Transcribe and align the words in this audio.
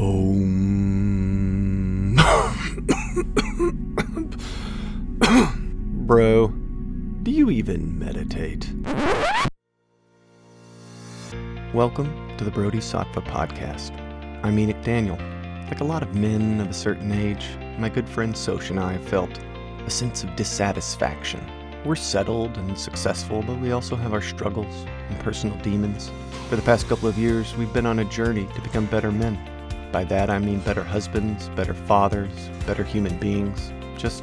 Om. 0.00 0.54
Bro, 6.06 6.48
do 7.24 7.32
you 7.32 7.50
even 7.50 7.98
meditate? 7.98 8.72
Welcome 11.74 12.36
to 12.36 12.44
the 12.44 12.50
Brody 12.52 12.78
Sattva 12.78 13.26
podcast. 13.26 13.90
I'm 14.44 14.56
Enoch 14.60 14.80
Daniel. 14.84 15.18
Like 15.66 15.80
a 15.80 15.84
lot 15.84 16.04
of 16.04 16.14
men 16.14 16.60
of 16.60 16.70
a 16.70 16.74
certain 16.74 17.10
age, 17.10 17.48
my 17.76 17.88
good 17.88 18.08
friend 18.08 18.36
Sosh 18.36 18.70
and 18.70 18.78
I 18.78 18.92
have 18.92 19.08
felt 19.08 19.36
a 19.84 19.90
sense 19.90 20.22
of 20.22 20.36
dissatisfaction. 20.36 21.44
We're 21.84 21.96
settled 21.96 22.56
and 22.56 22.78
successful, 22.78 23.42
but 23.42 23.58
we 23.58 23.72
also 23.72 23.96
have 23.96 24.12
our 24.12 24.22
struggles 24.22 24.86
and 25.08 25.18
personal 25.18 25.58
demons. 25.58 26.12
For 26.48 26.54
the 26.54 26.62
past 26.62 26.88
couple 26.88 27.08
of 27.08 27.18
years, 27.18 27.56
we've 27.56 27.72
been 27.72 27.86
on 27.86 27.98
a 27.98 28.04
journey 28.04 28.46
to 28.54 28.60
become 28.60 28.86
better 28.86 29.10
men. 29.10 29.36
By 29.90 30.04
that, 30.04 30.28
I 30.28 30.38
mean 30.38 30.60
better 30.60 30.84
husbands, 30.84 31.48
better 31.50 31.72
fathers, 31.72 32.50
better 32.66 32.84
human 32.84 33.16
beings, 33.18 33.72
just 33.96 34.22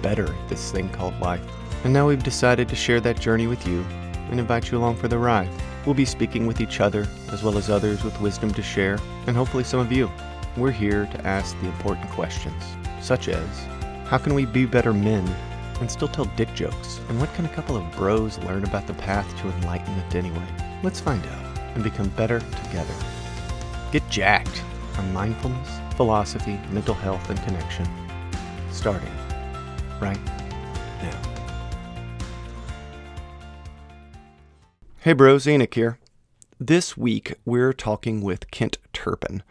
better 0.00 0.32
at 0.32 0.48
this 0.48 0.72
thing 0.72 0.88
called 0.88 1.18
life. 1.20 1.44
And 1.84 1.92
now 1.92 2.08
we've 2.08 2.22
decided 2.22 2.68
to 2.68 2.76
share 2.76 3.00
that 3.00 3.20
journey 3.20 3.46
with 3.46 3.66
you 3.66 3.84
and 4.30 4.40
invite 4.40 4.70
you 4.70 4.78
along 4.78 4.96
for 4.96 5.08
the 5.08 5.18
ride. 5.18 5.50
We'll 5.84 5.94
be 5.94 6.04
speaking 6.04 6.46
with 6.46 6.60
each 6.60 6.80
other, 6.80 7.06
as 7.30 7.42
well 7.42 7.58
as 7.58 7.68
others 7.68 8.04
with 8.04 8.20
wisdom 8.20 8.52
to 8.54 8.62
share, 8.62 8.98
and 9.26 9.36
hopefully 9.36 9.64
some 9.64 9.80
of 9.80 9.92
you. 9.92 10.10
We're 10.56 10.70
here 10.70 11.06
to 11.06 11.26
ask 11.26 11.58
the 11.60 11.66
important 11.66 12.08
questions, 12.10 12.62
such 13.00 13.28
as 13.28 13.48
how 14.06 14.18
can 14.18 14.34
we 14.34 14.46
be 14.46 14.64
better 14.64 14.92
men 14.94 15.26
and 15.80 15.90
still 15.90 16.08
tell 16.08 16.26
dick 16.36 16.54
jokes? 16.54 17.00
And 17.08 17.20
what 17.20 17.32
can 17.34 17.44
a 17.44 17.50
couple 17.50 17.76
of 17.76 17.90
bros 17.92 18.38
learn 18.38 18.64
about 18.64 18.86
the 18.86 18.94
path 18.94 19.28
to 19.40 19.48
enlightenment 19.48 20.14
anyway? 20.14 20.46
Let's 20.82 21.00
find 21.00 21.24
out 21.26 21.58
and 21.74 21.82
become 21.82 22.08
better 22.10 22.40
together. 22.40 22.94
Get 23.90 24.08
jacked 24.08 24.62
on 24.98 25.12
mindfulness, 25.12 25.68
philosophy, 25.96 26.58
mental 26.70 26.94
health, 26.94 27.28
and 27.30 27.42
connection. 27.44 27.86
Starting 28.70 29.12
right 30.00 30.18
now. 31.02 31.20
Hey 35.00 35.12
bros, 35.12 35.46
Enoch 35.46 35.74
here. 35.74 35.98
This 36.58 36.96
week 36.96 37.34
we're 37.44 37.72
talking 37.72 38.22
with 38.22 38.50
Kent 38.50 38.78
Turpin. 38.92 39.42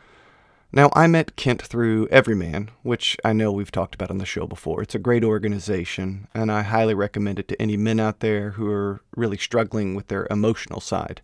Now, 0.74 0.90
I 0.94 1.06
met 1.08 1.36
Kent 1.36 1.62
through 1.62 2.08
Evryman, 2.08 2.70
which 2.82 3.18
I 3.26 3.34
know 3.34 3.52
we've 3.52 3.74
talked 3.74 3.94
about 3.94 4.10
on 4.10 4.20
the 4.20 4.26
show 4.26 4.48
before. 4.48 4.82
It's 4.82 4.96
a 4.96 5.00
great 5.00 5.26
organization, 5.26 6.30
and 6.34 6.50
I 6.50 6.62
highly 6.62 6.94
recommend 6.94 7.40
it 7.40 7.50
to 7.50 7.62
any 7.62 7.76
men 7.76 8.00
out 8.00 8.22
there 8.22 8.52
who 8.52 8.72
are 8.72 9.02
really 9.14 9.38
struggling 9.38 9.96
with 9.96 10.08
their 10.08 10.28
emotional 10.32 10.80
side. 10.80 11.22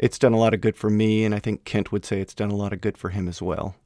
It's 0.00 0.18
done 0.18 0.32
a 0.32 0.38
lot 0.38 0.54
of 0.54 0.62
good 0.62 0.76
for 0.76 0.88
me, 0.88 1.26
and 1.26 1.34
I 1.34 1.40
think 1.40 1.64
Kent 1.64 1.92
would 1.92 2.06
say 2.06 2.22
it's 2.22 2.34
done 2.34 2.50
a 2.50 2.56
lot 2.56 2.72
of 2.72 2.80
good 2.80 2.96
for 2.96 3.10
him 3.10 3.28
as 3.28 3.42
well. 3.42 3.76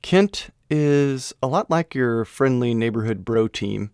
Kent 0.00 0.48
is 0.70 1.34
a 1.42 1.46
lot 1.46 1.68
like 1.68 1.94
your 1.94 2.24
friendly 2.24 2.72
neighborhood 2.72 3.22
bro 3.22 3.46
team. 3.46 3.90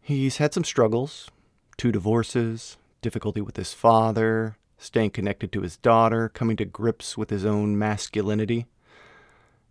He's 0.00 0.36
had 0.36 0.54
some 0.54 0.62
struggles 0.62 1.28
two 1.76 1.90
divorces, 1.90 2.76
difficulty 3.02 3.40
with 3.40 3.56
his 3.56 3.72
father, 3.72 4.56
staying 4.78 5.10
connected 5.10 5.50
to 5.50 5.62
his 5.62 5.76
daughter, 5.76 6.28
coming 6.28 6.56
to 6.56 6.64
grips 6.64 7.18
with 7.18 7.30
his 7.30 7.44
own 7.44 7.76
masculinity. 7.76 8.66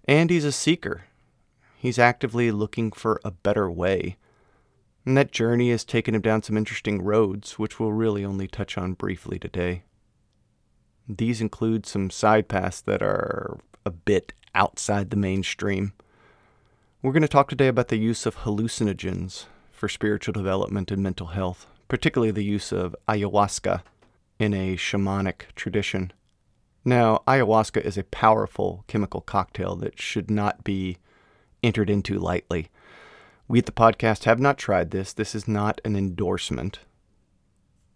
And 0.03 0.29
he's 0.29 0.43
a 0.43 0.51
seeker. 0.51 1.05
He's 1.77 1.97
actively 1.97 2.51
looking 2.51 2.91
for 2.91 3.21
a 3.23 3.31
better 3.31 3.71
way. 3.71 4.17
And 5.05 5.15
that 5.15 5.31
journey 5.31 5.71
has 5.71 5.85
taken 5.85 6.13
him 6.13 6.21
down 6.21 6.43
some 6.43 6.57
interesting 6.57 7.01
roads, 7.01 7.57
which 7.57 7.79
we'll 7.79 7.93
really 7.93 8.25
only 8.25 8.49
touch 8.49 8.77
on 8.77 8.95
briefly 8.95 9.39
today. 9.39 9.83
These 11.07 11.41
include 11.41 11.85
some 11.85 12.09
side 12.09 12.47
paths 12.47 12.81
that 12.81 13.01
are 13.01 13.59
a 13.85 13.91
bit 13.91 14.33
outside 14.55 15.09
the 15.09 15.17
mainstream. 15.17 15.93
We're 17.01 17.11
going 17.11 17.21
to 17.23 17.27
talk 17.27 17.49
today 17.49 17.67
about 17.67 17.89
the 17.89 17.97
use 17.97 18.25
of 18.25 18.37
hallucinogens 18.37 19.45
for 19.71 19.89
spiritual 19.89 20.31
development 20.31 20.91
and 20.91 21.03
mental 21.03 21.27
health, 21.27 21.67
particularly 21.89 22.31
the 22.31 22.43
use 22.43 22.71
of 22.71 22.95
ayahuasca 23.09 23.81
in 24.39 24.53
a 24.53 24.77
shamanic 24.77 25.53
tradition. 25.55 26.13
Now, 26.85 27.21
ayahuasca 27.27 27.81
is 27.81 27.97
a 27.97 28.03
powerful 28.03 28.85
chemical 28.87 29.19
cocktail 29.19 29.75
that 29.77 29.99
should 29.99 30.31
not 30.31 30.63
be 30.63 30.97
entered 31.61 31.89
into 31.89 32.17
lightly. 32.19 32.69
We 33.47 33.59
at 33.59 33.65
the 33.65 33.73
podcast 33.73 34.23
have 34.23 34.39
not 34.39 34.57
tried 34.57 34.91
this. 34.91 35.11
This 35.11 35.35
is 35.35 35.47
not 35.47 35.81
an 35.83 35.97
endorsement. 35.97 36.79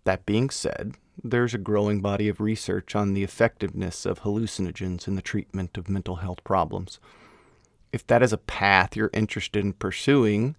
That 0.03 0.25
being 0.25 0.49
said, 0.49 0.95
there's 1.23 1.53
a 1.53 1.59
growing 1.59 2.01
body 2.01 2.27
of 2.29 2.39
research 2.39 2.95
on 2.95 3.13
the 3.13 3.23
effectiveness 3.23 4.05
of 4.05 4.21
hallucinogens 4.21 5.07
in 5.07 5.15
the 5.15 5.21
treatment 5.21 5.77
of 5.77 5.89
mental 5.89 6.17
health 6.17 6.43
problems. 6.43 6.99
If 7.91 8.05
that 8.07 8.21
is 8.21 8.33
a 8.33 8.37
path 8.37 8.95
you're 8.95 9.09
interested 9.13 9.63
in 9.63 9.73
pursuing, 9.73 10.55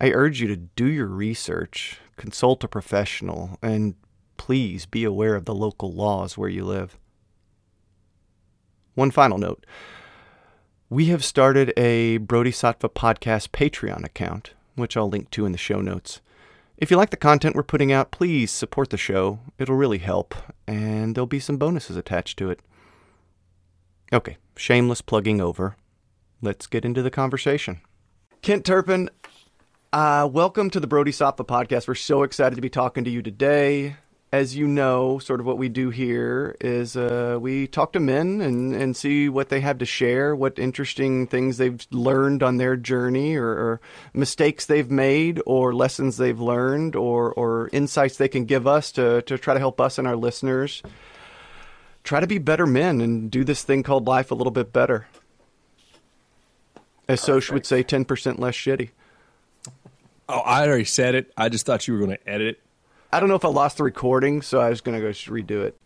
I 0.00 0.10
urge 0.10 0.40
you 0.40 0.48
to 0.48 0.56
do 0.56 0.86
your 0.86 1.06
research, 1.06 2.00
consult 2.16 2.64
a 2.64 2.68
professional, 2.68 3.58
and 3.62 3.94
please 4.36 4.86
be 4.86 5.04
aware 5.04 5.36
of 5.36 5.44
the 5.44 5.54
local 5.54 5.92
laws 5.92 6.36
where 6.36 6.48
you 6.48 6.64
live. 6.64 6.98
One 8.94 9.10
final 9.10 9.38
note 9.38 9.64
we 10.90 11.06
have 11.06 11.24
started 11.24 11.72
a 11.74 12.18
Brody 12.18 12.50
Sattva 12.50 12.92
podcast 12.92 13.48
Patreon 13.48 14.04
account, 14.04 14.52
which 14.74 14.94
I'll 14.94 15.08
link 15.08 15.30
to 15.30 15.46
in 15.46 15.52
the 15.52 15.58
show 15.58 15.80
notes. 15.80 16.20
If 16.82 16.90
you 16.90 16.96
like 16.96 17.10
the 17.10 17.16
content 17.16 17.54
we're 17.54 17.62
putting 17.62 17.92
out, 17.92 18.10
please 18.10 18.50
support 18.50 18.90
the 18.90 18.96
show. 18.96 19.38
It'll 19.56 19.76
really 19.76 19.98
help, 19.98 20.34
and 20.66 21.14
there'll 21.14 21.28
be 21.28 21.38
some 21.38 21.56
bonuses 21.56 21.96
attached 21.96 22.36
to 22.40 22.50
it. 22.50 22.58
Okay, 24.12 24.36
shameless 24.56 25.00
plugging 25.00 25.40
over. 25.40 25.76
Let's 26.40 26.66
get 26.66 26.84
into 26.84 27.00
the 27.00 27.08
conversation. 27.08 27.82
Kent 28.42 28.64
Turpin, 28.64 29.10
uh, 29.92 30.28
welcome 30.28 30.70
to 30.70 30.80
the 30.80 30.88
Brody 30.88 31.12
Sattva 31.12 31.46
podcast. 31.46 31.86
We're 31.86 31.94
so 31.94 32.24
excited 32.24 32.56
to 32.56 32.60
be 32.60 32.68
talking 32.68 33.04
to 33.04 33.10
you 33.10 33.22
today 33.22 33.94
as 34.32 34.56
you 34.56 34.66
know, 34.66 35.18
sort 35.18 35.40
of 35.40 35.46
what 35.46 35.58
we 35.58 35.68
do 35.68 35.90
here 35.90 36.56
is 36.58 36.96
uh, 36.96 37.36
we 37.38 37.66
talk 37.66 37.92
to 37.92 38.00
men 38.00 38.40
and, 38.40 38.74
and 38.74 38.96
see 38.96 39.28
what 39.28 39.50
they 39.50 39.60
have 39.60 39.76
to 39.78 39.84
share, 39.84 40.34
what 40.34 40.58
interesting 40.58 41.26
things 41.26 41.58
they've 41.58 41.86
learned 41.90 42.42
on 42.42 42.56
their 42.56 42.74
journey, 42.74 43.36
or, 43.36 43.46
or 43.46 43.80
mistakes 44.14 44.64
they've 44.64 44.90
made, 44.90 45.42
or 45.44 45.74
lessons 45.74 46.16
they've 46.16 46.40
learned, 46.40 46.96
or, 46.96 47.30
or 47.34 47.68
insights 47.72 48.16
they 48.16 48.28
can 48.28 48.46
give 48.46 48.66
us 48.66 48.90
to, 48.92 49.20
to 49.22 49.36
try 49.36 49.52
to 49.52 49.60
help 49.60 49.78
us 49.82 49.98
and 49.98 50.08
our 50.08 50.16
listeners 50.16 50.82
try 52.02 52.18
to 52.18 52.26
be 52.26 52.38
better 52.38 52.66
men 52.66 53.00
and 53.00 53.30
do 53.30 53.44
this 53.44 53.62
thing 53.62 53.82
called 53.82 54.06
life 54.06 54.30
a 54.30 54.34
little 54.34 54.50
bit 54.50 54.72
better. 54.72 55.06
As 57.06 57.20
Sosh 57.20 57.50
would 57.50 57.66
say, 57.66 57.84
10% 57.84 58.38
less 58.38 58.54
shitty. 58.54 58.90
Oh, 60.28 60.38
I 60.38 60.66
already 60.66 60.84
said 60.84 61.14
it. 61.14 61.32
I 61.36 61.50
just 61.50 61.66
thought 61.66 61.86
you 61.86 61.94
were 61.94 62.00
going 62.00 62.16
to 62.16 62.28
edit 62.28 62.56
it. 62.56 62.61
I 63.12 63.20
don't 63.20 63.28
know 63.28 63.34
if 63.34 63.44
I 63.44 63.48
lost 63.48 63.76
the 63.76 63.84
recording, 63.84 64.40
so 64.42 64.60
I 64.60 64.70
was 64.70 64.80
going 64.80 64.96
to 64.98 65.02
go 65.02 65.10
redo 65.10 65.62
it. 65.64 65.76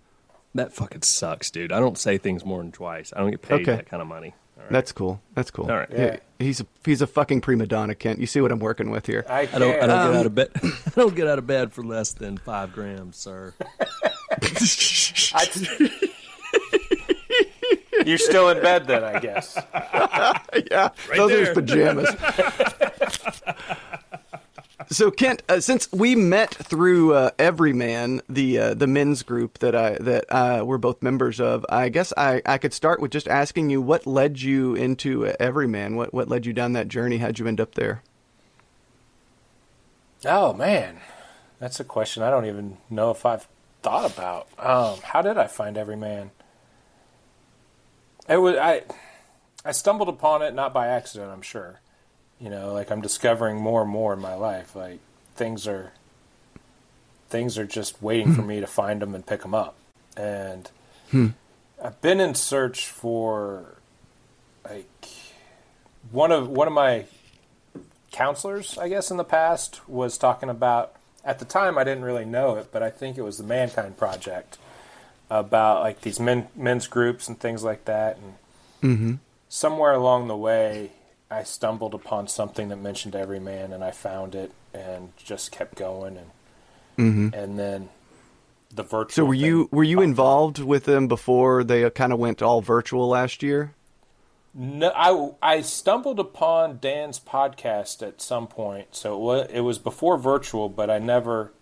That 0.54 0.72
fucking 0.72 1.02
sucks, 1.02 1.50
dude. 1.50 1.72
I 1.72 1.80
don't 1.80 1.98
say 1.98 2.16
things 2.18 2.44
more 2.44 2.62
than 2.62 2.72
twice. 2.72 3.12
I 3.14 3.20
don't 3.20 3.30
get 3.30 3.42
paid 3.42 3.62
Okay. 3.62 3.76
that 3.76 3.88
kind 3.90 4.00
of 4.00 4.08
money. 4.08 4.34
All 4.56 4.62
right. 4.62 4.72
That's 4.72 4.92
cool. 4.92 5.20
That's 5.34 5.50
cool. 5.50 5.70
All 5.70 5.76
right. 5.76 5.88
Yeah. 5.92 6.16
He's 6.38 6.60
a, 6.60 6.66
he's 6.84 7.02
a 7.02 7.06
fucking 7.06 7.40
prima 7.42 7.66
donna, 7.66 7.94
Kent. 7.94 8.20
You 8.20 8.26
see 8.26 8.40
what 8.40 8.50
I'm 8.52 8.58
working 8.58 8.88
with 8.90 9.06
here. 9.06 9.24
I, 9.28 9.40
I 9.40 9.58
don't. 9.58 9.74
I 9.82 9.86
don't 9.86 9.90
Um, 9.90 10.12
get 10.12 10.20
out 10.20 10.26
of 10.26 10.34
bed. 10.34 10.50
I 10.64 10.90
don't 10.94 11.14
get 11.14 11.26
out 11.26 11.38
of 11.38 11.46
bed 11.46 11.72
for 11.72 11.82
less 11.82 12.12
than 12.14 12.38
five 12.38 12.72
grams, 12.72 13.16
sir. 13.16 13.52
I- 15.34 15.90
You're 18.04 18.18
still 18.18 18.48
in 18.50 18.62
bed 18.62 18.86
then, 18.86 19.02
I 19.02 19.18
guess. 19.18 19.58
yeah, 20.70 20.90
those 21.16 21.32
are 21.32 21.38
his 21.40 21.48
pajamas. 21.50 22.08
so 24.90 25.10
Kent, 25.10 25.42
uh, 25.48 25.60
since 25.60 25.90
we 25.92 26.14
met 26.14 26.54
through 26.54 27.14
uh, 27.14 27.30
Evryman, 27.38 28.20
the 28.28 28.58
uh, 28.58 28.74
the 28.74 28.86
men's 28.86 29.22
group 29.22 29.58
that 29.58 29.74
I 29.74 29.96
that 30.00 30.66
we're 30.66 30.78
both 30.78 31.02
members 31.02 31.40
of, 31.40 31.64
I 31.68 31.88
guess 31.88 32.12
I, 32.16 32.42
I 32.46 32.58
could 32.58 32.72
start 32.72 33.00
with 33.00 33.10
just 33.10 33.28
asking 33.28 33.70
you 33.70 33.80
what 33.80 34.06
led 34.06 34.40
you 34.40 34.74
into 34.74 35.26
uh, 35.26 35.36
Evryman. 35.40 35.96
What 35.96 36.14
what 36.14 36.28
led 36.28 36.46
you 36.46 36.52
down 36.52 36.72
that 36.74 36.88
journey? 36.88 37.18
How'd 37.18 37.38
you 37.38 37.46
end 37.46 37.60
up 37.60 37.74
there? 37.74 38.02
Oh 40.24 40.52
man, 40.52 41.00
that's 41.58 41.80
a 41.80 41.84
question 41.84 42.22
I 42.22 42.30
don't 42.30 42.46
even 42.46 42.78
know 42.88 43.10
if 43.10 43.26
I've 43.26 43.46
thought 43.82 44.10
about. 44.10 44.48
Um, 44.58 45.00
how 45.02 45.22
did 45.22 45.38
I 45.38 45.46
find 45.46 45.76
Evryman? 45.76 46.30
It 48.28 48.38
was 48.38 48.56
I. 48.56 48.82
I 49.64 49.72
stumbled 49.72 50.08
upon 50.08 50.42
it 50.42 50.54
not 50.54 50.72
by 50.72 50.86
accident. 50.86 51.32
I'm 51.32 51.42
sure. 51.42 51.80
You 52.40 52.50
know, 52.50 52.72
like 52.72 52.90
I'm 52.90 53.00
discovering 53.00 53.56
more 53.56 53.82
and 53.82 53.90
more 53.90 54.12
in 54.12 54.20
my 54.20 54.34
life. 54.34 54.74
Like 54.74 55.00
things 55.34 55.66
are. 55.66 55.92
Things 57.28 57.58
are 57.58 57.66
just 57.66 58.00
waiting 58.00 58.34
for 58.34 58.42
hmm. 58.42 58.48
me 58.48 58.60
to 58.60 58.68
find 58.68 59.02
them 59.02 59.12
and 59.12 59.26
pick 59.26 59.42
them 59.42 59.52
up, 59.52 59.74
and 60.16 60.70
hmm. 61.10 61.30
I've 61.82 62.00
been 62.00 62.20
in 62.20 62.36
search 62.36 62.86
for 62.86 63.74
like 64.64 65.08
one 66.12 66.32
of 66.32 66.48
one 66.48 66.68
of 66.68 66.72
my 66.72 67.06
counselors, 68.12 68.78
I 68.78 68.88
guess, 68.88 69.10
in 69.10 69.16
the 69.16 69.24
past 69.24 69.86
was 69.88 70.18
talking 70.18 70.48
about. 70.48 70.92
At 71.24 71.40
the 71.40 71.44
time, 71.44 71.76
I 71.76 71.82
didn't 71.82 72.04
really 72.04 72.24
know 72.24 72.54
it, 72.54 72.68
but 72.70 72.82
I 72.82 72.90
think 72.90 73.18
it 73.18 73.22
was 73.22 73.36
the 73.36 73.44
Mankind 73.44 73.98
Project 73.98 74.58
about 75.28 75.82
like 75.82 76.02
these 76.02 76.20
men 76.20 76.46
men's 76.54 76.86
groups 76.86 77.28
and 77.28 77.38
things 77.38 77.64
like 77.64 77.84
that. 77.86 78.16
And 78.16 78.34
mm-hmm. 78.82 79.14
somewhere 79.48 79.92
along 79.92 80.28
the 80.28 80.36
way, 80.36 80.92
I 81.30 81.42
stumbled 81.42 81.94
upon 81.94 82.28
something 82.28 82.68
that 82.68 82.76
mentioned 82.76 83.16
every 83.16 83.40
man, 83.40 83.72
and 83.72 83.82
I 83.82 83.90
found 83.90 84.34
it 84.34 84.52
and 84.72 85.12
just 85.16 85.50
kept 85.50 85.74
going, 85.76 86.18
and 86.18 87.34
and 87.34 87.58
then 87.58 87.88
the 88.72 88.82
virtual. 88.82 89.10
So 89.10 89.24
were 89.24 89.34
you 89.34 89.68
were 89.72 89.84
you 89.84 89.96
popped 89.96 90.04
up. 90.04 90.08
involved 90.08 90.58
with 90.60 90.84
them 90.84 91.08
before 91.08 91.64
they 91.64 91.88
kind 91.90 92.12
of 92.12 92.18
went 92.18 92.42
all 92.42 92.60
virtual 92.60 93.08
last 93.08 93.42
year? 93.42 93.72
No, 94.54 94.90
I 95.42 95.56
I 95.56 95.60
stumbled 95.60 96.18
upon 96.18 96.78
Dan's 96.78 97.20
podcast 97.20 98.06
at 98.06 98.22
some 98.22 98.46
point, 98.46 98.88
so 98.92 99.14
it 99.14 99.18
was, 99.18 99.50
it 99.52 99.60
was 99.60 99.78
before 99.78 100.16
virtual, 100.16 100.68
but 100.68 100.90
I 100.90 100.98
never. 100.98 101.52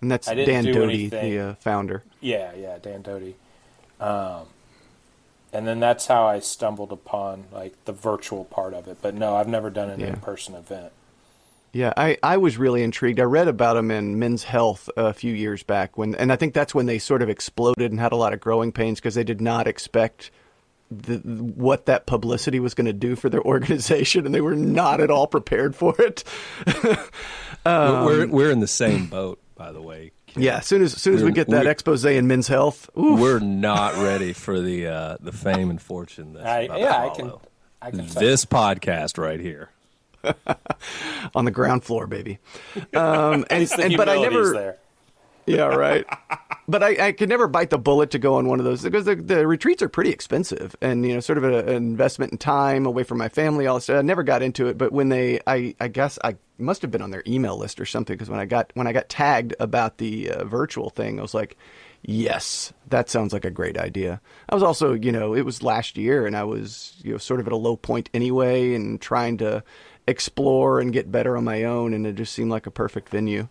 And 0.00 0.10
that's 0.10 0.28
Dan 0.28 0.64
do 0.64 0.72
Doty, 0.72 0.94
anything. 0.94 1.30
the 1.30 1.40
uh, 1.40 1.54
founder. 1.54 2.04
Yeah, 2.20 2.52
yeah, 2.54 2.78
Dan 2.80 3.02
Doty. 3.02 3.34
Um, 3.98 4.46
and 5.52 5.66
then 5.66 5.80
that's 5.80 6.06
how 6.06 6.26
I 6.26 6.40
stumbled 6.40 6.92
upon 6.92 7.44
like 7.52 7.84
the 7.84 7.92
virtual 7.92 8.44
part 8.44 8.74
of 8.74 8.88
it. 8.88 8.98
But 9.02 9.14
no, 9.14 9.36
I've 9.36 9.48
never 9.48 9.70
done 9.70 9.90
an 9.90 10.00
Yeah. 10.00 10.08
in-person 10.08 10.54
event. 10.54 10.92
Yeah, 11.72 11.92
I, 11.96 12.16
I 12.22 12.38
was 12.38 12.56
really 12.56 12.82
intrigued. 12.82 13.20
I 13.20 13.24
read 13.24 13.46
about 13.46 13.74
them 13.74 13.90
in 13.90 14.18
Men's 14.18 14.42
Health 14.42 14.88
a 14.96 15.12
few 15.12 15.34
years 15.34 15.62
back 15.62 15.98
when, 15.98 16.14
and 16.14 16.32
I 16.32 16.36
think 16.36 16.54
that's 16.54 16.74
when 16.74 16.86
they 16.86 16.98
sort 16.98 17.20
of 17.20 17.28
exploded 17.28 17.90
and 17.90 18.00
had 18.00 18.12
a 18.12 18.16
lot 18.16 18.32
of 18.32 18.40
growing 18.40 18.72
pains 18.72 18.98
because 19.00 19.14
they 19.14 19.22
did 19.24 19.42
not 19.42 19.66
expect 19.66 20.30
the, 20.90 21.18
what 21.18 21.84
that 21.84 22.06
publicity 22.06 22.58
was 22.58 22.72
going 22.72 22.86
to 22.86 22.94
do 22.94 23.16
for 23.16 23.28
their 23.28 23.42
organization, 23.44 24.24
and 24.24 24.34
they 24.34 24.40
were 24.40 24.54
not 24.56 25.02
at 25.02 25.10
all 25.10 25.26
prepared 25.26 25.76
for 25.76 25.94
it. 26.00 26.24
we're, 26.84 26.96
we're 27.66 28.22
um, 28.24 28.30
we're 28.30 28.50
in 28.50 28.60
the 28.60 28.66
same 28.66 29.06
boat, 29.06 29.38
by 29.54 29.70
the 29.70 29.82
way. 29.82 30.12
Ken. 30.34 30.42
yeah, 30.42 30.58
as 30.58 30.66
soon 30.66 30.82
as, 30.82 30.94
as 30.94 31.02
soon 31.02 31.14
as 31.14 31.20
we 31.20 31.24
We're- 31.26 31.34
get 31.34 31.48
that 31.48 31.64
we- 31.64 31.70
expose 31.70 32.04
in 32.04 32.26
Men's 32.26 32.48
Health, 32.48 32.88
oof, 32.98 33.18
We're 33.20 33.38
not 33.40 33.94
ready 33.96 34.32
for 34.32 34.60
the 34.60 34.86
uh, 34.86 35.16
the 35.20 35.32
fame 35.32 35.70
and 35.70 35.80
fortune 35.80 36.34
that's 36.34 36.46
I, 36.46 36.60
about 36.60 36.80
yeah, 36.80 36.92
to 36.92 36.98
I 36.98 37.08
can. 37.14 37.32
I 37.82 37.90
can. 37.90 38.06
tell. 38.08 38.20
This 38.22 38.44
podcast 38.44 39.18
right 39.18 39.40
here. 39.40 39.70
on 41.34 41.44
the 41.44 41.50
ground 41.50 41.84
floor, 41.84 42.06
baby. 42.06 42.38
Um, 42.94 43.44
and, 43.50 43.66
the 43.66 43.82
and 43.84 43.96
but 43.96 44.08
I 44.08 44.20
never, 44.20 44.52
there. 44.52 44.78
Yeah, 45.46 45.66
right. 45.74 46.04
but 46.68 46.82
I, 46.82 47.08
I 47.08 47.12
could 47.12 47.30
never 47.30 47.48
bite 47.48 47.70
the 47.70 47.78
bullet 47.78 48.10
to 48.10 48.18
go 48.18 48.34
on 48.34 48.46
one 48.46 48.58
of 48.58 48.66
those 48.66 48.82
because 48.82 49.06
the, 49.06 49.16
the 49.16 49.46
retreats 49.46 49.82
are 49.82 49.88
pretty 49.88 50.10
expensive 50.10 50.76
and, 50.82 51.04
you 51.04 51.14
know, 51.14 51.20
sort 51.20 51.38
of 51.38 51.44
a, 51.44 51.60
an 51.60 51.76
investment 51.76 52.30
in 52.32 52.38
time 52.38 52.84
away 52.84 53.04
from 53.04 53.16
my 53.16 53.30
family. 53.30 53.66
All 53.66 53.76
this. 53.76 53.88
I 53.88 54.02
never 54.02 54.22
got 54.22 54.42
into 54.42 54.66
it. 54.66 54.76
But 54.76 54.92
when 54.92 55.08
they, 55.08 55.40
I, 55.46 55.74
I 55.80 55.88
guess 55.88 56.18
I 56.22 56.36
must 56.58 56.82
have 56.82 56.90
been 56.90 57.00
on 57.00 57.10
their 57.10 57.22
email 57.26 57.56
list 57.56 57.80
or 57.80 57.86
something 57.86 58.14
because 58.14 58.28
when 58.28 58.38
I 58.38 58.44
got, 58.44 58.70
when 58.74 58.86
I 58.86 58.92
got 58.92 59.08
tagged 59.08 59.54
about 59.58 59.96
the 59.96 60.30
uh, 60.30 60.44
virtual 60.44 60.90
thing, 60.90 61.18
I 61.18 61.22
was 61.22 61.32
like, 61.32 61.56
yes, 62.02 62.74
that 62.88 63.08
sounds 63.08 63.32
like 63.32 63.46
a 63.46 63.50
great 63.50 63.78
idea. 63.78 64.20
I 64.50 64.54
was 64.54 64.62
also, 64.62 64.92
you 64.92 65.10
know, 65.10 65.32
it 65.32 65.46
was 65.46 65.62
last 65.62 65.96
year 65.96 66.26
and 66.26 66.36
I 66.36 66.44
was, 66.44 67.00
you 67.02 67.12
know, 67.12 67.18
sort 67.18 67.40
of 67.40 67.46
at 67.46 67.52
a 67.54 67.56
low 67.56 67.76
point 67.76 68.10
anyway 68.12 68.74
and 68.74 69.00
trying 69.00 69.38
to 69.38 69.64
explore 70.06 70.80
and 70.80 70.92
get 70.92 71.10
better 71.10 71.34
on 71.38 71.44
my 71.44 71.64
own. 71.64 71.94
And 71.94 72.06
it 72.06 72.16
just 72.16 72.34
seemed 72.34 72.50
like 72.50 72.66
a 72.66 72.70
perfect 72.70 73.08
venue. 73.08 73.48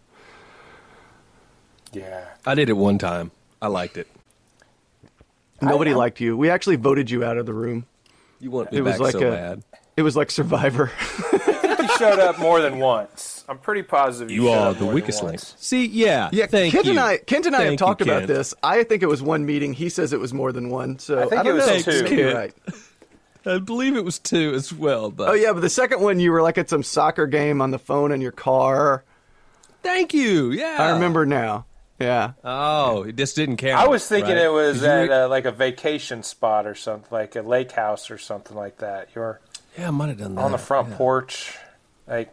Yeah. 2.00 2.26
I 2.46 2.56
did 2.56 2.70
it 2.70 2.74
one 2.78 2.98
time. 2.98 3.32
I 3.62 3.68
liked 3.68 3.98
it. 3.98 4.08
Nobody 5.62 5.92
I- 5.92 5.96
liked 5.96 6.20
you. 6.22 6.38
We 6.38 6.50
actually 6.50 6.76
voted 6.76 7.10
you 7.10 7.24
out 7.24 7.38
of 7.38 7.46
the 7.46 7.54
room. 7.54 7.86
You 8.40 8.52
want 8.52 8.72
me 8.72 8.78
It 8.78 8.82
was 8.82 9.00
like 9.00 9.14
so 9.14 9.28
a- 9.28 9.32
bad. 9.32 9.64
It 9.96 10.04
was 10.04 10.16
like 10.16 10.32
Survivor. 10.32 10.92
You 11.80 11.88
showed 12.00 12.20
up 12.20 12.38
more 12.40 12.60
than 12.60 12.80
once. 12.80 13.46
I'm 13.48 13.60
pretty 13.60 13.84
positive 13.84 14.30
you, 14.32 14.44
You 14.46 14.50
are 14.50 14.74
the 14.74 14.86
more 14.86 14.94
weakest 14.94 15.22
link. 15.24 15.40
See, 15.40 15.86
yeah, 15.86 16.28
yeah, 16.34 16.48
Thank 16.48 16.74
Kent 16.74 16.86
you. 16.86 16.92
and 16.92 17.00
I, 17.00 17.18
Kent 17.18 17.46
and 17.46 17.56
I 17.56 17.60
have 17.60 17.68
Thank 17.70 17.80
you, 17.80 17.86
talked 17.86 18.02
about 18.02 18.20
Kent. 18.22 18.28
this. 18.28 18.54
I 18.64 18.84
think 18.84 19.04
it 19.04 19.06
was 19.06 19.22
one 19.22 19.46
meeting. 19.46 19.74
He 19.74 19.88
says 19.90 20.12
it 20.12 20.20
was 20.20 20.34
more 20.34 20.52
than 20.52 20.70
one. 20.70 20.98
So 21.00 21.18
I 21.20 21.28
think 21.28 21.44
don't 21.44 21.48
it 21.48 21.54
was 21.54 21.68
know. 21.68 21.80
two. 21.94 22.04
Maybe 22.04 22.16
Kent. 22.18 22.36
right. 22.36 22.54
I 23.46 23.60
believe 23.60 23.96
it 23.96 24.04
was 24.04 24.18
two 24.20 24.54
as 24.56 24.74
well. 24.74 25.12
But 25.12 25.30
Oh 25.30 25.34
yeah, 25.34 25.54
but 25.54 25.62
the 25.62 25.70
second 25.70 26.02
one 26.02 26.20
you 26.20 26.32
were 26.32 26.42
like 26.42 26.58
at 26.58 26.68
some 26.70 26.82
soccer 26.84 27.26
game 27.28 27.62
on 27.62 27.70
the 27.72 27.80
phone 27.80 28.12
in 28.12 28.22
your 28.22 28.32
car. 28.34 29.04
thank 29.84 30.14
you. 30.16 30.52
Yeah, 30.52 30.78
I 30.80 30.92
remember 30.94 31.26
now. 31.28 31.67
Yeah. 32.00 32.34
Oh, 32.44 33.04
it 33.04 33.16
just 33.16 33.36
didn't 33.36 33.58
count. 33.58 33.82
I 33.84 33.88
was 33.88 34.08
thinking 34.08 34.36
right? 34.36 34.46
it 34.46 34.52
was 34.52 34.84
at 34.84 35.10
were- 35.10 35.26
uh, 35.26 35.28
like 35.28 35.46
a 35.46 35.52
vacation 35.52 36.22
spot 36.24 36.68
or 36.68 36.76
something, 36.76 37.08
like 37.12 37.36
a 37.36 37.42
lake 37.42 37.72
house 37.72 38.12
or 38.12 38.18
something 38.18 38.56
like 38.56 38.78
that. 38.78 39.10
You're 39.16 39.40
yeah, 39.78 39.88
I 39.88 39.92
might 39.92 40.10
have 40.10 40.18
done 40.20 40.36
that 40.36 40.42
on 40.42 40.52
the 40.52 40.58
front 40.58 40.90
yeah. 40.90 40.98
porch, 40.98 41.58
like 42.08 42.32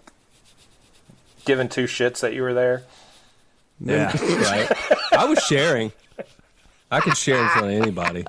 giving 1.44 1.68
two 1.68 1.84
shits 1.84 2.20
that 2.20 2.34
you 2.34 2.42
were 2.42 2.54
there. 2.54 2.84
Yeah, 3.80 4.12
right. 4.22 4.70
I 5.12 5.24
was 5.24 5.38
sharing. 5.40 5.92
I 6.90 7.00
could 7.00 7.16
share 7.16 7.42
in 7.42 7.48
front 7.48 7.66
of 7.66 7.72
anybody. 7.82 8.24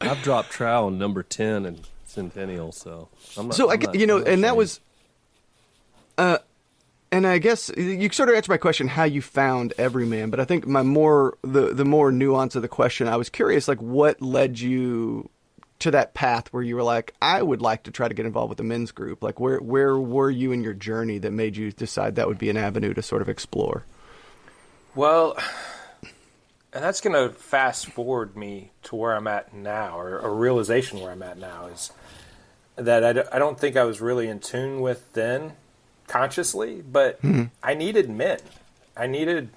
I've 0.00 0.22
dropped 0.22 0.50
trowel 0.50 0.86
on 0.86 0.98
number 0.98 1.22
ten 1.22 1.66
and 1.66 1.86
Centennial, 2.06 2.72
so 2.72 3.08
I'm 3.36 3.48
not. 3.48 3.54
So 3.54 3.70
I 3.70 3.74
I'm 3.74 3.78
get, 3.78 3.86
not- 3.88 3.94
you 3.96 4.06
know, 4.06 4.18
and 4.18 4.42
that 4.42 4.56
was, 4.56 4.80
uh, 6.18 6.38
and 7.12 7.26
I 7.26 7.38
guess 7.38 7.70
you 7.76 8.10
sort 8.10 8.28
of 8.28 8.36
answered 8.36 8.52
my 8.52 8.56
question 8.56 8.86
how 8.86 9.04
you 9.04 9.20
found 9.20 9.74
Evryman, 9.78 10.30
but 10.30 10.38
I 10.38 10.44
think 10.44 10.66
my 10.66 10.82
more 10.82 11.36
the 11.42 11.74
the 11.74 11.84
more 11.84 12.12
nuance 12.12 12.54
of 12.54 12.62
the 12.62 12.68
question, 12.68 13.08
I 13.08 13.16
was 13.16 13.28
curious, 13.28 13.66
like 13.66 13.82
what 13.82 14.22
led 14.22 14.58
you 14.58 15.28
to 15.80 15.90
that 15.90 16.14
path 16.14 16.52
where 16.52 16.62
you 16.62 16.76
were 16.76 16.82
like, 16.82 17.14
I 17.20 17.42
would 17.42 17.62
like 17.62 17.84
to 17.84 17.90
try 17.90 18.06
to 18.06 18.14
get 18.14 18.26
involved 18.26 18.50
with 18.50 18.58
the 18.58 18.64
men's 18.64 18.92
group. 18.92 19.22
Like, 19.22 19.40
where 19.40 19.58
where 19.58 19.98
were 19.98 20.30
you 20.30 20.52
in 20.52 20.62
your 20.62 20.74
journey 20.74 21.18
that 21.18 21.32
made 21.32 21.56
you 21.56 21.72
decide 21.72 22.14
that 22.16 22.28
would 22.28 22.38
be 22.38 22.50
an 22.50 22.56
avenue 22.56 22.94
to 22.94 23.02
sort 23.02 23.22
of 23.22 23.28
explore? 23.28 23.84
Well, 24.94 25.36
and 26.72 26.84
that's 26.84 27.00
going 27.00 27.14
to 27.14 27.34
fast 27.34 27.86
forward 27.86 28.36
me 28.36 28.70
to 28.84 28.96
where 28.96 29.16
I'm 29.16 29.26
at 29.26 29.52
now, 29.52 29.98
or 29.98 30.18
a 30.18 30.30
realization 30.30 31.00
where 31.00 31.10
I'm 31.10 31.22
at 31.22 31.38
now 31.38 31.66
is 31.66 31.90
that 32.76 33.04
I, 33.04 33.36
I 33.36 33.38
don't 33.38 33.58
think 33.58 33.76
I 33.76 33.84
was 33.84 34.00
really 34.00 34.28
in 34.28 34.38
tune 34.38 34.80
with 34.80 35.12
then 35.12 35.54
consciously, 36.10 36.82
but 36.82 37.20
hmm. 37.20 37.44
I 37.62 37.74
needed 37.74 38.10
men. 38.10 38.40
I 38.96 39.06
needed 39.06 39.50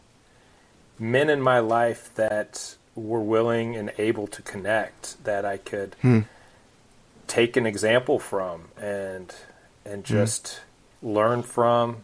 men 1.00 1.30
in 1.30 1.42
my 1.42 1.58
life 1.58 2.14
that 2.14 2.76
were 2.96 3.22
willing 3.22 3.76
and 3.76 3.92
able 3.98 4.28
to 4.28 4.42
connect, 4.44 5.22
that 5.24 5.46
I 5.46 5.58
could 5.58 5.96
hmm. 6.02 6.20
take 7.26 7.58
an 7.58 7.66
example 7.66 8.20
from 8.20 8.66
and 8.78 9.34
and 9.84 10.08
hmm. 10.08 10.14
just 10.14 10.62
learn 11.02 11.42
from. 11.42 12.04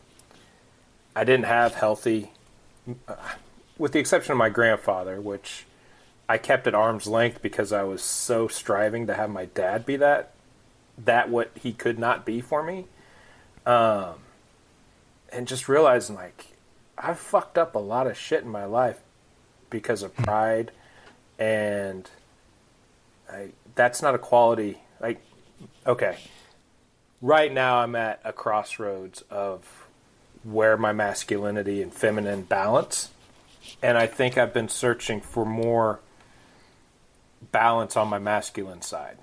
I 1.16 1.24
didn't 1.24 1.46
have 1.46 1.76
healthy 1.76 2.32
uh, 3.08 3.16
with 3.78 3.92
the 3.92 4.00
exception 4.00 4.32
of 4.32 4.40
my 4.40 4.50
grandfather, 4.50 5.22
which 5.22 5.66
I 6.28 6.40
kept 6.40 6.66
at 6.66 6.74
arm's 6.74 7.06
length 7.06 7.44
because 7.44 7.72
I 7.72 7.84
was 7.84 8.02
so 8.02 8.48
striving 8.48 9.06
to 9.08 9.14
have 9.14 9.30
my 9.30 9.46
dad 9.46 9.86
be 9.86 9.96
that 9.98 10.34
that 11.06 11.30
what 11.30 11.52
he 11.62 11.72
could 11.72 12.00
not 12.00 12.26
be 12.26 12.42
for 12.42 12.64
me. 12.64 12.86
Um, 13.66 14.16
and 15.32 15.48
just 15.48 15.68
realizing 15.70 16.16
like 16.16 16.48
I've 16.98 17.20
fucked 17.20 17.58
up 17.58 17.76
a 17.76 17.80
lot 17.80 18.08
of 18.08 18.18
shit 18.18 18.44
in 18.44 18.50
my 18.50 18.66
life 18.66 19.00
because 19.70 20.04
of 20.04 20.16
pride 20.16 20.72
and 21.38 22.10
I, 23.32 23.50
that's 23.76 24.02
not 24.02 24.16
a 24.16 24.20
quality 24.20 24.80
like 25.00 25.22
okay. 25.86 26.18
Right 27.22 27.52
now 27.52 27.80
i'm 27.80 27.96
at 27.96 28.22
a 28.24 28.32
crossroads 28.32 29.24
of 29.30 29.88
where 30.44 30.78
my 30.78 30.94
masculinity 30.94 31.82
and 31.82 31.94
feminine 31.94 32.44
balance 32.44 33.10
and 33.82 33.98
i 33.98 34.08
think 34.08 34.38
i've 34.38 34.54
been 34.54 34.70
searching 34.70 35.20
for 35.20 35.46
more 35.46 36.00
balance 37.52 37.98
on 37.98 38.08
my 38.08 38.20
masculine 38.20 38.82
side 38.82 39.18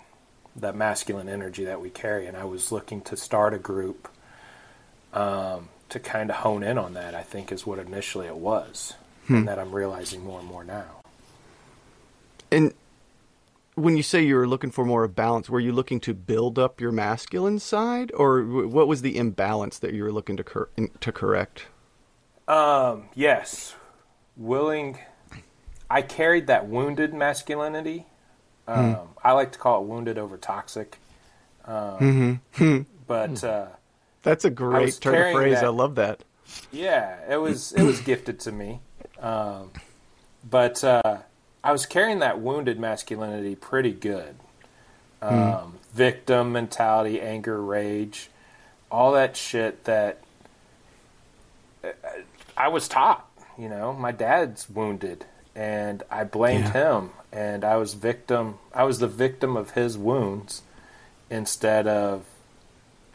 that 0.54 0.74
masculine 0.74 1.28
energy 1.28 1.64
that 1.64 1.80
we 1.80 1.88
carry 1.88 2.26
and 2.26 2.36
i 2.36 2.44
was 2.44 2.70
looking 2.70 3.00
to 3.00 3.16
start 3.16 3.54
a 3.54 3.58
group 3.58 4.08
um, 5.12 5.70
to 5.88 5.98
kind 6.00 6.30
of 6.30 6.36
hone 6.36 6.62
in 6.62 6.78
on 6.78 6.94
that 6.94 7.14
i 7.14 7.22
think 7.22 7.50
is 7.52 7.66
what 7.66 7.78
initially 7.78 8.26
it 8.26 8.36
was 8.36 8.94
and 9.28 9.46
that 9.48 9.58
i'm 9.58 9.72
realizing 9.72 10.22
more 10.24 10.38
and 10.40 10.48
more 10.48 10.64
now 10.64 11.00
And 12.50 12.74
when 13.74 13.96
you 13.96 14.02
say 14.02 14.22
you 14.22 14.36
were 14.36 14.46
looking 14.48 14.70
for 14.70 14.84
more 14.84 15.04
of 15.04 15.14
balance, 15.14 15.50
were 15.50 15.60
you 15.60 15.72
looking 15.72 16.00
to 16.00 16.14
build 16.14 16.58
up 16.58 16.80
your 16.80 16.92
masculine 16.92 17.58
side, 17.58 18.10
or 18.14 18.42
what 18.42 18.88
was 18.88 19.02
the 19.02 19.18
imbalance 19.18 19.78
that 19.80 19.92
you 19.92 20.02
were 20.04 20.12
looking 20.12 20.36
to 20.38 20.44
cor- 20.44 20.70
to 21.00 21.12
correct? 21.12 21.66
Um, 22.48 23.08
yes, 23.14 23.74
willing. 24.36 24.98
I 25.90 26.02
carried 26.02 26.46
that 26.46 26.66
wounded 26.68 27.12
masculinity. 27.12 28.06
Um, 28.66 29.08
I 29.22 29.32
like 29.32 29.52
to 29.52 29.58
call 29.58 29.82
it 29.82 29.86
wounded 29.86 30.16
over 30.18 30.36
toxic. 30.38 30.98
Um, 31.66 32.40
but 33.06 33.44
uh, 33.44 33.66
That's 34.26 34.44
a 34.44 34.50
great 34.50 34.98
turn 35.00 35.28
of 35.28 35.40
phrase. 35.40 35.54
that- 35.60 35.64
I 35.64 35.68
love 35.68 35.94
that. 35.94 36.24
yeah, 36.72 37.16
it 37.30 37.36
was 37.36 37.70
it 37.72 37.82
was 37.84 38.00
gifted 38.00 38.40
to 38.40 38.50
me. 38.52 38.80
Um, 39.20 39.70
but 40.50 40.82
uh, 40.82 41.18
I 41.62 41.70
was 41.70 41.86
carrying 41.86 42.18
that 42.18 42.40
wounded 42.40 42.78
masculinity 42.80 43.54
pretty 43.54 43.92
good. 43.92 44.34
Um, 45.22 45.78
Victim 45.94 46.52
mentality, 46.52 47.20
anger, 47.20 47.62
rage, 47.62 48.28
all 48.90 49.12
that 49.12 49.36
shit 49.36 49.84
that 49.84 50.18
uh, 51.84 51.88
I 52.56 52.68
was 52.68 52.88
taught. 52.88 53.26
You 53.56 53.68
know, 53.68 53.92
my 53.94 54.10
dad's 54.12 54.68
wounded, 54.68 55.24
and 55.54 56.02
I 56.10 56.24
blamed 56.24 56.64
Yeah. 56.74 56.98
him, 56.98 57.10
and 57.32 57.64
I 57.64 57.76
was 57.76 57.94
victim. 57.94 58.58
I 58.74 58.82
was 58.84 58.98
the 58.98 59.08
victim 59.08 59.56
of 59.56 59.70
his 59.70 59.96
wounds 59.96 60.62
instead 61.30 61.86
of 61.86 62.24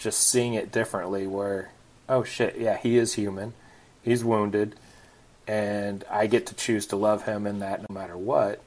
just 0.02 0.28
seeing 0.28 0.54
it 0.56 0.72
differently. 0.72 1.28
Where, 1.28 1.72
oh 2.10 2.24
shit, 2.24 2.58
yeah, 2.58 2.78
he 2.78 2.98
is 2.98 3.14
human. 3.14 3.54
He's 4.02 4.24
wounded, 4.24 4.76
and 5.48 6.04
I 6.10 6.28
get 6.28 6.48
to 6.48 6.56
choose 6.56 6.88
to 6.88 6.96
love 6.96 7.24
him 7.24 7.46
in 7.48 7.60
that 7.60 7.82
no 7.88 7.94
matter 7.94 8.18
what. 8.18 8.62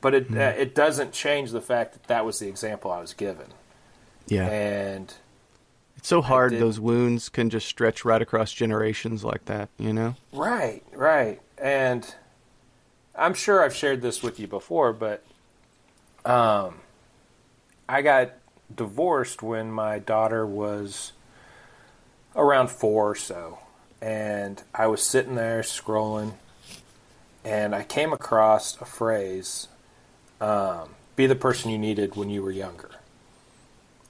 But 0.00 0.14
it 0.14 0.34
uh, 0.36 0.54
it 0.56 0.74
doesn't 0.74 1.12
change 1.12 1.50
the 1.52 1.60
fact 1.60 1.92
that 1.92 2.04
that 2.04 2.24
was 2.24 2.38
the 2.40 2.48
example 2.48 2.90
I 2.90 3.00
was 3.00 3.12
given, 3.14 3.46
Yeah. 4.26 4.48
and 4.48 5.12
it's 5.96 6.08
so 6.08 6.22
hard. 6.22 6.52
Those 6.58 6.80
wounds 6.80 7.28
can 7.28 7.50
just 7.50 7.68
stretch 7.68 8.04
right 8.04 8.20
across 8.20 8.52
generations 8.52 9.22
like 9.22 9.44
that, 9.44 9.68
you 9.78 9.92
know? 9.92 10.16
Right, 10.32 10.82
right. 10.92 11.40
And 11.56 12.12
I'm 13.14 13.34
sure 13.34 13.62
I've 13.62 13.76
shared 13.76 14.02
this 14.02 14.20
with 14.24 14.40
you 14.40 14.48
before, 14.48 14.92
but 14.92 15.22
um, 16.24 16.80
I 17.88 18.02
got 18.02 18.32
divorced 18.76 19.42
when 19.42 19.70
my 19.70 19.98
daughter 19.98 20.46
was 20.46 21.12
around 22.36 22.70
four 22.70 23.10
or 23.10 23.14
so. 23.14 23.58
And 24.00 24.62
I 24.74 24.88
was 24.88 25.02
sitting 25.02 25.36
there 25.36 25.60
scrolling, 25.60 26.34
and 27.44 27.74
I 27.74 27.84
came 27.84 28.12
across 28.12 28.80
a 28.80 28.84
phrase 28.84 29.68
um, 30.40 30.90
be 31.14 31.26
the 31.26 31.36
person 31.36 31.70
you 31.70 31.78
needed 31.78 32.16
when 32.16 32.28
you 32.28 32.42
were 32.42 32.50
younger. 32.50 32.90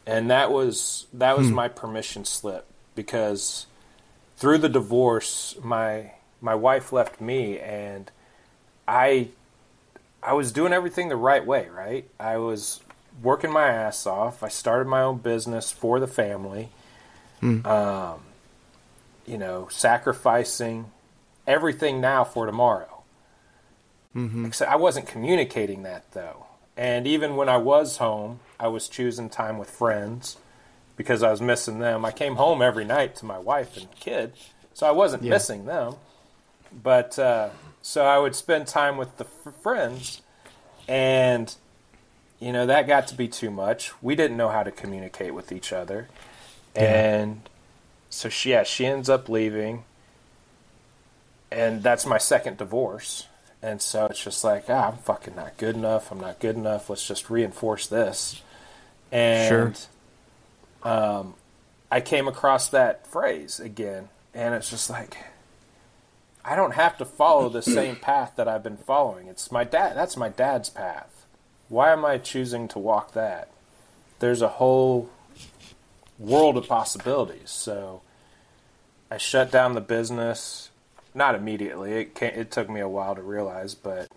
And 0.07 0.31
that 0.31 0.51
was 0.51 1.07
that 1.13 1.37
was 1.37 1.49
my 1.51 1.69
permission 1.69 2.25
slip 2.25 2.67
because 2.95 3.67
through 4.37 4.59
the 4.59 4.69
divorce, 4.69 5.55
my 5.63 6.13
my 6.41 6.55
wife 6.55 6.93
left 6.93 7.21
me, 7.21 7.61
and 7.61 8.11
I 8.89 9.29
I 10.23 10.33
was 10.33 10.51
doing 10.53 10.73
everything 10.73 11.09
the 11.09 11.17
right 11.17 11.45
way. 11.45 11.69
Right, 11.69 12.09
I 12.19 12.39
was 12.39 12.81
working 13.21 13.51
my 13.53 13.69
ass 13.69 14.07
off. 14.07 14.43
I 14.43 14.49
started 14.49 14.87
my 14.89 15.03
own 15.03 15.19
business 15.19 15.71
for 15.73 15.99
the 16.01 16.07
family. 16.07 16.69
Um, 17.43 18.21
you 19.27 19.37
know, 19.37 19.67
sacrificing 19.69 20.93
everything 21.47 22.01
now 22.01 22.23
for 22.23 22.47
tomorrow. 22.47 23.03
Except 24.45 24.71
I 24.71 24.77
wasn't 24.77 25.09
communicating 25.09 25.83
that 25.85 26.13
though, 26.13 26.45
and 26.77 27.07
even 27.07 27.35
when 27.35 27.49
I 27.49 27.57
was 27.57 27.97
home, 27.97 28.41
I 28.61 28.69
was 28.69 28.87
choosing 28.89 29.31
time 29.31 29.57
with 29.59 29.71
friends 29.71 30.37
because 30.97 31.23
I 31.23 31.31
was 31.31 31.41
missing 31.41 31.79
them. 31.79 32.05
I 32.05 32.13
came 32.13 32.37
home 32.37 32.61
every 32.61 32.85
night 32.85 33.17
to 33.17 33.25
my 33.25 33.39
wife 33.39 33.77
and 33.79 33.91
kid, 33.99 34.35
so 34.75 34.87
I 34.87 34.91
wasn't 34.91 35.23
Yeah. 35.23 35.31
missing 35.31 35.65
them. 35.65 35.95
But 36.71 37.19
uh, 37.19 37.49
so 37.81 38.05
I 38.05 38.19
would 38.19 38.37
spend 38.37 38.67
time 38.67 38.99
with 38.99 39.17
the 39.17 39.25
f- 39.25 39.55
friends, 39.63 40.21
and 40.87 41.55
you 42.43 42.53
know 42.53 42.67
that 42.67 42.87
got 42.87 43.07
to 43.09 43.15
be 43.15 43.29
too 43.29 43.51
much. 43.51 43.93
We 44.03 44.15
didn't 44.17 44.37
know 44.37 44.49
how 44.49 44.63
to 44.63 44.71
communicate 44.71 45.33
with 45.35 45.53
each 45.53 45.73
other, 45.73 46.09
and 46.75 47.49
so 48.11 48.29
she, 48.29 48.51
yeah, 48.51 48.63
she 48.65 48.85
ends 48.87 49.09
up 49.09 49.29
leaving, 49.29 49.85
and 51.51 51.83
that's 51.83 52.05
my 52.07 52.19
second 52.19 52.59
divorce. 52.59 53.27
And 53.65 53.81
so 53.81 54.07
it's 54.07 54.23
just 54.23 54.43
like, 54.43 54.65
ah, 54.69 54.89
I'm 54.91 54.97
fucking 54.99 55.37
not 55.37 55.57
good 55.57 55.77
enough. 55.77 56.11
I'm 56.11 56.19
not 56.19 56.41
good 56.41 56.57
enough. 56.57 56.91
Let's 56.91 57.07
just 57.07 57.31
reinforce 57.31 57.87
this. 57.87 58.43
And 59.13 59.77
Sure. 59.77 60.91
um, 60.93 61.35
I 61.93 62.01
came 62.01 62.27
across 62.27 62.69
that 62.71 63.07
phrase 63.07 63.61
again, 63.61 64.09
and 64.35 64.53
it's 64.55 64.69
just 64.71 64.91
like, 64.91 65.17
I 66.45 66.57
don't 66.57 66.75
have 66.75 66.99
to 66.99 67.05
follow 67.05 67.49
the 67.49 67.63
same 67.63 67.95
path 67.95 68.33
that 68.35 68.49
I've 68.49 68.65
been 68.65 68.79
following. 68.79 69.29
It's 69.29 69.53
my 69.53 69.63
dad. 69.63 69.97
That's 69.97 70.17
my 70.17 70.29
dad's 70.29 70.69
path. 70.69 71.22
Why 71.73 71.91
am 71.91 72.05
I 72.05 72.19
choosing 72.19 72.69
to 72.69 72.79
walk 72.79 73.15
that? 73.15 73.49
There's 74.19 74.43
a 74.43 74.49
whole 74.49 75.09
world 76.19 76.59
of 76.59 76.69
possibilities. 76.69 77.49
So 77.51 78.03
I 79.11 79.17
shut 79.17 79.51
down 79.51 79.73
the 79.73 79.81
business. 79.81 80.69
Not 81.15 81.35
immediately. 81.35 81.93
It 81.95 82.15
came, 82.15 82.35
it 82.35 82.51
took 82.51 82.69
me 82.69 82.81
a 82.81 82.89
while 82.89 83.15
to 83.15 83.23
realize, 83.23 83.75
but 83.75 84.11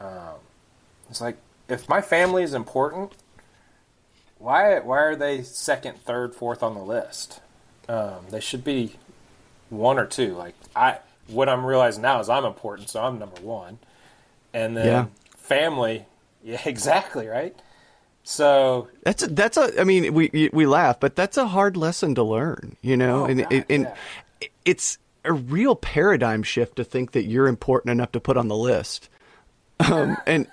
um, 0.00 0.40
it's 1.08 1.20
like 1.20 1.36
if 1.68 1.88
my 1.88 2.00
family 2.00 2.42
is 2.42 2.52
important, 2.52 3.12
why 4.38 4.80
why 4.80 4.98
are 4.98 5.14
they 5.14 5.44
second, 5.44 5.98
third, 5.98 6.34
fourth 6.34 6.64
on 6.64 6.74
the 6.74 6.82
list? 6.82 7.40
Um, 7.88 8.26
they 8.30 8.40
should 8.40 8.64
be 8.64 8.96
one 9.70 10.00
or 10.00 10.06
two. 10.06 10.34
Like 10.34 10.56
I, 10.74 10.98
what 11.28 11.48
I'm 11.48 11.64
realizing 11.64 12.02
now 12.02 12.18
is 12.18 12.28
I'm 12.28 12.44
important, 12.44 12.90
so 12.90 13.04
I'm 13.04 13.20
number 13.20 13.40
one, 13.40 13.78
and 14.52 14.76
then 14.76 14.86
Yeah. 14.86 15.06
family. 15.36 16.06
Yeah, 16.44 16.60
exactly 16.64 17.26
right. 17.28 17.54
So 18.24 18.88
That's 19.02 19.22
a, 19.22 19.26
that's 19.28 19.56
a. 19.56 19.80
I 19.80 19.84
mean, 19.84 20.12
we 20.14 20.50
we 20.52 20.66
laugh, 20.66 21.00
but 21.00 21.16
that's 21.16 21.36
a 21.36 21.46
hard 21.46 21.76
lesson 21.76 22.14
to 22.16 22.22
learn. 22.22 22.76
You 22.82 22.96
know, 22.96 23.22
Oh, 23.22 23.24
and 23.26 23.40
God, 23.40 23.52
and, 23.52 23.64
and 23.68 23.82
yeah. 24.40 24.48
it's 24.64 24.98
a 25.24 25.32
real 25.32 25.74
paradigm 25.76 26.42
shift 26.42 26.76
to 26.76 26.84
think 26.84 27.12
that 27.12 27.24
you're 27.24 27.46
important 27.48 27.90
enough 27.92 28.12
to 28.12 28.20
put 28.20 28.36
on 28.36 28.46
the 28.48 28.56
list, 28.56 29.08
um, 29.80 30.16
and 30.26 30.46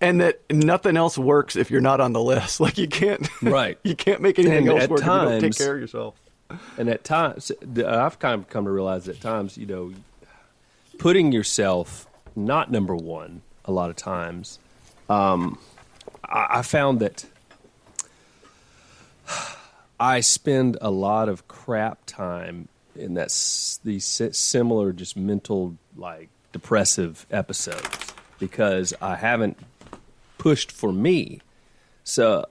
and 0.00 0.20
that 0.20 0.40
nothing 0.50 0.96
else 0.96 1.16
works 1.18 1.54
if 1.56 1.70
you're 1.70 1.80
not 1.80 2.00
on 2.00 2.12
the 2.12 2.22
list. 2.22 2.58
Like 2.64 2.78
you 2.78 2.88
can't, 2.88 3.28
Right. 3.42 3.78
you 3.84 3.94
can't 3.94 4.20
make 4.20 4.38
anything 4.40 4.68
And 4.68 4.68
else 4.68 4.82
at 4.84 4.90
work 4.90 5.00
if 5.00 5.06
you 5.06 5.12
don't 5.12 5.40
take 5.40 5.56
care 5.56 5.74
of 5.74 5.80
yourself. 5.80 6.14
And 6.76 6.88
at 6.88 7.02
times, 7.04 7.50
I've 7.86 8.18
kind 8.18 8.34
of 8.40 8.48
come 8.48 8.64
to 8.66 8.70
realize 8.70 9.08
at 9.08 9.20
times, 9.20 9.56
you 9.56 9.66
know, 9.66 9.92
putting 10.98 11.32
yourself 11.32 12.06
not 12.36 12.70
number 12.70 12.94
one 12.96 13.42
a 13.64 13.72
lot 13.72 13.90
of 13.90 13.96
times, 13.96 14.58
um, 15.08 15.58
I, 16.24 16.46
I 16.50 16.62
found 16.62 17.00
that 17.00 17.24
I 20.00 20.20
spend 20.20 20.78
a 20.80 20.90
lot 20.90 21.28
of 21.28 21.46
crap 21.48 22.00
time 22.06 22.68
in 22.96 23.14
that 23.14 23.28
these 23.84 24.04
similar 24.32 24.92
just 24.92 25.16
mental 25.16 25.76
like 25.96 26.28
depressive 26.52 27.26
episodes 27.30 28.14
because 28.38 28.92
I 29.00 29.16
haven't 29.16 29.58
pushed 30.38 30.72
for 30.72 30.92
me. 30.92 31.40
So 32.04 32.46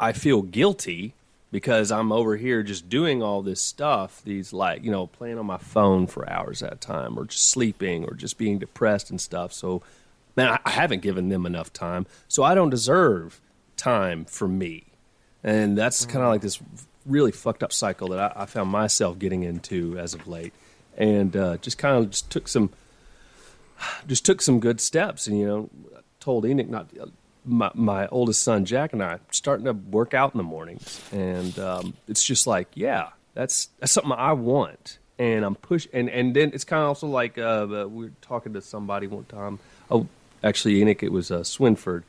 I 0.00 0.12
feel 0.12 0.42
guilty 0.42 1.14
because 1.52 1.92
I'm 1.92 2.10
over 2.10 2.38
here 2.38 2.62
just 2.62 2.88
doing 2.88 3.22
all 3.22 3.42
this 3.42 3.60
stuff, 3.60 4.22
these 4.24 4.54
like, 4.54 4.82
you 4.82 4.90
know, 4.90 5.06
playing 5.06 5.38
on 5.38 5.44
my 5.44 5.58
phone 5.58 6.06
for 6.06 6.28
hours 6.28 6.62
at 6.62 6.72
a 6.72 6.76
time 6.76 7.18
or 7.18 7.26
just 7.26 7.50
sleeping 7.50 8.04
or 8.06 8.14
just 8.14 8.38
being 8.38 8.58
depressed 8.58 9.10
and 9.10 9.20
stuff. 9.20 9.52
So, 9.52 9.82
man, 10.36 10.58
I- 10.64 10.70
haven't 10.70 11.02
given 11.02 11.28
them 11.28 11.46
enough 11.46 11.72
time. 11.72 12.06
So 12.28 12.42
I 12.42 12.54
don't 12.54 12.70
deserve 12.70 13.40
time 13.76 14.24
for 14.24 14.48
me. 14.48 14.84
And 15.44 15.76
that's 15.76 16.06
kind 16.06 16.24
of 16.24 16.28
like 16.30 16.40
this 16.40 16.60
really 17.04 17.32
fucked 17.32 17.62
up 17.62 17.72
cycle 17.72 18.08
that 18.08 18.18
I, 18.36 18.42
I 18.42 18.46
found 18.46 18.70
myself 18.70 19.18
getting 19.18 19.42
into 19.42 19.98
as 19.98 20.14
of 20.14 20.28
late. 20.28 20.52
And 20.96 21.36
uh, 21.36 21.56
just 21.56 21.78
kind 21.78 21.96
of 21.96 22.10
just 22.10 22.30
took 22.30 22.46
some 22.48 22.70
just 24.06 24.24
took 24.24 24.40
some 24.40 24.60
good 24.60 24.80
steps 24.80 25.26
and 25.26 25.38
you 25.38 25.46
know 25.46 25.70
told 26.20 26.44
enoch 26.44 26.68
not 26.68 26.88
my, 27.44 27.70
my 27.74 28.06
oldest 28.08 28.42
son 28.42 28.64
jack 28.64 28.92
and 28.92 29.02
i 29.02 29.18
starting 29.32 29.64
to 29.64 29.72
work 29.72 30.14
out 30.14 30.32
in 30.34 30.38
the 30.38 30.44
mornings 30.44 31.00
and 31.10 31.58
um, 31.58 31.94
it's 32.06 32.22
just 32.22 32.46
like 32.46 32.68
yeah 32.74 33.08
that's 33.34 33.70
that's 33.80 33.90
something 33.92 34.12
i 34.12 34.32
want 34.32 34.98
and 35.18 35.44
i'm 35.44 35.56
push 35.56 35.88
and 35.92 36.08
and 36.10 36.36
then 36.36 36.52
it's 36.54 36.62
kind 36.64 36.82
of 36.82 36.88
also 36.88 37.08
like 37.08 37.38
uh, 37.38 37.66
uh, 37.68 37.86
we 37.88 38.04
were 38.04 38.12
talking 38.20 38.52
to 38.52 38.60
somebody 38.60 39.06
one 39.08 39.24
time 39.24 39.58
oh 39.90 40.06
actually 40.42 40.80
enoch 40.80 41.02
it 41.02 41.12
was 41.12 41.30
uh, 41.30 41.40
swinford 41.40 42.02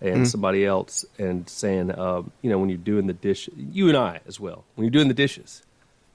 and 0.00 0.28
somebody 0.28 0.64
else 0.64 1.04
and 1.18 1.48
saying 1.48 1.96
um, 1.98 2.30
you 2.42 2.50
know 2.50 2.58
when 2.58 2.68
you're 2.68 2.78
doing 2.78 3.06
the 3.06 3.12
dish 3.12 3.48
you 3.56 3.88
and 3.88 3.96
i 3.96 4.20
as 4.26 4.38
well 4.38 4.64
when 4.74 4.84
you're 4.84 4.90
doing 4.90 5.08
the 5.08 5.14
dishes 5.14 5.62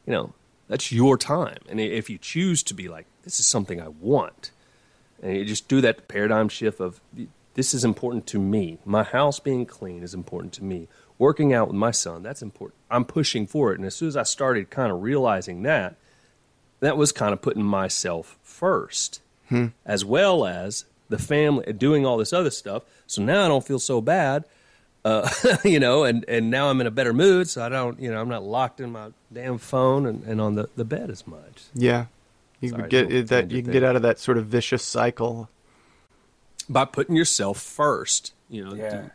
you 0.06 0.14
know 0.14 0.34
that's 0.68 0.92
your 0.92 1.18
time 1.18 1.58
and 1.70 1.80
if 1.80 2.10
you 2.10 2.18
choose 2.18 2.64
to 2.64 2.74
be 2.74 2.88
like 2.88 3.06
this 3.24 3.40
is 3.40 3.46
something 3.46 3.82
i 3.82 3.88
want 3.88 4.52
and 5.22 5.38
you 5.38 5.46
just 5.46 5.68
do 5.68 5.82
that 5.82 6.08
paradigm 6.08 6.50
shift 6.50 6.80
of 6.80 7.00
this 7.54 7.74
is 7.74 7.84
important 7.84 8.28
to 8.28 8.40
me. 8.40 8.80
My 8.86 9.04
house 9.04 9.40
being 9.40 9.66
clean 9.66 10.04
is 10.04 10.14
important 10.14 10.54
to 10.54 10.64
me. 10.64 10.88
Working 11.18 11.54
out 11.54 11.68
with 11.68 11.76
my 11.76 11.92
son, 11.92 12.24
that's 12.24 12.42
important. 12.42 12.80
I'm 12.90 13.06
pushing 13.06 13.46
for 13.46 13.72
it. 13.72 13.78
And 13.78 13.86
as 13.86 13.96
soon 13.96 14.08
as 14.08 14.18
I 14.18 14.24
started 14.24 14.70
kind 14.70 14.92
of 14.92 15.04
realizing 15.04 15.64
that, 15.64 15.96
that 16.80 16.98
was 16.98 17.12
kind 17.12 17.34
of 17.34 17.42
putting 17.42 17.64
myself 17.64 18.40
first, 18.42 19.22
as 19.86 20.06
well 20.06 20.46
as 20.46 20.86
the 21.12 21.20
family, 21.20 21.64
and 21.68 21.78
doing 21.78 22.06
all 22.06 22.18
this 22.18 22.34
other 22.34 22.50
stuff. 22.50 22.84
So 23.06 23.22
now 23.22 23.46
I 23.46 23.48
don't 23.48 23.66
feel 23.66 23.78
so 23.80 24.02
bad, 24.02 24.46
uh, 25.06 25.30
you 25.64 25.80
know, 25.80 26.04
and, 26.04 26.26
and 26.28 26.50
now 26.50 26.70
I'm 26.70 26.82
in 26.82 26.88
a 26.88 26.92
better 26.92 27.14
mood. 27.14 27.48
So 27.50 27.64
I 27.64 27.70
don't, 27.70 28.00
you 28.00 28.10
know, 28.12 28.20
I'm 28.20 28.30
not 28.30 28.44
locked 28.44 28.80
in 28.82 28.92
my 28.92 29.10
damn 29.32 29.58
phone 29.60 30.06
and, 30.08 30.24
and 30.24 30.42
on 30.42 30.56
the, 30.56 30.70
the 30.76 30.86
bed 30.86 31.10
as 31.12 31.28
much. 31.28 31.64
Yeah, 31.76 32.06
you 32.60 32.70
Sorry, 32.70 32.82
can 32.84 32.90
get 32.90 33.10
little 33.10 33.24
that. 33.28 33.52
You 33.52 33.62
can 33.62 33.72
there. 33.72 33.82
get 33.82 33.84
out 33.88 33.96
of 33.96 34.02
that 34.02 34.18
sort 34.20 34.38
of 34.38 34.48
vicious 34.48 34.84
cycle. 34.84 35.50
By 36.70 36.86
putting 36.86 37.16
yourself 37.16 37.60
first, 37.62 38.34
you 38.50 38.64
know, 38.64 38.74
yeah. 38.74 38.90
just 38.90 39.10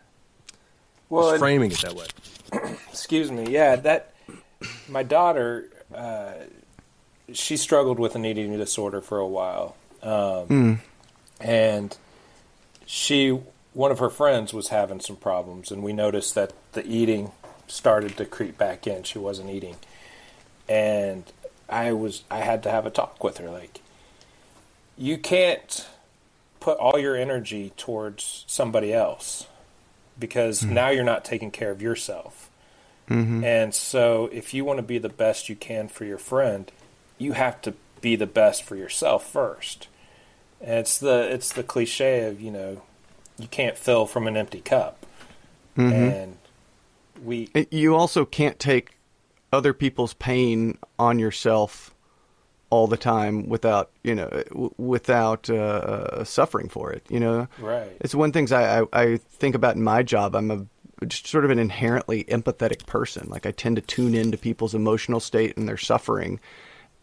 Well, 1.09 1.31
and- 1.31 1.39
framing 1.39 1.73
it 1.73 1.79
that 1.79 1.95
way. 1.95 2.07
excuse 2.91 3.31
me. 3.33 3.49
Yeah, 3.51 3.77
that 3.77 4.13
my 4.89 5.03
daughter, 5.03 5.69
uh, 5.95 6.33
she 7.33 7.57
struggled 7.57 7.99
with 7.99 8.15
an 8.15 8.25
eating 8.25 8.57
disorder 8.57 9.01
for 9.01 9.19
a 9.19 9.27
while, 9.27 9.75
um, 10.03 10.81
and 11.41 11.97
she 12.87 13.39
one 13.73 13.91
of 13.91 13.99
her 13.99 14.09
friends 14.09 14.55
was 14.55 14.69
having 14.69 15.01
some 15.01 15.17
problems, 15.17 15.71
and 15.71 15.83
we 15.83 15.93
noticed 15.93 16.35
that 16.35 16.53
the 16.73 16.87
eating 16.87 17.33
started 17.67 18.17
to 18.17 18.25
creep 18.25 18.57
back 18.57 18.87
in. 18.87 19.03
She 19.03 19.19
wasn't 19.19 19.51
eating, 19.51 19.77
and 20.69 21.25
I 21.69 21.93
was 21.93 22.23
I 22.31 22.39
had 22.39 22.63
to 22.63 22.71
have 22.71 22.87
a 22.87 22.91
talk 22.91 23.23
with 23.23 23.39
her. 23.39 23.51
Like, 23.51 23.81
you 24.97 25.19
can't 25.19 25.87
put 26.61 26.79
all 26.79 26.99
your 26.99 27.17
energy 27.17 27.73
towards 27.77 28.45
somebody 28.47 28.93
else 28.93 29.47
because 30.19 30.63
mm-hmm. 30.63 30.75
now 30.75 30.89
you're 30.89 31.05
not 31.05 31.25
taking 31.25 31.51
care 31.51 31.71
of 31.71 31.83
yourself. 31.83 32.51
Mm-hmm. 33.09 33.45
And 33.45 33.75
so, 33.75 34.29
if 34.33 34.53
you 34.55 34.65
want 34.65 34.79
to 34.79 34.83
be 34.83 34.99
the 34.99 35.09
best 35.09 35.49
you 35.49 35.55
can 35.55 35.89
for 35.89 36.05
your 36.05 36.19
friend, 36.19 36.73
you 37.19 37.33
have 37.33 37.61
to 37.63 37.75
be 38.01 38.17
the 38.17 38.27
best 38.27 38.63
for 38.63 38.75
yourself 38.75 39.31
first. 39.31 39.89
And 40.61 40.79
it's 40.79 40.99
the 40.99 41.33
it's 41.33 41.53
the 41.53 41.63
cliche 41.63 42.25
of 42.27 42.41
you 42.41 42.51
know 42.51 42.83
you 43.39 43.49
can't 43.49 43.77
fill 43.77 44.07
from 44.07 44.27
an 44.27 44.37
empty 44.37 44.61
cup, 44.61 45.05
mm-hmm. 45.77 45.93
and 45.93 46.37
we 47.25 47.51
you 47.71 47.95
also 47.95 48.25
can't 48.25 48.59
take 48.59 48.99
other 49.53 49.73
people's 49.73 50.15
pain 50.15 50.79
on 50.99 51.19
yourself 51.19 51.95
all 52.69 52.87
the 52.87 52.97
time 52.97 53.49
without 53.49 53.91
you 54.03 54.15
know 54.15 54.29
w- 54.49 54.75
without 54.77 55.49
uh, 55.49 56.25
suffering 56.25 56.69
for 56.69 56.93
it 56.93 57.07
you 57.09 57.21
know? 57.21 57.47
Right. 57.59 57.97
It's 58.01 58.15
one 58.15 58.33
things 58.33 58.53
I, 58.53 58.81
I, 58.81 58.87
I 58.93 59.17
think 59.17 59.55
about 59.55 59.77
in 59.77 59.83
my 59.83 60.03
job. 60.03 60.35
I'm 60.35 60.51
a 60.51 60.67
just 61.07 61.27
sort 61.27 61.45
of 61.45 61.51
an 61.51 61.59
inherently 61.59 62.25
empathetic 62.25 62.87
person. 62.87 63.29
Like 63.29 63.47
i 63.47 63.51
tend 63.51 63.77
to 63.77 63.83
tune 63.83 64.15
into 64.15 64.39
people's 64.39 64.75
emotional 64.75 65.21
state 65.21 65.57
and 65.57 65.69
their 65.69 65.77
suffering 65.77 66.41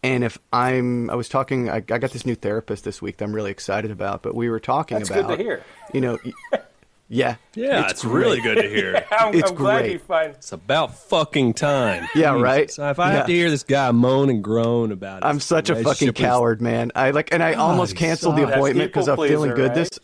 and 0.04 0.24
if 0.24 0.38
i'm 0.52 1.10
i 1.10 1.16
was 1.16 1.30
talking 1.30 1.70
i, 1.70 1.78
I 1.78 1.82
got 1.82 2.12
this 2.12 2.26
new 2.26 2.36
therapist 2.36 2.84
this 2.84 3.02
week 3.02 3.18
that 3.18 3.26
i'm 3.26 3.34
really 3.34 3.52
excited 3.52 3.92
about 3.92 4.22
but 4.22 4.36
we 4.36 4.50
were 4.50 4.60
talking 4.60 4.98
That's 4.98 5.10
about 5.10 5.30
good 5.30 5.38
to 5.38 5.44
hear. 5.44 5.64
you 5.94 6.02
know 6.02 6.18
Yeah, 7.14 7.36
yeah, 7.54 7.84
it's, 7.84 7.92
it's 7.92 8.06
really 8.06 8.42
good 8.42 8.56
to 8.56 8.68
hear. 8.68 9.06
I'm, 9.12 9.36
it's 9.36 9.52
I'm 9.52 9.56
glad 9.56 9.92
you 9.92 10.00
find 10.00 10.32
it's 10.32 10.52
about 10.52 10.98
fucking 10.98 11.54
time. 11.54 12.08
Yeah, 12.16 12.40
right. 12.40 12.72
So 12.72 12.90
if 12.90 12.98
I 12.98 13.12
yeah. 13.12 13.18
have 13.18 13.28
to 13.28 13.34
hear 13.34 13.52
this 13.52 13.62
guy 13.62 13.92
moan 13.92 14.32
and 14.32 14.44
groan 14.44 14.92
about, 14.92 15.22
it, 15.22 15.26
I'm 15.26 15.40
such 15.40 15.70
a 15.70 15.76
fucking 15.76 16.14
coward, 16.14 16.60
man. 16.60 16.92
I 16.96 17.12
like, 17.12 17.32
and 17.32 17.44
I 17.44 17.54
God, 17.54 17.70
almost 17.70 17.96
canceled 17.96 18.38
the 18.38 18.52
appointment 18.52 18.90
because 18.92 19.08
I'm 19.08 19.18
feeling 19.18 19.52
good 19.52 19.70
right? 19.70 19.76
this. 19.76 20.00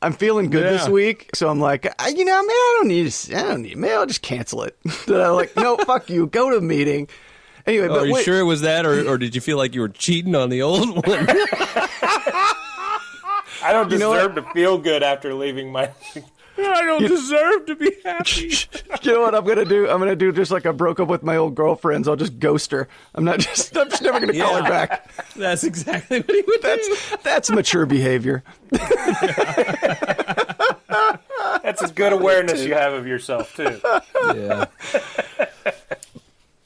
I'm 0.00 0.14
feeling 0.14 0.48
good 0.48 0.64
yeah. 0.64 0.70
this 0.70 0.88
week, 0.88 1.28
so 1.34 1.50
I'm 1.50 1.60
like, 1.60 1.86
I, 2.00 2.08
you 2.08 2.24
know, 2.24 2.40
man, 2.40 2.48
I 2.48 2.76
don't 2.78 2.88
need, 2.88 3.10
to, 3.10 3.36
I 3.36 3.42
don't 3.42 3.60
need, 3.60 3.76
man, 3.76 3.98
I'll 3.98 4.06
just 4.06 4.22
cancel 4.22 4.62
it. 4.62 4.78
then 5.06 5.20
I'm 5.20 5.34
like, 5.34 5.54
no, 5.56 5.76
fuck 5.76 6.08
you, 6.08 6.26
go 6.26 6.48
to 6.48 6.56
the 6.56 6.62
meeting. 6.62 7.06
Anyway, 7.70 7.86
oh, 7.86 7.90
but 7.90 7.98
are 8.02 8.06
you 8.06 8.14
wait. 8.14 8.24
sure 8.24 8.40
it 8.40 8.44
was 8.44 8.62
that, 8.62 8.84
or, 8.84 9.08
or 9.08 9.16
did 9.16 9.32
you 9.36 9.40
feel 9.40 9.56
like 9.56 9.76
you 9.76 9.80
were 9.80 9.88
cheating 9.88 10.34
on 10.34 10.50
the 10.50 10.60
old 10.60 10.88
one? 11.06 11.06
I 13.62 13.72
don't 13.72 13.88
deserve 13.88 14.32
you 14.32 14.40
know 14.40 14.42
to 14.42 14.52
feel 14.52 14.76
good 14.76 15.04
after 15.04 15.34
leaving 15.34 15.70
my 15.70 15.92
I 16.58 16.82
don't 16.84 17.02
you, 17.02 17.06
deserve 17.06 17.66
to 17.66 17.76
be 17.76 17.92
happy. 18.04 18.52
you 19.02 19.12
know 19.12 19.20
what 19.20 19.36
I'm 19.36 19.44
gonna 19.44 19.64
do? 19.64 19.88
I'm 19.88 20.00
gonna 20.00 20.16
do 20.16 20.32
just 20.32 20.50
like 20.50 20.66
I 20.66 20.72
broke 20.72 20.98
up 20.98 21.06
with 21.06 21.22
my 21.22 21.36
old 21.36 21.54
girlfriends. 21.54 22.08
I'll 22.08 22.16
just 22.16 22.40
ghost 22.40 22.72
her. 22.72 22.88
I'm 23.14 23.22
not 23.22 23.38
just. 23.38 23.76
I'm 23.76 23.88
just 23.88 24.02
never 24.02 24.18
gonna 24.18 24.32
yeah. 24.32 24.46
call 24.46 24.56
her 24.56 24.68
back. 24.68 25.08
That's 25.36 25.62
exactly 25.62 26.22
what 26.22 26.34
he 26.34 26.42
would 26.44 26.62
that's, 26.62 26.88
do. 26.88 27.16
That's 27.22 27.50
mature 27.52 27.86
behavior. 27.86 28.42
that's 31.62 31.82
a 31.82 31.92
good 31.94 32.14
awareness 32.14 32.64
you 32.64 32.74
have 32.74 32.94
of 32.94 33.06
yourself 33.06 33.54
too. 33.54 33.80
Yeah. 34.34 34.64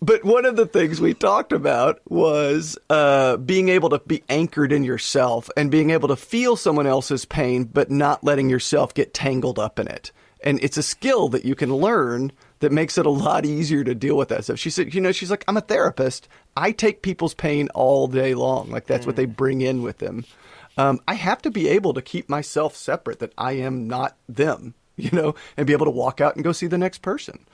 But 0.04 0.22
one 0.22 0.44
of 0.44 0.56
the 0.56 0.66
things 0.66 1.00
we 1.00 1.14
talked 1.14 1.50
about 1.50 2.02
was 2.06 2.76
uh, 2.90 3.38
being 3.38 3.70
able 3.70 3.88
to 3.88 4.00
be 4.00 4.22
anchored 4.28 4.70
in 4.70 4.84
yourself 4.84 5.48
and 5.56 5.70
being 5.70 5.88
able 5.88 6.08
to 6.08 6.16
feel 6.16 6.56
someone 6.56 6.86
else's 6.86 7.24
pain, 7.24 7.64
but 7.64 7.90
not 7.90 8.22
letting 8.22 8.50
yourself 8.50 8.92
get 8.92 9.14
tangled 9.14 9.58
up 9.58 9.78
in 9.78 9.88
it. 9.88 10.12
And 10.42 10.62
it's 10.62 10.76
a 10.76 10.82
skill 10.82 11.30
that 11.30 11.46
you 11.46 11.54
can 11.54 11.74
learn 11.74 12.32
that 12.58 12.70
makes 12.70 12.98
it 12.98 13.06
a 13.06 13.10
lot 13.10 13.46
easier 13.46 13.82
to 13.82 13.94
deal 13.94 14.18
with 14.18 14.28
that 14.28 14.44
stuff. 14.44 14.58
She 14.58 14.68
said, 14.68 14.92
you 14.92 15.00
know, 15.00 15.10
she's 15.10 15.30
like, 15.30 15.42
I'm 15.48 15.56
a 15.56 15.62
therapist. 15.62 16.28
I 16.54 16.72
take 16.72 17.00
people's 17.00 17.32
pain 17.32 17.70
all 17.74 18.06
day 18.06 18.34
long. 18.34 18.68
Like 18.68 18.86
that's 18.86 19.04
mm. 19.04 19.06
what 19.06 19.16
they 19.16 19.26
mm. 19.26 19.34
bring 19.34 19.62
in 19.62 19.80
with 19.80 19.98
them. 19.98 20.26
Um, 20.76 21.00
I 21.08 21.14
have 21.14 21.40
to 21.42 21.50
be 21.50 21.68
able 21.68 21.94
to 21.94 22.02
keep 22.02 22.28
myself 22.28 22.76
separate, 22.76 23.20
that 23.20 23.32
I 23.38 23.52
am 23.52 23.88
not 23.88 24.18
them, 24.28 24.74
you 24.98 25.12
know, 25.12 25.34
and 25.56 25.66
be 25.66 25.72
able 25.72 25.86
to 25.86 25.90
walk 25.92 26.20
out 26.20 26.34
and 26.34 26.44
go 26.44 26.52
see 26.52 26.66
the 26.66 26.76
next 26.76 27.00
person. 27.00 27.46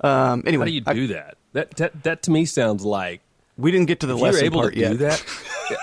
Um, 0.00 0.44
anyway, 0.46 0.62
how 0.86 0.94
do 0.94 1.00
you 1.00 1.08
do 1.08 1.14
I, 1.14 1.18
that? 1.18 1.36
That, 1.52 1.70
that 1.76 2.02
that 2.04 2.22
to 2.24 2.30
me 2.30 2.44
sounds 2.44 2.84
like 2.84 3.20
we 3.56 3.70
didn't 3.70 3.86
get 3.86 4.00
to 4.00 4.06
the 4.06 4.14
if 4.14 4.20
lesson 4.20 4.38
you're 4.40 4.46
able 4.46 4.60
part 4.60 4.74
to 4.74 4.80
yet. 4.80 4.92
Do 4.92 4.96
that, 4.98 5.24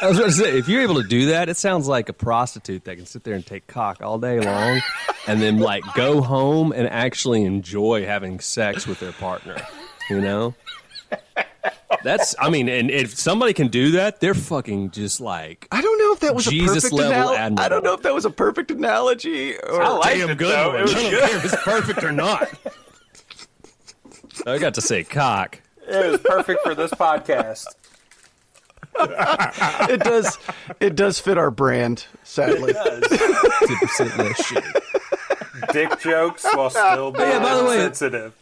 I 0.01 0.07
was 0.07 0.17
going 0.17 0.31
to 0.31 0.35
say, 0.35 0.57
if 0.57 0.67
you're 0.67 0.81
able 0.81 1.01
to 1.01 1.07
do 1.07 1.27
that, 1.27 1.49
it 1.49 1.57
sounds 1.57 1.87
like 1.87 2.09
a 2.09 2.13
prostitute 2.13 2.85
that 2.85 2.95
can 2.95 3.05
sit 3.05 3.23
there 3.23 3.35
and 3.35 3.45
take 3.45 3.67
cock 3.67 4.01
all 4.01 4.17
day 4.17 4.39
long, 4.39 4.81
and 5.27 5.41
then 5.41 5.59
like 5.59 5.83
go 5.93 6.21
home 6.21 6.71
and 6.71 6.87
actually 6.87 7.43
enjoy 7.43 8.05
having 8.05 8.39
sex 8.39 8.87
with 8.87 8.99
their 8.99 9.11
partner. 9.11 9.57
You 10.09 10.21
know, 10.21 10.55
that's 12.03 12.33
I 12.39 12.49
mean, 12.49 12.69
and 12.69 12.89
if 12.89 13.15
somebody 13.17 13.53
can 13.53 13.67
do 13.67 13.91
that, 13.91 14.21
they're 14.21 14.33
fucking 14.33 14.91
just 14.91 15.19
like 15.19 15.67
I 15.71 15.81
don't 15.81 15.97
know 15.99 16.13
if 16.13 16.21
that 16.21 16.33
was 16.33 16.45
Jesus 16.45 16.85
a 16.85 16.89
perfect 16.89 16.93
level 16.93 17.29
analogy. 17.33 17.61
I 17.61 17.69
don't 17.69 17.83
know 17.83 17.93
if 17.93 18.01
that 18.03 18.13
was 18.13 18.25
a 18.25 18.29
perfect 18.29 18.71
analogy 18.71 19.57
or 19.57 19.81
I 19.81 19.89
liked 19.89 20.17
damn 20.17 20.29
it, 20.29 20.37
good 20.37 20.55
though. 20.55 20.69
One. 20.69 20.79
It 20.79 20.81
was 20.83 20.95
I 20.95 20.95
don't 21.01 21.11
good. 21.11 21.23
care 21.29 21.37
if 21.37 21.45
it's 21.45 21.63
perfect 21.63 22.03
or 22.03 22.11
not. 22.13 22.47
I 24.45 24.57
got 24.57 24.73
to 24.75 24.81
say 24.81 25.03
cock. 25.03 25.61
It 25.87 26.11
was 26.11 26.19
perfect 26.21 26.61
for 26.63 26.75
this 26.75 26.91
podcast. 26.91 27.65
it 29.89 29.99
does. 30.01 30.37
It 30.79 30.95
does 30.95 31.19
fit 31.19 31.37
our 31.37 31.51
brand. 31.51 32.05
Sadly, 32.23 32.73
dick 35.71 35.99
jokes 35.99 36.45
while 36.53 36.69
still 36.69 37.11
being 37.11 37.29
yeah, 37.29 37.39
by 37.39 37.55
the 37.55 37.65
way, 37.65 37.77
sensitive. 37.77 38.33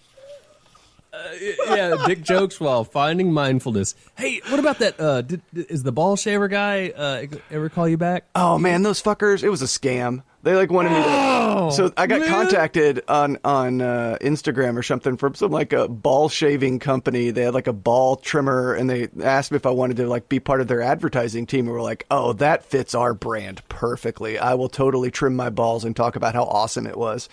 Uh, 1.15 1.75
yeah, 1.75 2.03
dick 2.05 2.21
jokes 2.21 2.59
while 2.59 2.83
finding 2.83 3.31
mindfulness. 3.31 3.95
Hey, 4.17 4.41
what 4.49 4.59
about 4.59 4.79
that? 4.79 4.99
Uh, 4.99 5.21
did, 5.21 5.41
is 5.53 5.83
the 5.83 5.91
ball 5.91 6.15
shaver 6.15 6.47
guy 6.47 6.89
uh, 6.89 7.25
ever 7.51 7.69
call 7.69 7.87
you 7.87 7.97
back? 7.97 8.25
Oh 8.35 8.57
man, 8.57 8.83
those 8.83 9.01
fuckers! 9.01 9.43
It 9.43 9.49
was 9.49 9.61
a 9.61 9.65
scam. 9.65 10.23
They 10.43 10.55
like 10.55 10.69
wanted 10.69 10.89
me 10.89 10.97
to. 10.97 11.05
Oh, 11.07 11.69
so 11.71 11.91
I 11.97 12.05
got 12.05 12.19
man. 12.19 12.29
contacted 12.29 13.03
on 13.07 13.39
on 13.43 13.81
uh, 13.81 14.17
Instagram 14.21 14.77
or 14.77 14.83
something 14.83 15.17
from 15.17 15.33
some 15.33 15.51
like 15.51 15.73
a 15.73 15.87
ball 15.87 16.29
shaving 16.29 16.77
company. 16.79 17.31
They 17.31 17.43
had 17.43 17.55
like 17.55 17.67
a 17.67 17.73
ball 17.73 18.15
trimmer, 18.17 18.73
and 18.75 18.87
they 18.87 19.07
asked 19.23 19.51
me 19.51 19.55
if 19.55 19.65
I 19.65 19.71
wanted 19.71 19.97
to 19.97 20.07
like 20.07 20.29
be 20.29 20.39
part 20.39 20.61
of 20.61 20.67
their 20.67 20.81
advertising 20.81 21.47
team. 21.47 21.65
And 21.65 21.73
we're 21.73 21.81
like, 21.81 22.05
oh, 22.11 22.33
that 22.33 22.63
fits 22.63 22.93
our 22.93 23.15
brand 23.15 23.67
perfectly. 23.69 24.37
I 24.37 24.53
will 24.53 24.69
totally 24.69 25.09
trim 25.09 25.35
my 25.35 25.49
balls 25.49 25.83
and 25.83 25.95
talk 25.95 26.15
about 26.15 26.35
how 26.35 26.43
awesome 26.43 26.85
it 26.85 26.97
was. 26.97 27.27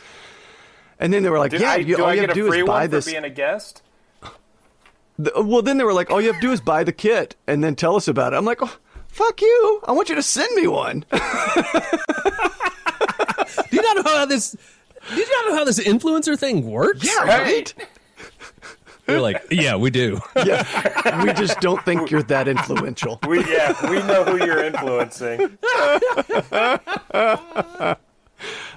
And 1.03 1.13
then 1.13 1.25
they 1.25 1.31
were 1.31 1.41
like, 1.41 1.51
yeah, 1.51 1.73
I, 1.73 1.77
you, 1.79 1.97
all 1.97 2.11
I 2.11 2.15
you 2.15 2.21
have 2.21 2.31
to 2.31 2.35
do 2.35 2.53
is 2.53 2.65
buy 2.65 2.87
this. 2.87 3.07
being 3.07 3.25
a 3.25 3.29
guest. 3.29 3.83
The, 5.19 5.33
well, 5.43 5.61
then 5.61 5.77
they 5.77 5.83
were 5.83 5.93
like, 5.93 6.13
all 6.13 6.21
you 6.21 6.29
have 6.29 6.41
to 6.41 6.47
do 6.47 6.53
is 6.53 6.61
buy 6.61 6.85
the 6.85 6.93
kit 6.93 7.35
and 7.49 7.65
then 7.65 7.75
tell 7.75 7.97
us 7.97 8.07
about 8.07 8.33
it. 8.33 8.37
I'm 8.37 8.45
like, 8.45 8.63
oh, 8.63 8.77
fuck 9.09 9.43
you. 9.43 9.81
I 9.83 9.91
want 9.91 10.09
you 10.11 10.15
to 10.15 10.23
send 10.23 10.55
me 10.55 10.69
one. 10.69 11.05
Do 11.11 11.19
you 13.73 13.83
not 13.83 13.97
know 13.97 14.13
how 14.13 14.27
this? 14.27 14.53
Do 15.11 15.17
you 15.17 15.29
not 15.29 15.51
know 15.51 15.57
how 15.57 15.65
this 15.65 15.81
influencer 15.81 16.39
thing 16.39 16.71
works? 16.71 17.05
Yeah, 17.05 17.25
right. 17.25 17.75
They're 19.07 19.21
like, 19.21 19.45
yeah, 19.51 19.75
we 19.75 19.91
do. 19.91 20.21
yeah, 20.37 21.25
we 21.25 21.33
just 21.33 21.59
don't 21.61 21.85
think 21.85 22.13
you're 22.13 22.23
that 22.23 22.47
influential. 22.47 23.19
We 23.27 23.41
yeah, 23.51 23.91
we 23.91 23.97
know 24.05 24.23
who 24.25 24.37
you're 24.47 24.63
influencing. 24.63 25.59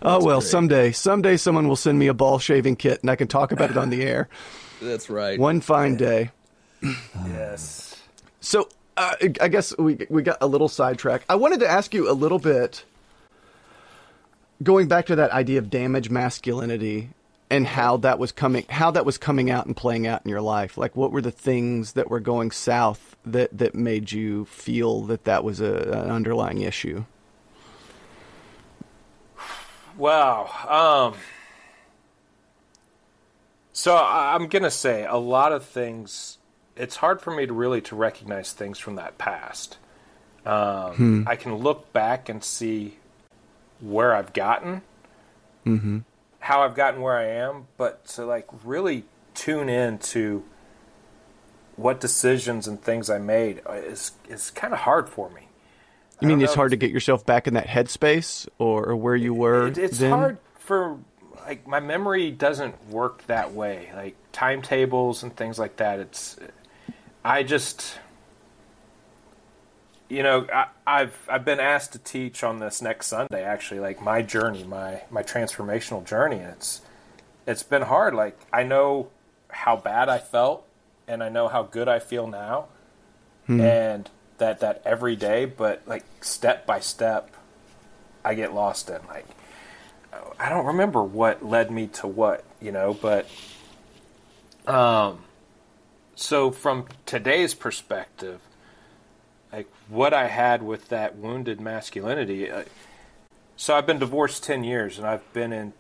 oh 0.01 0.23
well, 0.23 0.39
great. 0.39 0.49
someday, 0.49 0.91
someday 0.91 1.37
someone 1.37 1.67
will 1.67 1.75
send 1.75 1.99
me 1.99 2.07
a 2.07 2.13
ball 2.13 2.39
shaving 2.39 2.75
kit, 2.75 3.01
and 3.01 3.09
I 3.09 3.15
can 3.15 3.27
talk 3.27 3.51
about 3.51 3.71
it 3.71 3.77
on 3.77 3.89
the 3.89 4.03
air. 4.03 4.29
That's 4.81 5.09
right. 5.09 5.39
One 5.39 5.61
fine 5.61 5.95
day. 5.95 6.31
yes. 7.27 8.01
So 8.41 8.69
uh, 8.97 9.15
I 9.41 9.47
guess 9.47 9.77
we 9.77 10.05
we 10.09 10.21
got 10.23 10.37
a 10.41 10.47
little 10.47 10.69
sidetracked. 10.69 11.25
I 11.29 11.35
wanted 11.35 11.59
to 11.61 11.67
ask 11.67 11.93
you 11.93 12.09
a 12.09 12.13
little 12.13 12.39
bit 12.39 12.83
going 14.63 14.87
back 14.87 15.07
to 15.07 15.15
that 15.17 15.31
idea 15.31 15.59
of 15.59 15.69
damage 15.69 16.09
masculinity 16.09 17.09
and 17.49 17.67
how 17.67 17.97
that 17.97 18.19
was 18.19 18.31
coming 18.31 18.65
how 18.69 18.91
that 18.91 19.05
was 19.05 19.17
coming 19.17 19.49
out 19.49 19.65
and 19.65 19.75
playing 19.75 20.07
out 20.07 20.21
in 20.23 20.29
your 20.29 20.41
life 20.41 20.77
like 20.77 20.95
what 20.95 21.11
were 21.11 21.21
the 21.21 21.31
things 21.31 21.93
that 21.93 22.09
were 22.09 22.19
going 22.19 22.51
south 22.51 23.15
that 23.25 23.55
that 23.55 23.75
made 23.75 24.11
you 24.11 24.45
feel 24.45 25.01
that 25.01 25.25
that 25.25 25.43
was 25.43 25.59
a, 25.59 25.73
an 25.73 26.09
underlying 26.11 26.61
issue 26.61 27.03
wow 29.97 31.13
um 31.13 31.19
so 33.73 33.95
i'm 33.95 34.47
gonna 34.47 34.71
say 34.71 35.05
a 35.05 35.15
lot 35.15 35.51
of 35.51 35.63
things 35.65 36.37
it's 36.75 36.97
hard 36.97 37.21
for 37.21 37.31
me 37.31 37.45
to 37.45 37.53
really 37.53 37.81
to 37.81 37.95
recognize 37.95 38.51
things 38.51 38.77
from 38.77 38.95
that 38.95 39.17
past 39.17 39.77
um, 40.45 40.93
hmm. 40.93 41.23
i 41.27 41.35
can 41.35 41.55
look 41.55 41.91
back 41.93 42.29
and 42.29 42.43
see 42.43 42.97
where 43.79 44.15
I've 44.15 44.33
gotten, 44.33 44.81
mm-hmm. 45.65 45.99
how 46.39 46.63
I've 46.63 46.75
gotten 46.75 47.01
where 47.01 47.17
I 47.17 47.25
am, 47.25 47.67
but 47.77 48.05
to 48.09 48.25
like 48.25 48.47
really 48.63 49.05
tune 49.33 49.69
in 49.69 49.97
to 49.99 50.43
what 51.75 51.99
decisions 51.99 52.67
and 52.67 52.81
things 52.81 53.09
I 53.09 53.17
made 53.17 53.61
is 53.69 54.13
is 54.29 54.49
kind 54.49 54.73
of 54.73 54.79
hard 54.81 55.09
for 55.09 55.29
me. 55.29 55.44
You 56.29 56.35
mean 56.35 56.43
it's 56.43 56.53
hard 56.53 56.73
if 56.73 56.79
to 56.79 56.85
get 56.85 56.91
yourself 56.91 57.25
back 57.25 57.47
in 57.47 57.53
that 57.53 57.67
headspace 57.67 58.47
or, 58.57 58.89
or 58.89 58.95
where 58.95 59.15
you 59.15 59.33
were 59.33 59.67
It, 59.67 59.77
it's 59.77 59.99
then? 59.99 60.11
hard 60.11 60.37
for 60.59 60.97
like 61.45 61.67
my 61.67 61.79
memory 61.79 62.31
doesn't 62.31 62.89
work 62.89 63.25
that 63.27 63.53
way. 63.53 63.91
Like 63.95 64.15
timetables 64.31 65.23
and 65.23 65.35
things 65.35 65.59
like 65.59 65.77
that. 65.77 65.99
It's 65.99 66.37
I 67.23 67.43
just 67.43 67.99
you 70.09 70.23
know 70.23 70.47
I, 70.53 70.67
I've 70.85 71.17
I've 71.29 71.45
been 71.45 71.59
asked 71.59 71.93
to 71.93 71.99
teach 71.99 72.43
on 72.43 72.59
this 72.59 72.81
next 72.81 73.07
Sunday. 73.07 73.43
Actually, 73.43 73.79
like 73.79 74.01
my 74.01 74.21
journey, 74.21 74.63
my 74.63 75.01
my 75.09 75.23
transformational 75.23 76.05
journey, 76.05 76.37
and 76.37 76.51
it's 76.53 76.81
it's 77.45 77.63
been 77.63 77.83
hard. 77.83 78.13
Like 78.13 78.39
I 78.51 78.63
know 78.63 79.09
how 79.49 79.75
bad 79.75 80.09
I 80.09 80.17
felt, 80.17 80.67
and 81.07 81.23
I 81.23 81.29
know 81.29 81.47
how 81.47 81.63
good 81.63 81.87
I 81.87 81.99
feel 81.99 82.27
now, 82.27 82.67
hmm. 83.45 83.61
and 83.61 84.09
that 84.37 84.59
that 84.59 84.81
every 84.85 85.15
day. 85.15 85.45
But 85.45 85.83
like 85.85 86.05
step 86.21 86.65
by 86.65 86.79
step, 86.79 87.35
I 88.23 88.33
get 88.33 88.53
lost 88.53 88.89
in 88.89 88.99
like. 89.07 89.25
I 90.39 90.49
don't 90.49 90.65
remember 90.65 91.03
what 91.03 91.45
led 91.45 91.71
me 91.71 91.87
to 91.87 92.07
what, 92.07 92.43
you 92.61 92.71
know, 92.71 92.93
but 92.93 93.27
um 94.65 95.19
so 96.15 96.49
from 96.49 96.85
today's 97.05 97.53
perspective, 97.53 98.39
like 99.51 99.67
what 99.89 100.13
I 100.13 100.27
had 100.27 100.63
with 100.63 100.87
that 100.89 101.17
wounded 101.17 101.59
masculinity, 101.59 102.49
uh, 102.49 102.63
so 103.57 103.75
I've 103.75 103.85
been 103.85 103.99
divorced 103.99 104.43
10 104.43 104.63
years 104.63 104.97
and 104.97 105.05
I've 105.05 105.31
been 105.33 105.51
in 105.51 105.73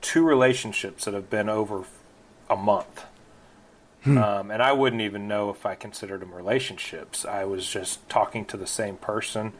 two 0.00 0.24
relationships 0.24 1.04
that 1.04 1.14
have 1.14 1.30
been 1.30 1.48
over 1.48 1.84
a 2.48 2.56
month. 2.56 3.04
Hmm. 4.04 4.18
Um, 4.18 4.50
and 4.50 4.62
I 4.62 4.72
wouldn't 4.72 5.02
even 5.02 5.28
know 5.28 5.50
if 5.50 5.64
I 5.64 5.74
considered 5.74 6.20
them 6.20 6.34
relationships. 6.34 7.24
I 7.24 7.44
was 7.44 7.68
just 7.68 8.08
talking 8.08 8.44
to 8.46 8.56
the 8.56 8.66
same 8.66 8.96
person 8.96 9.52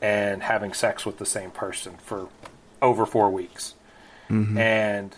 and 0.00 0.42
having 0.42 0.72
sex 0.72 1.04
with 1.04 1.18
the 1.18 1.26
same 1.26 1.50
person 1.50 1.96
for 1.98 2.28
over 2.80 3.04
four 3.04 3.30
weeks. 3.30 3.74
Mm-hmm. 4.30 4.56
And 4.56 5.16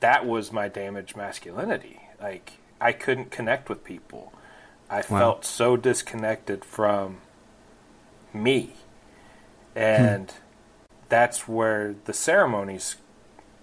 that 0.00 0.24
was 0.26 0.50
my 0.52 0.68
damaged 0.68 1.16
masculinity. 1.16 2.00
Like, 2.20 2.54
I 2.80 2.92
couldn't 2.92 3.30
connect 3.30 3.68
with 3.68 3.84
people. 3.84 4.32
I 4.88 5.02
felt 5.02 5.44
so 5.44 5.76
disconnected 5.76 6.64
from 6.64 7.18
me. 8.32 8.74
And 9.74 10.30
hmm. 10.30 10.36
that's 11.08 11.48
where 11.48 11.94
the 12.04 12.12
ceremonies 12.12 12.96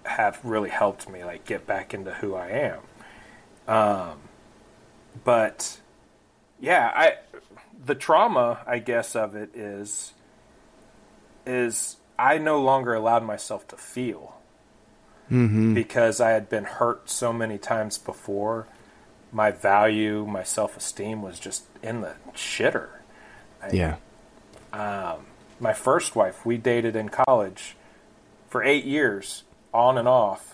have 0.04 0.40
really 0.44 0.70
helped 0.70 1.08
me, 1.08 1.24
like, 1.24 1.44
get 1.44 1.66
back 1.66 1.94
into 1.94 2.14
who 2.14 2.34
I 2.34 2.48
am. 2.48 2.80
Um, 3.68 4.18
but, 5.24 5.78
yeah, 6.60 6.90
I, 6.94 7.14
the 7.84 7.94
trauma, 7.94 8.60
I 8.66 8.78
guess, 8.78 9.14
of 9.16 9.34
it 9.36 9.54
is, 9.56 10.12
is 11.46 11.96
I 12.18 12.38
no 12.38 12.60
longer 12.60 12.94
allowed 12.94 13.24
myself 13.24 13.66
to 13.68 13.76
feel 13.76 14.36
because 15.74 16.20
I 16.20 16.30
had 16.30 16.48
been 16.48 16.64
hurt 16.64 17.08
so 17.08 17.32
many 17.32 17.56
times 17.56 17.96
before. 17.98 18.66
My 19.32 19.50
value, 19.50 20.26
my 20.26 20.42
self 20.42 20.76
esteem 20.76 21.22
was 21.22 21.38
just 21.38 21.64
in 21.82 22.02
the 22.02 22.14
shitter. 22.34 22.88
Yeah. 23.72 23.96
Um, 24.72 25.26
My 25.58 25.72
first 25.72 26.14
wife, 26.16 26.44
we 26.44 26.58
dated 26.58 26.96
in 26.96 27.08
college 27.08 27.76
for 28.48 28.62
eight 28.62 28.84
years, 28.84 29.44
on 29.72 29.96
and 29.96 30.06
off. 30.08 30.51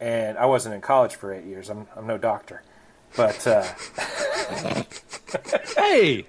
And 0.00 0.38
I 0.38 0.46
wasn't 0.46 0.74
in 0.76 0.80
college 0.80 1.14
for 1.16 1.32
eight 1.34 1.44
years. 1.44 1.70
I'm, 1.70 1.86
I'm 1.96 2.06
no 2.06 2.18
doctor. 2.18 2.62
But 3.16 3.46
uh, 3.46 3.62
Hey, 5.76 6.24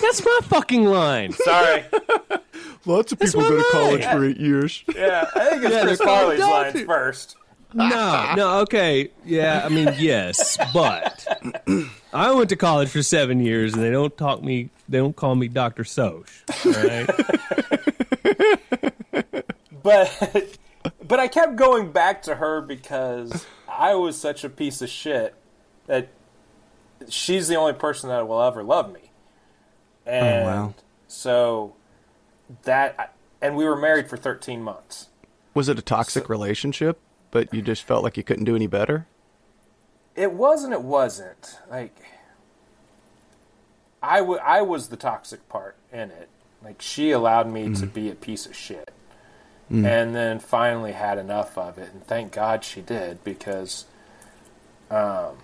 that's 0.00 0.24
my 0.24 0.40
fucking 0.44 0.84
line. 0.84 1.32
sorry. 1.32 1.84
Lots 2.86 3.12
of 3.12 3.18
That's 3.18 3.32
people 3.32 3.48
go 3.48 3.56
to 3.56 3.64
college 3.70 4.02
line. 4.04 4.16
for 4.16 4.24
eight 4.24 4.38
years. 4.38 4.84
Yeah, 4.96 5.24
I 5.34 5.50
think 5.50 5.64
it's 5.64 5.72
Yeah, 5.74 5.82
Chris 5.82 6.00
Farley's 6.00 6.40
lines 6.40 6.80
first. 6.82 7.36
No, 7.74 8.34
no, 8.36 8.58
okay. 8.60 9.10
Yeah, 9.24 9.62
I 9.64 9.68
mean, 9.70 9.94
yes, 9.98 10.58
but 10.74 11.26
I 12.12 12.30
went 12.32 12.50
to 12.50 12.56
college 12.56 12.90
for 12.90 13.02
seven 13.02 13.40
years, 13.40 13.72
and 13.72 13.82
they 13.82 13.90
don't 13.90 14.14
talk 14.18 14.42
me. 14.42 14.68
They 14.90 14.98
don't 14.98 15.16
call 15.16 15.34
me 15.36 15.48
Doctor 15.48 15.82
Sosh. 15.84 16.28
All 16.66 16.72
right. 16.72 17.08
but 19.82 20.58
but 21.06 21.20
I 21.20 21.28
kept 21.28 21.56
going 21.56 21.92
back 21.92 22.22
to 22.22 22.36
her 22.36 22.60
because 22.60 23.46
I 23.68 23.94
was 23.94 24.18
such 24.18 24.44
a 24.44 24.48
piece 24.48 24.82
of 24.82 24.88
shit 24.88 25.34
that 25.86 26.08
she's 27.08 27.48
the 27.48 27.56
only 27.56 27.72
person 27.72 28.08
that 28.08 28.26
will 28.26 28.42
ever 28.42 28.62
love 28.62 28.92
me. 28.92 29.10
Oh, 30.06 30.10
and 30.10 30.46
wow. 30.46 30.74
so 31.08 31.74
that 32.64 33.14
and 33.40 33.56
we 33.56 33.64
were 33.64 33.76
married 33.76 34.08
for 34.08 34.16
13 34.16 34.62
months. 34.62 35.08
Was 35.54 35.68
it 35.68 35.78
a 35.78 35.82
toxic 35.82 36.28
relationship, 36.28 36.98
but 37.30 37.52
you 37.52 37.62
just 37.62 37.82
felt 37.82 38.02
like 38.02 38.16
you 38.16 38.22
couldn't 38.22 38.44
do 38.44 38.56
any 38.56 38.66
better? 38.66 39.06
It 40.14 40.32
wasn't 40.32 40.72
it 40.72 40.82
wasn't. 40.82 41.58
Like 41.70 41.96
I 44.02 44.18
I 44.18 44.62
was 44.62 44.88
the 44.88 44.96
toxic 44.96 45.48
part 45.48 45.76
in 45.92 46.10
it. 46.10 46.28
Like 46.62 46.80
she 46.80 47.10
allowed 47.10 47.50
me 47.50 47.64
to 47.64 47.70
mm-hmm. 47.70 47.86
be 47.86 48.10
a 48.10 48.14
piece 48.14 48.46
of 48.46 48.54
shit. 48.54 48.92
And 49.72 50.14
then 50.14 50.38
finally 50.38 50.92
had 50.92 51.18
enough 51.18 51.56
of 51.56 51.78
it 51.78 51.90
and 51.92 52.06
thank 52.06 52.32
God 52.32 52.64
she 52.64 52.80
did 52.80 53.24
because 53.24 53.86
um 54.90 55.36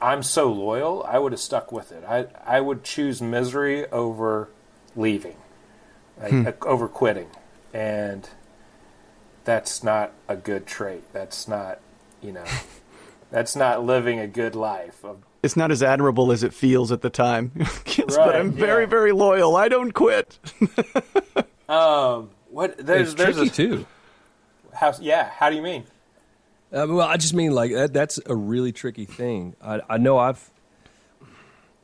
I'm 0.00 0.22
so 0.22 0.52
loyal, 0.52 1.04
I 1.08 1.18
would 1.18 1.32
have 1.32 1.40
stuck 1.40 1.72
with 1.72 1.92
it. 1.92 2.04
I 2.04 2.26
I 2.44 2.60
would 2.60 2.84
choose 2.84 3.20
misery 3.20 3.86
over 3.90 4.48
leaving. 4.96 5.36
Like, 6.20 6.62
uh, 6.62 6.66
over 6.66 6.88
quitting. 6.88 7.28
And 7.72 8.28
that's 9.44 9.82
not 9.82 10.12
a 10.28 10.36
good 10.36 10.66
trait. 10.66 11.04
That's 11.12 11.48
not, 11.48 11.80
you 12.20 12.32
know, 12.32 12.44
that's 13.30 13.56
not 13.56 13.84
living 13.84 14.18
a 14.18 14.26
good 14.26 14.54
life. 14.54 15.04
Of, 15.04 15.18
It's 15.42 15.56
not 15.56 15.70
as 15.70 15.82
admirable 15.82 16.32
as 16.32 16.42
it 16.42 16.52
feels 16.54 16.92
at 16.92 17.02
the 17.02 17.10
time. 17.10 17.52
Yes, 17.94 18.16
but 18.16 18.34
I'm 18.34 18.52
very, 18.52 18.84
yeah. 18.84 18.88
very 18.88 19.12
loyal. 19.12 19.54
I 19.54 19.68
don't 19.68 19.92
quit. 19.92 20.38
um, 21.68 22.30
what 22.52 22.76
there's 22.78 23.12
It's 23.12 23.14
there's 23.22 23.36
tricky 23.36 23.48
a 23.50 23.52
too. 23.52 23.86
how 24.74 24.94
yeah. 25.00 25.28
How 25.30 25.50
do 25.50 25.56
you 25.56 25.62
mean? 25.62 25.84
Uh, 26.72 26.86
well, 26.88 27.00
I 27.08 27.16
just 27.16 27.34
mean 27.34 27.52
like 27.52 27.72
that, 27.72 27.92
that's 27.92 28.18
a 28.26 28.34
really 28.34 28.72
tricky 28.72 29.04
thing. 29.04 29.54
I, 29.62 29.80
I 29.90 29.98
know 29.98 30.18
I've, 30.18 30.48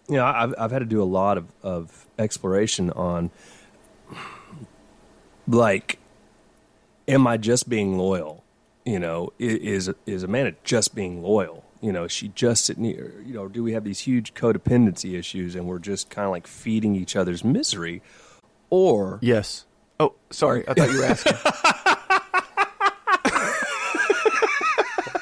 you 0.08 0.16
know, 0.16 0.24
I've 0.24 0.54
I've 0.58 0.70
had 0.70 0.78
to 0.78 0.84
do 0.86 1.02
a 1.02 1.04
lot 1.04 1.36
of 1.38 1.46
of 1.62 2.06
exploration 2.18 2.90
on, 2.92 3.30
like, 5.46 5.98
am 7.06 7.26
I 7.26 7.36
just 7.36 7.68
being 7.68 7.96
loyal? 7.98 8.44
You 8.84 8.98
know, 8.98 9.32
i- 9.40 9.44
is 9.44 9.90
is 10.06 10.22
Amanda 10.22 10.54
just 10.64 10.94
being 10.94 11.22
loyal? 11.22 11.64
You 11.80 11.92
know, 11.92 12.04
is 12.04 12.12
she 12.12 12.28
just 12.28 12.64
sitting 12.64 12.84
here? 12.84 13.14
You 13.24 13.34
know, 13.34 13.48
do 13.48 13.62
we 13.62 13.72
have 13.72 13.84
these 13.84 14.00
huge 14.00 14.34
codependency 14.34 15.16
issues 15.18 15.54
and 15.54 15.66
we're 15.66 15.78
just 15.78 16.10
kind 16.10 16.24
of 16.26 16.32
like 16.32 16.46
feeding 16.46 16.96
each 16.96 17.14
other's 17.14 17.44
misery, 17.44 18.02
or 18.70 19.18
Yes. 19.22 19.64
Oh, 20.00 20.14
sorry. 20.30 20.66
I 20.68 20.74
thought 20.74 20.90
you 20.90 20.98
were 20.98 21.04
asking. 21.06 21.34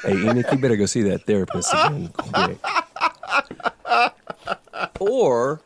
Hey, 0.03 0.29
Enoch, 0.29 0.45
you 0.51 0.57
better 0.57 0.77
go 0.77 0.85
see 0.85 1.01
that 1.03 1.25
therapist 1.25 1.73
again 1.73 2.09
quick. 2.15 2.57
Or, 4.99 5.59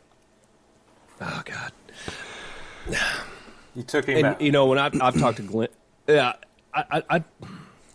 oh 1.20 1.42
God, 1.44 1.72
You 3.74 3.82
took 3.84 4.06
him 4.06 4.16
and 4.18 4.26
out. 4.26 4.40
you 4.40 4.50
know 4.50 4.66
when 4.66 4.78
I've, 4.78 5.00
I've 5.00 5.18
talked 5.18 5.36
to 5.36 5.42
Glenn, 5.42 5.68
yeah, 6.08 6.32
I, 6.74 6.84
I, 6.90 7.02
I, 7.10 7.24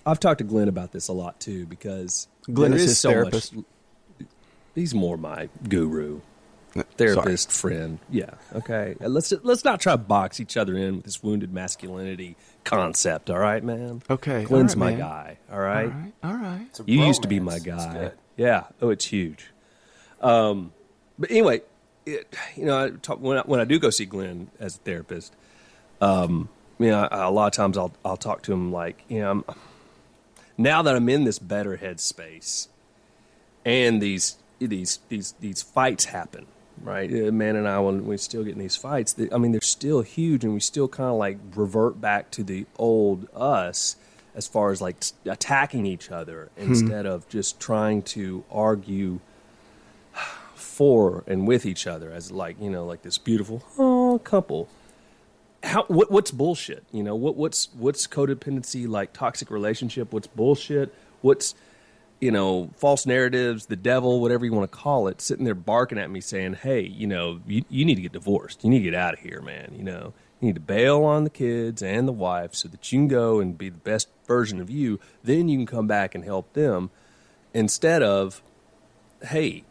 I've 0.06 0.20
talked 0.20 0.38
to 0.40 0.44
Glenn 0.46 0.68
about 0.70 0.92
this 0.94 1.08
a 1.10 1.14
lot 1.14 1.40
too 1.40 1.66
because 1.66 2.28
Glenn 2.54 2.74
is, 2.74 2.84
his 2.84 3.00
so 3.00 3.10
much- 3.10 3.18
therapist. 3.50 3.56
he's 4.74 4.96
more 4.96 5.18
my 5.18 5.50
guru, 5.68 6.22
therapist 6.84 7.52
friend. 7.52 8.00
Yeah, 8.10 8.32
okay. 8.56 8.96
Let's 9.00 9.32
let's 9.44 9.64
not 9.64 9.80
try 9.80 9.94
to 9.94 9.98
box 9.98 10.40
each 10.40 10.58
other 10.58 10.76
in 10.78 10.98
with 10.98 11.06
this 11.06 11.22
wounded 11.24 11.54
masculinity 11.54 12.36
concept. 12.64 13.30
All 13.30 13.40
right, 13.40 13.64
man. 13.64 14.02
Okay, 14.10 14.44
Glenn's 14.44 14.76
right, 14.76 14.80
my 14.80 14.90
man. 14.92 15.00
guy. 15.00 15.38
All 15.50 15.56
All 15.58 15.64
right. 15.64 15.86
right. 15.94 16.14
All 16.24 16.34
right. 16.36 16.66
It's 16.70 16.80
a 16.80 16.84
You 16.86 17.06
used 17.06 17.22
to 17.24 17.28
be 17.28 17.40
my 17.40 17.60
guy. 17.60 18.12
Yeah. 18.36 18.66
Oh, 18.82 18.90
it's 18.90 19.06
huge. 19.06 19.48
Um, 20.22 20.74
but 21.18 21.32
anyway, 21.32 21.62
it, 22.06 22.36
you 22.56 22.66
know, 22.66 22.86
I 22.86 22.90
talk, 22.90 23.20
when 23.20 23.38
I, 23.38 23.42
when 23.42 23.60
I 23.60 23.66
do 23.66 23.80
go 23.80 23.90
see 23.90 24.06
Glenn 24.06 24.50
as 24.60 24.76
a 24.76 24.80
therapist, 24.80 25.36
um, 26.02 26.50
you 26.80 26.90
know, 26.90 27.08
I, 27.10 27.26
a 27.26 27.32
lot 27.32 27.48
of 27.48 27.54
times 27.54 27.78
I'll 27.78 27.94
I'll 28.06 28.18
talk 28.18 28.44
to 28.44 28.54
him 28.54 28.72
like, 28.72 29.04
you 29.08 29.22
know, 29.22 29.32
I'm, 29.32 29.44
now 30.58 30.82
that 30.82 30.96
I'm 30.96 31.10
in 31.10 31.24
this 31.24 31.40
better 31.40 31.78
headspace, 31.78 32.68
and 33.66 34.02
these 34.02 34.38
these 34.60 35.00
these 35.10 35.34
these 35.40 35.62
fights 35.62 36.06
happen, 36.06 36.46
right? 36.82 37.10
Man 37.10 37.56
and 37.56 37.68
I, 37.68 37.80
when 37.80 38.06
we 38.06 38.18
still 38.18 38.44
get 38.44 38.54
in 38.54 38.60
these 38.60 38.76
fights, 38.76 39.14
they, 39.14 39.30
I 39.32 39.38
mean, 39.38 39.52
they're 39.52 39.62
still 39.62 40.02
huge, 40.02 40.44
and 40.44 40.54
we 40.54 40.60
still 40.60 40.88
kind 40.88 41.10
of 41.10 41.18
like 41.18 41.38
revert 41.56 42.00
back 42.00 42.32
to 42.32 42.44
the 42.44 42.66
old 42.78 43.28
us 43.36 43.96
as 44.36 44.48
far 44.48 44.72
as 44.72 44.82
like 44.82 45.04
attacking 45.26 45.86
each 45.86 46.12
other 46.12 46.50
hmm. 46.58 46.64
instead 46.64 47.06
of 47.06 47.28
just 47.28 47.60
trying 47.60 48.04
to 48.04 48.44
argue 48.52 49.20
for 50.56 51.24
and 51.26 51.48
with 51.48 51.66
each 51.66 51.88
other 51.88 52.12
as 52.12 52.32
like 52.32 52.56
you 52.62 52.70
know 52.70 52.86
like 52.86 53.02
this 53.02 53.18
beautiful 53.18 53.64
oh 53.80 54.22
couple, 54.24 54.70
how 55.64 55.84
what 55.86 56.12
what's 56.12 56.30
bullshit? 56.30 56.84
You 56.92 57.04
know 57.04 57.16
what 57.16 57.36
what's 57.36 57.70
what's 57.74 58.06
codependency 58.08 58.88
like 58.88 59.12
toxic 59.12 59.50
relationship? 59.50 60.14
What's 60.14 60.28
bullshit? 60.28 60.94
What's 61.22 61.56
you 62.20 62.32
know 62.32 62.70
false 62.76 63.06
narratives, 63.06 63.68
the 63.68 63.76
devil, 63.76 64.22
whatever 64.22 64.46
you 64.46 64.54
want 64.54 64.70
to 64.72 64.78
call 64.78 65.08
it, 65.08 65.22
sitting 65.22 65.46
there 65.46 65.56
barking 65.56 65.98
at 65.98 66.10
me 66.10 66.22
saying, 66.22 66.54
"Hey, 66.56 66.82
you 66.82 67.08
know 67.08 67.42
you 67.48 67.64
you 67.70 67.86
need 67.86 67.96
to 67.96 68.02
get 68.02 68.12
divorced. 68.12 68.64
You 68.64 68.70
need 68.70 68.80
to 68.80 68.86
get 68.86 68.96
out 68.96 69.14
of 69.14 69.20
here, 69.20 69.42
man. 69.42 69.74
You 69.78 69.84
know 69.84 70.14
you 70.40 70.48
need 70.48 70.56
to 70.56 70.62
bail 70.62 71.04
on 71.04 71.24
the 71.24 71.30
kids 71.30 71.82
and 71.82 72.08
the 72.08 72.14
wife 72.14 72.54
so 72.54 72.68
that 72.70 72.92
you 72.92 73.00
can 73.00 73.08
go 73.08 73.40
and 73.40 73.58
be 73.58 73.70
the 73.70 73.78
best 73.78 74.08
version 74.28 74.60
of 74.62 74.70
you. 74.70 75.00
Then 75.24 75.50
you 75.50 75.58
can 75.58 75.66
come 75.66 75.88
back 75.88 76.16
and 76.16 76.24
help 76.24 76.54
them." 76.54 76.90
Instead 77.54 78.04
of, 78.04 78.42
"Hey, 79.24 79.64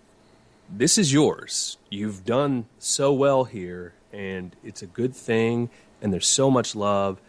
this 0.69 0.99
is 0.99 1.13
yours. 1.13 1.77
You've 1.91 2.25
done 2.25 2.67
so 2.79 3.13
well 3.13 3.45
here, 3.45 3.95
and 4.13 4.57
it's 4.65 4.83
a 4.83 4.87
good 4.87 5.15
thing, 5.15 5.71
and 6.03 6.13
there's 6.13 6.27
so 6.27 6.51
much 6.51 6.75
love, 6.75 7.21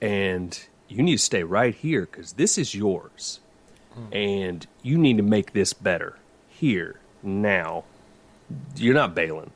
and 0.00 0.66
you 0.88 1.02
need 1.02 1.16
to 1.16 1.22
stay 1.22 1.42
right 1.42 1.74
here 1.74 2.02
because 2.02 2.34
this 2.34 2.56
is 2.58 2.74
yours, 2.74 3.40
and 4.12 4.66
you 4.82 4.98
need 4.98 5.16
to 5.16 5.22
make 5.22 5.52
this 5.52 5.72
better 5.72 6.18
here 6.48 7.00
now. 7.22 7.84
You're 8.76 8.94
not 8.94 9.14
bailing, 9.14 9.52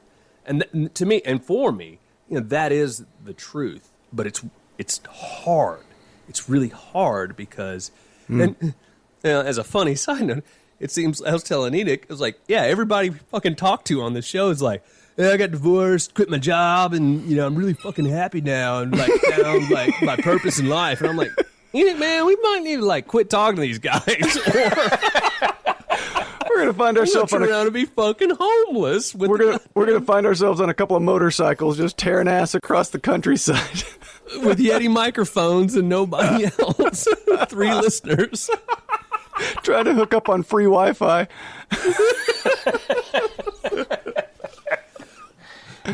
and 0.46 0.64
th- 0.72 0.94
to 0.94 1.06
me, 1.06 1.22
and 1.24 1.44
for 1.44 1.70
me, 1.72 1.98
you 2.28 2.36
know 2.36 2.46
that 2.48 2.72
is 2.72 3.04
the 3.24 3.32
truth. 3.32 3.90
But 4.12 4.26
it's 4.26 4.44
it's 4.78 5.00
hard. 5.08 5.84
It's 6.28 6.48
really 6.48 6.68
hard 6.68 7.36
because, 7.36 7.90
hmm. 8.26 8.40
and 8.40 8.56
you 8.62 8.74
know, 9.24 9.40
as 9.40 9.58
a 9.58 9.64
funny 9.64 9.94
side 9.96 10.22
note, 10.22 10.44
it 10.80 10.90
seems 10.90 11.22
I 11.22 11.32
was 11.32 11.42
telling 11.42 11.74
Enoch, 11.74 12.02
it 12.02 12.08
was 12.08 12.20
like, 12.20 12.38
yeah, 12.46 12.62
everybody 12.62 13.10
we 13.10 13.18
fucking 13.30 13.56
talked 13.56 13.86
to 13.88 14.02
on 14.02 14.14
this 14.14 14.24
show 14.24 14.50
is 14.50 14.62
like, 14.62 14.82
yeah, 15.16 15.30
I 15.30 15.36
got 15.36 15.50
divorced, 15.50 16.14
quit 16.14 16.30
my 16.30 16.38
job, 16.38 16.94
and 16.94 17.28
you 17.28 17.36
know 17.36 17.46
I'm 17.46 17.56
really 17.56 17.74
fucking 17.74 18.06
happy 18.06 18.40
now, 18.40 18.80
and 18.80 18.96
like 18.96 19.10
found 19.36 19.68
like 19.70 20.00
my 20.02 20.16
purpose 20.16 20.58
in 20.58 20.68
life. 20.68 21.00
And 21.00 21.10
I'm 21.10 21.16
like, 21.16 21.32
man, 21.72 22.26
we 22.26 22.36
might 22.42 22.62
need 22.62 22.76
to 22.76 22.84
like 22.84 23.06
quit 23.06 23.30
talking 23.30 23.56
to 23.56 23.62
these 23.62 23.78
guys, 23.78 24.02
or 24.54 24.72
We're 26.50 26.60
gonna 26.60 26.72
find 26.72 26.98
ourselves 26.98 27.32
on 27.32 27.42
a, 27.42 27.46
around 27.46 27.66
and 27.66 27.72
be 27.72 27.84
fucking 27.84 28.30
homeless. 28.38 29.14
With 29.14 29.30
we're 29.30 29.38
gonna 29.38 29.60
we're 29.74 29.86
gonna 29.86 30.00
find 30.04 30.26
ourselves 30.26 30.60
on 30.60 30.68
a 30.68 30.74
couple 30.74 30.96
of 30.96 31.02
motorcycles 31.02 31.76
just 31.76 31.96
tearing 31.96 32.28
ass 32.28 32.54
across 32.54 32.90
the 32.90 32.98
countryside. 32.98 33.84
with 34.42 34.58
Yeti 34.58 34.90
microphones 34.90 35.74
and 35.74 35.88
nobody 35.88 36.46
else. 36.58 37.06
Three 37.48 37.72
listeners. 37.72 38.50
trying 39.62 39.84
to 39.84 39.94
hook 39.94 40.12
up 40.12 40.28
on 40.28 40.42
free 40.42 40.64
Wi-Fi. 40.64 41.28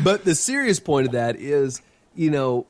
But 0.03 0.25
the 0.25 0.35
serious 0.35 0.79
point 0.79 1.07
of 1.07 1.13
that 1.13 1.37
is, 1.37 1.81
you 2.15 2.29
know, 2.29 2.65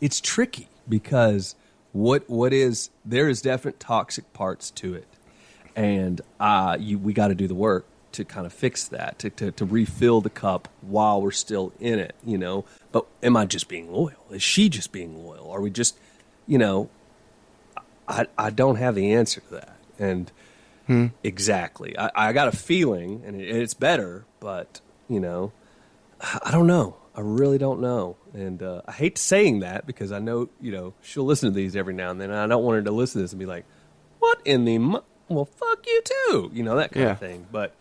it's 0.00 0.20
tricky 0.20 0.68
because 0.88 1.56
what 1.96 2.28
what 2.28 2.52
is 2.52 2.90
there 3.04 3.28
is 3.28 3.40
definite 3.40 3.80
toxic 3.80 4.30
parts 4.34 4.70
to 4.72 4.94
it, 4.94 5.06
and 5.74 6.20
uh, 6.38 6.76
you 6.78 6.98
we 6.98 7.12
got 7.12 7.28
to 7.28 7.34
do 7.34 7.48
the 7.48 7.54
work 7.54 7.86
to 8.12 8.24
kind 8.24 8.46
of 8.46 8.52
fix 8.52 8.86
that 8.88 9.18
to, 9.18 9.30
to 9.30 9.50
to 9.52 9.64
refill 9.64 10.20
the 10.20 10.30
cup 10.30 10.68
while 10.82 11.20
we're 11.22 11.30
still 11.30 11.72
in 11.80 11.98
it, 11.98 12.14
you 12.24 12.36
know. 12.36 12.64
But 12.92 13.06
am 13.22 13.36
I 13.36 13.46
just 13.46 13.68
being 13.68 13.90
loyal? 13.92 14.24
Is 14.30 14.42
she 14.42 14.68
just 14.68 14.92
being 14.92 15.24
loyal? 15.24 15.50
Are 15.50 15.60
we 15.60 15.70
just, 15.70 15.96
you 16.46 16.58
know, 16.58 16.90
I 18.06 18.26
I 18.36 18.50
don't 18.50 18.76
have 18.76 18.94
the 18.94 19.12
answer 19.14 19.40
to 19.40 19.50
that, 19.54 19.76
and 19.98 20.30
Hmm. 20.86 21.06
exactly, 21.24 21.98
I, 21.98 22.10
I 22.14 22.32
got 22.32 22.46
a 22.46 22.52
feeling, 22.56 23.22
and 23.26 23.40
it, 23.40 23.48
it's 23.48 23.74
better, 23.74 24.24
but 24.40 24.80
you 25.08 25.20
know. 25.20 25.52
I 26.18 26.50
don't 26.50 26.66
know. 26.66 26.96
I 27.14 27.20
really 27.20 27.58
don't 27.58 27.78
know. 27.80 28.16
And 28.36 28.62
uh, 28.62 28.82
I 28.86 28.92
hate 28.92 29.16
saying 29.16 29.60
that 29.60 29.86
because 29.86 30.12
I 30.12 30.18
know, 30.18 30.50
you 30.60 30.70
know, 30.70 30.92
she'll 31.00 31.24
listen 31.24 31.48
to 31.50 31.54
these 31.56 31.74
every 31.74 31.94
now 31.94 32.10
and 32.10 32.20
then. 32.20 32.30
And 32.30 32.38
I 32.38 32.46
don't 32.46 32.62
want 32.62 32.76
her 32.76 32.82
to 32.82 32.90
listen 32.90 33.20
to 33.20 33.24
this 33.24 33.32
and 33.32 33.40
be 33.40 33.46
like, 33.46 33.64
what 34.18 34.38
in 34.44 34.66
the, 34.66 34.76
mu-? 34.78 35.00
well, 35.28 35.46
fuck 35.46 35.86
you 35.86 36.02
too. 36.04 36.50
You 36.52 36.62
know, 36.62 36.76
that 36.76 36.92
kind 36.92 37.06
Yeah. 37.06 37.12
of 37.12 37.18
thing. 37.18 37.46
But 37.50 37.74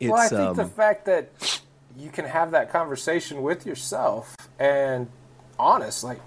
it's, 0.00 0.10
well, 0.10 0.20
I 0.20 0.28
think 0.28 0.40
um, 0.40 0.56
the 0.56 0.64
fact 0.66 1.04
that 1.06 1.60
you 1.96 2.10
can 2.10 2.24
have 2.24 2.50
that 2.50 2.70
conversation 2.72 3.42
with 3.42 3.64
yourself 3.66 4.34
and 4.58 5.06
honest, 5.60 6.02
like 6.02 6.18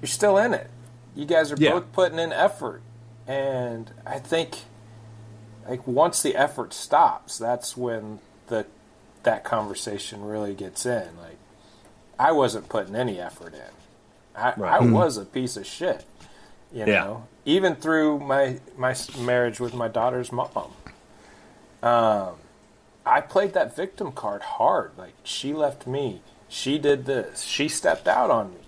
you're 0.00 0.08
still 0.08 0.38
in 0.38 0.54
it. 0.54 0.70
You 1.14 1.26
guys 1.26 1.52
are 1.52 1.56
Yeah. 1.58 1.72
both 1.72 1.92
putting 1.92 2.18
in 2.18 2.32
effort, 2.32 2.80
and 3.26 3.90
I 4.06 4.18
think 4.20 4.56
like 5.68 5.86
once 5.86 6.22
the 6.22 6.34
effort 6.36 6.72
stops, 6.72 7.36
that's 7.36 7.76
when 7.76 8.20
the 8.46 8.64
that 9.24 9.44
conversation 9.44 10.24
really 10.24 10.54
gets 10.54 10.86
in. 10.86 11.08
Like 11.20 11.37
I 12.18 12.32
wasn't 12.32 12.68
putting 12.68 12.96
any 12.96 13.20
effort 13.20 13.54
in. 13.54 13.60
I, 14.34 14.50
I 14.50 14.54
Right. 14.56 14.82
was 14.90 15.16
a 15.16 15.24
piece 15.24 15.56
of 15.56 15.66
shit. 15.66 16.04
You 16.72 16.84
Yeah. 16.86 17.04
know, 17.04 17.24
even 17.44 17.76
through 17.76 18.20
my 18.20 18.60
my 18.76 18.94
marriage 19.18 19.58
with 19.60 19.74
my 19.74 19.88
daughter's 19.88 20.30
mom. 20.32 20.72
um, 21.82 22.34
I 23.06 23.20
played 23.22 23.54
that 23.54 23.74
victim 23.74 24.12
card 24.12 24.42
hard. 24.42 24.92
Like 24.98 25.14
she 25.22 25.52
left 25.54 25.86
me, 25.86 26.22
she 26.48 26.78
did 26.78 27.06
this, 27.06 27.42
she 27.42 27.68
stepped 27.68 28.06
out 28.06 28.30
on 28.30 28.52
me. 28.52 28.60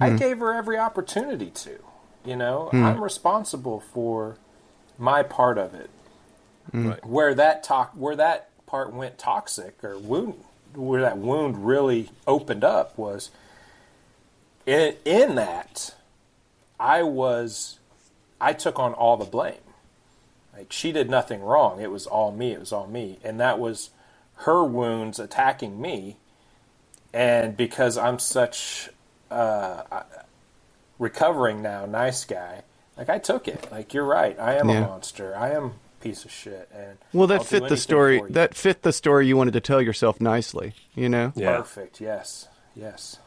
I 0.00 0.10
hmm. 0.10 0.16
gave 0.16 0.38
her 0.38 0.54
every 0.54 0.78
opportunity 0.78 1.50
to. 1.50 1.78
You 2.24 2.36
know, 2.36 2.68
hmm. 2.70 2.84
I'm 2.84 3.02
responsible 3.02 3.80
for 3.80 4.36
my 4.98 5.22
part 5.22 5.58
of 5.58 5.74
it. 5.74 5.90
Hmm. 6.70 6.88
Right. 6.88 7.06
Where 7.06 7.34
that 7.34 7.62
talk, 7.62 7.92
where 7.94 8.16
that 8.16 8.48
part 8.66 8.92
went 8.92 9.18
toxic 9.18 9.82
or 9.82 9.98
wound, 9.98 10.44
where 10.74 11.02
that 11.02 11.18
wound 11.18 11.66
really 11.66 12.10
opened 12.26 12.64
up 12.64 12.98
was 12.98 13.30
in 14.66 14.96
in 15.04 15.36
that 15.36 15.94
I 16.80 17.02
was, 17.02 17.78
I 18.40 18.54
took 18.54 18.78
on 18.78 18.94
all 18.94 19.16
the 19.16 19.26
blame. 19.26 19.56
Like 20.54 20.72
she 20.72 20.92
did 20.92 21.10
nothing 21.10 21.42
wrong. 21.42 21.80
It 21.80 21.90
was 21.90 22.06
all 22.06 22.32
me. 22.32 22.52
It 22.52 22.60
was 22.60 22.72
all 22.72 22.86
me. 22.86 23.18
And 23.24 23.40
that 23.40 23.58
was 23.58 23.90
her 24.36 24.64
wounds 24.64 25.18
attacking 25.18 25.80
me. 25.80 26.16
And 27.14 27.56
because 27.56 27.98
I'm 27.98 28.18
such 28.18 28.90
uh, 29.30 29.84
recovering 30.98 31.62
now, 31.62 31.86
nice 31.86 32.24
guy, 32.24 32.62
like 32.96 33.10
I 33.10 33.18
took 33.18 33.48
it. 33.48 33.70
Like 33.70 33.94
you're 33.94 34.04
right. 34.06 34.38
I 34.40 34.54
am 34.56 34.70
a 34.70 34.74
monster. 34.74 35.36
I 35.36 35.50
am 35.52 35.74
piece 36.00 36.24
of 36.24 36.30
shit. 36.30 36.68
And 36.74 36.98
Well, 37.12 37.26
that 37.28 37.38
I'll 37.38 37.44
fit 37.44 37.68
the 37.68 37.76
story. 37.76 38.22
That 38.30 38.54
fit 38.54 38.82
the 38.82 38.92
story 38.92 39.26
you 39.26 39.36
wanted 39.36 39.52
to 39.52 39.60
tell 39.60 39.80
yourself 39.82 40.20
nicely. 40.20 40.74
You 40.94 41.08
know. 41.08 41.32
Yeah. 41.36 41.56
perfect. 41.58 42.00
Yes. 42.00 42.48
Yes. 42.74 43.18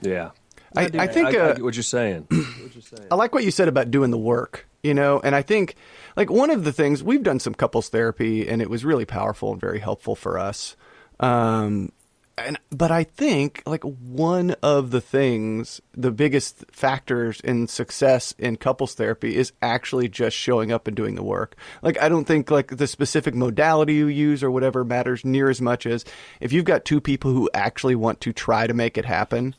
Yeah. 0.00 0.30
I, 0.76 0.88
do- 0.88 0.98
I 0.98 1.06
think 1.06 1.28
I, 1.28 1.38
uh, 1.38 1.58
what 1.58 1.74
you're 1.74 1.82
saying. 1.82 2.26
what 2.30 2.74
you're 2.74 2.82
saying. 2.82 3.08
I 3.10 3.14
like 3.14 3.32
what 3.34 3.44
you 3.44 3.50
said 3.50 3.68
about 3.68 3.90
doing 3.90 4.10
the 4.10 4.18
work, 4.18 4.68
you 4.82 4.92
know, 4.92 5.20
and 5.24 5.34
I 5.34 5.40
think 5.40 5.74
like 6.16 6.30
one 6.30 6.50
of 6.50 6.64
the 6.64 6.72
things 6.72 7.02
we've 7.02 7.22
done 7.22 7.40
some 7.40 7.54
couples 7.54 7.88
therapy 7.88 8.46
and 8.46 8.60
it 8.60 8.68
was 8.68 8.84
really 8.84 9.06
powerful 9.06 9.52
and 9.52 9.60
very 9.60 9.78
helpful 9.78 10.14
for 10.14 10.38
us. 10.38 10.76
Um, 11.18 11.92
and 12.38 12.58
but 12.70 12.90
I 12.90 13.04
think 13.04 13.62
like 13.66 13.82
one 13.82 14.52
of 14.62 14.90
the 14.90 15.00
things, 15.00 15.80
the 15.94 16.10
biggest 16.10 16.64
factors 16.70 17.40
in 17.40 17.66
success 17.66 18.34
in 18.38 18.56
couples 18.56 18.94
therapy 18.94 19.36
is 19.36 19.52
actually 19.62 20.08
just 20.08 20.36
showing 20.36 20.70
up 20.70 20.86
and 20.86 20.94
doing 20.96 21.14
the 21.14 21.22
work. 21.22 21.56
Like 21.82 22.00
I 22.00 22.08
don't 22.10 22.26
think 22.26 22.50
like 22.50 22.76
the 22.76 22.86
specific 22.86 23.34
modality 23.34 23.94
you 23.94 24.06
use 24.06 24.42
or 24.42 24.50
whatever 24.50 24.84
matters 24.84 25.24
near 25.24 25.48
as 25.48 25.60
much 25.62 25.86
as 25.86 26.04
if 26.40 26.52
you've 26.52 26.64
got 26.66 26.84
two 26.84 27.00
people 27.00 27.30
who 27.32 27.48
actually 27.54 27.94
want 27.94 28.20
to 28.22 28.32
try 28.32 28.66
to 28.66 28.74
make 28.74 28.98
it 28.98 29.06
happen. 29.06 29.54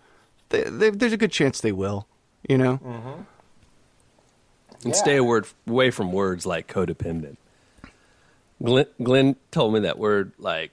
They, 0.49 0.63
they, 0.63 0.89
there's 0.91 1.13
a 1.13 1.17
good 1.17 1.31
chance 1.31 1.59
they 1.61 1.71
will, 1.71 2.07
you 2.47 2.57
know. 2.57 2.77
Mm-hmm. 2.77 3.21
and 4.83 4.85
Yeah. 4.85 4.91
stay 4.93 5.15
a 5.17 5.23
word 5.23 5.47
away 5.67 5.89
from 5.91 6.11
words 6.11 6.45
like 6.45 6.67
codependent. 6.67 7.37
Glenn, 8.63 8.85
Glenn 9.01 9.35
told 9.51 9.73
me 9.73 9.79
that 9.81 9.97
word 9.97 10.31
like 10.37 10.71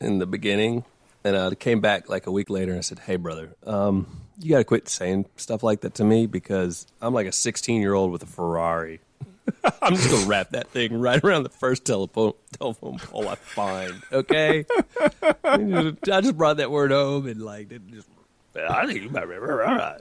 in 0.00 0.18
the 0.18 0.26
beginning, 0.26 0.84
and 1.24 1.36
I 1.36 1.54
came 1.54 1.80
back 1.80 2.08
like 2.08 2.26
a 2.26 2.30
week 2.32 2.50
later 2.50 2.72
and 2.72 2.78
I 2.78 2.82
said, 2.82 2.98
"Hey, 3.00 3.16
brother, 3.16 3.54
um, 3.66 4.06
you 4.38 4.50
got 4.50 4.58
to 4.58 4.64
quit 4.64 4.88
saying 4.88 5.26
stuff 5.36 5.62
like 5.62 5.82
that 5.82 5.94
to 5.94 6.04
me 6.04 6.26
because 6.26 6.86
I'm 7.00 7.14
like 7.14 7.26
a 7.26 7.32
16 7.32 7.80
year 7.80 7.94
old 7.94 8.10
with 8.10 8.22
a 8.22 8.26
Ferrari. 8.26 9.00
I'm 9.82 9.96
just 9.96 10.10
gonna 10.10 10.26
wrap 10.26 10.50
that 10.50 10.68
thing 10.68 11.00
right 11.00 11.22
around 11.22 11.42
the 11.42 11.48
first 11.48 11.84
telephone 11.84 12.34
telephone 12.58 12.98
pole 12.98 13.28
I 13.28 13.34
find. 13.34 14.02
Okay, 14.12 14.64
I 15.44 15.98
just 16.02 16.36
brought 16.36 16.58
that 16.58 16.70
word 16.70 16.92
home 16.92 17.26
and 17.26 17.42
like 17.42 17.72
it 17.72 17.82
just. 17.88 18.08
I 18.54 18.86
think 18.86 19.02
you 19.02 19.10
might 19.10 19.26
remember. 19.26 19.64
All 19.64 19.76
right, 19.76 20.00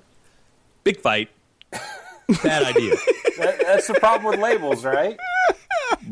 big 0.83 0.99
fight. 0.99 1.29
Bad 2.43 2.63
idea. 2.63 2.95
That, 3.37 3.59
that's 3.65 3.87
the 3.87 3.95
problem 3.95 4.29
with 4.29 4.39
labels, 4.39 4.85
right? 4.85 5.17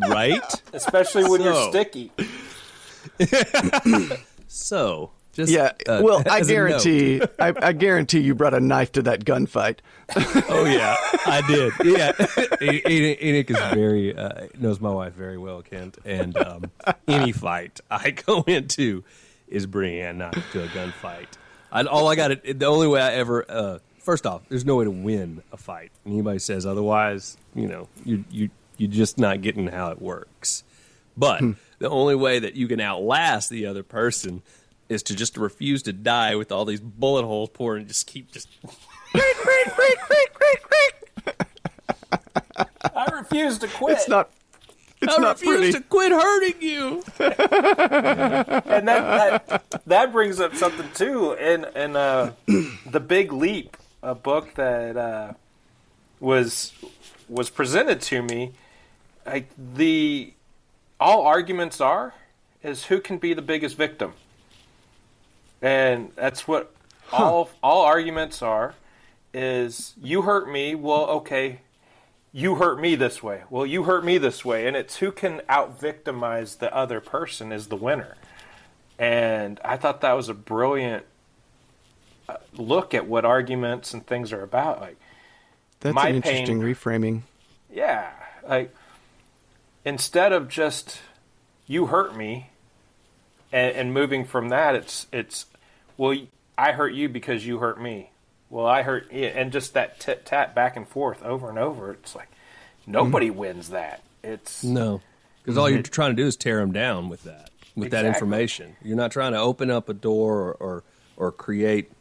right? 0.07 0.41
Especially 0.73 1.29
when 1.29 1.41
you're 1.43 1.69
sticky. 1.69 2.11
So, 4.49 5.11
just 5.31 5.51
Yeah, 5.51 5.71
uh, 5.87 6.01
well, 6.03 6.23
I 6.29 6.39
a 6.39 6.45
guarantee, 6.45 7.21
I, 7.39 7.53
I 7.55 7.71
guarantee 7.71 8.19
you 8.19 8.33
brought 8.35 8.55
a 8.55 8.59
knife 8.59 8.91
to 8.93 9.03
that 9.03 9.23
gunfight. 9.23 9.77
oh 10.49 10.65
yeah, 10.65 10.95
I 11.25 11.41
did. 11.47 11.71
Yeah, 11.85 12.11
Enoch 12.61 13.51
is 13.51 13.57
very 13.73 14.17
uh, 14.17 14.47
knows 14.59 14.81
my 14.81 14.91
wife 14.91 15.13
very 15.13 15.37
well, 15.37 15.61
Kent, 15.61 15.99
and 16.03 16.35
um, 16.35 16.71
any 17.07 17.31
fight 17.31 17.79
I 17.91 18.09
go 18.09 18.41
into, 18.47 19.03
is 19.47 19.67
Brienne 19.67 20.17
not 20.17 20.33
to 20.33 20.63
a 20.63 20.67
gunfight. 20.67 21.27
I, 21.71 21.83
all 21.83 22.07
I 22.07 22.15
got 22.15 22.31
it. 22.31 22.59
The 22.59 22.65
only 22.65 22.87
way 22.87 22.99
I 22.99 23.13
ever. 23.13 23.45
Uh, 23.47 23.79
first 23.99 24.25
off, 24.25 24.41
there's 24.49 24.65
no 24.65 24.77
way 24.77 24.85
to 24.85 24.91
win 24.91 25.43
a 25.51 25.57
fight. 25.57 25.91
Anybody 26.07 26.39
says 26.39 26.65
otherwise, 26.65 27.37
you 27.53 27.67
know, 27.67 27.87
you 28.03 28.25
you 28.31 28.49
you're 28.77 28.89
just 28.89 29.19
not 29.19 29.41
getting 29.41 29.67
how 29.67 29.91
it 29.91 30.01
works. 30.01 30.63
But 31.17 31.43
the 31.79 31.89
only 31.89 32.15
way 32.15 32.39
that 32.39 32.55
you 32.55 32.67
can 32.67 32.79
outlast 32.79 33.49
the 33.49 33.65
other 33.65 33.83
person 33.83 34.41
is 34.89 35.03
to 35.03 35.15
just 35.15 35.37
refuse 35.37 35.83
to 35.83 35.93
die 35.93 36.35
with 36.35 36.51
all 36.51 36.65
these 36.65 36.81
bullet 36.81 37.23
holes 37.23 37.49
pouring 37.49 37.81
and 37.81 37.87
just 37.87 38.07
keep 38.07 38.31
just. 38.31 38.47
I 42.95 43.05
refuse 43.13 43.59
to 43.59 43.67
quit. 43.67 43.97
It's 43.97 44.07
not. 44.07 44.31
It's 45.01 45.17
I 45.17 45.21
not 45.21 45.39
refuse 45.39 45.57
pretty. 45.57 45.71
to 45.73 45.81
quit 45.81 46.11
hurting 46.11 46.61
you. 46.61 47.03
and 47.19 48.87
that, 48.87 49.47
that 49.47 49.81
that 49.85 50.11
brings 50.11 50.39
up 50.39 50.55
something 50.55 50.89
too. 50.93 51.33
In 51.33 51.65
in 51.75 51.95
uh, 51.95 52.33
the 52.85 52.99
Big 52.99 53.31
Leap, 53.31 53.77
a 54.03 54.15
book 54.15 54.55
that 54.55 54.97
uh, 54.97 55.33
was 56.19 56.73
was 57.29 57.49
presented 57.49 58.01
to 58.01 58.21
me, 58.21 58.51
like 59.25 59.49
the 59.57 60.33
all 60.99 61.25
arguments 61.25 61.79
are 61.81 62.13
is 62.63 62.85
who 62.85 62.99
can 62.99 63.17
be 63.17 63.33
the 63.33 63.41
biggest 63.41 63.77
victim, 63.77 64.13
and 65.61 66.11
that's 66.15 66.47
what 66.47 66.73
all 67.11 67.49
all 67.63 67.83
arguments 67.85 68.41
are. 68.41 68.75
Is 69.33 69.93
you 70.01 70.23
hurt 70.23 70.49
me? 70.49 70.75
Well, 70.75 71.05
okay. 71.07 71.61
You 72.31 72.55
hurt 72.55 72.79
me 72.79 72.93
this 72.95 73.23
way. 73.23 73.41
Well, 73.49 73.65
you 73.65 73.83
hurt 73.83 74.05
me 74.05 74.19
this 74.19 74.45
way, 74.45 74.67
and 74.67 74.75
it's 74.77 74.97
who 74.97 75.11
can 75.11 75.41
out 75.49 75.79
victimize 75.79 76.55
the 76.57 76.73
other 76.75 76.99
person 77.01 77.51
is 77.51 77.67
the 77.67 77.75
winner 77.75 78.15
and 78.99 79.59
I 79.63 79.77
thought 79.77 80.01
that 80.01 80.11
was 80.13 80.27
a 80.27 80.33
brilliant 80.33 81.05
uh, 82.27 82.35
look 82.53 82.93
at 82.93 83.07
what 83.07 83.23
arguments 83.23 83.93
and 83.93 84.05
things 84.05 84.33
are 84.33 84.43
about. 84.43 84.81
Like, 84.81 84.97
That's 85.79 85.97
an 85.97 86.15
interesting 86.15 86.59
pain- 86.61 86.75
reframing. 86.75 87.21
yeah, 87.73 88.11
like 88.47 88.75
instead 89.85 90.33
of 90.33 90.47
just 90.47 90.99
you 91.67 91.87
hurt 91.87 92.15
me, 92.15 92.49
and, 93.51 93.75
and 93.75 93.93
moving 93.93 94.25
from 94.25 94.49
that, 94.49 94.75
it's 94.75 95.07
it's 95.11 95.45
well, 95.97 96.17
I 96.57 96.71
hurt 96.71 96.93
you 96.93 97.09
because 97.09 97.45
you 97.45 97.59
hurt 97.59 97.81
me. 97.81 98.11
Well, 98.49 98.65
I 98.65 98.81
hurt, 98.81 99.11
yeah, 99.11 99.27
and 99.27 99.51
just 99.51 99.73
that 99.73 99.99
tit 99.99 100.25
tat 100.25 100.55
back 100.55 100.75
and 100.75 100.87
forth 100.87 101.23
over 101.23 101.49
and 101.49 101.59
over. 101.59 101.91
It's 101.91 102.15
like 102.15 102.29
nobody 102.87 103.29
wins 103.29 103.69
that. 103.69 104.01
It's 104.23 104.63
No, 104.63 105.01
because 105.41 105.57
all 105.57 105.69
you're 105.69 105.81
trying 105.81 106.15
to 106.15 106.21
do 106.21 106.27
is 106.27 106.35
tear 106.35 106.57
them 106.59 106.71
down 106.71 107.09
with 107.09 107.23
that, 107.23 107.51
with 107.75 107.91
that 107.91 108.05
information. 108.05 108.75
You're 108.83 108.97
not 108.97 109.11
trying 109.11 109.33
to 109.33 109.39
open 109.39 109.69
up 109.69 109.89
a 109.89 109.93
door 109.93 110.39
or 110.39 110.53
or, 110.53 110.83
or 111.17 111.31
create 111.31 111.91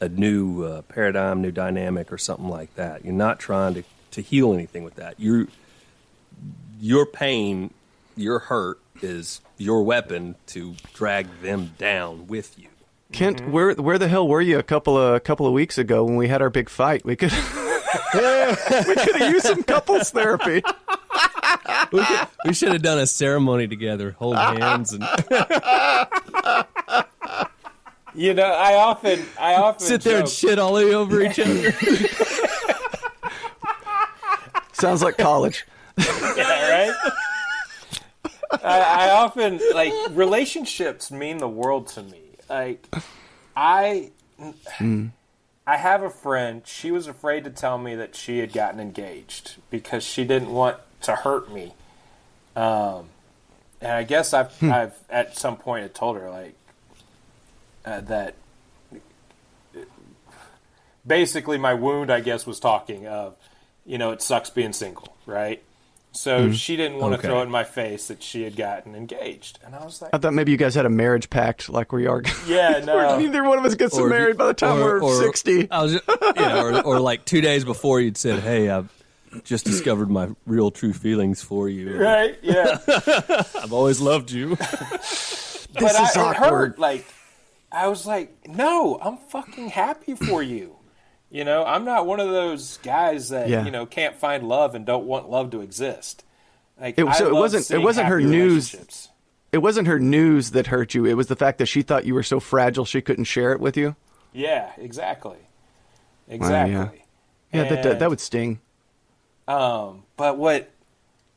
a 0.00 0.08
new 0.08 0.64
uh, 0.64 0.82
paradigm, 0.82 1.40
new 1.40 1.52
dynamic, 1.52 2.12
or 2.12 2.18
something 2.18 2.48
like 2.48 2.74
that. 2.74 3.04
You're 3.04 3.14
not 3.14 3.38
trying 3.38 3.74
to, 3.74 3.84
to 4.12 4.20
heal 4.20 4.52
anything 4.52 4.84
with 4.84 4.96
that. 4.96 5.18
You, 5.18 5.48
your 6.80 7.06
pain, 7.06 7.72
your 8.16 8.38
hurt 8.38 8.78
is 9.02 9.40
your 9.58 9.82
weapon 9.82 10.34
to 10.48 10.74
drag 10.94 11.26
them 11.42 11.72
down 11.78 12.26
with 12.26 12.58
you. 12.58 12.68
Kent, 13.12 13.40
Mm-hmm. 13.42 13.52
where 13.52 13.72
where 13.74 13.98
the 13.98 14.08
hell 14.08 14.26
were 14.26 14.40
you 14.40 14.58
a 14.58 14.62
couple 14.62 14.98
of 14.98 15.14
a 15.14 15.20
couple 15.20 15.46
of 15.46 15.52
weeks 15.52 15.78
ago 15.78 16.04
when 16.04 16.16
we 16.16 16.28
had 16.28 16.42
our 16.42 16.50
big 16.50 16.68
fight? 16.68 17.04
We 17.04 17.14
could 17.16 17.32
we 18.14 18.18
could 18.18 19.16
have 19.16 19.32
used 19.32 19.46
some 19.46 19.62
couples 19.62 20.10
therapy. 20.10 20.62
We, 21.92 22.04
could- 22.04 22.28
we 22.46 22.52
should 22.54 22.72
have 22.72 22.82
done 22.82 22.98
a 22.98 23.06
ceremony 23.06 23.68
together, 23.68 24.16
hold 24.18 24.36
hands, 24.36 24.92
and 24.92 25.04
you 28.14 28.34
know, 28.34 28.44
I 28.50 28.74
often 28.74 29.24
I 29.38 29.54
often 29.54 29.86
sit 29.86 30.00
there 30.02 30.18
and 30.20 30.28
shit 30.28 30.58
all 30.58 30.74
over 30.76 31.22
each 31.22 31.38
other. 31.38 31.72
Sounds 34.72 35.02
like 35.02 35.16
college. 35.16 35.64
Yeah, 36.36 36.70
right? 36.70 37.12
I, 38.62 38.80
I 39.08 39.10
often 39.10 39.60
like 39.74 39.92
relationships 40.10 41.10
mean 41.10 41.38
the 41.38 41.48
world 41.48 41.86
to 41.88 42.02
me. 42.02 42.20
Like 42.48 42.86
I 43.56 44.10
I 45.66 45.76
have 45.76 46.02
a 46.02 46.10
friend, 46.10 46.62
she 46.64 46.90
was 46.90 47.06
afraid 47.06 47.44
to 47.44 47.50
tell 47.50 47.78
me 47.78 47.94
that 47.96 48.14
she 48.14 48.38
had 48.38 48.52
gotten 48.52 48.78
engaged 48.80 49.56
because 49.70 50.04
she 50.04 50.24
didn't 50.24 50.50
want 50.52 50.76
to 51.02 51.16
hurt 51.16 51.50
me. 51.50 51.74
Um 52.54 53.06
and 53.80 53.92
I 53.92 54.02
guess 54.04 54.32
I've 54.34 54.62
I've 54.62 54.94
at 55.08 55.36
some 55.36 55.56
point 55.56 55.82
had 55.82 55.94
told 55.94 56.16
her 56.18 56.28
like 56.30 56.54
uh, 57.84 58.00
that 58.02 58.34
basically 61.06 61.56
my 61.58 61.74
wound 61.74 62.10
I 62.10 62.20
guess 62.20 62.46
was 62.46 62.60
talking 62.60 63.06
of 63.06 63.36
you 63.84 63.96
know 63.98 64.10
it 64.10 64.22
sucks 64.22 64.50
being 64.50 64.72
single, 64.72 65.16
right? 65.24 65.62
So 66.16 66.46
hmm. 66.46 66.52
she 66.52 66.76
didn't 66.76 66.98
want 66.98 67.14
to 67.14 67.20
throw 67.20 67.40
it 67.40 67.44
in 67.44 67.50
my 67.50 67.64
face 67.64 68.08
that 68.08 68.22
she 68.22 68.42
had 68.42 68.56
gotten 68.56 68.94
engaged, 68.94 69.58
and 69.64 69.74
I 69.74 69.84
was 69.84 70.00
like, 70.00 70.10
I 70.14 70.18
thought 70.18 70.32
maybe 70.32 70.50
you 70.50 70.56
guys 70.56 70.74
had 70.74 70.86
a 70.86 70.90
marriage 70.90 71.28
pact, 71.28 71.68
like 71.68 71.92
we 71.92 72.06
are. 72.06 72.22
"Yeah, 72.46 72.82
no." 72.84 73.18
Neither 73.18 73.44
one 73.44 73.58
of 73.58 73.64
us 73.64 73.74
gets 73.74 73.96
Or- 73.98 74.08
married 74.08 74.38
by 74.38 74.46
the 74.46 74.54
time 74.54 74.78
or- 74.78 75.00
we're 75.00 75.02
or- 75.02 75.22
sixty. 75.22 75.70
I 75.70 75.82
was, 75.82 75.92
just, 75.92 76.04
yeah, 76.36 76.62
or, 76.62 76.82
or 76.82 77.00
like 77.00 77.24
two 77.26 77.40
days 77.40 77.64
before 77.64 78.00
you'd 78.00 78.16
said, 78.16 78.40
"Hey, 78.40 78.70
I've 78.70 78.90
just 79.44 79.66
discovered 79.66 80.10
my 80.10 80.30
real 80.46 80.70
true 80.70 80.94
feelings 80.94 81.42
for 81.42 81.68
you. 81.68 81.96
Right? 82.00 82.38
Yeah. 82.42 82.78
I've 82.86 83.72
always 83.72 84.00
loved 84.00 84.30
you." 84.30 84.56
This 84.56 85.66
but 85.74 85.82
is 85.82 85.96
I, 85.96 86.04
it 86.08 86.16
awkward. 86.16 86.48
hurt. 86.48 86.78
Like, 86.78 87.04
I 87.70 87.88
was 87.88 88.06
like, 88.06 88.48
"No, 88.48 88.98
I'm 89.02 89.18
fucking 89.18 89.68
happy 89.68 90.14
for 90.14 90.42
you." 90.42 90.75
You 91.36 91.44
know, 91.44 91.64
I'm 91.66 91.84
not 91.84 92.06
one 92.06 92.18
of 92.18 92.30
those 92.30 92.78
guys 92.78 93.28
that 93.28 93.50
Yeah. 93.50 93.66
you 93.66 93.70
know 93.70 93.84
can't 93.84 94.16
find 94.16 94.48
love 94.48 94.74
and 94.74 94.86
don't 94.86 95.04
want 95.04 95.28
love 95.28 95.50
to 95.50 95.60
exist. 95.60 96.24
Like, 96.80 96.98
It- 96.98 97.14
so 97.14 97.26
it 97.26 97.34
wasn't- 97.34 97.70
it 97.70 97.82
wasn't 97.82 98.06
her 98.08 98.22
news. 98.22 98.74
It 99.52 99.58
wasn't 99.58 99.86
her 99.86 99.98
news 99.98 100.52
that 100.52 100.68
hurt 100.68 100.94
you. 100.94 101.04
It 101.04 101.12
was 101.12 101.26
the 101.26 101.36
fact 101.36 101.58
that 101.58 101.66
she 101.66 101.82
thought 101.82 102.06
you 102.06 102.14
were 102.14 102.22
so 102.22 102.40
fragile 102.40 102.86
she 102.86 103.02
couldn't 103.02 103.24
share 103.24 103.52
it 103.52 103.60
with 103.60 103.76
you. 103.76 103.96
Yeah, 104.32 104.70
exactly, 104.78 105.36
exactly. 106.26 107.04
Yeah, 107.52 107.64
that, 107.64 107.68
that 107.82 107.86
And- 107.92 108.00
that 108.00 108.08
would 108.08 108.20
sting. 108.20 108.60
Um, 109.46 110.04
but 110.16 110.38
what 110.38 110.70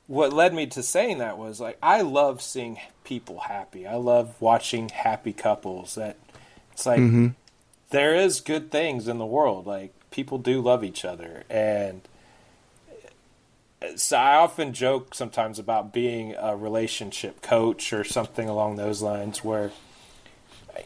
what 0.08 0.32
led 0.32 0.54
me 0.54 0.66
to 0.68 0.82
saying 0.82 1.18
that 1.18 1.38
was 1.38 1.60
like 1.60 1.78
I 1.84 2.04
love 2.04 2.42
seeing 2.42 2.80
people 3.04 3.42
happy. 3.42 3.86
I 3.86 3.96
love 3.96 4.34
watching 4.40 4.88
happy 4.88 5.34
couples. 5.34 5.96
That 5.96 6.16
it's 6.72 6.86
like 6.86 7.02
there 7.90 8.16
is 8.16 8.42
good 8.42 8.72
things 8.72 9.08
in 9.08 9.18
the 9.18 9.26
world. 9.26 9.66
Like 9.68 9.94
people 10.12 10.38
do 10.38 10.62
love 10.62 10.84
each 10.84 11.04
other, 11.06 11.44
and 11.50 12.02
so 13.96 14.18
I 14.18 14.36
often 14.36 14.74
joke 14.74 15.16
sometimes 15.16 15.58
about 15.60 15.94
being 15.94 16.36
a 16.38 16.56
relationship 16.56 17.42
coach 17.42 17.94
or 17.94 18.04
something 18.04 18.48
along 18.50 18.76
those 18.76 19.02
lines, 19.02 19.44
where. 19.44 19.72
I- 20.76 20.84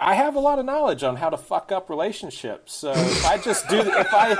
I 0.00 0.14
have 0.16 0.34
a 0.34 0.40
lot 0.40 0.58
of 0.58 0.66
knowledge 0.66 1.02
on 1.04 1.16
how 1.16 1.30
to 1.30 1.36
fuck 1.38 1.70
up 1.72 1.88
relationships. 1.88 2.74
So 2.74 2.90
if 2.92 3.24
I 3.24 3.38
just 3.38 3.68
do, 3.68 3.78
if 3.78 4.08
I 4.12 4.32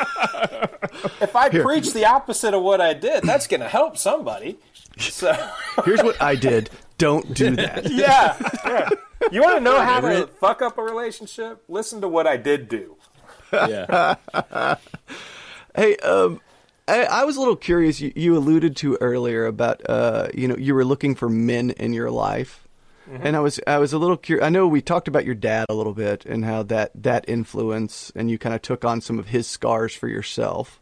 if 1.23 1.35
I 1.37 1.49
preach 1.49 1.93
the 1.95 2.05
opposite 2.07 2.53
of 2.55 2.63
what 2.63 2.81
I 2.83 2.93
did, 2.93 3.23
that's 3.23 3.47
going 3.47 3.61
to 3.61 3.69
help 3.69 3.97
somebody. 3.97 4.59
So 4.99 5.33
Here's 5.85 6.03
what 6.03 6.21
I 6.21 6.35
did. 6.35 6.71
Don't 6.99 7.33
do 7.35 7.55
that. 7.57 7.91
yeah, 7.91 8.37
yeah. 8.67 8.89
You 9.33 9.43
want 9.43 9.57
to 9.57 9.61
know 9.61 9.81
how 9.81 10.01
to 10.01 10.27
fuck 10.27 10.63
up 10.63 10.79
a 10.79 10.83
relationship? 10.83 11.63
Listen 11.69 12.01
to 12.01 12.09
what 12.09 12.27
I 12.27 12.37
did 12.37 12.69
do. 12.69 12.97
Yeah, 13.53 14.17
Hey, 15.77 15.97
um, 15.99 16.41
I, 16.87 17.05
I 17.05 17.25
was 17.25 17.37
a 17.37 17.41
little 17.41 17.57
curious. 17.57 18.01
You, 18.01 18.13
you 18.15 18.37
alluded 18.37 18.77
to 18.77 18.97
earlier 19.01 19.47
about, 19.47 19.83
uh, 19.89 20.29
you 20.35 20.47
know, 20.47 20.57
you 20.57 20.75
were 20.75 20.85
looking 20.85 21.15
for 21.15 21.29
men 21.29 21.71
in 21.71 21.93
your 21.93 22.11
life, 22.11 22.67
and 23.11 23.37
I 23.37 23.41
was, 23.41 23.61
I 23.67 23.79
was 23.79 23.93
a 23.93 23.99
little 23.99 24.17
curious. 24.17 24.45
I 24.47 24.51
know 24.51 24.67
we 24.67 24.81
talked 24.81 25.09
about 25.09 25.25
your 25.25 25.35
dad 25.35 25.67
a 25.69 25.75
little 25.75 25.95
bit 25.95 26.25
and 26.25 26.45
how 26.45 26.63
that 26.65 26.91
that 27.03 27.25
influence, 27.29 28.13
and 28.15 28.31
you 28.31 28.39
kind 28.39 28.55
of 28.55 28.63
took 28.63 28.85
on 28.85 29.01
some 29.01 29.19
of 29.19 29.29
his 29.29 29.47
scars 29.47 29.95
for 29.95 30.09
yourself. 30.09 30.81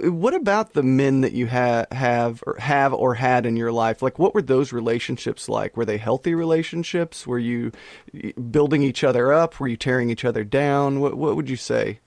Wh- 0.00 0.12
What 0.12 0.34
about 0.34 0.72
the 0.72 0.82
men 0.82 1.20
that 1.22 1.32
you 1.32 1.46
ha- 1.48 1.86
have 1.92 2.42
or 2.46 2.56
have 2.58 2.92
or 2.92 3.14
had 3.14 3.46
in 3.46 3.56
your 3.56 3.72
life? 3.72 4.02
Like, 4.02 4.18
what 4.18 4.34
were 4.34 4.42
those 4.42 4.72
relationships 4.72 5.48
like? 5.48 5.76
Were 5.76 5.84
they 5.84 5.98
healthy 5.98 6.34
relationships? 6.34 7.26
Were 7.26 7.38
you 7.38 7.72
building 8.50 8.82
each 8.82 9.04
other 9.04 9.32
up? 9.32 9.58
Were 9.60 9.68
you 9.68 9.76
tearing 9.76 10.10
each 10.10 10.24
other 10.24 10.44
down? 10.44 11.00
What 11.00 11.16
What 11.16 11.36
would 11.36 11.48
you 11.50 11.56
say? 11.56 11.98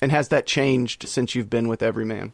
And 0.00 0.10
has 0.12 0.28
that 0.28 0.46
changed 0.46 1.08
since 1.08 1.34
you've 1.34 1.48
been 1.50 1.68
with 1.68 1.80
Evryman? 1.80 2.32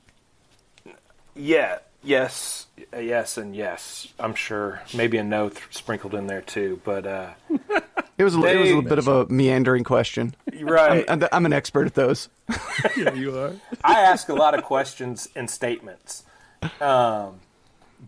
Yeah. 1.34 1.78
Yes. 2.02 2.66
uh, 2.94 2.98
Yes, 2.98 3.36
and 3.36 3.54
yes. 3.54 4.08
I'm 4.18 4.34
sure. 4.34 4.80
Maybe 4.94 5.18
a 5.18 5.24
no 5.24 5.48
th- 5.48 5.62
sprinkled 5.70 6.14
in 6.14 6.26
there 6.26 6.40
too. 6.40 6.80
But 6.84 7.06
uh, 7.06 7.30
It 8.18 8.24
was 8.24 8.34
a, 8.36 8.38
it 8.44 8.58
was 8.58 8.68
a 8.68 8.74
little 8.74 8.82
bit 8.82 8.98
of 8.98 9.08
a 9.08 9.26
meandering 9.32 9.82
question. 9.84 10.34
right. 10.60 11.06
I'm, 11.08 11.22
I'm 11.32 11.46
an 11.46 11.54
expert 11.54 11.86
at 11.86 11.94
those. 11.94 12.28
yeah, 12.96 13.14
you 13.14 13.34
are. 13.38 13.52
I 13.82 14.00
ask 14.00 14.28
a 14.28 14.34
lot 14.34 14.54
of 14.58 14.62
questions 14.64 15.28
and 15.34 15.48
statements. 15.48 16.24
Um, 16.82 17.40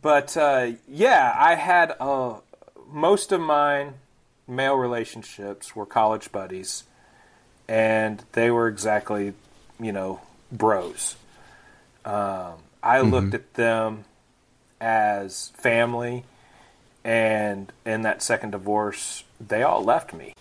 but 0.03 0.37
uh, 0.37 0.73
yeah, 0.87 1.35
I 1.39 1.55
had 1.55 1.95
uh, 1.99 2.35
most 2.91 3.33
of 3.33 3.41
mine 3.41 3.95
male 4.47 4.75
relationships 4.77 5.75
were 5.75 5.87
college 5.87 6.31
buddies, 6.31 6.85
and 7.67 8.23
they 8.33 8.51
were 8.51 8.69
exactly, 8.69 9.33
you 9.81 9.93
know, 9.93 10.21
bros. 10.51 11.17
Um, 12.05 12.55
I 12.83 13.01
looked 13.01 13.35
at 13.35 13.55
them 13.55 14.05
as 14.81 15.51
family, 15.55 16.25
and 17.05 17.73
in 17.87 18.03
that 18.03 18.23
second 18.23 18.51
divorce, 18.51 19.25
they 19.41 19.63
all 19.63 19.85
left 19.85 20.13
me 20.13 20.35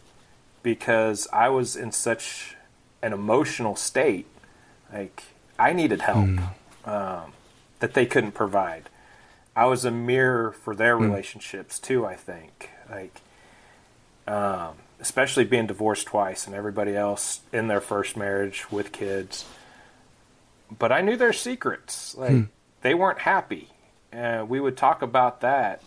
because 0.64 1.28
I 1.32 1.50
was 1.50 1.76
in 1.76 1.92
such 1.92 2.56
an 3.02 3.14
emotional 3.14 3.76
state. 3.76 4.28
Like 4.92 5.24
I 5.58 5.74
needed 5.74 6.02
help 6.02 6.30
um, 6.86 7.34
that 7.80 7.94
they 7.94 8.06
couldn't 8.06 8.34
provide. 8.34 8.90
I 9.56 9.66
was 9.66 9.86
a 9.86 9.92
mirror 9.92 10.52
for 10.52 10.76
their 10.76 10.98
relationships 10.98 11.78
too. 11.78 12.06
I 12.06 12.16
think 12.16 12.70
like 12.90 13.22
um, 14.28 14.76
especially 15.00 15.44
being 15.44 15.68
divorced 15.68 16.08
twice 16.08 16.46
and 16.46 16.56
everybody 16.56 16.96
else 16.96 17.42
in 17.52 17.68
their 17.68 17.82
first 17.82 18.16
marriage 18.16 18.72
with 18.72 18.92
kids. 18.92 19.46
But 20.78 20.92
I 20.92 21.02
knew 21.02 21.18
their 21.18 21.34
secrets. 21.34 22.16
Like 22.16 22.32
they 22.82 22.94
weren't 22.94 23.20
happy. 23.20 23.70
Uh, 24.14 24.46
we 24.48 24.60
would 24.60 24.78
talk 24.78 25.02
about 25.02 25.42
that, 25.42 25.82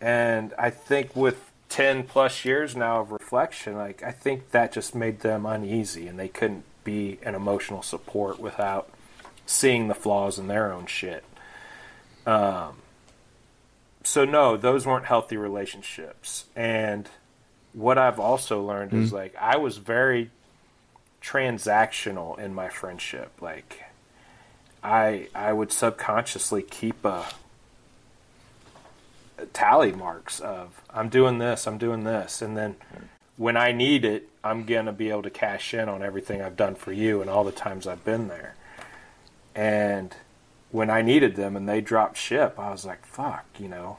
and 0.00 0.54
I 0.58 0.70
think 0.70 1.14
with 1.14 1.50
ten 1.68 2.04
plus 2.04 2.44
years 2.44 2.76
now 2.76 3.00
of 3.00 3.10
reflection, 3.10 3.74
like 3.76 4.02
I 4.02 4.12
think 4.12 4.50
that 4.52 4.72
just 4.72 4.94
made 4.94 5.20
them 5.20 5.44
uneasy, 5.46 6.06
and 6.08 6.18
they 6.18 6.28
couldn't 6.28 6.64
be 6.84 7.18
an 7.22 7.34
emotional 7.34 7.82
support 7.82 8.38
without 8.38 8.88
seeing 9.44 9.88
the 9.88 9.94
flaws 9.94 10.38
in 10.38 10.46
their 10.46 10.72
own 10.72 10.86
shit. 10.86 11.24
Um, 12.26 12.76
so 14.02 14.24
no, 14.24 14.56
those 14.56 14.86
weren't 14.86 15.06
healthy 15.06 15.36
relationships, 15.36 16.46
and 16.54 17.08
what 17.72 17.98
I've 17.98 18.18
also 18.18 18.62
learned 18.62 18.94
is 18.94 19.12
like 19.12 19.34
I 19.38 19.56
was 19.58 19.76
very 19.76 20.30
transactional 21.22 22.38
in 22.38 22.54
my 22.54 22.68
friendship. 22.68 23.32
Like 23.42 23.82
I 24.86 25.28
I 25.34 25.52
would 25.52 25.72
subconsciously 25.72 26.62
keep 26.62 27.04
a, 27.04 27.24
tally 29.52 29.92
marks 29.92 30.38
of 30.40 30.80
I'm 30.90 31.08
doing 31.08 31.38
this, 31.38 31.66
I'm 31.66 31.78
doing 31.78 32.04
this, 32.04 32.40
and 32.40 32.56
then 32.56 32.76
when 33.36 33.56
I 33.56 33.72
need 33.72 34.04
it, 34.04 34.28
I'm 34.44 34.64
gonna 34.64 34.92
be 34.92 35.10
able 35.10 35.22
to 35.22 35.30
cash 35.30 35.74
in 35.74 35.88
on 35.88 36.02
everything 36.02 36.40
I've 36.40 36.56
done 36.56 36.74
for 36.74 36.92
you 36.92 37.20
and 37.20 37.28
all 37.28 37.44
the 37.44 37.52
times 37.52 37.86
I've 37.86 38.04
been 38.04 38.28
there. 38.28 38.54
And 39.54 40.14
when 40.70 40.88
I 40.90 41.02
needed 41.02 41.34
them 41.36 41.56
and 41.56 41.68
they 41.68 41.80
dropped 41.80 42.16
ship, 42.16 42.58
I 42.58 42.70
was 42.70 42.84
like, 42.86 43.04
"Fuck," 43.04 43.44
you 43.58 43.68
know. 43.68 43.98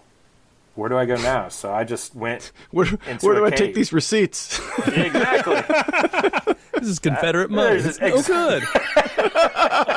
Where 0.75 0.89
do 0.89 0.97
I 0.97 1.05
go 1.05 1.15
now? 1.15 1.49
So 1.49 1.73
I 1.73 1.83
just 1.83 2.15
went 2.15 2.51
Where, 2.71 2.85
Into 3.07 3.25
where 3.25 3.35
do 3.35 3.43
a 3.45 3.47
I 3.47 3.49
take 3.49 3.73
these 3.73 3.91
receipts? 3.91 4.59
exactly. 4.87 5.63
This 6.77 6.89
is 6.89 6.99
Confederate 6.99 7.49
money. 7.49 7.81
there's 7.81 7.97
It's 7.97 7.97
an 7.97 8.09
no 8.11 8.17
ex- 8.17 8.29
oh, 8.29 8.59
good. 8.59 8.63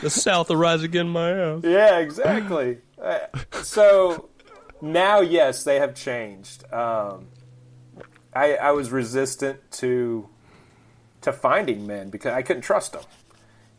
the 0.00 0.10
South 0.10 0.48
will 0.48 0.56
rise 0.56 0.82
again, 0.82 1.08
my 1.08 1.30
ass. 1.30 1.60
Yeah, 1.64 1.98
exactly. 1.98 2.78
Uh, 3.00 3.18
so 3.62 4.28
now, 4.80 5.20
yes, 5.20 5.64
they 5.64 5.76
have 5.76 5.94
changed. 5.94 6.64
Um, 6.72 7.28
I, 8.34 8.54
I 8.54 8.70
was 8.72 8.90
resistant 8.90 9.70
to 9.72 10.28
to 11.22 11.32
finding 11.32 11.86
men 11.86 12.10
because 12.10 12.32
I 12.32 12.42
couldn't 12.42 12.62
trust 12.62 12.92
them. 12.92 13.02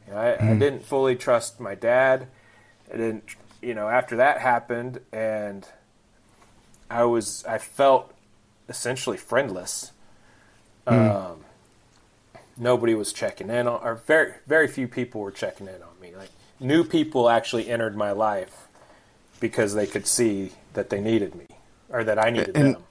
You 0.07 0.13
know, 0.13 0.19
I, 0.19 0.51
I 0.51 0.55
didn't 0.55 0.83
fully 0.83 1.15
trust 1.15 1.59
my 1.59 1.75
dad. 1.75 2.27
I 2.91 2.97
didn't, 2.97 3.23
you 3.61 3.75
know, 3.75 3.87
after 3.87 4.15
that 4.17 4.39
happened, 4.39 4.99
and 5.11 5.67
I 6.89 7.03
was 7.03 7.45
I 7.45 7.57
felt 7.57 8.11
essentially 8.67 9.17
friendless. 9.17 9.91
Um, 10.87 11.44
nobody 12.57 12.93
was 12.95 13.11
checking 13.13 13.49
in 13.49 13.67
on, 13.67 13.81
or 13.83 13.95
very 13.95 14.33
very 14.47 14.67
few 14.67 14.87
people 14.87 15.21
were 15.21 15.31
checking 15.31 15.67
in 15.67 15.81
on 15.81 15.99
me. 16.01 16.15
Like 16.15 16.29
new 16.59 16.83
people 16.83 17.29
actually 17.29 17.69
entered 17.69 17.95
my 17.95 18.11
life 18.11 18.67
because 19.39 19.73
they 19.75 19.85
could 19.87 20.07
see 20.07 20.51
that 20.73 20.89
they 20.89 21.01
needed 21.01 21.35
me 21.35 21.45
or 21.89 22.03
that 22.03 22.17
I 22.23 22.29
needed 22.29 22.55
And- 22.55 22.75
them. 22.75 22.83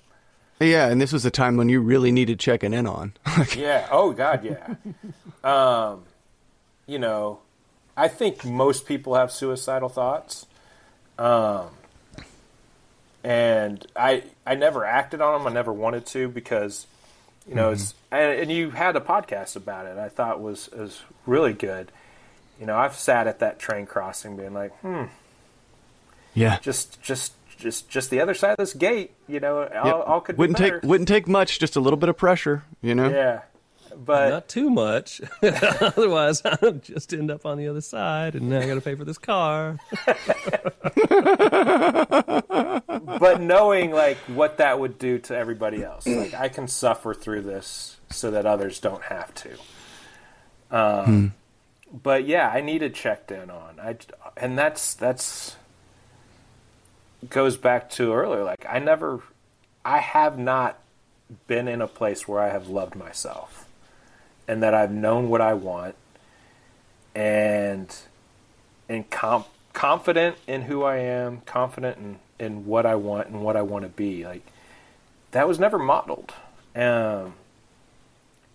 yeah, 0.61 0.87
and 0.89 1.01
this 1.01 1.13
was 1.13 1.25
a 1.25 1.31
time 1.31 1.57
when 1.57 1.69
you 1.69 1.81
really 1.81 2.13
needed 2.13 2.39
checking 2.39 2.73
in 2.75 2.87
on. 2.87 3.13
Yeah. 3.57 3.89
Oh 3.91 4.13
God. 4.13 4.45
Yeah. 4.45 4.75
um, 5.43 6.05
you 6.87 6.99
know, 6.99 7.41
I 7.97 8.09
think 8.09 8.45
most 8.45 8.87
people 8.87 9.15
have 9.15 9.31
suicidal 9.33 9.89
thoughts. 9.89 10.47
Um, 11.19 11.69
and 13.23 13.87
I 13.97 14.25
I 14.47 14.55
never 14.55 14.85
acted 14.85 15.21
on 15.21 15.39
them. 15.39 15.47
I 15.51 15.53
never 15.55 15.73
wanted 15.73 16.07
to 16.07 16.29
because, 16.29 16.87
you 17.49 17.55
know, 17.55 17.71
it's 17.73 17.95
and, 18.11 18.41
and 18.41 18.53
you 18.53 18.71
had 18.71 18.97
a 18.97 19.01
podcast 19.01 19.57
about 19.57 19.87
it. 19.87 19.99
I 19.99 20.09
thought 20.09 20.41
was 20.41 20.69
was 20.71 21.03
really 21.27 21.53
good. 21.53 21.91
You 22.61 22.67
know, 22.67 22.77
I've 22.77 22.95
sat 22.97 23.27
at 23.27 23.41
that 23.41 23.59
train 23.59 23.87
crossing, 23.87 24.37
being 24.37 24.55
like, 24.55 24.73
hmm, 24.81 25.05
yeah. 26.35 26.59
just 26.61 27.01
just 27.03 27.33
just 27.59 27.89
just 27.89 28.11
the 28.11 28.21
other 28.21 28.35
side 28.35 28.53
of 28.53 28.57
this 28.59 28.75
gate. 28.75 29.13
You 29.29 29.41
know, 29.41 29.65
all, 29.65 29.87
Yep. 29.87 30.05
all 30.07 30.21
could 30.21 30.39
wouldn't 30.39 30.59
be 30.59 30.71
take 30.71 30.83
wouldn't 30.83 31.09
take 31.09 31.27
much, 31.29 31.59
just 31.59 31.77
a 31.77 31.81
little 31.81 31.97
bit 31.99 32.09
of 32.09 32.17
pressure, 32.17 32.63
you 32.81 32.95
know. 32.95 33.09
yeah, 33.09 33.43
but 33.97 34.31
Not 34.31 34.49
too 34.49 34.71
much. 34.71 35.21
Otherwise, 35.43 36.43
I'll 36.45 36.73
just 36.73 37.13
end 37.13 37.31
up 37.31 37.45
on 37.45 37.59
the 37.59 37.69
other 37.69 37.81
side, 37.81 38.35
and 38.37 38.49
now 38.49 38.61
I 38.61 38.67
got 38.67 38.75
to 38.75 38.81
pay 38.81 38.95
for 38.95 39.05
this 39.05 39.19
car. 39.19 39.79
but 42.87 43.41
knowing 43.41 43.91
like 43.93 44.17
what 44.29 44.59
that 44.59 44.79
would 44.79 44.99
do 44.99 45.19
to 45.19 45.37
everybody 45.37 45.83
else. 45.83 46.07
Like 46.07 46.35
i 46.35 46.49
can 46.49 46.69
suffer 46.69 47.15
through 47.15 47.43
this 47.43 47.99
so 48.11 48.31
that 48.31 48.47
others 48.47 48.81
don't 48.81 49.03
have 49.05 49.35
to. 49.35 49.51
Um, 50.71 51.35
but 52.03 52.27
yeah 52.27 52.49
i 52.49 52.61
need 52.61 52.73
needed 52.73 52.95
checked 52.95 53.31
in 53.31 53.51
on. 53.51 53.79
I 53.81 53.97
and 54.37 54.59
that's 54.59 54.95
that's 54.95 55.57
goes 57.31 57.57
back 57.57 57.89
to 57.91 58.13
earlier 58.13 58.45
like 58.45 58.67
i 58.69 58.79
never 58.79 59.21
i 59.85 59.99
have 59.99 60.39
not 60.39 60.79
been 61.47 61.69
in 61.69 61.81
a 61.81 61.87
place 61.87 62.29
where 62.29 62.41
i 62.41 62.49
have 62.49 62.69
loved 62.69 62.95
myself 62.95 63.67
and 64.47 64.63
that 64.63 64.75
i've 64.75 64.91
known 64.91 65.29
what 65.29 65.41
i 65.41 65.55
want 65.55 65.95
and 67.15 67.97
and 68.89 69.09
com- 69.11 69.45
confident 69.75 70.37
in 70.47 70.63
who 70.63 70.83
I 70.83 70.97
am, 70.97 71.43
confident 71.43 71.99
in, 71.99 72.19
in 72.39 72.67
what 72.67 72.87
I 72.87 72.95
want 72.95 73.29
and 73.29 73.43
what 73.43 73.57
I 73.57 73.63
want 73.63 73.85
to 73.85 73.91
be. 73.91 74.25
Like 74.25 74.47
that 75.33 75.47
was 75.47 75.59
never 75.59 75.79
modeled. 75.79 76.33
Um, 76.75 77.35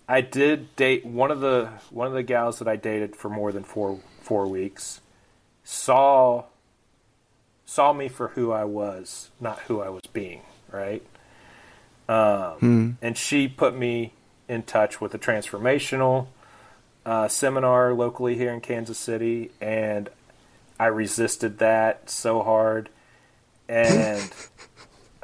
I 0.08 0.22
did 0.22 0.76
date 0.76 1.06
one 1.06 1.30
of 1.30 1.40
the 1.40 1.70
one 1.92 2.08
of 2.08 2.14
the 2.14 2.24
gals 2.24 2.58
that 2.58 2.68
I 2.68 2.76
dated 2.76 3.16
for 3.16 3.30
more 3.30 3.52
than 3.52 3.64
four 3.64 4.00
four 4.22 4.48
weeks. 4.48 5.02
Saw 5.64 6.46
saw 7.66 7.94
me 7.94 8.08
for 8.08 8.30
who 8.30 8.52
I 8.52 8.64
was, 8.64 9.30
not 9.40 9.60
who 9.68 9.80
I 9.82 9.90
was 9.90 10.08
being. 10.12 10.42
Right. 10.72 11.04
Um, 12.08 12.58
And 13.02 13.16
she 13.16 13.48
put 13.48 13.76
me 13.76 14.14
in 14.48 14.64
touch 14.64 15.00
with 15.00 15.14
a 15.14 15.20
transformational 15.20 16.28
uh, 17.06 17.28
seminar 17.28 17.94
locally 17.94 18.36
here 18.36 18.52
in 18.52 18.62
Kansas 18.62 18.98
City, 18.98 19.52
and 19.62 20.10
I 20.80 20.88
resisted 20.88 21.60
that 21.60 22.10
so 22.10 22.42
hard. 22.42 22.90
And 23.68 24.32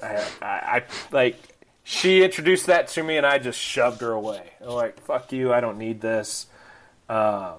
I, 0.04 0.16
I, 0.42 0.46
I 0.46 0.84
like 1.12 1.38
she 1.84 2.24
introduced 2.24 2.66
that 2.68 2.88
to 2.90 3.04
me, 3.04 3.18
and 3.18 3.26
I 3.26 3.38
just 3.40 3.60
shoved 3.60 4.02
her 4.02 4.12
away. 4.12 4.52
I'm 4.62 4.70
like, 4.70 5.00
"Fuck 5.02 5.32
you! 5.32 5.54
I 5.54 5.62
don't 5.62 5.78
need 5.78 6.02
this." 6.02 6.48
Um, 7.10 7.54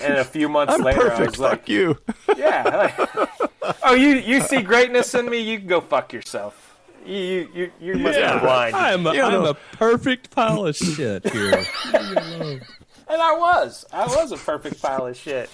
and 0.00 0.14
a 0.18 0.24
few 0.24 0.48
months 0.48 0.74
I'm 0.76 0.82
later, 0.82 1.00
I 1.00 1.08
perfect. 1.10 1.38
was 1.38 1.50
Fuck 1.50 1.50
like, 1.60 1.68
you. 1.68 1.98
"Yeah, 2.36 2.90
like, 2.96 3.30
oh, 3.82 3.94
you 3.94 4.10
you 4.16 4.40
see 4.40 4.62
greatness 4.62 5.14
in 5.14 5.28
me? 5.28 5.38
You 5.40 5.58
can 5.58 5.66
go 5.66 5.80
fuck 5.80 6.12
yourself. 6.12 6.78
You 7.04 7.16
you 7.16 7.48
you, 7.54 7.70
you 7.80 7.94
must 7.96 8.18
be 8.18 8.38
blind." 8.40 8.76
I'm 8.76 9.06
a, 9.06 9.14
You 9.14 9.22
I'm 9.22 9.32
know. 9.32 9.50
a 9.50 9.54
perfect 9.76 10.30
pile 10.30 10.66
of 10.66 10.76
shit 10.76 11.28
here. 11.30 11.64
And 13.08 13.20
I 13.20 13.36
was. 13.36 13.84
I 13.92 14.06
was 14.06 14.32
a 14.32 14.38
perfect 14.38 14.80
pile 14.80 15.06
of 15.06 15.14
shit. 15.16 15.50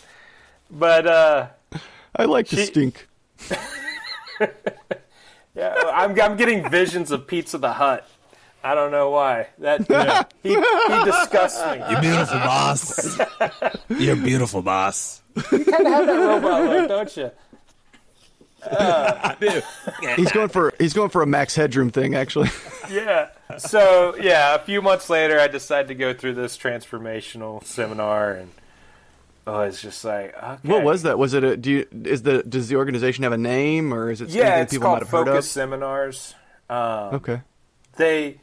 But 0.71 1.07
uh 1.07 1.47
I 2.17 2.25
like 2.25 2.49
to 2.49 2.57
stink. 2.65 3.09
yeah, 5.55 5.75
I'm 5.93 6.19
I'm 6.21 6.37
getting 6.37 6.69
visions 6.69 7.11
of 7.11 7.27
Pizza 7.27 7.59
the 7.59 7.73
Hut. 7.73 8.09
I 8.63 8.75
don't 8.75 8.91
know 8.91 9.11
why. 9.11 9.49
That 9.59 10.33
he 10.43 10.51
he 10.51 11.05
disgusts 11.05 11.65
me. 11.65 11.83
You're 11.91 12.01
beautiful, 12.01 12.39
boss. 12.39 13.19
You're 13.89 14.17
beautiful, 14.17 14.63
boss. 14.63 15.23
You 15.53 15.65
kind 15.65 15.87
of 15.87 15.93
have 15.93 16.07
that 16.07 16.17
robot 16.17 16.65
look, 16.65 16.89
don't 16.89 17.17
you? 17.17 17.31
I 18.71 19.37
do. 19.41 19.63
He's 20.17 20.33
going 20.33 20.49
for 20.49 20.75
he's 20.79 20.93
going 20.93 21.11
for 21.11 21.23
a 21.23 21.27
max 21.27 21.55
headroom 21.55 21.91
thing 21.91 22.15
actually. 22.15 22.51
Yeah. 22.91 23.29
So 23.59 24.17
yeah, 24.17 24.55
a 24.55 24.59
few 24.59 24.83
months 24.83 25.09
later, 25.09 25.39
I 25.39 25.49
decided 25.49 25.89
to 25.89 25.95
go 25.95 26.13
through 26.13 26.35
this 26.35 26.59
transformational 26.59 27.65
seminar, 27.65 28.33
and 28.33 28.51
oh, 29.49 29.61
it's 29.63 29.81
just 29.83 30.05
like 30.05 30.35
okay. 30.37 30.69
What 30.69 30.83
was 30.85 31.03
that? 31.03 31.19
Was 31.19 31.35
it 31.35 31.43
a? 31.43 31.57
Do 31.57 31.71
you 31.71 31.87
is 32.05 32.23
the 32.23 32.43
does 32.43 32.69
the 32.69 32.77
organization 32.77 33.25
have 33.25 33.33
a 33.33 33.39
name 33.39 33.93
or 33.95 34.11
is 34.11 34.21
it 34.21 34.29
Yeah, 34.29 34.45
anything 34.45 34.63
it's 34.63 34.73
people 34.75 34.89
might 34.89 34.91
called 34.91 35.01
have 35.01 35.11
heard 35.11 35.27
Focus 35.27 35.47
of? 35.47 35.51
Seminars. 35.53 36.35
Um, 36.71 37.15
Okay. 37.15 37.41
they 37.97 38.41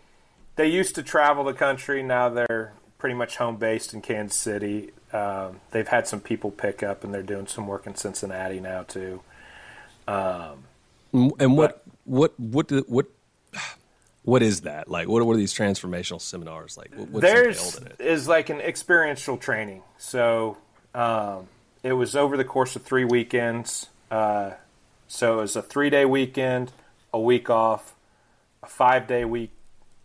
they 0.56 0.68
used 0.68 0.96
to 0.96 1.04
travel 1.04 1.44
the 1.44 1.54
country. 1.54 2.02
Now 2.04 2.30
they're 2.30 2.74
pretty 2.98 3.16
much 3.16 3.38
home 3.38 3.58
based 3.58 3.94
in 3.94 4.02
Kansas 4.02 4.38
City. 4.40 4.92
Um, 5.14 5.62
they've 5.72 5.88
had 5.88 6.08
some 6.08 6.20
people 6.20 6.50
pick 6.52 6.82
up, 6.84 7.04
and 7.04 7.14
they're 7.14 7.22
doing 7.24 7.48
some 7.48 7.68
work 7.68 7.86
in 7.88 7.96
Cincinnati 7.96 8.60
now 8.60 8.84
too. 8.84 9.22
Um, 10.08 10.64
And 11.14 11.32
and 11.40 11.58
what 11.58 11.84
what 12.06 12.38
what 12.40 12.68
do- 12.68 12.86
what 12.88 13.06
what 14.24 14.42
is 14.42 14.62
that 14.62 14.90
like? 14.90 15.08
What 15.08 15.22
are, 15.22 15.26
what 15.26 15.34
are 15.36 15.38
these 15.38 15.54
transformational 15.54 16.20
seminars 16.20 16.78
like? 16.78 16.94
What, 16.96 17.10
what's 17.10 17.22
Theirs 17.26 17.76
entailed 17.76 17.98
in 18.00 18.06
it? 18.06 18.12
is 18.12 18.28
like 18.28 18.50
an 18.50 18.60
experiential 18.60 19.38
training. 19.38 19.84
So 19.98 20.58
um, 20.96 21.48
it 21.84 21.94
was 21.94 22.16
over 22.16 22.38
the 22.38 22.46
course 22.46 22.76
of 22.76 22.84
three 22.84 23.06
weekends. 23.06 23.88
Uh, 24.10 24.52
so 25.08 25.40
it 25.40 25.42
was 25.42 25.56
a 25.56 25.62
three 25.62 25.90
day 25.90 26.06
weekend, 26.06 26.72
a 27.14 27.20
week 27.20 27.50
off, 27.50 27.94
a 28.64 28.68
five 28.68 29.06
day 29.06 29.26
week, 29.26 29.52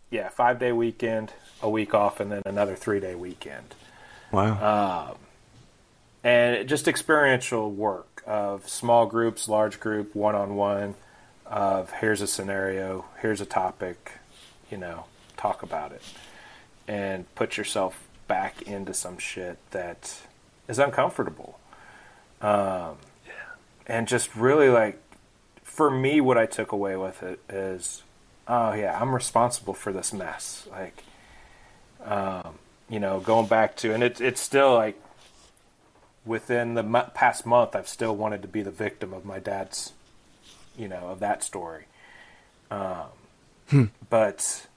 yeah, 0.09 0.29
five 0.29 0.59
day 0.59 0.73
weekend, 0.73 1.33
a 1.61 1.69
week 1.69 1.93
off, 1.93 2.19
and 2.19 2.31
then 2.31 2.43
another 2.45 2.75
three 2.75 2.99
day 2.99 3.15
weekend. 3.15 3.73
Wow. 4.31 5.17
and 6.23 6.67
just 6.67 6.87
experiential 6.87 7.71
work 7.71 8.21
of 8.27 8.69
small 8.69 9.05
groups, 9.05 9.47
large 9.49 9.79
group, 9.79 10.13
one 10.13 10.35
on 10.35 10.55
one. 10.55 10.95
Of 11.45 11.91
here's 11.91 12.21
a 12.21 12.27
scenario, 12.27 13.05
here's 13.21 13.41
a 13.41 13.45
topic, 13.45 14.13
you 14.69 14.77
know, 14.77 15.05
talk 15.35 15.63
about 15.63 15.91
it, 15.91 16.01
and 16.87 17.33
put 17.35 17.57
yourself 17.57 18.07
back 18.27 18.61
into 18.61 18.93
some 18.93 19.17
shit 19.17 19.57
that 19.71 20.21
is 20.71 20.79
uncomfortable. 20.79 21.59
Um, 22.41 22.97
and 23.85 24.07
just 24.07 24.35
really 24.35 24.69
like, 24.69 24.99
for 25.63 25.91
me, 25.91 26.19
what 26.21 26.37
I 26.37 26.47
took 26.47 26.71
away 26.71 26.95
with 26.95 27.21
it 27.21 27.39
is, 27.49 28.01
oh 28.47 28.73
yeah, 28.73 28.99
I'm 28.99 29.13
responsible 29.13 29.75
for 29.75 29.93
this 29.93 30.11
mess. 30.11 30.67
Like, 30.71 31.03
um, 32.03 32.55
you 32.89 32.99
know, 32.99 33.19
going 33.19 33.47
back 33.47 33.75
to, 33.77 33.93
and 33.93 34.01
it, 34.01 34.19
it's 34.19 34.41
still 34.41 34.73
like 34.73 34.99
within 36.25 36.73
the 36.73 36.83
mo- 36.83 37.11
past 37.13 37.45
month, 37.45 37.75
I've 37.75 37.87
still 37.87 38.15
wanted 38.15 38.41
to 38.41 38.47
be 38.47 38.63
the 38.63 38.71
victim 38.71 39.13
of 39.13 39.25
my 39.25 39.37
dad's, 39.37 39.93
you 40.77 40.87
know, 40.87 41.09
of 41.09 41.19
that 41.19 41.43
story. 41.43 41.85
Um, 42.71 43.05
But 44.09 44.67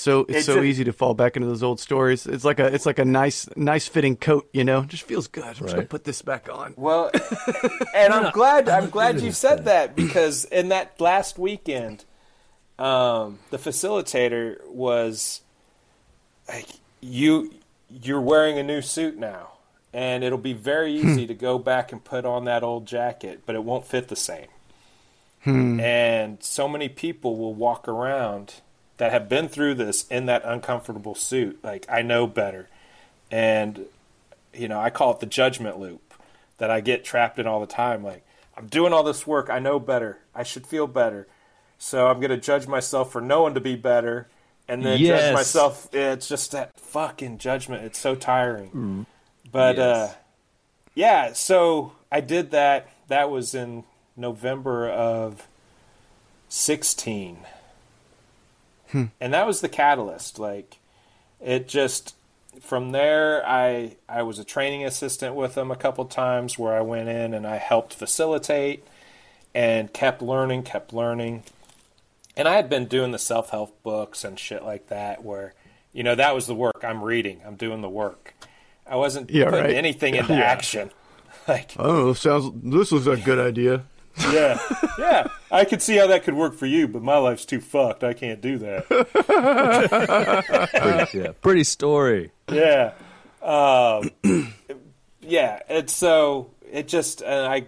so 0.00 0.20
it's 0.20 0.38
it's 0.38 0.46
so 0.46 0.60
a- 0.60 0.62
easy 0.64 0.84
to 0.84 0.92
fall 0.92 1.14
back 1.14 1.36
into 1.36 1.48
those 1.48 1.62
old 1.62 1.78
stories. 1.80 2.26
It's 2.26 2.44
like 2.44 2.58
a 2.58 2.66
it's 2.66 2.86
like 2.86 2.98
a 2.98 3.04
nice 3.04 3.48
nice 3.56 3.86
fitting 3.86 4.16
coat, 4.16 4.48
you 4.52 4.64
know. 4.64 4.82
Just 4.84 5.02
feels 5.04 5.26
good. 5.28 5.44
I'm 5.44 5.54
just 5.54 5.74
gonna 5.74 5.86
put 5.86 6.04
this 6.04 6.22
back 6.22 6.48
on. 6.52 6.74
well, 6.76 7.10
and 7.94 8.12
I'm 8.12 8.32
glad 8.32 8.68
I'm 8.68 8.90
glad 8.90 9.20
you 9.20 9.32
said 9.32 9.66
that 9.66 9.94
because 9.94 10.44
in 10.46 10.68
that 10.70 11.00
last 11.00 11.38
weekend, 11.38 12.04
um, 12.78 13.38
the 13.50 13.58
facilitator 13.58 14.56
was 14.68 15.40
like, 16.48 16.66
"You 17.00 17.52
you're 17.88 18.20
wearing 18.20 18.58
a 18.58 18.62
new 18.62 18.82
suit 18.82 19.16
now." 19.18 19.48
And 19.92 20.22
it'll 20.22 20.38
be 20.38 20.52
very 20.52 20.92
easy 20.94 21.26
to 21.26 21.34
go 21.34 21.58
back 21.58 21.90
and 21.90 22.04
put 22.04 22.24
on 22.24 22.44
that 22.44 22.62
old 22.62 22.86
jacket, 22.86 23.40
but 23.44 23.56
it 23.56 23.64
won't 23.64 23.84
fit 23.84 24.06
the 24.06 24.14
same. 24.14 24.46
And 25.44 26.40
so 26.44 26.68
many 26.68 26.88
people 26.88 27.36
will 27.36 27.54
walk 27.54 27.88
around 27.88 28.60
that 29.00 29.12
have 29.12 29.30
been 29.30 29.48
through 29.48 29.72
this 29.74 30.06
in 30.08 30.26
that 30.26 30.42
uncomfortable 30.44 31.14
suit. 31.14 31.58
Like, 31.64 31.86
I 31.88 32.02
know 32.02 32.26
better. 32.26 32.68
And, 33.30 33.86
you 34.52 34.68
know, 34.68 34.78
I 34.78 34.90
call 34.90 35.12
it 35.12 35.20
the 35.20 35.26
judgment 35.26 35.78
loop 35.80 36.12
that 36.58 36.70
I 36.70 36.82
get 36.82 37.02
trapped 37.02 37.38
in 37.38 37.46
all 37.46 37.60
the 37.60 37.66
time. 37.66 38.04
Like, 38.04 38.22
I'm 38.58 38.66
doing 38.66 38.92
all 38.92 39.02
this 39.02 39.26
work. 39.26 39.48
I 39.48 39.58
know 39.58 39.78
better. 39.80 40.18
I 40.34 40.42
should 40.42 40.66
feel 40.66 40.86
better. 40.86 41.26
So 41.78 42.08
I'm 42.08 42.20
going 42.20 42.28
to 42.30 42.36
judge 42.36 42.66
myself 42.66 43.10
for 43.10 43.22
knowing 43.22 43.54
to 43.54 43.60
be 43.60 43.74
better 43.74 44.28
and 44.68 44.84
then 44.84 45.00
Yes. 45.00 45.22
judge 45.22 45.32
myself. 45.34 45.88
It's 45.94 46.28
just 46.28 46.52
that 46.52 46.78
fucking 46.78 47.38
judgment. 47.38 47.84
It's 47.86 47.98
so 47.98 48.14
tiring. 48.14 49.06
But, 49.50 49.76
Yes. 49.78 50.10
uh, 50.10 50.14
yeah, 50.94 51.32
so 51.32 51.92
I 52.12 52.20
did 52.20 52.50
that. 52.50 52.90
That 53.08 53.30
was 53.30 53.54
in 53.54 53.84
November 54.14 54.90
of 54.90 55.48
16. 56.50 57.38
Hmm. 58.92 59.04
And 59.20 59.34
that 59.34 59.46
was 59.46 59.60
the 59.60 59.68
catalyst. 59.68 60.38
Like, 60.38 60.78
it 61.40 61.68
just, 61.68 62.14
from 62.60 62.92
there, 62.92 63.46
I, 63.46 63.96
I 64.08 64.22
was 64.22 64.38
a 64.38 64.44
training 64.44 64.84
assistant 64.84 65.34
with 65.34 65.54
them 65.54 65.70
a 65.70 65.76
couple 65.76 66.04
times 66.06 66.58
where 66.58 66.74
I 66.74 66.80
went 66.80 67.08
in 67.08 67.34
and 67.34 67.46
I 67.46 67.56
helped 67.56 67.94
facilitate 67.94 68.84
and 69.54 69.92
kept 69.92 70.22
learning, 70.22 70.62
kept 70.64 70.92
learning. 70.92 71.42
And 72.36 72.46
I 72.48 72.54
had 72.54 72.68
been 72.68 72.86
doing 72.86 73.10
the 73.12 73.18
self 73.18 73.50
help 73.50 73.82
books 73.82 74.24
and 74.24 74.38
shit 74.38 74.64
like 74.64 74.88
that 74.88 75.24
where, 75.24 75.54
you 75.92 76.02
know, 76.02 76.14
that 76.14 76.34
was 76.34 76.46
the 76.46 76.54
work. 76.54 76.84
I'm 76.84 77.02
reading, 77.02 77.40
I'm 77.44 77.56
doing 77.56 77.80
the 77.82 77.88
work. 77.88 78.34
I 78.86 78.96
wasn't 78.96 79.30
Yeah, 79.30 79.46
putting 79.50 79.64
right. 79.66 79.74
anything 79.74 80.14
into 80.16 80.34
Yeah. 80.34 80.40
action. 80.40 80.90
Like, 81.48 81.76
know. 81.78 82.12
Sounds 82.12 82.52
this 82.62 82.92
was 82.92 83.06
a 83.06 83.16
good 83.16 83.38
idea. 83.38 83.82
yeah, 84.32 84.58
yeah. 84.98 85.26
I 85.50 85.64
could 85.64 85.82
see 85.82 85.96
how 85.96 86.06
that 86.08 86.24
could 86.24 86.34
work 86.34 86.54
for 86.54 86.66
you, 86.66 86.88
but 86.88 87.02
my 87.02 87.16
life's 87.16 87.44
too 87.44 87.60
fucked. 87.60 88.04
I 88.04 88.12
can't 88.12 88.40
do 88.40 88.58
that. 88.58 88.86
Pretty, 90.72 91.18
yeah, 91.18 91.32
pretty 91.40 91.64
story. 91.64 92.30
yeah, 92.50 92.92
um, 93.42 94.10
yeah. 95.20 95.60
It's 95.68 95.92
so 95.92 96.50
it 96.70 96.88
just 96.88 97.22
and 97.22 97.46
I 97.46 97.66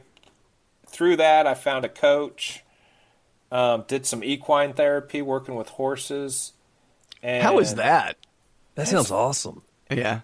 through 0.86 1.16
that 1.16 1.46
I 1.46 1.54
found 1.54 1.84
a 1.84 1.88
coach. 1.88 2.62
Um, 3.50 3.84
did 3.86 4.06
some 4.06 4.24
equine 4.24 4.72
therapy, 4.72 5.20
working 5.20 5.56
with 5.56 5.68
horses. 5.68 6.54
And 7.22 7.42
How 7.42 7.58
is 7.58 7.74
that? 7.74 8.16
That 8.76 8.88
sounds 8.88 9.10
awesome. 9.10 9.62
Yeah. 9.90 10.20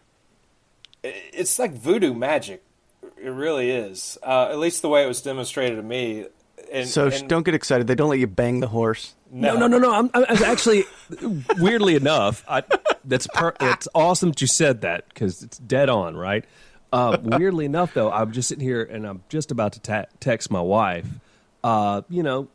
It's 1.02 1.58
like 1.58 1.74
voodoo 1.74 2.14
magic. 2.14 2.62
It 3.22 3.30
really 3.30 3.70
is. 3.70 4.18
Uh, 4.22 4.48
at 4.50 4.58
least 4.58 4.82
the 4.82 4.88
way 4.88 5.04
it 5.04 5.06
was 5.08 5.20
demonstrated 5.22 5.76
to 5.76 5.82
me. 5.82 6.26
And, 6.72 6.88
So 6.88 7.08
and- 7.08 7.28
don't 7.28 7.44
get 7.44 7.54
excited. 7.54 7.86
They 7.86 7.94
don't 7.94 8.10
let 8.10 8.18
you 8.18 8.26
bang 8.26 8.60
the 8.60 8.68
horse. 8.68 9.14
No, 9.30 9.56
no, 9.58 9.66
no, 9.66 9.78
no. 9.78 9.92
I'm, 9.92 10.10
I'm 10.14 10.24
I'm 10.28 10.42
actually, 10.44 10.84
weirdly 11.58 11.94
enough, 11.96 12.42
I, 12.48 12.62
that's 13.04 13.26
per, 13.26 13.52
it's 13.60 13.86
awesome 13.94 14.30
that 14.30 14.40
you 14.40 14.46
said 14.46 14.80
that 14.80 15.06
because 15.08 15.42
it's 15.42 15.58
dead 15.58 15.90
on, 15.90 16.16
right? 16.16 16.46
Uh, 16.92 17.18
weirdly 17.22 17.66
enough, 17.66 17.92
though, 17.92 18.10
I'm 18.10 18.32
just 18.32 18.48
sitting 18.48 18.64
here 18.64 18.82
and 18.82 19.06
I'm 19.06 19.22
just 19.28 19.50
about 19.50 19.74
to 19.74 19.80
ta- 19.80 20.06
text 20.20 20.50
my 20.50 20.62
wife. 20.62 21.06
Uh, 21.62 22.02
you 22.08 22.22
know, 22.22 22.48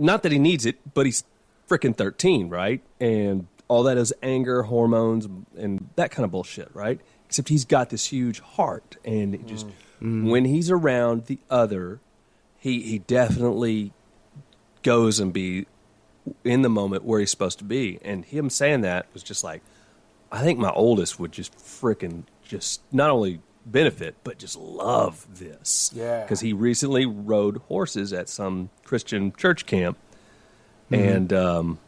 not 0.00 0.24
that 0.24 0.32
he 0.32 0.38
needs 0.40 0.66
it, 0.66 0.78
but 0.94 1.06
he's 1.06 1.22
freaking 1.68 1.96
13, 1.96 2.48
right? 2.48 2.80
And 3.00 3.46
all 3.68 3.84
that 3.84 3.96
is 3.96 4.12
anger, 4.22 4.62
hormones, 4.64 5.28
and 5.56 5.88
that 5.94 6.10
kind 6.10 6.24
of 6.24 6.32
bullshit, 6.32 6.70
right? 6.74 7.00
Except 7.26 7.48
he's 7.48 7.64
got 7.64 7.90
this 7.90 8.06
huge 8.06 8.40
heart, 8.40 8.96
and 9.04 9.34
it 9.34 9.46
just 9.46 9.66
mm. 9.66 9.72
Mm. 10.00 10.30
when 10.30 10.44
he's 10.44 10.70
around 10.70 11.26
the 11.26 11.38
other, 11.50 12.00
he 12.58 12.82
he 12.82 12.98
definitely 13.00 13.92
goes 14.82 15.18
and 15.18 15.32
be 15.32 15.66
in 16.44 16.62
the 16.62 16.68
moment 16.68 17.04
where 17.04 17.20
he's 17.20 17.30
supposed 17.30 17.58
to 17.58 17.64
be. 17.64 17.98
And 18.02 18.24
him 18.24 18.50
saying 18.50 18.82
that 18.82 19.06
was 19.12 19.22
just 19.22 19.44
like, 19.44 19.62
I 20.30 20.42
think 20.42 20.58
my 20.58 20.70
oldest 20.70 21.18
would 21.18 21.32
just 21.32 21.56
freaking 21.56 22.24
just 22.44 22.80
not 22.92 23.10
only 23.10 23.40
benefit, 23.64 24.16
but 24.24 24.38
just 24.38 24.56
love 24.56 25.26
this. 25.38 25.90
Yeah. 25.94 26.22
Because 26.22 26.40
he 26.40 26.52
recently 26.52 27.06
rode 27.06 27.58
horses 27.68 28.12
at 28.12 28.28
some 28.28 28.70
Christian 28.84 29.32
church 29.32 29.66
camp. 29.66 29.98
Mm-hmm. 30.90 31.08
And 31.08 31.32
um, 31.32 31.78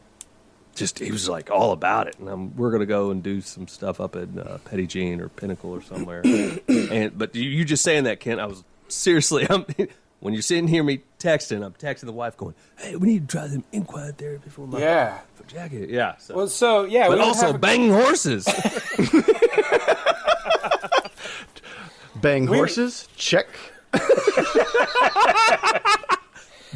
just, 0.79 0.97
he 0.99 1.11
was 1.11 1.29
like 1.29 1.51
all 1.51 1.71
about 1.73 2.07
it. 2.07 2.17
And 2.19 2.27
um, 2.29 2.55
we're 2.55 2.71
going 2.71 2.79
to 2.79 2.85
go 2.87 3.11
and 3.11 3.21
do 3.21 3.41
some 3.41 3.67
stuff 3.67 3.99
up 4.01 4.15
at 4.15 4.29
uh, 4.37 4.57
Petit 4.65 4.87
Jean 4.87 5.21
or 5.21 5.29
Pinnacle 5.29 5.69
or 5.71 5.81
somewhere. 5.83 6.21
and 6.67 7.15
But 7.17 7.35
you, 7.35 7.43
you 7.49 7.65
just 7.65 7.83
saying 7.83 8.05
that, 8.05 8.19
Kent, 8.19 8.39
I 8.39 8.45
was 8.47 8.63
seriously, 8.87 9.45
I'm, 9.49 9.65
when 10.21 10.33
you're 10.33 10.41
sitting 10.41 10.67
here 10.67 10.83
me 10.83 11.01
texting, 11.19 11.63
I'm 11.63 11.73
texting 11.73 12.05
the 12.07 12.11
wife 12.13 12.35
going, 12.37 12.55
hey, 12.77 12.95
we 12.95 13.09
need 13.09 13.27
to 13.29 13.37
try 13.37 13.47
them 13.47 13.63
equine 13.71 14.13
therapy 14.13 14.49
for 14.49 14.65
my 14.67 14.79
Yeah. 14.79 15.19
for 15.35 15.43
jacket. 15.43 15.89
Yeah. 15.89 16.15
So. 16.17 16.35
Well, 16.35 16.47
so 16.47 16.85
yeah, 16.85 17.03
but 17.07 17.17
would 17.19 17.27
also 17.27 17.45
have 17.47 17.55
a- 17.55 17.59
banging 17.59 17.91
horses. 17.91 18.47
Bang 22.15 22.47
horses? 22.47 23.07
Check. 23.15 23.47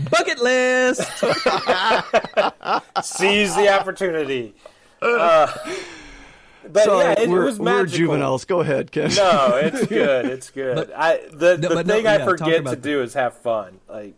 Bucket 0.10 0.39
list. 0.39 1.02
seize 3.04 3.56
the 3.56 3.70
opportunity. 3.70 4.56
Uh, 5.02 5.52
but 6.72 6.86
Sorry, 6.86 7.04
yeah, 7.04 7.20
it, 7.20 7.30
we're, 7.30 7.46
was 7.46 7.60
we're 7.60 7.86
juveniles. 7.86 8.46
Go 8.46 8.62
ahead, 8.62 8.91
Kent. 8.91 9.18
No, 9.18 9.60
it's 9.62 9.86
good. 9.88 10.26
It's 10.26 10.50
good. 10.50 10.91
I 10.91 11.20
the, 11.32 11.58
No, 11.58 11.70
the 11.70 11.76
but 11.76 11.88
no, 11.88 11.96
thing 11.96 12.06
yeah, 12.06 12.16
I 12.16 12.26
forget 12.26 12.48
to 12.48 12.60
about 12.60 12.82
do 12.82 13.02
is 13.02 13.14
have 13.14 13.36
fun. 13.38 13.80
Like 13.89 14.16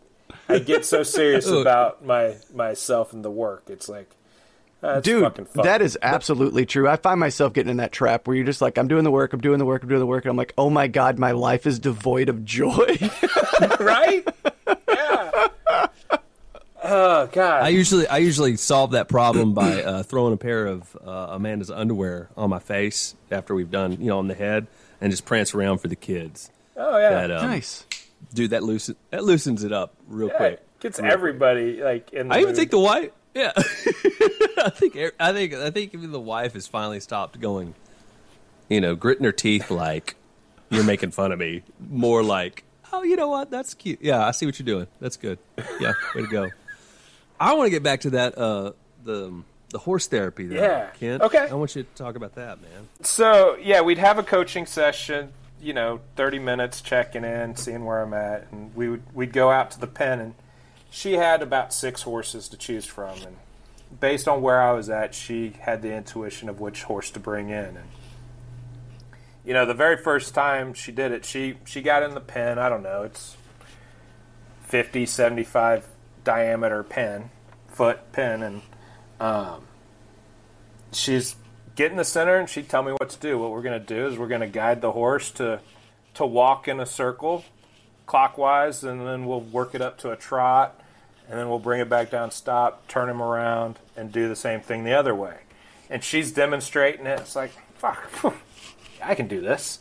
I 0.48 0.60
get 0.60 0.84
so 0.84 1.02
serious 1.02 1.46
about 1.50 2.04
my 2.04 2.36
myself 2.54 3.12
and 3.12 3.24
the 3.24 3.30
work. 3.30 3.64
It's 3.68 3.88
like 3.88 4.08
That's 4.80 5.04
Dude, 5.04 5.48
that 5.54 5.82
is 5.82 5.98
absolutely 6.00 6.66
true. 6.66 6.88
I 6.88 6.96
find 6.96 7.18
myself 7.18 7.52
getting 7.52 7.70
in 7.70 7.78
that 7.78 7.92
trap 7.92 8.28
where 8.28 8.36
you're 8.36 8.46
just 8.46 8.62
like, 8.62 8.78
I'm 8.78 8.88
doing 8.88 9.04
the 9.04 9.10
work, 9.10 9.32
I'm 9.32 9.40
doing 9.40 9.58
the 9.58 9.66
work, 9.66 9.82
I'm 9.82 9.88
doing 9.88 10.00
the 10.00 10.06
work, 10.06 10.24
and 10.24 10.30
I'm 10.30 10.36
like, 10.36 10.54
oh 10.56 10.70
my 10.70 10.86
god, 10.86 11.18
my 11.18 11.32
life 11.32 11.66
is 11.66 11.80
devoid 11.80 12.28
of 12.28 12.44
joy. 12.44 12.96
right. 13.80 14.24
Yeah. 16.86 16.94
Oh 16.94 17.28
god. 17.32 17.62
I 17.62 17.68
usually 17.68 18.06
I 18.08 18.18
usually 18.18 18.56
solve 18.56 18.92
that 18.92 19.08
problem 19.08 19.54
by 19.54 19.82
uh, 19.82 20.02
throwing 20.02 20.32
a 20.32 20.36
pair 20.36 20.66
of 20.66 20.96
uh, 21.06 21.28
Amanda's 21.30 21.70
underwear 21.70 22.28
on 22.36 22.50
my 22.50 22.58
face 22.58 23.14
after 23.30 23.54
we've 23.54 23.70
done 23.70 23.92
you 24.00 24.06
know 24.06 24.18
on 24.18 24.28
the 24.28 24.34
head 24.34 24.66
and 25.00 25.10
just 25.10 25.24
prance 25.26 25.54
around 25.54 25.78
for 25.78 25.88
the 25.88 25.96
kids. 25.96 26.50
oh 26.76 26.98
yeah. 26.98 27.10
That, 27.26 27.30
um, 27.30 27.46
nice. 27.50 27.84
dude, 28.34 28.50
that 28.50 28.62
loosen 28.62 28.96
that 29.10 29.24
loosens 29.24 29.64
it 29.64 29.72
up 29.72 29.94
real 30.08 30.28
Yeah, 30.28 30.36
quick. 30.36 30.52
it 30.54 30.80
gets 30.80 30.98
everybody 30.98 31.82
like 31.82 32.12
in. 32.12 32.28
The 32.28 32.34
I 32.34 32.38
even 32.38 32.48
mood. 32.50 32.56
think 32.56 32.70
the 32.70 32.80
wife. 32.80 33.10
Yeah, 33.34 33.52
I 33.56 34.70
think 34.72 34.96
I 35.20 35.32
think 35.32 35.52
I 35.54 35.70
think 35.70 35.92
even 35.94 36.10
the 36.12 36.20
wife 36.20 36.54
has 36.54 36.66
finally 36.66 37.00
stopped 37.00 37.38
going. 37.40 37.74
You 38.68 38.80
know, 38.80 38.94
gritting 38.96 39.24
her 39.24 39.32
teeth 39.32 39.70
like 39.70 40.16
you're 40.70 40.82
making 40.84 41.10
fun 41.10 41.32
of 41.32 41.38
me. 41.38 41.62
More 41.90 42.22
like, 42.22 42.64
oh, 42.92 43.02
you 43.02 43.14
know 43.14 43.28
what? 43.28 43.50
That's 43.50 43.74
cute. 43.74 43.98
Yeah, 44.02 44.26
I 44.26 44.30
see 44.32 44.46
what 44.46 44.58
you're 44.58 44.64
doing. 44.66 44.86
That's 45.00 45.16
good. 45.18 45.38
Yeah, 45.80 45.92
way 46.14 46.22
to 46.22 46.26
go. 46.28 46.48
I 47.38 47.54
want 47.54 47.66
to 47.66 47.70
get 47.70 47.82
back 47.82 48.00
to 48.02 48.10
that. 48.10 48.36
Uh, 48.38 48.72
the 49.04 49.32
the 49.70 49.78
horse 49.78 50.06
therapy. 50.06 50.46
There, 50.46 50.58
Yeah. 50.58 50.90
Kent. 50.98 51.22
Okay. 51.22 51.48
I 51.50 51.54
want 51.54 51.74
you 51.76 51.82
to 51.82 51.88
talk 51.94 52.16
about 52.16 52.34
that, 52.36 52.60
man. 52.62 52.88
So 53.02 53.56
yeah, 53.56 53.80
we'd 53.80 53.98
have 53.98 54.18
a 54.18 54.22
coaching 54.22 54.66
session. 54.66 55.32
You 55.60 55.72
know, 55.72 56.00
thirty 56.16 56.38
minutes 56.38 56.80
checking 56.80 57.24
in, 57.24 57.56
seeing 57.56 57.84
where 57.84 58.02
I'm 58.02 58.14
at, 58.14 58.46
and 58.52 58.74
we 58.74 58.88
would 58.88 59.02
we'd 59.14 59.32
go 59.32 59.50
out 59.50 59.70
to 59.72 59.80
the 59.80 59.86
pen, 59.86 60.20
and 60.20 60.34
she 60.90 61.14
had 61.14 61.42
about 61.42 61.72
six 61.72 62.02
horses 62.02 62.48
to 62.48 62.56
choose 62.56 62.84
from, 62.84 63.18
and 63.22 63.36
based 64.00 64.28
on 64.28 64.42
where 64.42 64.60
I 64.60 64.72
was 64.72 64.90
at, 64.90 65.14
she 65.14 65.54
had 65.60 65.82
the 65.82 65.94
intuition 65.94 66.48
of 66.48 66.60
which 66.60 66.82
horse 66.84 67.10
to 67.12 67.20
bring 67.20 67.48
in, 67.48 67.64
and 67.76 67.88
you 69.44 69.54
know, 69.54 69.64
the 69.64 69.74
very 69.74 69.96
first 69.96 70.34
time 70.34 70.74
she 70.74 70.92
did 70.92 71.10
it, 71.12 71.24
she 71.24 71.56
she 71.64 71.80
got 71.80 72.02
in 72.02 72.14
the 72.14 72.20
pen. 72.20 72.58
I 72.58 72.68
don't 72.68 72.82
know, 72.82 73.02
it's 73.04 73.36
50, 74.64 75.06
75 75.06 75.86
diameter 76.26 76.82
pin, 76.82 77.30
foot 77.68 78.12
pin, 78.12 78.42
and 78.42 78.62
um, 79.18 79.62
she's 80.92 81.36
get 81.74 81.90
in 81.90 81.96
the 81.96 82.04
center 82.04 82.36
and 82.36 82.48
she'd 82.48 82.68
tell 82.68 82.82
me 82.82 82.92
what 82.92 83.08
to 83.08 83.18
do. 83.18 83.38
What 83.38 83.50
we're 83.50 83.62
going 83.62 83.80
to 83.80 83.86
do 83.86 84.06
is 84.06 84.18
we're 84.18 84.28
going 84.28 84.42
to 84.42 84.46
guide 84.46 84.82
the 84.82 84.92
horse 84.92 85.30
to 85.32 85.60
to 86.14 86.26
walk 86.26 86.68
in 86.68 86.80
a 86.80 86.86
circle 86.86 87.44
clockwise, 88.06 88.84
and 88.84 89.06
then 89.06 89.26
we'll 89.26 89.40
work 89.40 89.74
it 89.74 89.82
up 89.82 89.98
to 89.98 90.10
a 90.10 90.16
trot, 90.16 90.80
and 91.28 91.38
then 91.38 91.48
we'll 91.48 91.58
bring 91.58 91.80
it 91.80 91.88
back 91.88 92.10
down, 92.10 92.30
stop, 92.30 92.86
turn 92.88 93.08
him 93.08 93.20
around, 93.20 93.78
and 93.96 94.12
do 94.12 94.28
the 94.28 94.36
same 94.36 94.60
thing 94.60 94.84
the 94.84 94.94
other 94.94 95.14
way. 95.14 95.38
And 95.90 96.02
she's 96.02 96.32
demonstrating 96.32 97.06
it. 97.06 97.20
It's 97.20 97.36
like, 97.36 97.50
fuck, 97.74 98.08
I 99.02 99.14
can 99.14 99.26
do 99.28 99.40
this. 99.40 99.80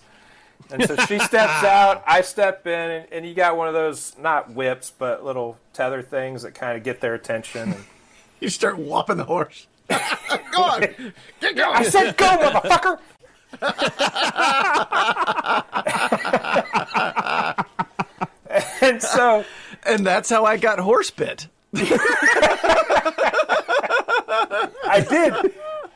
And 0.72 0.84
so 0.88 0.96
she 1.06 1.20
steps 1.20 1.64
out, 1.64 2.04
I 2.08 2.22
step 2.22 2.66
in, 2.68 2.74
and, 2.92 3.08
and 3.12 3.26
you 3.26 3.34
got 3.34 3.56
one 3.58 3.68
of 3.68 3.74
those, 3.74 4.16
not 4.18 4.52
whips, 4.52 4.92
but 4.98 5.24
little 5.24 5.58
tether 5.74 6.02
things 6.02 6.42
that 6.44 6.56
kind 6.56 6.78
of 6.78 6.84
get 6.84 7.02
their 7.02 7.14
attention. 7.14 7.74
And, 7.74 7.86
You 8.42 8.50
start 8.50 8.78
whopping 8.78 9.16
the 9.18 9.24
horse. 9.24 9.66
Go 9.90 9.96
on. 10.62 10.82
Get 11.40 11.56
going. 11.56 11.60
I 11.60 11.84
said 11.84 12.18
go, 12.18 12.26
motherfucker! 12.26 13.00
and 18.82 19.02
so 19.02 19.46
And 19.84 20.06
that's 20.06 20.30
how 20.30 20.44
I 20.46 20.58
got 20.58 20.80
horse 20.80 21.12
bit. 21.12 21.48
I 24.88 25.06
did. 25.10 25.34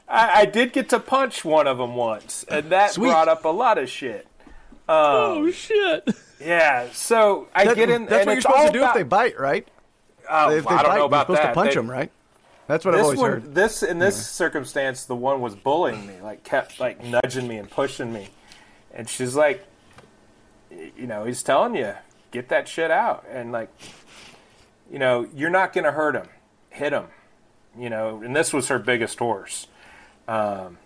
I, 0.08 0.42
I 0.42 0.46
did 0.46 0.74
get 0.74 0.90
to 0.90 1.00
punch 1.00 1.44
one 1.46 1.68
of 1.68 1.78
them 1.78 1.96
once, 1.96 2.46
and 2.50 2.70
that 2.72 2.92
Sweet. 2.92 3.10
brought 3.10 3.28
up 3.28 3.46
a 3.46 3.50
lot 3.50 3.78
of 3.78 3.90
shit. 3.90 4.28
Oh 4.90 5.50
shit! 5.52 6.10
Yeah, 6.42 6.88
so 6.92 7.48
I 7.54 7.66
That- 7.66 7.76
get 7.76 7.90
in. 7.90 8.06
that's 8.06 8.22
and 8.22 8.28
what 8.28 8.34
you're 8.34 8.42
supposed 8.42 8.68
to 8.68 8.74
do 8.74 8.80
about, 8.80 8.96
if 8.96 9.00
they 9.00 9.04
bite, 9.04 9.40
right? 9.40 9.68
Oh, 10.30 10.50
if 10.52 10.64
they 10.66 10.70
I 10.70 10.82
don't 10.84 10.92
bite, 10.92 10.98
know 10.98 11.06
about 11.06 11.28
you're 11.30 11.38
supposed 11.38 11.42
that. 11.44 11.48
to 11.50 11.54
punch 11.54 11.70
They- 11.72 11.76
them, 11.76 11.90
right? 11.92 12.12
That's 12.68 12.86
what 12.86 12.94
I've 12.94 13.00
This 13.00 13.04
always 13.06 13.20
one, 13.20 13.32
heard. 13.32 13.56
this 13.56 13.82
in 13.84 13.98
this 14.00 14.28
circumstance, 14.30 15.06
the 15.06 15.16
one 15.16 15.42
was 15.42 15.56
bullying 15.56 16.06
me, 16.06 16.14
like 16.22 16.44
kept 16.44 16.80
like 16.80 17.04
nudging 17.04 17.48
me 17.48 17.58
and 17.58 17.70
pushing 17.70 18.14
me, 18.14 18.30
and 18.94 19.10
she's 19.10 19.36
like, 19.36 19.66
you 20.70 21.08
know, 21.08 21.24
he's 21.26 21.42
telling 21.44 21.76
you 21.76 21.94
get 22.32 22.50
that 22.50 22.68
shit 22.68 22.92
out, 22.92 23.26
and 23.32 23.52
like, 23.52 23.70
you 24.92 25.00
know, 25.00 25.28
you're 25.34 25.50
not 25.50 25.74
gonna 25.74 25.92
hurt 25.92 26.16
him, 26.16 26.28
hit 26.70 26.94
him, 26.94 27.06
you 27.78 27.90
know, 27.90 28.22
and 28.24 28.36
this 28.36 28.54
was 28.54 28.68
her 28.68 28.78
biggest 28.78 29.18
horse. 29.18 29.66
Um, 30.28 30.78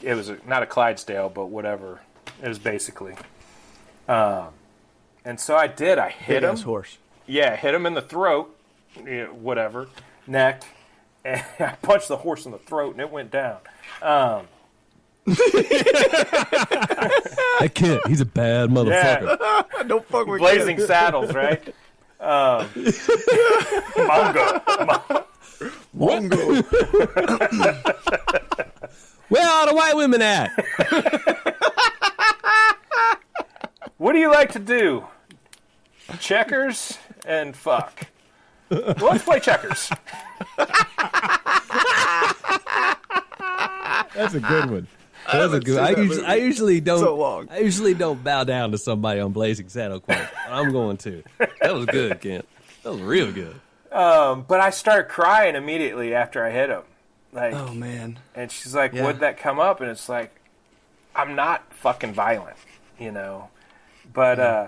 it 0.00 0.14
was 0.14 0.28
a, 0.28 0.38
not 0.46 0.62
a 0.62 0.66
Clydesdale, 0.66 1.28
but 1.28 1.46
whatever. 1.46 2.00
It 2.40 2.46
was 2.46 2.60
basically. 2.60 3.14
Um, 4.08 4.48
and 5.24 5.38
so 5.40 5.56
I 5.56 5.66
did. 5.68 5.98
I 5.98 6.10
hit 6.10 6.40
Big 6.40 6.42
him. 6.44 6.50
ass 6.50 6.62
horse. 6.62 6.98
Yeah, 7.26 7.54
hit 7.56 7.74
him 7.74 7.86
in 7.86 7.94
the 7.94 8.02
throat, 8.02 8.54
yeah, 9.06 9.26
whatever, 9.26 9.88
neck, 10.26 10.64
and 11.24 11.42
I 11.60 11.76
punched 11.82 12.08
the 12.08 12.16
horse 12.16 12.44
in 12.46 12.52
the 12.52 12.58
throat, 12.58 12.92
and 12.92 13.00
it 13.00 13.10
went 13.10 13.30
down. 13.30 13.58
Um, 14.02 14.46
That 17.60 17.70
kid, 17.74 18.00
he's 18.08 18.20
a 18.20 18.24
bad 18.26 18.70
motherfucker. 18.70 19.38
yeah, 19.76 19.82
Don't 19.84 20.04
fuck 20.08 20.26
with 20.26 20.40
blazing 20.40 20.76
kids. 20.76 20.88
saddles, 20.88 21.32
right? 21.32 21.62
Um, 22.20 22.66
Mongo. 23.96 25.24
Mongo. 25.96 26.62
Where 29.28 29.46
are 29.48 29.66
the 29.68 29.74
white 29.74 29.94
women 29.96 30.22
at? 30.22 30.50
What 34.02 34.14
do 34.14 34.18
you 34.18 34.32
like 34.32 34.50
to 34.54 34.58
do? 34.58 35.06
Checkers 36.18 36.98
and 37.24 37.54
fuck. 37.54 38.08
Well, 38.68 38.94
let's 38.98 39.22
play 39.22 39.38
checkers. 39.38 39.92
That's 44.12 44.34
a 44.34 44.40
good 44.40 44.70
one. 44.72 44.88
That's 45.32 45.52
a 45.52 45.60
good. 45.60 45.78
I 45.78 45.94
that 45.94 46.02
usually, 46.02 46.26
I 46.26 46.34
usually 46.34 46.80
don't. 46.80 46.98
so 46.98 47.14
long. 47.14 47.46
I 47.48 47.58
usually 47.58 47.94
don't 47.94 48.24
bow 48.24 48.42
down 48.42 48.72
to 48.72 48.78
somebody 48.78 49.20
on 49.20 49.30
Blazing 49.30 49.68
Saddle 49.68 50.00
Quest. 50.00 50.32
I'm 50.48 50.72
going 50.72 50.96
to. 50.96 51.22
That 51.60 51.72
was 51.72 51.86
good, 51.86 52.20
Kent. 52.20 52.48
That 52.82 52.94
was 52.94 53.02
real 53.02 53.30
good. 53.30 53.54
Um, 53.92 54.44
but 54.48 54.58
I 54.58 54.70
start 54.70 55.10
crying 55.10 55.54
immediately 55.54 56.12
after 56.12 56.44
I 56.44 56.50
hit 56.50 56.70
him. 56.70 56.82
Like, 57.32 57.54
Oh 57.54 57.72
man. 57.72 58.18
And 58.34 58.50
she's 58.50 58.74
like, 58.74 58.94
Yeah. 58.94 59.04
"Would 59.04 59.20
that 59.20 59.38
come 59.38 59.60
up?" 59.60 59.80
And 59.80 59.88
it's 59.88 60.08
like, 60.08 60.34
"I'm 61.14 61.36
not 61.36 61.72
fucking 61.72 62.14
violent, 62.14 62.56
you 62.98 63.12
know." 63.12 63.48
But 64.12 64.40
uh, 64.40 64.66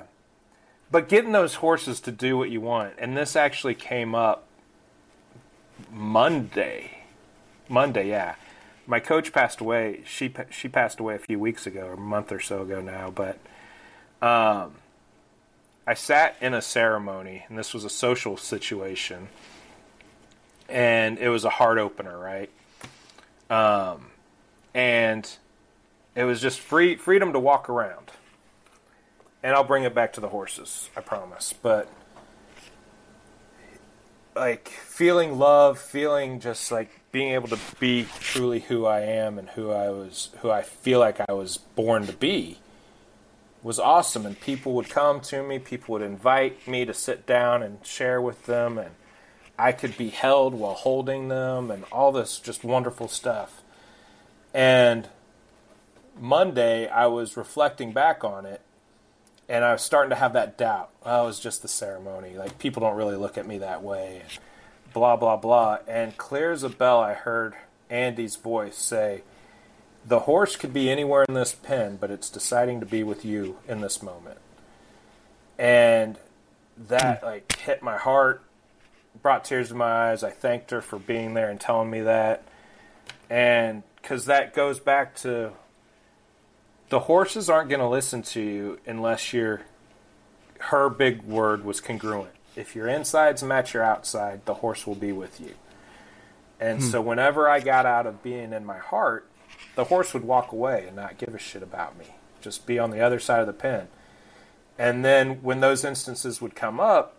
but 0.91 1.09
getting 1.09 1.33
those 1.33 1.57
horses 1.57 2.01
to 2.01 2.13
do 2.13 2.37
what 2.37 2.51
you 2.51 2.61
want, 2.61 2.95
and 2.99 3.17
this 3.17 3.37
actually 3.37 3.75
came 3.75 4.15
up 4.15 4.47
Monday. 5.93 7.03
Monday, 7.69 8.09
yeah. 8.09 8.37
My 8.87 9.01
coach 9.01 9.33
passed 9.33 9.61
away. 9.61 10.03
She 10.07 10.33
she 10.51 10.69
passed 10.69 11.01
away 11.01 11.15
a 11.15 11.19
few 11.19 11.39
weeks 11.39 11.67
ago, 11.67 11.87
or 11.87 11.93
a 11.95 11.99
month 11.99 12.33
or 12.33 12.41
so 12.41 12.63
ago 12.63 12.81
now. 12.81 13.11
But 13.11 13.39
um, 14.21 14.75
I 15.87 15.95
sat 15.95 16.37
in 16.41 16.55
a 16.55 16.63
ceremony, 16.63 17.45
and 17.49 17.59
this 17.59 17.75
was 17.75 17.85
a 17.85 17.91
social 17.91 18.37
situation 18.37 19.29
and 20.69 21.19
it 21.19 21.29
was 21.29 21.45
a 21.45 21.51
heart 21.51 21.79
opener, 21.79 22.19
right? 22.19 22.51
Um, 23.51 24.07
and 24.73 25.31
it 26.15 26.25
was 26.25 26.41
just 26.41 26.61
free 26.61 26.97
freedom 26.97 27.33
to 27.33 27.39
walk 27.39 27.69
around. 27.69 28.11
And 29.45 29.55
I'll 29.55 29.63
bring 29.63 29.85
it 29.85 29.95
back 29.95 30.15
to 30.15 30.21
the 30.21 30.31
horses, 30.31 30.89
I 30.97 31.03
promise. 31.03 31.53
But 31.53 31.87
like 34.35 34.69
feeling 34.69 35.39
love, 35.39 35.79
feeling 35.79 36.41
just 36.41 36.73
like 36.73 36.89
being 37.13 37.35
able 37.35 37.49
to 37.49 37.59
be 37.79 38.07
truly 38.21 38.61
who 38.61 38.87
I 38.87 39.01
am 39.01 39.39
and 39.39 39.51
who 39.51 39.71
I 39.71 39.91
was, 39.91 40.31
who 40.41 40.51
I 40.51 40.63
feel 40.63 40.99
like 40.99 41.21
I 41.29 41.33
was 41.35 41.59
born 41.59 42.07
to 42.07 42.15
be, 42.15 42.59
was 43.63 43.79
awesome. 43.79 44.25
And 44.25 44.41
people 44.41 44.73
would 44.73 44.89
come 44.89 45.21
to 45.21 45.43
me, 45.43 45.59
people 45.59 45.93
would 45.93 46.03
invite 46.03 46.67
me 46.67 46.87
to 46.87 46.95
sit 46.95 47.27
down 47.27 47.63
and 47.63 47.85
share 47.85 48.23
with 48.23 48.47
them, 48.47 48.79
and 48.79 48.93
I 49.59 49.73
could 49.73 49.99
be 49.99 50.09
held 50.09 50.55
while 50.55 50.73
holding 50.73 51.29
them 51.29 51.71
and 51.71 51.85
all 51.93 52.13
this 52.13 52.39
just 52.39 52.65
wonderful 52.65 53.09
stuff. 53.09 53.63
And 54.55 55.09
Monday, 56.19 56.89
I 56.89 57.07
was 57.09 57.37
reflecting 57.37 57.93
back 57.93 58.25
on 58.25 58.47
it 58.47 58.63
and 59.49 59.65
I 59.65 59.73
was 59.73 59.83
starting 59.83 60.11
to 60.11 60.17
have 60.17 60.33
that 60.35 60.57
doubt. 60.57 60.91
Oh, 61.05 61.25
it 61.25 61.27
was 61.27 61.41
just 61.41 61.63
the 61.63 61.69
ceremony. 61.69 62.37
Like, 62.37 62.59
people 62.59 62.81
don't 62.81 62.97
really 62.97 63.17
look 63.17 63.37
at 63.39 63.47
me 63.47 63.59
that 63.59 63.83
way. 63.83 64.23
Blah, 64.93 65.17
blah, 65.17 65.37
blah. 65.37 65.79
And 65.87 66.17
clear 66.17 66.53
as 66.53 66.63
a 66.63 66.69
bell, 66.69 67.01
I 67.01 67.15
heard 67.15 67.55
Andy's 67.91 68.37
voice 68.37 68.77
say, 68.77 69.23
The 70.07 70.21
horse 70.21 70.57
could 70.57 70.73
be 70.73 70.91
anywhere 70.91 71.25
in 71.29 71.35
this 71.35 71.55
pen, 71.55 71.97
but 72.01 72.11
it's 72.11 72.31
deciding 72.31 72.81
to 72.81 72.87
be 72.87 73.03
with 73.03 73.25
you 73.25 73.59
in 73.69 73.81
this 73.81 74.03
moment. 74.03 74.39
And 75.59 76.19
that, 76.89 77.21
hmm. 77.21 77.27
like, 77.27 77.57
hit 77.57 77.83
my 77.83 77.97
heart 77.97 78.43
brought 79.23 79.45
tears 79.45 79.69
to 79.69 79.75
my 79.75 80.11
eyes. 80.11 80.23
I 80.23 80.31
thanked 80.31 80.71
her 80.71 80.81
for 80.81 80.99
being 80.99 81.35
there 81.35 81.51
and 81.51 81.61
telling 81.61 81.91
me 81.91 82.03
that. 82.03 82.43
and 83.31 83.83
because 83.97 84.27
that 84.27 84.53
goes 84.53 84.79
back 84.79 85.15
to 85.17 85.51
the 86.89 87.01
horses 87.01 87.49
aren't 87.49 87.69
going 87.69 87.81
to 87.81 87.89
listen 87.89 88.23
to 88.23 88.41
you 88.41 88.79
unless 88.87 89.33
you're 89.33 89.63
her 90.59 90.89
big 90.89 91.23
word 91.23 91.65
was 91.65 91.81
congruent. 91.81 92.33
If 92.57 92.75
your 92.75 92.89
insides 92.89 93.43
match 93.43 93.75
your 93.75 93.83
outside 93.83 94.45
the 94.47 94.55
horse 94.55 94.87
will 94.87 94.95
be 94.95 95.13
with 95.13 95.41
you. 95.41 95.55
And 96.61 96.81
hmm. 96.81 96.89
so 96.89 97.01
whenever 97.01 97.49
i 97.49 97.61
got 97.61 97.87
out 97.87 98.07
of 98.07 98.23
being 98.23 98.53
in 98.53 98.65
my 98.65 98.79
heart 98.79 99.29
the 99.75 99.85
horse 99.85 100.15
would 100.15 100.25
walk 100.25 100.53
away 100.53 100.85
and 100.87 100.97
not 100.97 101.19
give 101.19 101.35
a 101.35 101.39
shit 101.39 101.63
about 101.63 101.99
me. 101.99 102.07
Just 102.41 102.67
be 102.67 102.79
on 102.79 102.91
the 102.91 103.01
other 103.01 103.19
side 103.19 103.41
of 103.41 103.47
the 103.47 103.53
pen. 103.53 103.89
And 104.79 105.05
then 105.05 105.43
when 105.43 105.61
those 105.61 105.85
instances 105.85 106.41
would 106.41 106.55
come 106.55 106.81
up 106.81 107.17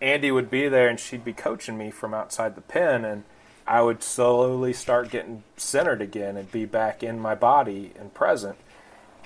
Andy 0.00 0.30
would 0.30 0.50
be 0.50 0.68
there 0.68 0.88
and 0.88 0.98
she'd 0.98 1.24
be 1.24 1.32
coaching 1.32 1.76
me 1.76 1.90
from 1.90 2.14
outside 2.14 2.54
the 2.54 2.62
pen. 2.62 3.04
And 3.04 3.24
I 3.70 3.82
would 3.82 4.02
slowly 4.02 4.72
start 4.72 5.10
getting 5.10 5.44
centered 5.56 6.02
again 6.02 6.36
and 6.36 6.50
be 6.50 6.64
back 6.64 7.04
in 7.04 7.20
my 7.20 7.36
body 7.36 7.92
and 7.96 8.12
present. 8.12 8.56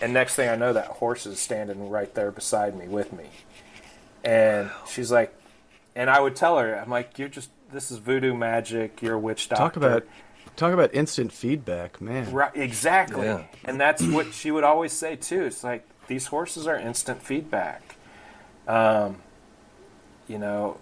And 0.02 0.12
next 0.12 0.34
thing 0.34 0.50
I 0.50 0.54
know 0.54 0.74
that 0.74 0.86
horse 0.86 1.24
is 1.24 1.40
standing 1.40 1.88
right 1.88 2.14
there 2.14 2.30
beside 2.30 2.76
me 2.76 2.86
with 2.86 3.10
me. 3.10 3.30
And 4.22 4.70
she's 4.86 5.10
like 5.10 5.34
and 5.96 6.10
I 6.10 6.20
would 6.20 6.36
tell 6.36 6.58
her, 6.58 6.78
I'm 6.78 6.90
like, 6.90 7.18
You're 7.18 7.30
just 7.30 7.48
this 7.72 7.90
is 7.90 7.96
voodoo 7.96 8.34
magic, 8.34 9.00
you're 9.00 9.14
a 9.14 9.18
witch 9.18 9.48
doctor. 9.48 9.62
Talk 9.62 9.76
about 9.76 10.06
talk 10.56 10.74
about 10.74 10.94
instant 10.94 11.32
feedback, 11.32 12.02
man. 12.02 12.30
Right, 12.30 12.54
exactly. 12.54 13.24
Yeah. 13.24 13.44
And 13.64 13.80
that's 13.80 14.02
what 14.02 14.34
she 14.34 14.50
would 14.50 14.64
always 14.64 14.92
say 14.92 15.16
too. 15.16 15.44
It's 15.44 15.64
like 15.64 15.88
these 16.06 16.26
horses 16.26 16.66
are 16.66 16.76
instant 16.76 17.22
feedback. 17.22 17.96
Um, 18.68 19.22
you 20.28 20.38
know, 20.38 20.78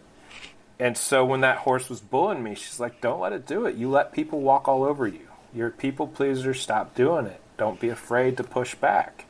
and 0.82 0.98
so 0.98 1.24
when 1.24 1.42
that 1.42 1.58
horse 1.58 1.88
was 1.88 2.00
bullying 2.00 2.42
me, 2.42 2.56
she's 2.56 2.80
like, 2.80 3.00
"Don't 3.00 3.20
let 3.20 3.32
it 3.32 3.46
do 3.46 3.66
it. 3.66 3.76
You 3.76 3.88
let 3.88 4.12
people 4.12 4.40
walk 4.40 4.66
all 4.66 4.82
over 4.82 5.06
you. 5.06 5.28
You're 5.54 5.68
a 5.68 5.70
people 5.70 6.08
pleaser. 6.08 6.54
Stop 6.54 6.96
doing 6.96 7.26
it. 7.26 7.40
Don't 7.56 7.78
be 7.78 7.88
afraid 7.88 8.36
to 8.38 8.42
push 8.42 8.74
back." 8.74 9.26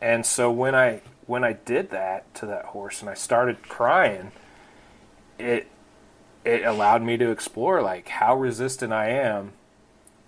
And 0.00 0.26
so 0.26 0.50
when 0.50 0.74
I 0.74 1.02
when 1.26 1.44
I 1.44 1.52
did 1.52 1.90
that 1.90 2.34
to 2.34 2.46
that 2.46 2.64
horse 2.64 3.00
and 3.02 3.08
I 3.08 3.14
started 3.14 3.62
crying, 3.62 4.32
it 5.38 5.68
it 6.44 6.64
allowed 6.64 7.02
me 7.02 7.18
to 7.18 7.30
explore 7.30 7.80
like 7.80 8.08
how 8.08 8.34
resistant 8.34 8.92
I 8.92 9.10
am 9.10 9.52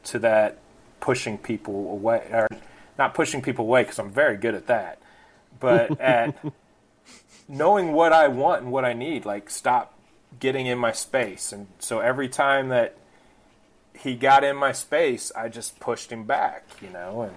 to 0.05 0.20
that 0.20 0.59
pushing 1.01 1.38
people 1.38 1.90
away 1.90 2.24
or 2.30 2.47
not 2.97 3.14
pushing 3.14 3.42
people 3.42 3.64
away 3.64 3.82
because 3.82 3.99
I'm 3.99 4.12
very 4.12 4.36
good 4.36 4.55
at 4.55 4.68
that, 4.68 5.01
but 5.59 6.01
at 6.01 6.36
knowing 7.49 7.94
what 7.94 8.12
I 8.12 8.28
want 8.28 8.62
and 8.62 8.70
what 8.70 8.84
I 8.84 8.92
need, 8.92 9.24
like 9.24 9.51
stop 9.51 9.92
getting 10.41 10.66
in 10.66 10.78
my 10.78 10.93
space. 10.93 11.53
And 11.53 11.66
so 11.78 12.01
every 12.01 12.28
time 12.28 12.68
that 12.68 12.97
he 13.99 14.14
got 14.14 14.45
in 14.45 14.57
my 14.57 14.72
space, 14.72 15.32
I 15.37 15.49
just 15.49 15.80
pushed 15.80 16.12
him 16.12 16.24
back, 16.24 16.64
you 16.82 16.91
know, 16.91 17.22
and 17.22 17.37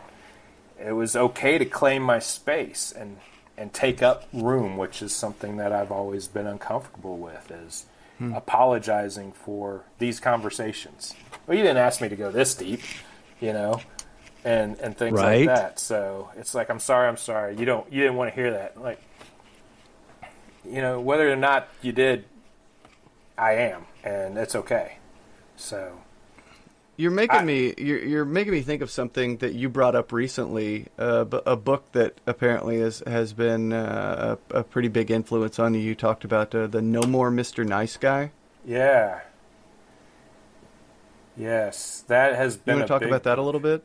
it 0.87 0.93
was 0.93 1.15
okay 1.15 1.57
to 1.57 1.65
claim 1.65 2.01
my 2.01 2.19
space 2.19 2.91
and 2.91 3.17
and 3.57 3.73
take 3.73 4.01
up 4.01 4.25
room, 4.31 4.77
which 4.77 5.01
is 5.01 5.13
something 5.13 5.57
that 5.57 5.73
I've 5.73 5.91
always 5.91 6.29
been 6.29 6.47
uncomfortable 6.47 7.17
with 7.17 7.51
is 7.51 7.85
hmm. 8.17 8.33
apologizing 8.33 9.33
for 9.33 9.83
these 9.97 10.21
conversations. 10.21 11.13
Well, 11.45 11.57
you 11.57 11.63
didn't 11.63 11.79
ask 11.79 11.99
me 11.99 12.07
to 12.07 12.15
go 12.15 12.31
this 12.31 12.55
deep, 12.55 12.79
you 13.41 13.51
know, 13.51 13.81
and 14.45 14.79
and 14.79 14.97
things 14.97 15.17
Right. 15.17 15.45
like 15.45 15.55
that. 15.55 15.79
So 15.79 16.29
it's 16.37 16.55
like 16.55 16.69
I'm 16.69 16.79
sorry, 16.79 17.09
I'm 17.09 17.17
sorry. 17.17 17.57
You 17.57 17.65
don't 17.65 17.91
you 17.91 18.01
didn't 18.01 18.15
want 18.15 18.33
to 18.33 18.35
hear 18.35 18.51
that. 18.51 18.79
Like 18.79 19.01
you 20.65 20.81
know, 20.81 20.99
whether 21.01 21.31
or 21.31 21.35
not 21.35 21.67
you 21.81 21.91
did, 21.91 22.25
I 23.39 23.53
am, 23.53 23.85
and 24.03 24.37
it's 24.37 24.53
okay. 24.55 24.97
So 25.55 25.99
You're 26.97 27.11
making 27.11 27.37
I- 27.37 27.43
me 27.43 27.73
you're, 27.77 27.99
you're 28.03 28.25
making 28.25 28.51
me 28.53 28.61
think 28.61 28.81
of 28.81 28.91
something 28.91 29.37
that 29.37 29.53
you 29.53 29.69
brought 29.69 29.95
up 29.95 30.11
recently, 30.11 30.87
uh, 30.97 31.25
a 31.45 31.55
book 31.55 31.91
that 31.93 32.19
apparently 32.27 32.75
is, 32.77 33.01
has 33.07 33.31
been 33.33 33.71
uh, 33.71 34.35
a, 34.51 34.57
a 34.59 34.63
pretty 34.63 34.89
big 34.89 35.09
influence 35.09 35.57
on 35.59 35.73
you. 35.73 35.79
You 35.79 35.95
talked 35.95 36.23
about 36.25 36.53
uh, 36.53 36.67
the 36.67 36.81
No 36.81 37.01
More 37.03 37.31
Mr. 37.31 37.65
Nice 37.65 37.95
Guy. 37.97 38.31
yeah, 38.65 39.21
yes, 41.37 42.03
that 42.07 42.35
has 42.35 42.55
You 42.55 42.61
been. 42.65 42.75
want 42.79 42.83
a 42.83 42.87
to 42.87 42.87
talk 42.93 42.99
big 43.01 43.09
about 43.09 43.23
that 43.23 43.39
a 43.39 43.41
little 43.41 43.61
bit? 43.61 43.83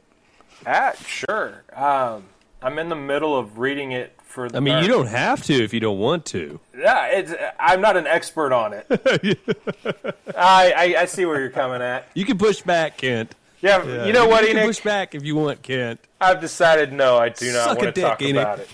Ah, 0.67 0.93
sure. 1.07 1.63
Um, 1.73 2.25
I'm 2.63 2.79
in 2.79 2.89
the 2.89 2.97
middle 2.97 3.37
of 3.37 3.59
reading 3.59 3.93
it 3.93 4.19
for. 4.25 4.49
The 4.49 4.57
I 4.57 4.61
mean, 4.61 4.83
you 4.83 4.89
don't 4.89 5.07
have 5.07 5.43
to 5.45 5.53
if 5.55 5.73
you 5.73 5.81
don't 5.81 5.99
want 5.99 6.25
to. 6.27 6.59
Yeah, 6.77 7.07
it's, 7.07 7.33
I'm 7.59 7.81
not 7.81 7.97
an 7.97 8.07
expert 8.07 8.53
on 8.53 8.73
it. 8.73 8.87
I, 10.37 10.73
I 10.97 11.03
I 11.03 11.05
see 11.07 11.25
where 11.25 11.41
you're 11.41 11.51
coming 11.51 11.81
at. 11.83 12.09
You 12.15 12.25
can 12.25 12.37
push 12.39 12.61
back, 12.63 12.97
Kent. 12.99 13.35
Yeah, 13.61 14.05
you 14.05 14.13
know 14.13 14.27
what, 14.29 14.43
You 14.43 14.49
can 14.49 14.57
Enoch? 14.59 14.67
push 14.69 14.81
back 14.81 15.15
if 15.15 15.25
you 15.25 15.37
want, 15.37 15.63
Kent. 15.63 15.99
I've 16.21 16.41
decided 16.41 16.93
no, 16.93 17.17
I 17.17 17.31
do 17.31 17.51
not 17.53 17.65
Suck 17.69 17.79
want 17.79 17.95
to 17.95 18.01
dick, 18.01 18.05
talk 18.05 18.21
Enoch. 18.23 18.43
about 18.43 18.59
it. 18.61 18.69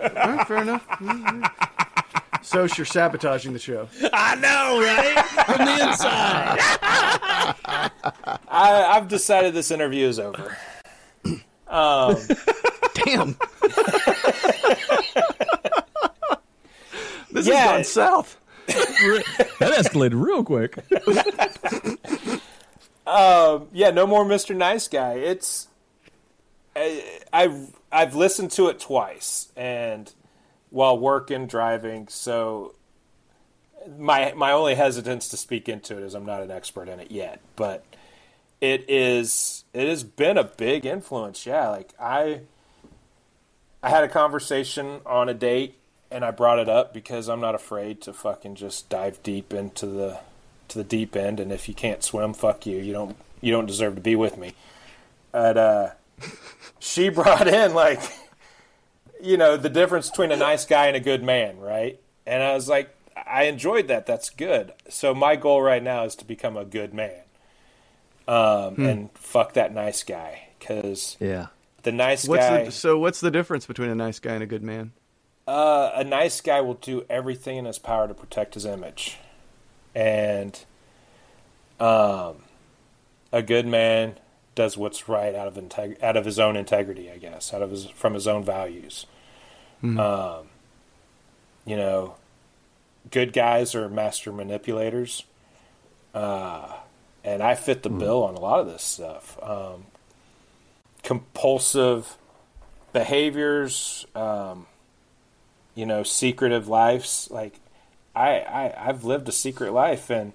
All 0.00 0.08
right, 0.36 0.48
fair 0.48 0.62
enough. 0.62 0.86
So 2.42 2.60
you're 2.76 2.86
sabotaging 2.86 3.52
the 3.52 3.58
show. 3.58 3.88
I 4.14 4.34
know, 4.36 4.80
right? 4.80 5.24
From 5.44 5.66
the 5.66 5.88
inside. 5.88 6.58
I, 8.48 8.84
I've 8.96 9.08
decided 9.08 9.52
this 9.52 9.70
interview 9.70 10.06
is 10.08 10.18
over. 10.18 10.56
Um, 11.68 12.16
Damn. 12.94 13.36
this 17.32 17.46
Yeah. 17.46 17.54
has 17.56 17.70
gone 17.70 17.84
south. 17.84 18.36
That 18.66 19.72
escalated 19.78 20.22
real 20.22 20.44
quick. 20.44 20.76
Um, 23.06 23.66
yeah, 23.72 23.90
no 23.90 24.06
more 24.06 24.24
Mr. 24.24 24.54
Nice 24.54 24.86
Guy. 24.86 25.14
It's 25.14 25.66
I, 26.76 27.18
I've 27.32 27.76
I've 27.90 28.14
listened 28.14 28.52
to 28.52 28.68
it 28.68 28.78
twice, 28.78 29.48
and 29.56 30.12
while 30.70 30.96
working, 30.96 31.46
driving. 31.48 32.06
So 32.08 32.74
my 33.98 34.32
my 34.36 34.52
only 34.52 34.76
hesitance 34.76 35.28
to 35.30 35.36
speak 35.36 35.68
into 35.68 35.96
it 35.96 36.04
is 36.04 36.14
I'm 36.14 36.24
not 36.26 36.42
an 36.42 36.52
expert 36.52 36.88
in 36.88 37.00
it 37.00 37.10
yet, 37.10 37.40
but 37.56 37.84
it 38.60 38.84
is 38.88 39.64
it 39.74 39.88
has 39.88 40.04
been 40.04 40.38
a 40.38 40.44
big 40.44 40.86
influence. 40.86 41.44
Yeah, 41.46 41.68
like 41.70 41.92
I 41.98 42.42
I 43.82 43.90
had 43.90 44.04
a 44.04 44.08
conversation 44.08 45.00
on 45.06 45.28
a 45.28 45.34
date 45.34 45.76
and 46.10 46.24
I 46.24 46.30
brought 46.30 46.58
it 46.58 46.68
up 46.68 46.92
because 46.92 47.28
I'm 47.28 47.40
not 47.40 47.54
afraid 47.54 48.00
to 48.02 48.12
fucking 48.12 48.56
just 48.56 48.88
dive 48.88 49.22
deep 49.22 49.52
into 49.52 49.86
the 49.86 50.18
to 50.68 50.78
the 50.78 50.84
deep 50.84 51.16
end 51.16 51.40
and 51.40 51.50
if 51.50 51.68
you 51.68 51.74
can't 51.74 52.02
swim, 52.02 52.32
fuck 52.34 52.66
you. 52.66 52.78
You 52.78 52.92
don't 52.92 53.16
you 53.40 53.52
don't 53.52 53.66
deserve 53.66 53.94
to 53.94 54.00
be 54.00 54.16
with 54.16 54.36
me. 54.36 54.54
But 55.32 55.56
uh 55.56 55.88
she 56.78 57.08
brought 57.20 57.48
in 57.48 57.74
like 57.74 58.00
you 59.22 59.36
know, 59.36 59.56
the 59.56 59.68
difference 59.68 60.08
between 60.10 60.32
a 60.32 60.36
nice 60.36 60.64
guy 60.64 60.86
and 60.86 60.96
a 60.96 61.00
good 61.00 61.22
man, 61.22 61.58
right? 61.58 62.00
And 62.26 62.42
I 62.42 62.54
was 62.54 62.68
like 62.68 62.94
I 63.26 63.44
enjoyed 63.44 63.88
that. 63.88 64.06
That's 64.06 64.30
good. 64.30 64.72
So 64.88 65.14
my 65.14 65.36
goal 65.36 65.62
right 65.62 65.82
now 65.82 66.04
is 66.04 66.16
to 66.16 66.24
become 66.24 66.56
a 66.56 66.64
good 66.64 66.92
man. 66.92 67.22
Um 68.28 68.84
and 68.84 69.10
fuck 69.14 69.54
that 69.54 69.72
nice 69.72 70.02
guy 70.02 70.48
cuz 70.60 71.16
Yeah. 71.18 71.46
The 71.82 71.92
nice 71.92 72.26
What's 72.26 72.46
guy 72.46 72.64
the, 72.64 72.72
so 72.72 72.98
what's 72.98 73.20
the 73.20 73.30
difference 73.30 73.66
between 73.66 73.90
a 73.90 73.94
nice 73.94 74.18
guy 74.18 74.34
and 74.34 74.42
a 74.42 74.46
good 74.46 74.62
man? 74.62 74.92
Uh, 75.46 75.90
a 75.94 76.04
nice 76.04 76.40
guy 76.40 76.60
will 76.60 76.74
do 76.74 77.04
everything 77.10 77.56
in 77.56 77.64
his 77.64 77.78
power 77.78 78.06
to 78.06 78.14
protect 78.14 78.54
his 78.54 78.64
image, 78.64 79.18
and 79.94 80.64
um, 81.80 82.36
a 83.32 83.42
good 83.42 83.66
man 83.66 84.14
does 84.54 84.76
what's 84.76 85.08
right 85.08 85.34
out 85.34 85.48
of 85.48 85.54
integ- 85.54 86.02
out 86.02 86.16
of 86.16 86.24
his 86.24 86.38
own 86.38 86.56
integrity, 86.56 87.10
I 87.10 87.18
guess, 87.18 87.52
out 87.54 87.62
of 87.62 87.70
his 87.70 87.86
from 87.86 88.14
his 88.14 88.28
own 88.28 88.44
values. 88.44 89.06
Um, 89.82 90.48
you 91.64 91.76
know, 91.76 92.16
good 93.10 93.32
guys 93.32 93.74
are 93.74 93.88
master 93.88 94.30
manipulators, 94.30 95.24
uh, 96.14 96.74
and 97.24 97.42
I 97.42 97.54
fit 97.54 97.82
the 97.82 97.88
bill 97.90 98.22
on 98.24 98.34
a 98.34 98.40
lot 98.40 98.60
of 98.60 98.66
this 98.66 98.82
stuff. 98.82 99.38
Um, 99.42 99.86
compulsive 101.02 102.16
behaviors. 102.92 104.06
Um, 104.14 104.66
you 105.74 105.86
know, 105.86 106.02
secretive 106.02 106.68
lives. 106.68 107.28
Like, 107.30 107.60
I, 108.14 108.40
I, 108.40 108.88
I've 108.88 109.04
lived 109.04 109.28
a 109.28 109.32
secret 109.32 109.72
life, 109.72 110.10
and 110.10 110.32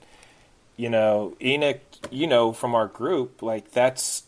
you 0.77 0.89
know, 0.89 1.35
Enoch, 1.41 1.81
you 2.09 2.27
know, 2.27 2.51
from 2.51 2.75
our 2.75 2.87
group, 2.87 3.41
like 3.41 3.71
that's. 3.71 4.23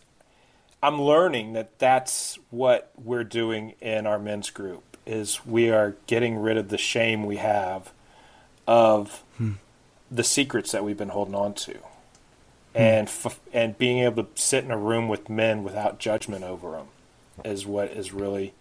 I'm 0.84 1.02
learning 1.02 1.54
that 1.54 1.80
that's 1.80 2.38
what 2.52 2.92
we're 3.04 3.24
doing 3.24 3.74
in 3.82 4.06
our 4.06 4.20
men's 4.20 4.52
group 4.52 4.96
is 5.08 5.44
we 5.44 5.72
are 5.72 5.96
getting 6.06 6.38
rid 6.38 6.56
of 6.56 6.70
the 6.70 6.78
shame 6.78 7.26
we 7.26 7.38
have 7.38 7.92
of 8.68 9.24
the 10.12 10.24
secrets 10.24 10.72
that 10.74 10.84
we've 10.84 10.98
been 10.98 11.10
holding 11.10 11.34
on 11.34 11.56
to, 11.56 11.80
and 12.78 13.08
f- 13.08 13.40
and 13.54 13.78
being 13.78 14.00
able 14.00 14.24
to 14.24 14.30
sit 14.42 14.64
in 14.64 14.72
a 14.72 14.78
room 14.78 15.08
with 15.08 15.30
men 15.30 15.64
without 15.64 16.00
judgment 16.00 16.44
over 16.44 16.72
them 16.72 16.88
is 17.44 17.66
what 17.66 17.90
is 17.90 18.14
really 18.14 18.54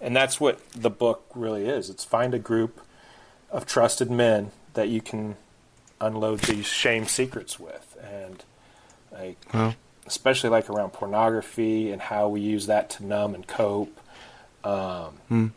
and 0.00 0.14
that's 0.16 0.40
what 0.40 0.58
the 0.72 0.90
book 0.90 1.24
really 1.34 1.66
is. 1.66 1.88
It's 1.88 2.04
find 2.04 2.34
a 2.34 2.38
group 2.38 2.80
of 3.50 3.66
trusted 3.66 4.10
men 4.10 4.50
that 4.74 4.88
you 4.88 5.00
can 5.00 5.36
unload 6.00 6.40
these 6.40 6.66
shame 6.66 7.06
secrets 7.06 7.60
with. 7.60 7.96
And 8.02 8.42
like 9.12 9.36
Well, 9.54 9.74
especially 10.06 10.50
like 10.50 10.68
around 10.68 10.90
pornography 10.92 11.92
and 11.92 12.02
how 12.02 12.28
we 12.28 12.40
use 12.40 12.66
that 12.66 12.90
to 12.90 13.04
numb 13.06 13.34
and 13.34 13.46
cope. 13.46 14.00
Um, 14.64 15.52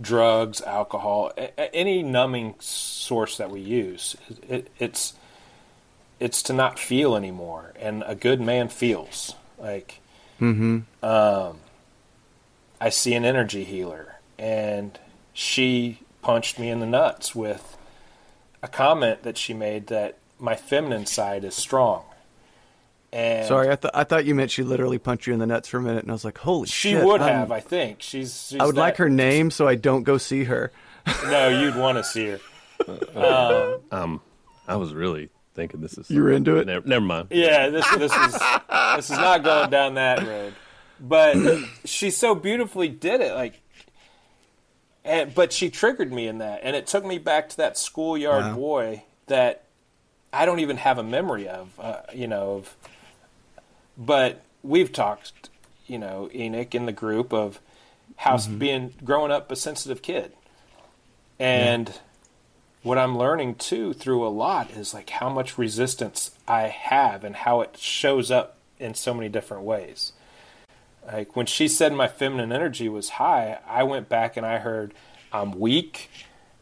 Drugs, 0.00 0.60
alcohol, 0.60 1.32
a- 1.38 1.50
a- 1.58 1.74
any 1.74 2.02
numbing 2.02 2.54
source 2.60 3.36
that 3.38 3.50
we 3.50 3.60
use, 3.60 4.14
it, 4.48 4.68
it's 4.78 5.14
it's 6.20 6.42
to 6.44 6.52
not 6.52 6.78
feel 6.78 7.16
anymore. 7.16 7.72
And 7.80 8.02
a 8.06 8.14
good 8.14 8.40
man 8.40 8.68
feels 8.68 9.34
like. 9.58 10.00
Um, 10.40 10.84
I 12.80 12.88
see 12.90 13.14
an 13.14 13.24
energy 13.24 13.64
healer, 13.64 14.16
and 14.38 14.98
she 15.32 16.00
punched 16.22 16.58
me 16.58 16.68
in 16.68 16.80
the 16.80 16.86
nuts 16.86 17.34
with 17.34 17.76
a 18.62 18.68
comment 18.68 19.22
that 19.22 19.38
she 19.38 19.54
made 19.54 19.86
that 19.86 20.18
my 20.38 20.54
feminine 20.54 21.06
side 21.06 21.44
is 21.44 21.54
strong. 21.54 22.02
And 23.12 23.46
sorry, 23.46 23.70
I, 23.70 23.76
th- 23.76 23.92
I 23.94 24.04
thought 24.04 24.24
you 24.26 24.34
meant 24.34 24.50
she 24.50 24.64
literally 24.64 24.98
punched 24.98 25.26
you 25.28 25.32
in 25.32 25.38
the 25.38 25.46
nuts 25.46 25.68
for 25.68 25.78
a 25.78 25.82
minute, 25.82 26.02
and 26.02 26.10
I 26.10 26.14
was 26.14 26.24
like, 26.24 26.36
holy 26.38 26.66
she 26.66 26.90
shit. 26.90 27.04
would 27.04 27.20
I'm- 27.22 27.32
have, 27.32 27.52
I 27.52 27.60
think. 27.60 28.02
She's, 28.02 28.48
she's 28.48 28.60
I 28.60 28.66
would 28.66 28.76
like 28.76 28.96
her 28.96 29.08
name 29.08 29.50
so 29.50 29.66
I 29.68 29.76
don't 29.76 30.02
go 30.02 30.18
see 30.18 30.44
her. 30.44 30.72
No, 31.26 31.48
you'd 31.48 31.76
want 31.76 31.96
to 31.98 32.04
see 32.04 32.26
her. 32.26 32.40
Um, 33.92 34.20
I 34.66 34.76
was 34.76 34.92
really 34.92 35.30
thinking 35.54 35.80
this 35.80 35.96
is. 35.96 36.10
You 36.10 36.22
were 36.22 36.32
into 36.32 36.56
it? 36.56 36.66
Never, 36.66 36.86
never 36.86 37.04
mind. 37.04 37.28
Yeah, 37.30 37.68
this 37.68 37.88
this 37.96 38.12
is 38.12 38.32
this 38.96 39.10
is 39.10 39.16
not 39.16 39.42
going 39.42 39.70
down 39.70 39.94
that 39.94 40.26
road. 40.26 40.54
But 41.00 41.36
she 41.84 42.10
so 42.10 42.34
beautifully 42.34 42.88
did 42.88 43.20
it, 43.20 43.34
like. 43.34 43.60
And, 45.06 45.34
but 45.34 45.52
she 45.52 45.68
triggered 45.68 46.10
me 46.12 46.26
in 46.26 46.38
that, 46.38 46.60
and 46.62 46.74
it 46.74 46.86
took 46.86 47.04
me 47.04 47.18
back 47.18 47.50
to 47.50 47.56
that 47.58 47.76
schoolyard 47.76 48.44
Wow. 48.44 48.54
boy 48.54 49.02
that 49.26 49.64
I 50.32 50.46
don't 50.46 50.60
even 50.60 50.78
have 50.78 50.96
a 50.96 51.02
memory 51.02 51.46
of, 51.46 51.78
uh, 51.78 52.00
you 52.14 52.26
know. 52.26 52.54
Of, 52.54 52.76
but 53.98 54.42
we've 54.62 54.90
talked, 54.90 55.50
you 55.86 55.98
know, 55.98 56.30
Enoch 56.34 56.74
in 56.74 56.86
the 56.86 56.92
group 56.92 57.34
of 57.34 57.60
how 58.16 58.38
being 58.46 58.94
growing 59.04 59.30
up 59.30 59.50
a 59.52 59.56
sensitive 59.56 60.00
kid, 60.00 60.32
and 61.38 61.92
what 62.84 62.98
I'm 62.98 63.18
learning 63.18 63.56
too 63.56 63.92
through 63.94 64.24
a 64.24 64.28
lot 64.30 64.70
is 64.70 64.94
like 64.94 65.10
how 65.10 65.28
much 65.28 65.58
resistance 65.58 66.30
I 66.46 66.68
have 66.68 67.24
and 67.24 67.34
how 67.34 67.60
it 67.62 67.76
shows 67.78 68.30
up 68.30 68.58
in 68.78 68.94
so 68.94 69.12
many 69.12 69.28
different 69.28 69.64
ways. 69.64 70.12
Like 71.06 71.34
when 71.34 71.46
she 71.46 71.66
said 71.66 71.92
my 71.92 72.06
feminine 72.08 72.52
energy 72.52 72.88
was 72.88 73.08
high, 73.10 73.58
I 73.66 73.82
went 73.82 74.08
back 74.08 74.36
and 74.36 74.46
I 74.46 74.58
heard 74.58 74.94
I'm 75.32 75.58
weak, 75.58 76.10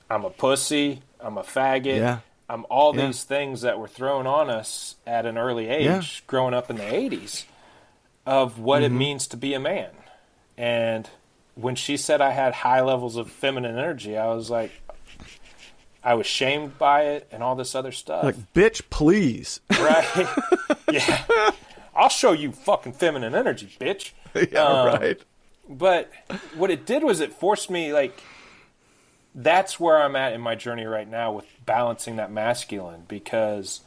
I'm 0.09 0.25
a 0.25 0.31
pussy, 0.31 1.03
I'm 1.21 1.37
a 1.37 1.43
faggot, 1.43 1.99
Yeah. 1.99 2.19
I'm 2.49 2.67
all 2.71 2.95
Yeah. 2.95 3.07
these 3.07 3.23
things 3.25 3.61
that 3.63 3.79
were 3.79 3.89
thrown 3.89 4.27
on 4.27 4.49
us 4.51 4.97
at 5.07 5.27
an 5.27 5.37
early 5.39 5.69
age 5.69 5.85
Yeah. 5.87 6.03
growing 6.27 6.55
up 6.55 6.71
in 6.71 6.77
the 6.77 6.85
80s 6.85 7.45
of 8.27 8.59
what 8.59 8.83
Mm-hmm. 8.83 8.95
it 8.95 8.99
means 8.99 9.27
to 9.29 9.37
be 9.37 9.55
a 9.55 9.61
man. 9.61 9.91
And 10.57 11.09
when 11.55 11.75
she 11.77 11.97
said 11.97 12.21
I 12.21 12.31
had 12.31 12.53
high 12.55 12.81
levels 12.81 13.17
of 13.17 13.31
feminine 13.31 13.77
energy, 13.79 14.17
I 14.17 14.33
was 14.35 14.51
like, 14.51 14.71
I 16.05 16.15
was 16.15 16.27
shamed 16.27 16.79
by 16.79 17.03
it 17.05 17.29
and 17.31 17.43
all 17.43 17.55
this 17.55 17.75
other 17.75 17.93
stuff. 17.93 18.25
Like, 18.25 18.53
bitch, 18.55 18.83
please. 18.91 19.61
right? 19.71 20.29
yeah. 20.91 21.51
I'll 21.95 22.09
show 22.09 22.33
you 22.33 22.53
fucking 22.53 22.95
feminine 22.95 23.35
energy, 23.35 23.77
bitch. 23.81 24.13
yeah, 24.53 24.63
Um, 24.63 24.87
right. 24.87 25.21
But 25.69 26.11
what 26.55 26.71
it 26.71 26.87
did 26.87 27.05
was 27.05 27.21
it 27.21 27.33
forced 27.33 27.71
me 27.71 27.93
like 27.93 28.21
that's 29.35 29.79
where 29.79 30.03
I'm 30.03 30.17
at 30.17 30.33
in 30.33 30.41
my 30.41 30.55
journey 30.55 30.85
right 30.85 31.09
now 31.09 31.33
with 31.33 31.47
balancing 31.65 32.17
that 32.17 32.31
masculine 32.31 33.05
because 33.09 33.81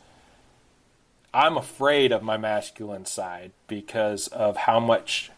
I'm 1.34 1.58
afraid 1.58 2.12
of 2.12 2.24
my 2.24 2.38
masculine 2.38 3.06
side 3.06 3.52
because 3.68 4.28
of 4.30 4.56
how 4.58 4.80
much 4.80 5.32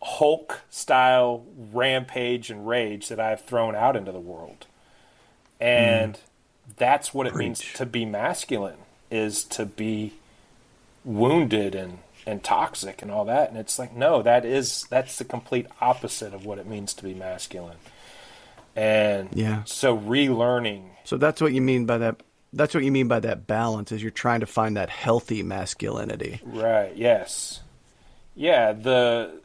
Hulk 0.00 0.62
style 0.70 1.44
rampage 1.72 2.50
and 2.50 2.66
rage 2.66 3.08
that 3.08 3.20
I've 3.20 3.42
thrown 3.42 3.74
out 3.74 3.96
into 3.96 4.12
the 4.12 4.20
world. 4.20 4.66
And 5.62 6.14
mm. 6.14 6.18
that's 6.76 7.14
what 7.14 7.26
it 7.26 7.34
means 7.36 7.60
to 7.74 7.86
be 7.86 8.04
masculine 8.04 8.78
is 9.10 9.44
to 9.44 9.64
be 9.66 10.14
wounded 11.04 11.74
and 11.74 11.98
and 12.26 12.42
toxic 12.44 13.02
and 13.02 13.10
all 13.10 13.24
that 13.24 13.48
and 13.48 13.58
it's 13.58 13.78
like 13.80 13.92
no 13.96 14.22
that 14.22 14.44
is 14.44 14.84
that's 14.90 15.16
the 15.18 15.24
complete 15.24 15.66
opposite 15.80 16.32
of 16.32 16.46
what 16.46 16.56
it 16.56 16.64
means 16.66 16.94
to 16.94 17.02
be 17.02 17.12
masculine 17.14 17.76
and 18.76 19.28
Yeah. 19.34 19.64
so 19.64 19.98
relearning 19.98 20.90
So 21.02 21.16
that's 21.16 21.40
what 21.40 21.52
you 21.52 21.60
mean 21.60 21.84
by 21.84 21.98
that. 21.98 22.22
That's 22.52 22.74
what 22.74 22.84
you 22.84 22.92
mean 22.92 23.08
by 23.08 23.18
that 23.20 23.46
balance 23.48 23.90
is 23.90 24.02
you're 24.02 24.12
trying 24.12 24.38
to 24.40 24.46
find 24.46 24.76
that 24.76 24.88
healthy 24.88 25.42
masculinity. 25.42 26.40
right 26.44 26.94
yes 26.96 27.60
yeah 28.36 28.72
the 28.72 29.40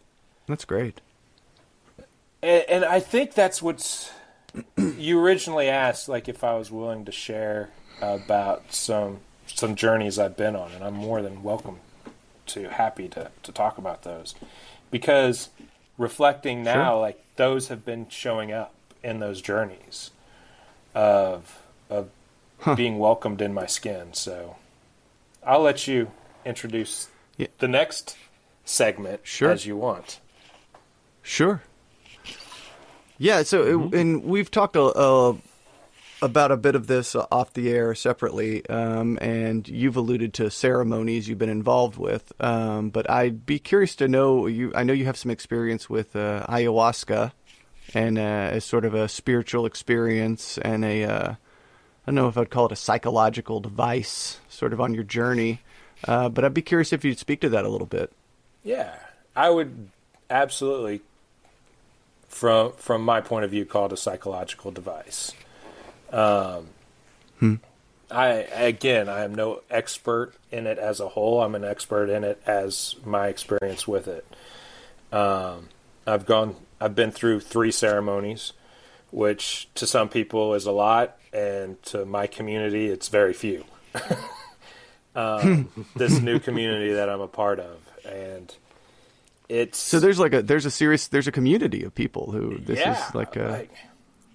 That's 0.48 0.66
great. 0.66 1.02
and, 2.44 2.64
and 2.70 2.86
i 2.86 3.00
think 3.00 3.34
that's 3.34 3.60
what's 3.62 4.12
you 4.78 5.20
originally 5.20 5.68
asked 5.70 6.08
like 6.10 6.28
if 6.28 6.44
i 6.44 6.56
was 6.56 6.72
willing 6.72 7.06
to 7.06 7.12
share 7.12 7.70
about 8.02 8.74
some 8.74 9.20
some 9.48 9.76
journeys 9.76 10.18
i've 10.20 10.38
been 10.38 10.56
on 10.56 10.72
and 10.72 10.84
i'm 10.84 10.94
more 10.94 11.22
than 11.22 11.44
welcome 11.44 11.78
to 12.46 12.70
happy 12.70 13.08
to, 13.10 13.30
to 13.44 13.52
talk 13.52 13.78
about 13.78 14.04
those 14.04 14.34
because 14.92 15.50
reflecting 15.98 16.64
now 16.64 16.92
Sure. 16.94 17.02
like 17.02 17.24
those 17.36 17.68
have 17.68 17.84
been 17.86 18.08
showing 18.10 18.52
up 18.52 18.74
in 19.04 19.20
those 19.20 19.42
journeys 19.42 20.12
of 20.96 21.60
of 21.90 22.10
being 22.76 22.98
welcomed 23.00 23.42
in 23.42 23.54
my 23.54 23.66
skin 23.66 24.14
so 24.14 24.56
i'll 25.46 25.62
let 25.62 25.88
you 25.88 26.12
introduce 26.46 27.10
Yeah. 27.38 27.48
the 27.60 27.68
next 27.68 28.16
segment 28.66 29.22
Sure. 29.24 29.52
as 29.52 29.66
you 29.66 29.76
want 29.78 30.20
Sure. 31.22 31.62
Yeah. 33.18 33.44
So, 33.44 33.90
and 33.94 34.24
we've 34.24 34.52
talked 34.52 34.76
a, 34.76 34.82
a, 34.82 35.38
about 36.22 36.52
a 36.52 36.58
bit 36.58 36.76
of 36.76 36.88
this 36.88 37.16
off 37.16 37.54
the 37.54 37.70
air 37.72 37.94
separately, 37.96 38.66
um, 38.68 39.18
and 39.22 39.68
you've 39.68 39.96
alluded 39.96 40.34
to 40.36 40.50
ceremonies 40.50 41.28
you've 41.28 41.38
been 41.38 41.50
involved 41.50 41.98
with. 41.98 42.32
Um, 42.40 42.90
but 42.90 43.10
I'd 43.10 43.46
be 43.46 43.60
curious 43.60 43.96
to 43.98 44.08
know 44.08 44.48
you. 44.48 44.72
I 44.76 44.84
know 44.84 44.94
you 44.94 45.06
have 45.06 45.18
some 45.18 45.32
experience 45.32 45.90
with 45.90 46.16
uh, 46.16 46.46
ayahuasca, 46.48 47.32
and 47.94 48.18
uh, 48.18 48.22
as 48.22 48.66
sort 48.66 48.86
of 48.86 48.94
a 48.94 49.08
spiritual 49.08 49.66
experience 49.66 50.58
and 50.60 50.84
a. 50.86 51.04
Uh, 51.04 51.36
I 52.08 52.12
don't 52.12 52.16
know 52.16 52.30
if 52.30 52.38
I'd 52.38 52.50
call 52.50 52.68
it 52.68 52.72
a 52.72 52.78
psychological 52.78 53.60
device, 53.60 54.40
sort 54.48 54.72
of 54.72 54.80
on 54.80 54.94
your 54.94 55.04
journey. 55.04 55.60
Uh, 56.08 56.30
but 56.30 56.46
I'd 56.46 56.54
be 56.54 56.62
curious 56.62 56.94
if 56.94 57.04
you'd 57.04 57.20
speak 57.20 57.42
to 57.42 57.50
that 57.50 57.66
a 57.66 57.70
little 57.70 57.88
bit. 57.88 58.14
Yeah, 58.64 58.96
I 59.36 59.50
would 59.50 59.90
absolutely, 60.30 61.02
from 62.38 62.72
from 62.74 63.02
my 63.02 63.20
point 63.20 63.46
of 63.46 63.52
view, 63.52 63.66
called 63.66 63.92
a 63.92 63.98
psychological 63.98 64.72
device. 64.72 65.34
Um, 66.12 66.68
I 68.12 68.28
again, 68.28 69.10
I 69.10 69.24
am 69.24 69.34
no 69.34 69.62
expert 69.72 70.34
in 70.52 70.68
it 70.68 70.78
as 70.78 71.00
a 71.00 71.10
whole. 71.10 71.42
I'm 71.42 71.56
an 71.56 71.66
expert 71.66 72.10
in 72.10 72.24
it 72.24 72.40
as 72.46 72.96
my 73.04 73.28
experience 73.28 73.88
with 73.88 74.08
it. 74.08 74.26
Um, 75.12 75.70
I've 76.06 76.26
gone, 76.26 76.56
I've 76.80 76.96
been 76.96 77.12
through 77.12 77.40
three 77.40 77.72
ceremonies, 77.72 78.54
which 79.12 79.68
to 79.76 79.88
some 79.88 80.08
people 80.08 80.54
is 80.54 80.66
a 80.66 80.72
lot, 80.72 81.18
and 81.34 81.82
to 81.84 82.06
my 82.06 82.28
community, 82.28 82.88
it's 82.88 83.08
very 83.08 83.34
few. 83.34 83.66
um, 85.16 85.70
this 85.96 86.22
new 86.22 86.40
community 86.40 86.94
that 86.94 87.10
I'm 87.10 87.22
a 87.22 87.28
part 87.28 87.60
of, 87.60 87.80
and 88.06 88.54
it's 89.50 89.78
So 89.80 90.00
there's 90.00 90.20
like 90.20 90.34
a 90.34 90.42
there's 90.42 90.66
a 90.66 90.72
serious 90.72 91.08
there's 91.08 91.28
a 91.28 91.32
community 91.32 91.84
of 91.84 91.94
people 91.96 92.32
who 92.32 92.58
this 92.58 92.80
yeah, 92.80 93.08
is 93.08 93.16
like 93.16 93.36
a 93.36 93.68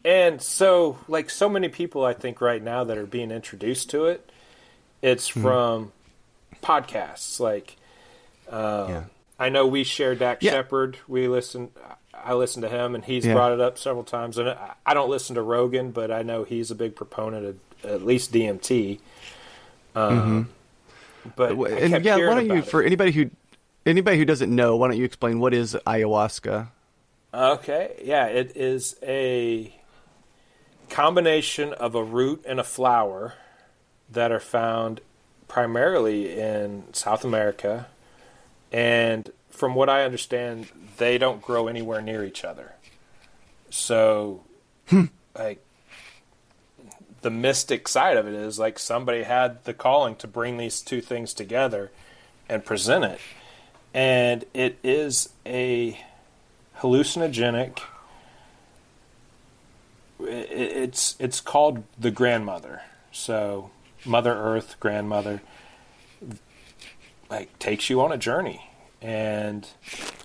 and 0.05 0.41
so 0.43 0.99
like 1.09 1.31
so 1.31 1.49
many 1.49 1.69
people 1.69 2.05
I 2.05 2.13
think 2.15 2.41
right 2.41 2.63
now 2.63 2.85
that 2.85 2.97
are 2.99 3.07
being 3.07 3.31
introduced 3.31 3.91
to 3.91 4.07
it, 4.07 4.29
it's 5.03 5.29
Hmm. 5.29 5.43
from 5.43 5.93
podcasts. 6.63 7.39
Like 7.41 7.77
um, 8.51 8.89
Yeah. 8.89 9.05
I 9.39 9.49
know 9.49 9.67
we 9.67 9.85
share 9.85 10.15
Dak 10.15 10.43
Yeah. 10.43 10.53
Shepard. 10.53 10.99
We 11.09 11.29
listen. 11.29 11.71
I 12.15 12.35
listen 12.35 12.63
to 12.63 12.69
him, 12.69 12.95
and 12.95 13.05
he's 13.05 13.27
Yeah. 13.27 13.35
brought 13.35 13.53
it 13.53 13.61
up 13.61 13.79
several 13.79 14.05
times. 14.05 14.39
And 14.39 14.49
I- 14.87 14.95
don't 14.95 15.11
listen 15.11 15.35
to 15.35 15.43
Rogan, 15.43 15.91
but 15.91 16.13
I 16.13 16.23
know 16.23 16.45
he's 16.45 16.71
a 16.71 16.75
big 16.77 16.95
proponent 16.95 17.47
of 17.47 17.57
at 17.91 18.05
least 18.07 18.31
DMT. 18.33 19.01
Um, 19.97 20.49
But 21.37 21.53
Mm-hmm. 21.53 21.95
and 21.95 22.05
yeah, 22.05 22.17
why 22.17 22.35
don't 22.35 22.47
you 22.47 22.55
it. 22.57 22.67
for 22.67 22.83
anybody 22.83 23.13
who 23.13 23.31
anybody 23.87 24.19
who 24.19 24.25
doesn't 24.25 24.55
know, 24.55 24.77
why 24.77 24.89
don't 24.89 24.97
you 24.97 25.05
explain 25.05 25.41
what 25.41 25.55
is 25.55 25.77
ayahuasca? 25.87 26.69
Okay, 27.35 28.01
yeah, 28.05 28.27
it 28.27 28.57
is 28.57 28.97
a 29.03 29.75
combination 30.91 31.73
of 31.73 31.95
a 31.95 32.05
root 32.05 32.45
and 32.47 32.61
a 32.61 32.65
flower 32.65 33.35
that 34.11 34.31
are 34.31 34.41
found 34.41 35.01
primarily 35.49 36.39
in 36.39 36.85
South 36.93 37.25
America. 37.25 37.87
And 38.71 39.31
from 39.49 39.75
what 39.75 39.89
I 39.89 40.05
understand, 40.05 40.69
they 40.99 41.17
don't 41.19 41.41
grow 41.41 41.69
anywhere 41.69 42.03
near 42.03 42.25
each 42.25 42.45
other. 42.45 42.73
So, 43.71 44.43
hmm. 44.89 45.07
like, 45.35 45.65
the 47.23 47.31
mystic 47.31 47.89
side 47.89 48.17
of 48.17 48.27
it 48.27 48.35
is 48.35 48.59
like 48.59 48.79
somebody 48.79 49.23
had 49.23 49.65
the 49.65 49.73
calling 49.73 50.17
to 50.17 50.27
bring 50.27 50.59
these 50.59 50.83
two 50.83 51.01
things 51.01 51.33
together 51.33 51.91
and 52.49 52.65
present 52.65 53.05
it. 53.05 53.21
And 53.95 54.45
it 54.55 54.79
is 54.83 55.29
a 55.45 56.01
hallucinogenic 56.79 57.81
it's 60.29 61.17
it's 61.19 61.41
called 61.41 61.83
the 61.99 62.11
grandmother. 62.11 62.83
So 63.11 63.71
Mother 64.05 64.33
Earth, 64.33 64.77
grandmother 64.81 65.43
like 67.31 67.59
takes 67.59 67.89
you 67.89 68.01
on 68.01 68.13
a 68.13 68.19
journey 68.19 68.69
and 69.01 69.67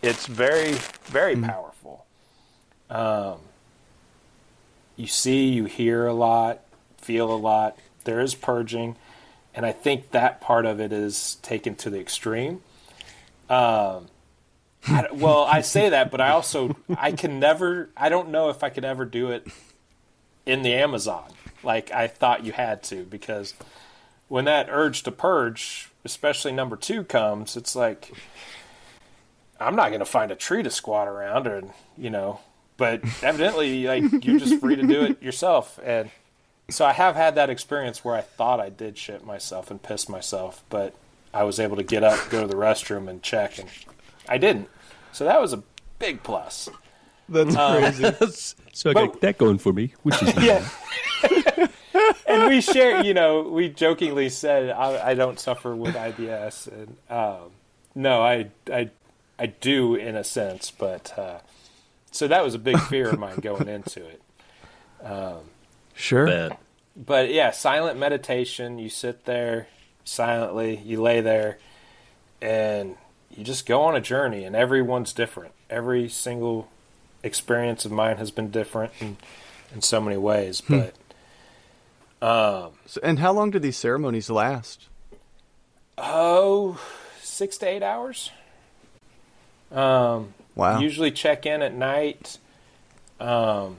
it's 0.02 0.28
very 0.28 0.74
very 1.06 1.36
powerful. 1.36 2.06
Um 2.90 3.40
you 4.96 5.08
see, 5.08 5.50
you 5.50 5.66
hear 5.66 6.08
a 6.08 6.14
lot, 6.14 6.62
feel 6.98 7.32
a 7.32 7.38
lot. 7.38 7.78
There 8.04 8.20
is 8.20 8.34
purging, 8.34 8.96
and 9.54 9.64
I 9.64 9.72
think 9.72 10.10
that 10.10 10.42
part 10.42 10.66
of 10.66 10.80
it 10.80 10.92
is 10.92 11.36
taken 11.44 11.76
to 11.76 11.92
the 11.92 12.00
extreme. 12.00 12.64
Um, 13.50 14.08
I, 14.88 15.08
well, 15.12 15.44
I 15.44 15.62
say 15.62 15.90
that, 15.90 16.12
but 16.12 16.22
I 16.22 16.30
also 16.30 16.76
I 16.98 17.12
can 17.12 17.40
never. 17.40 17.90
I 17.96 18.10
don't 18.10 18.30
know 18.30 18.50
if 18.50 18.64
I 18.64 18.70
could 18.70 18.86
ever 18.86 19.06
do 19.06 19.32
it 19.32 19.48
in 20.46 20.62
the 20.62 20.74
Amazon 20.74 21.32
like 21.64 21.92
I 21.92 22.08
thought 22.08 22.46
you 22.46 22.54
had 22.54 22.84
to 22.84 23.04
because 23.04 23.54
when 24.28 24.46
that 24.46 24.68
urge 24.70 25.04
to 25.04 25.12
purge, 25.12 25.90
especially 26.06 26.52
number 26.52 26.76
two 26.76 27.04
comes, 27.04 27.56
it's 27.58 27.76
like 27.76 28.12
I'm 29.60 29.76
not 29.76 29.90
going 29.90 30.00
to 30.00 30.06
find 30.06 30.32
a 30.32 30.36
tree 30.36 30.64
to 30.64 30.70
squat 30.70 31.08
around, 31.08 31.48
and 31.48 31.72
you 31.98 32.10
know, 32.10 32.40
but 32.78 33.02
evidently, 33.24 33.86
like 33.86 34.26
you're 34.26 34.40
just 34.40 34.60
free 34.60 34.76
to 34.76 34.84
do 34.88 35.04
it 35.04 35.22
yourself, 35.22 35.80
and 35.84 36.10
so 36.70 36.86
I 36.86 36.94
have 36.94 37.16
had 37.16 37.36
that 37.36 37.50
experience 37.50 38.04
where 38.04 38.16
I 38.16 38.22
thought 38.22 38.60
I 38.60 38.70
did 38.70 38.98
shit 38.98 39.26
myself 39.26 39.72
and 39.72 39.82
piss 39.82 40.10
myself, 40.10 40.64
but 40.70 40.94
I 41.34 41.44
was 41.44 41.60
able 41.60 41.76
to 41.78 41.84
get 41.84 42.04
up, 42.04 42.30
go 42.30 42.42
to 42.42 42.48
the 42.48 42.56
restroom, 42.56 43.08
and 43.10 43.22
check, 43.22 43.60
and 43.60 43.70
I 44.28 44.38
didn't. 44.38 44.70
So 45.12 45.26
that 45.26 45.40
was 45.42 45.54
a 45.54 45.64
big 46.00 46.24
plus. 46.24 46.70
That's 47.30 47.56
crazy. 47.56 48.56
so 48.74 48.90
I 48.90 48.94
But- 48.94 49.06
got 49.14 49.22
that 49.22 49.38
going 49.38 49.58
for 49.58 49.74
me, 49.74 49.94
which 50.04 50.22
is 50.24 50.34
Yeah. 50.44 50.68
and 52.28 52.48
we 52.50 52.62
share, 52.62 53.04
you 53.04 53.14
know, 53.14 53.42
we 53.42 53.70
jokingly 53.70 54.30
said 54.30 54.70
I, 54.70 55.10
I 55.10 55.14
don't 55.14 55.40
suffer 55.40 55.76
with 55.76 55.96
IBS, 55.96 56.68
and 56.72 56.96
um, 57.10 57.52
no, 57.96 58.22
I, 58.22 58.48
I, 58.72 58.90
I 59.40 59.48
do 59.48 59.96
in 59.96 60.16
a 60.16 60.24
sense, 60.24 60.72
but 60.72 61.18
uh, 61.18 61.40
so 62.12 62.28
that 62.28 62.44
was 62.44 62.54
a 62.54 62.60
big 62.60 62.80
fear 62.82 63.10
of 63.10 63.20
mine 63.20 63.38
going 63.40 63.68
into 63.68 64.06
it. 64.06 64.22
sure. 65.96 66.26
bad. 66.28 66.58
But 66.96 67.32
yeah, 67.32 67.52
silent 67.52 68.00
meditation. 68.00 68.80
You 68.80 68.90
sit 68.90 69.26
there 69.26 69.68
silently, 70.08 70.78
you 70.86 71.02
lay 71.02 71.22
there, 71.22 71.58
and 72.42 72.96
you 73.36 73.44
just 73.44 73.66
go 73.66 73.82
on 73.84 73.96
a 73.96 74.02
journey. 74.02 74.44
And 74.44 74.56
everyone's 74.56 75.14
different. 75.14 75.54
Every 75.70 76.08
single 76.10 76.70
experience 77.24 77.86
of 77.86 77.92
mine 77.92 78.18
has 78.18 78.32
been 78.32 78.50
different 78.50 78.94
in, 79.00 79.18
in 79.74 79.82
so 79.82 80.00
many 80.02 80.18
ways. 80.18 80.62
But 80.62 80.96
um, 82.22 82.72
So, 82.86 83.02
and 83.04 83.20
how 83.20 83.34
long 83.34 83.52
do 83.52 83.60
these 83.60 83.78
ceremonies 83.78 84.30
last? 84.30 84.88
oh, 85.98 86.80
six 87.22 87.58
to 87.58 87.68
eight 87.68 87.84
hours. 87.84 88.32
Um, 89.72 90.34
Wow. 90.56 90.80
Usually 90.80 91.12
check 91.12 91.46
in 91.46 91.62
at 91.62 91.76
night. 91.76 92.40
Um, 93.20 93.78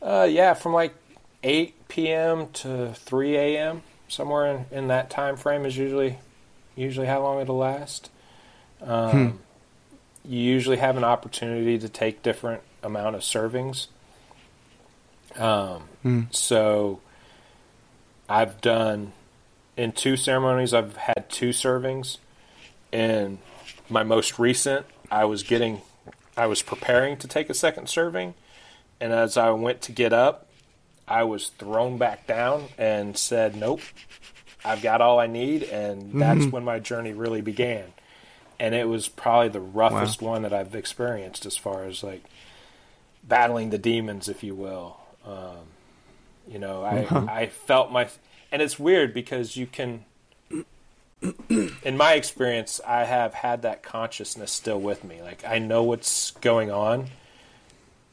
uh, 0.00 0.26
yeah, 0.30 0.54
from 0.54 0.72
like 0.72 0.94
8 1.42 1.81
p.m. 1.92 2.48
to 2.54 2.94
3 2.94 3.36
a.m. 3.36 3.82
somewhere 4.08 4.46
in, 4.46 4.64
in 4.78 4.88
that 4.88 5.10
time 5.10 5.36
frame 5.36 5.66
is 5.66 5.76
usually 5.76 6.18
usually 6.74 7.06
how 7.06 7.20
long 7.22 7.40
it'll 7.40 7.58
last. 7.58 8.10
Um, 8.80 9.40
You 10.24 10.38
usually 10.38 10.78
have 10.78 10.96
an 10.96 11.04
opportunity 11.04 11.78
to 11.78 11.88
take 11.88 12.22
different 12.22 12.62
amount 12.82 13.14
of 13.16 13.22
servings. 13.22 13.88
Um, 15.36 15.82
Hmm. 16.02 16.22
So 16.30 17.00
I've 18.28 18.60
done 18.60 19.12
in 19.76 19.92
two 19.92 20.16
ceremonies. 20.16 20.72
I've 20.74 20.96
had 20.96 21.28
two 21.28 21.50
servings. 21.50 22.18
In 22.90 23.38
my 23.88 24.02
most 24.02 24.38
recent, 24.38 24.86
I 25.10 25.24
was 25.24 25.42
getting, 25.42 25.80
I 26.36 26.46
was 26.46 26.62
preparing 26.62 27.16
to 27.18 27.28
take 27.28 27.48
a 27.50 27.54
second 27.54 27.88
serving, 27.88 28.34
and 29.00 29.12
as 29.12 29.36
I 29.36 29.50
went 29.50 29.80
to 29.82 29.92
get 29.92 30.12
up, 30.12 30.46
I 31.12 31.24
was 31.24 31.48
thrown 31.48 31.98
back 31.98 32.26
down 32.26 32.68
and 32.78 33.16
said, 33.16 33.54
"Nope, 33.56 33.80
I've 34.64 34.82
got 34.82 35.00
all 35.00 35.18
I 35.20 35.26
need," 35.26 35.62
and 35.64 36.12
that's 36.20 36.46
when 36.46 36.64
my 36.64 36.78
journey 36.78 37.12
really 37.12 37.40
began. 37.42 37.92
And 38.58 38.74
it 38.74 38.88
was 38.88 39.08
probably 39.08 39.48
the 39.48 39.60
roughest 39.60 40.22
one 40.22 40.42
that 40.42 40.52
I've 40.52 40.74
experienced 40.74 41.46
as 41.46 41.56
far 41.56 41.84
as 41.84 42.02
like 42.02 42.22
battling 43.22 43.70
the 43.70 43.78
demons, 43.78 44.28
if 44.28 44.42
you 44.42 44.54
will. 44.54 44.98
Um, 45.26 45.66
you 46.48 46.58
know, 46.58 46.82
I 46.84 47.06
I 47.42 47.46
felt 47.46 47.92
my, 47.92 48.08
and 48.50 48.62
it's 48.62 48.78
weird 48.78 49.12
because 49.12 49.56
you 49.56 49.66
can 49.66 50.04
in 51.84 51.96
my 51.96 52.14
experience, 52.14 52.80
I 52.86 53.04
have 53.04 53.34
had 53.34 53.62
that 53.62 53.82
consciousness 53.82 54.50
still 54.50 54.80
with 54.80 55.04
me. 55.04 55.22
Like 55.22 55.44
I 55.46 55.58
know 55.58 55.82
what's 55.82 56.32
going 56.32 56.70
on. 56.70 57.08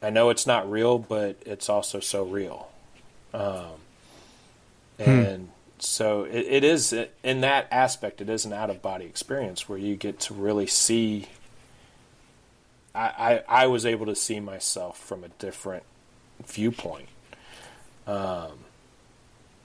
I 0.01 0.09
know 0.09 0.29
it's 0.29 0.47
not 0.47 0.69
real, 0.69 0.97
but 0.97 1.37
it's 1.45 1.69
also 1.69 1.99
so 1.99 2.23
real. 2.23 2.68
Um, 3.33 3.71
and 4.97 5.49
so 5.79 6.23
it, 6.23 6.45
it 6.45 6.63
is 6.63 6.93
in 7.23 7.41
that 7.41 7.67
aspect. 7.71 8.21
It 8.21 8.29
is 8.29 8.45
an 8.45 8.53
out 8.53 8.69
of 8.69 8.81
body 8.81 9.05
experience 9.05 9.69
where 9.69 9.77
you 9.77 9.95
get 9.95 10.19
to 10.21 10.33
really 10.33 10.67
see. 10.67 11.27
I, 12.93 13.43
I 13.47 13.63
I 13.63 13.67
was 13.67 13.85
able 13.85 14.05
to 14.07 14.15
see 14.15 14.39
myself 14.39 14.99
from 14.99 15.23
a 15.23 15.29
different 15.29 15.83
viewpoint. 16.45 17.07
Um, 18.07 18.59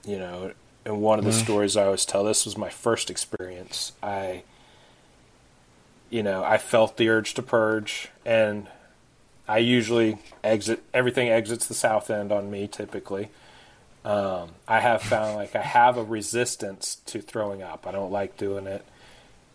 you 0.05 0.19
know, 0.19 0.53
and 0.85 1.01
one 1.01 1.17
of 1.17 1.25
the 1.25 1.33
stories 1.33 1.75
I 1.75 1.85
always 1.85 2.05
tell, 2.05 2.23
this 2.23 2.45
was 2.45 2.57
my 2.57 2.69
first 2.69 3.09
experience. 3.09 3.91
I, 4.03 4.43
you 6.11 6.21
know, 6.21 6.43
I 6.43 6.59
felt 6.59 6.97
the 6.97 7.09
urge 7.09 7.33
to 7.33 7.41
purge, 7.41 8.09
and 8.23 8.67
I 9.47 9.57
usually 9.57 10.19
exit. 10.43 10.83
Everything 10.93 11.27
exits 11.27 11.67
the 11.67 11.73
south 11.73 12.09
end 12.11 12.31
on 12.31 12.51
me 12.51 12.67
typically. 12.67 13.29
Um, 14.05 14.49
I 14.67 14.79
have 14.79 15.01
found 15.01 15.35
like 15.35 15.55
I 15.55 15.61
have 15.61 15.97
a 15.97 16.03
resistance 16.03 16.97
to 17.07 17.21
throwing 17.21 17.61
up. 17.63 17.87
I 17.87 17.91
don't 17.91 18.11
like 18.11 18.37
doing 18.37 18.67
it, 18.67 18.85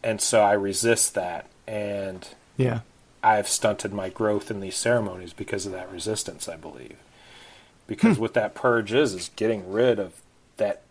and 0.02 0.20
so 0.20 0.40
I 0.42 0.52
resist 0.52 1.14
that, 1.14 1.46
and 1.66 2.26
Yeah. 2.56 2.80
I've 3.22 3.48
stunted 3.48 3.92
my 3.92 4.08
growth 4.08 4.50
in 4.50 4.60
these 4.60 4.76
ceremonies 4.76 5.32
because 5.32 5.66
of 5.66 5.72
that 5.72 5.90
resistance, 5.92 6.48
I 6.48 6.56
believe. 6.56 6.96
Because 7.86 8.18
what 8.18 8.34
that 8.34 8.54
purge 8.54 8.92
is, 8.92 9.14
is 9.14 9.30
getting 9.36 9.70
rid 9.70 9.98
of 9.98 10.14
that. 10.56 10.82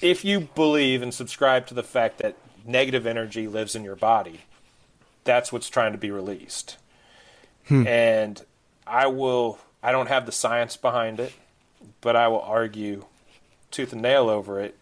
If 0.00 0.24
you 0.24 0.48
believe 0.54 1.02
and 1.02 1.12
subscribe 1.12 1.66
to 1.66 1.74
the 1.74 1.82
fact 1.82 2.18
that 2.18 2.36
negative 2.64 3.06
energy 3.06 3.46
lives 3.46 3.74
in 3.76 3.84
your 3.84 3.96
body, 3.96 4.40
that's 5.24 5.52
what's 5.52 5.68
trying 5.68 5.92
to 5.92 5.98
be 5.98 6.10
released. 6.10 6.76
And 7.86 8.42
I 8.86 9.06
will, 9.06 9.58
I 9.82 9.92
don't 9.92 10.08
have 10.08 10.26
the 10.26 10.32
science 10.32 10.76
behind 10.76 11.20
it, 11.20 11.32
but 12.00 12.16
I 12.16 12.28
will 12.28 12.40
argue 12.40 13.04
tooth 13.70 13.92
and 13.92 14.02
nail 14.02 14.28
over 14.28 14.60
it. 14.60 14.76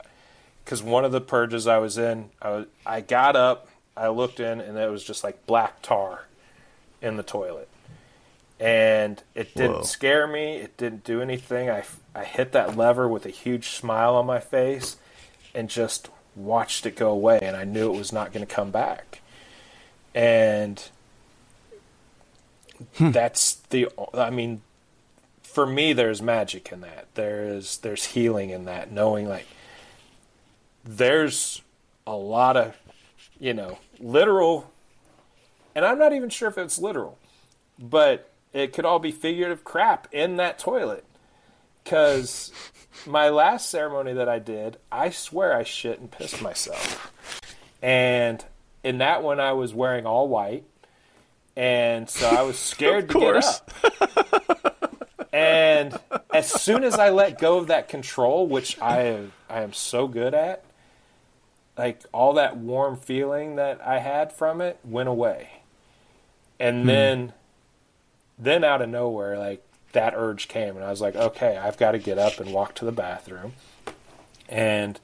Because 0.64 0.82
one 0.82 1.04
of 1.04 1.12
the 1.12 1.20
purges 1.20 1.66
I 1.66 1.78
was 1.78 1.96
in, 1.96 2.30
I, 2.42 2.50
was, 2.50 2.66
I 2.84 3.00
got 3.00 3.36
up, 3.36 3.68
I 3.96 4.08
looked 4.08 4.38
in, 4.38 4.60
and 4.60 4.76
it 4.76 4.90
was 4.90 5.02
just 5.02 5.24
like 5.24 5.46
black 5.46 5.80
tar 5.82 6.26
in 7.00 7.16
the 7.16 7.22
toilet. 7.22 7.68
And 8.60 9.22
it 9.34 9.54
didn't 9.54 9.76
Whoa. 9.76 9.82
scare 9.82 10.26
me. 10.26 10.56
It 10.56 10.76
didn't 10.76 11.04
do 11.04 11.22
anything. 11.22 11.70
I, 11.70 11.84
I 12.14 12.24
hit 12.24 12.52
that 12.52 12.76
lever 12.76 13.08
with 13.08 13.24
a 13.24 13.30
huge 13.30 13.70
smile 13.70 14.16
on 14.16 14.26
my 14.26 14.40
face 14.40 14.96
and 15.54 15.70
just 15.70 16.10
watched 16.34 16.84
it 16.84 16.96
go 16.96 17.10
away. 17.10 17.38
And 17.40 17.56
I 17.56 17.64
knew 17.64 17.92
it 17.92 17.96
was 17.96 18.12
not 18.12 18.32
going 18.32 18.44
to 18.44 18.52
come 18.52 18.70
back. 18.70 19.20
And 20.14 20.82
hmm. 22.96 23.12
that's 23.12 23.54
the, 23.70 23.88
I 24.12 24.30
mean, 24.30 24.62
for 25.58 25.66
me, 25.66 25.92
there's 25.92 26.22
magic 26.22 26.70
in 26.70 26.82
that. 26.82 27.08
There 27.14 27.42
is, 27.48 27.78
there's 27.78 28.04
healing 28.04 28.50
in 28.50 28.66
that, 28.66 28.92
knowing 28.92 29.28
like 29.28 29.48
there's 30.84 31.62
a 32.06 32.14
lot 32.14 32.56
of, 32.56 32.76
you 33.40 33.52
know, 33.54 33.80
literal 33.98 34.70
and 35.74 35.84
I'm 35.84 35.98
not 35.98 36.12
even 36.12 36.28
sure 36.28 36.48
if 36.48 36.56
it's 36.58 36.78
literal, 36.78 37.18
but 37.76 38.30
it 38.52 38.72
could 38.72 38.84
all 38.84 39.00
be 39.00 39.10
figurative 39.10 39.64
crap 39.64 40.06
in 40.12 40.36
that 40.36 40.60
toilet. 40.60 41.04
Because 41.82 42.52
my 43.04 43.28
last 43.28 43.68
ceremony 43.68 44.12
that 44.12 44.28
I 44.28 44.38
did, 44.38 44.76
I 44.92 45.10
swear 45.10 45.52
I 45.56 45.64
shit 45.64 45.98
and 45.98 46.08
pissed 46.08 46.40
myself. 46.40 47.12
And 47.82 48.44
in 48.84 48.98
that 48.98 49.24
one, 49.24 49.40
I 49.40 49.54
was 49.54 49.74
wearing 49.74 50.06
all 50.06 50.28
white. 50.28 50.62
And 51.56 52.08
so 52.08 52.28
I 52.28 52.42
was 52.42 52.58
scared 52.60 53.08
to 53.08 53.14
get 53.14 53.20
course. 53.20 53.60
Up. 55.38 56.26
as 56.32 56.50
soon 56.50 56.84
as 56.84 56.94
I 56.94 57.10
let 57.10 57.38
go 57.38 57.58
of 57.58 57.68
that 57.68 57.88
control, 57.88 58.46
which 58.46 58.80
I 58.80 59.26
I 59.48 59.62
am 59.62 59.72
so 59.72 60.06
good 60.08 60.34
at, 60.34 60.64
like 61.76 62.02
all 62.12 62.34
that 62.34 62.56
warm 62.56 62.96
feeling 62.96 63.56
that 63.56 63.80
I 63.84 63.98
had 63.98 64.32
from 64.32 64.60
it 64.60 64.78
went 64.84 65.08
away. 65.08 65.50
And 66.58 66.82
hmm. 66.82 66.86
then 66.88 67.32
then 68.38 68.64
out 68.64 68.82
of 68.82 68.88
nowhere, 68.88 69.38
like 69.38 69.64
that 69.92 70.14
urge 70.16 70.48
came 70.48 70.76
and 70.76 70.84
I 70.84 70.90
was 70.90 71.00
like, 71.00 71.16
okay, 71.16 71.56
I've 71.56 71.76
got 71.76 71.92
to 71.92 71.98
get 71.98 72.18
up 72.18 72.40
and 72.40 72.52
walk 72.52 72.74
to 72.76 72.84
the 72.84 72.92
bathroom. 72.92 73.54
And 74.48 74.98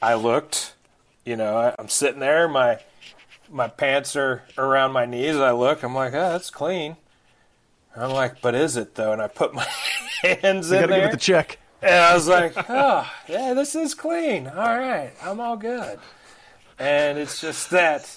I 0.00 0.14
looked, 0.14 0.74
you 1.24 1.36
know, 1.36 1.74
I'm 1.78 1.88
sitting 1.88 2.20
there, 2.20 2.48
my 2.48 2.80
my 3.50 3.68
pants 3.68 4.16
are 4.16 4.42
around 4.56 4.92
my 4.92 5.06
knees. 5.06 5.36
I 5.36 5.52
look, 5.52 5.82
I'm 5.82 5.94
like, 5.94 6.14
oh, 6.14 6.32
that's 6.32 6.50
clean. 6.50 6.96
I'm 7.96 8.10
like, 8.10 8.40
but 8.40 8.54
is 8.54 8.76
it 8.76 8.94
though? 8.94 9.12
And 9.12 9.22
I 9.22 9.28
put 9.28 9.54
my 9.54 9.66
hands 10.22 10.70
You 10.70 10.76
in 10.76 10.80
got 10.82 10.86
to 10.86 10.92
there. 10.92 11.00
give 11.00 11.08
it 11.08 11.12
the 11.12 11.16
check. 11.18 11.58
And 11.82 11.94
I 11.94 12.14
was 12.14 12.26
like, 12.26 12.54
oh, 12.70 13.10
yeah, 13.28 13.52
this 13.54 13.74
is 13.74 13.94
clean. 13.94 14.46
All 14.48 14.56
right, 14.78 15.12
I'm 15.22 15.38
all 15.38 15.56
good. 15.56 15.98
And 16.78 17.18
it's 17.18 17.40
just 17.40 17.70
that, 17.70 18.08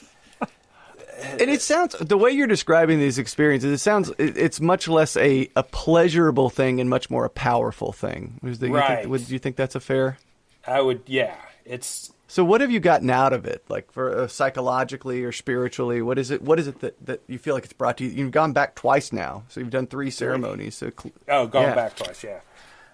And 1.19 1.41
it 1.41 1.61
sounds 1.61 1.95
the 1.99 2.17
way 2.17 2.31
you're 2.31 2.47
describing 2.47 2.99
these 2.99 3.17
experiences. 3.19 3.71
It 3.73 3.77
sounds 3.83 4.11
it's 4.17 4.61
much 4.61 4.87
less 4.87 5.17
a, 5.17 5.49
a 5.55 5.63
pleasurable 5.63 6.49
thing 6.49 6.79
and 6.79 6.89
much 6.89 7.09
more 7.09 7.25
a 7.25 7.29
powerful 7.29 7.91
thing. 7.91 8.39
Is 8.43 8.59
that- 8.59 8.67
you 8.67 8.75
Right. 8.75 8.99
think, 8.99 9.09
would 9.09 9.29
you 9.29 9.37
think 9.39 9.57
that's 9.57 9.75
a 9.75 9.79
fair? 9.79 10.17
I 10.65 10.79
would, 10.81 11.01
yeah, 11.05 11.35
it's, 11.65 12.11
So 12.29 12.43
what 12.43 12.59
have 12.59 12.69
you 12.71 12.81
gotten 12.81 13.09
out 13.09 13.31
of 13.31 13.45
it, 13.45 13.63
like 13.69 13.89
for 13.91 14.13
uh, 14.23 14.27
psychologically 14.27 15.23
or 15.23 15.31
spiritually? 15.31 16.01
What 16.01 16.17
is 16.19 16.29
it? 16.29 16.41
What 16.41 16.59
is 16.59 16.67
it 16.67 16.79
that, 16.81 17.05
that 17.05 17.21
you 17.27 17.37
feel 17.37 17.53
like 17.53 17.63
it's 17.63 17.71
brought 17.73 17.97
to 17.99 18.03
you? 18.03 18.09
You've 18.11 18.31
gone 18.31 18.51
back 18.51 18.75
twice 18.75 19.13
now, 19.13 19.43
so 19.47 19.61
you've 19.61 19.69
done 19.69 19.87
three 19.87 20.09
ceremonies. 20.11 20.75
So, 20.75 20.91
cl- 20.99 21.13
oh, 21.29 21.47
going 21.47 21.67
Yeah. 21.69 21.75
back 21.75 21.95
twice, 21.95 22.23
yeah. 22.25 22.39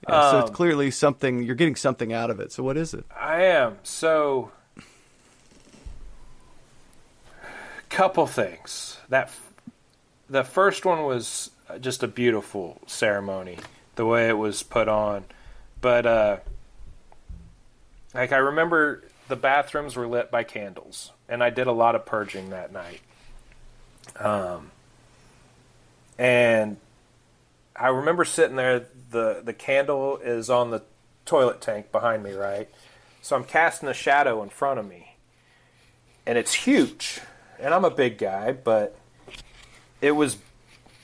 yeah, 0.08 0.32
so 0.32 0.40
it's 0.40 0.50
Um, 0.50 0.56
clearly 0.56 0.92
something 0.92 1.42
you're 1.42 1.56
getting 1.56 1.76
something 1.76 2.14
out 2.14 2.30
of 2.30 2.40
it. 2.40 2.52
So 2.52 2.62
what 2.62 2.78
is 2.78 2.94
it? 2.94 3.06
I 3.20 3.42
am. 3.44 3.78
So, 3.82 4.52
couple 7.90 8.28
things. 8.28 8.98
That 9.10 9.32
the 10.30 10.44
first 10.44 10.86
one 10.86 11.04
was 11.06 11.50
just 11.80 12.04
a 12.04 12.08
beautiful 12.08 12.82
ceremony, 12.86 13.58
the 13.96 14.06
way 14.06 14.30
it 14.30 14.38
was 14.38 14.62
put 14.64 14.88
on. 14.88 15.26
But 15.82 16.06
uh, 16.06 16.38
like 18.14 18.32
I 18.32 18.38
remember, 18.38 19.04
the 19.28 19.36
bathrooms 19.36 19.96
were 19.96 20.08
lit 20.08 20.32
by 20.32 20.44
candles, 20.44 21.12
and 21.30 21.44
I 21.44 21.50
did 21.50 21.68
a 21.68 21.72
lot 21.72 21.96
of 21.96 22.06
purging 22.06 22.50
that 22.50 22.72
night. 22.72 23.02
Um, 24.20 24.72
and 26.18 26.78
I 27.76 27.88
remember 27.88 28.26
sitting 28.26 28.56
there. 28.56 28.86
the 29.12 29.42
The 29.44 29.54
candle 29.54 30.18
is 30.18 30.50
on 30.50 30.72
the 30.72 30.84
toilet 31.26 31.62
tank 31.62 31.92
behind 31.92 32.24
me, 32.24 32.34
right? 32.34 32.70
So 33.22 33.36
I'm 33.36 33.46
casting 33.46 33.90
a 33.90 33.94
shadow 33.94 34.44
in 34.44 34.50
front 34.50 34.80
of 34.80 34.88
me, 34.88 35.16
and 36.26 36.38
it's 36.38 36.54
huge. 36.54 37.22
And 37.60 37.74
I'm 37.74 37.86
a 37.86 37.92
big 37.92 38.18
guy, 38.18 38.52
but 38.52 38.98
it 40.02 40.12
was 40.12 40.38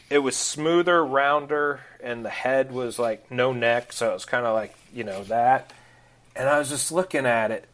it 0.10 0.20
was 0.20 0.36
smoother, 0.36 1.06
rounder, 1.06 1.82
and 2.02 2.26
the 2.26 2.30
head 2.30 2.72
was 2.72 3.00
like 3.00 3.32
no 3.32 3.54
neck, 3.54 3.94
so 3.94 4.12
it 4.12 4.14
was 4.14 4.26
kind 4.26 4.46
of 4.46 4.54
like 4.54 4.76
you 4.94 5.04
know 5.04 5.24
that. 5.26 5.72
And 6.36 6.50
I 6.50 6.60
was 6.60 6.70
just 6.70 6.92
looking 6.92 7.26
at 7.26 7.52
it, 7.52 7.68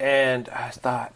and 0.00 0.48
I 0.48 0.70
thought, 0.70 1.12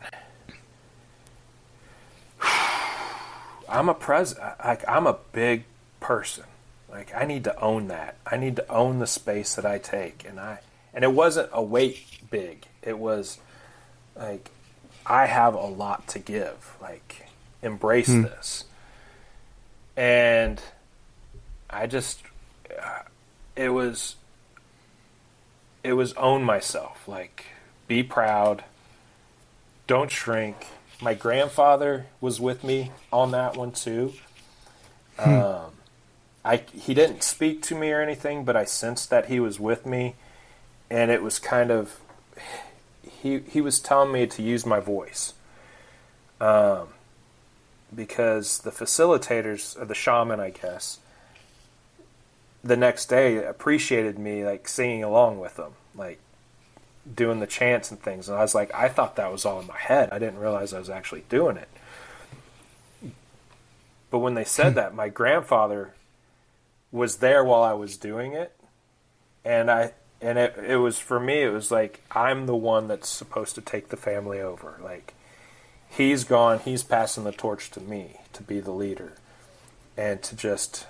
I'm 3.68 3.88
a 3.88 3.94
pres 3.94 4.34
like 4.64 4.88
I'm 4.88 5.06
a 5.06 5.18
big 5.32 5.64
person. 6.00 6.44
Like 6.90 7.12
I 7.14 7.24
need 7.24 7.44
to 7.44 7.60
own 7.60 7.88
that. 7.88 8.16
I 8.26 8.36
need 8.36 8.56
to 8.56 8.68
own 8.70 8.98
the 8.98 9.06
space 9.06 9.54
that 9.56 9.66
I 9.66 9.78
take, 9.78 10.24
and 10.26 10.40
I 10.40 10.60
and 10.94 11.04
it 11.04 11.12
wasn't 11.12 11.50
a 11.52 11.62
weight 11.62 12.20
big. 12.30 12.66
It 12.82 12.98
was 12.98 13.38
like 14.16 14.50
I 15.06 15.26
have 15.26 15.54
a 15.54 15.66
lot 15.66 16.08
to 16.08 16.18
give. 16.18 16.76
Like 16.80 17.28
embrace 17.62 18.06
this. 18.06 18.64
And 19.96 20.60
I 21.68 21.86
just 21.86 22.22
uh, 22.70 23.02
it 23.56 23.70
was 23.70 24.16
it 25.82 25.92
was 25.94 26.12
own 26.14 26.42
myself. 26.44 27.06
Like 27.08 27.46
be 27.88 28.02
proud. 28.02 28.64
Don't 29.86 30.10
shrink. 30.10 30.66
My 31.00 31.14
grandfather 31.14 32.06
was 32.20 32.40
with 32.40 32.62
me 32.62 32.92
on 33.12 33.30
that 33.32 33.56
one 33.56 33.72
too. 33.72 34.12
Um, 35.18 35.72
I 36.44 36.62
he 36.72 36.94
didn't 36.94 37.22
speak 37.22 37.62
to 37.62 37.74
me 37.74 37.90
or 37.90 38.00
anything, 38.00 38.44
but 38.44 38.56
I 38.56 38.64
sensed 38.64 39.10
that 39.10 39.26
he 39.26 39.40
was 39.40 39.58
with 39.58 39.86
me, 39.86 40.14
and 40.90 41.10
it 41.10 41.22
was 41.22 41.38
kind 41.38 41.70
of 41.70 41.98
he 43.02 43.40
he 43.40 43.60
was 43.60 43.80
telling 43.80 44.12
me 44.12 44.26
to 44.26 44.42
use 44.42 44.66
my 44.66 44.80
voice, 44.80 45.34
um, 46.40 46.88
because 47.94 48.58
the 48.60 48.70
facilitators 48.70 49.80
or 49.80 49.84
the 49.86 49.94
shaman, 49.94 50.40
I 50.40 50.50
guess, 50.50 50.98
the 52.62 52.76
next 52.76 53.06
day 53.06 53.42
appreciated 53.44 54.18
me 54.18 54.44
like 54.44 54.68
singing 54.68 55.02
along 55.02 55.40
with 55.40 55.56
them, 55.56 55.72
like 55.94 56.20
doing 57.14 57.40
the 57.40 57.46
chants 57.46 57.90
and 57.90 58.00
things, 58.00 58.28
and 58.28 58.36
I 58.36 58.42
was 58.42 58.54
like, 58.54 58.74
I 58.74 58.88
thought 58.88 59.16
that 59.16 59.32
was 59.32 59.44
all 59.44 59.60
in 59.60 59.66
my 59.66 59.78
head. 59.78 60.10
I 60.12 60.18
didn't 60.18 60.38
realize 60.38 60.72
I 60.72 60.78
was 60.78 60.90
actually 60.90 61.24
doing 61.28 61.56
it. 61.56 61.68
But 64.10 64.18
when 64.20 64.34
they 64.34 64.44
said 64.44 64.74
that, 64.76 64.94
my 64.94 65.08
grandfather 65.08 65.94
was 66.90 67.16
there 67.16 67.44
while 67.44 67.62
I 67.62 67.74
was 67.74 67.96
doing 67.96 68.32
it, 68.32 68.52
and 69.44 69.70
I 69.70 69.92
and 70.20 70.38
it 70.38 70.56
it 70.66 70.76
was 70.76 70.98
for 70.98 71.20
me. 71.20 71.42
It 71.42 71.50
was 71.52 71.70
like 71.70 72.02
I'm 72.12 72.46
the 72.46 72.56
one 72.56 72.88
that's 72.88 73.08
supposed 73.08 73.54
to 73.56 73.60
take 73.60 73.88
the 73.88 73.96
family 73.96 74.40
over. 74.40 74.80
Like 74.82 75.14
he's 75.88 76.24
gone, 76.24 76.60
he's 76.60 76.82
passing 76.82 77.24
the 77.24 77.32
torch 77.32 77.70
to 77.72 77.80
me 77.80 78.16
to 78.32 78.42
be 78.42 78.60
the 78.60 78.70
leader, 78.70 79.12
and 79.96 80.22
to 80.22 80.34
just 80.34 80.86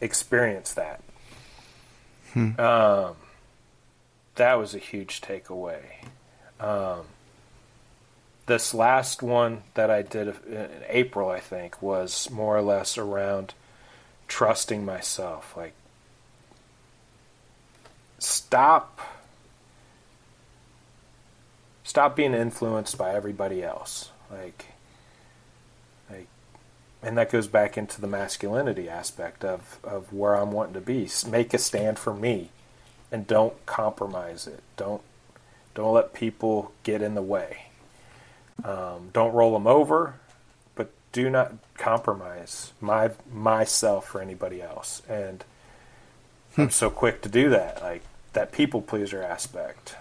experience 0.00 0.74
that. 0.74 1.02
Um, 2.58 3.16
that 4.42 4.58
was 4.58 4.74
a 4.74 4.78
huge 4.78 5.20
takeaway. 5.20 5.82
Um, 6.58 7.02
this 8.46 8.74
last 8.74 9.22
one 9.22 9.62
that 9.74 9.88
I 9.88 10.02
did 10.02 10.34
in 10.48 10.68
April, 10.88 11.30
I 11.30 11.38
think, 11.38 11.80
was 11.80 12.28
more 12.28 12.56
or 12.56 12.62
less 12.62 12.98
around 12.98 13.54
trusting 14.26 14.84
myself. 14.84 15.56
Like, 15.56 15.74
stop, 18.18 18.98
stop 21.84 22.16
being 22.16 22.34
influenced 22.34 22.98
by 22.98 23.14
everybody 23.14 23.62
else. 23.62 24.10
Like, 24.28 24.66
like, 26.10 26.26
and 27.00 27.16
that 27.16 27.30
goes 27.30 27.46
back 27.46 27.78
into 27.78 28.00
the 28.00 28.08
masculinity 28.08 28.88
aspect 28.88 29.44
of 29.44 29.78
of 29.84 30.12
where 30.12 30.34
I'm 30.34 30.50
wanting 30.50 30.74
to 30.74 30.80
be. 30.80 31.08
Make 31.28 31.54
a 31.54 31.58
stand 31.58 31.96
for 31.96 32.12
me, 32.12 32.50
and 33.12 33.26
don't 33.26 33.64
compromise 33.66 34.46
it. 34.46 34.60
Don't 34.76 35.02
don't 35.74 35.92
let 35.94 36.12
people 36.12 36.72
get 36.82 37.02
in 37.02 37.14
the 37.14 37.22
way. 37.22 37.66
Um, 38.64 39.10
don't 39.12 39.32
roll 39.32 39.52
them 39.52 39.66
over, 39.66 40.14
but 40.74 40.90
do 41.12 41.30
not 41.30 41.54
compromise 41.76 42.72
my 42.80 43.10
myself 43.32 44.08
for 44.08 44.20
anybody 44.20 44.60
else. 44.62 45.02
And 45.08 45.44
I'm 46.56 46.70
so 46.70 46.90
quick 46.90 47.22
to 47.22 47.28
do 47.28 47.50
that, 47.50 47.82
like 47.82 48.02
that 48.32 48.50
people 48.50 48.82
pleaser 48.82 49.22
aspect. 49.22 49.96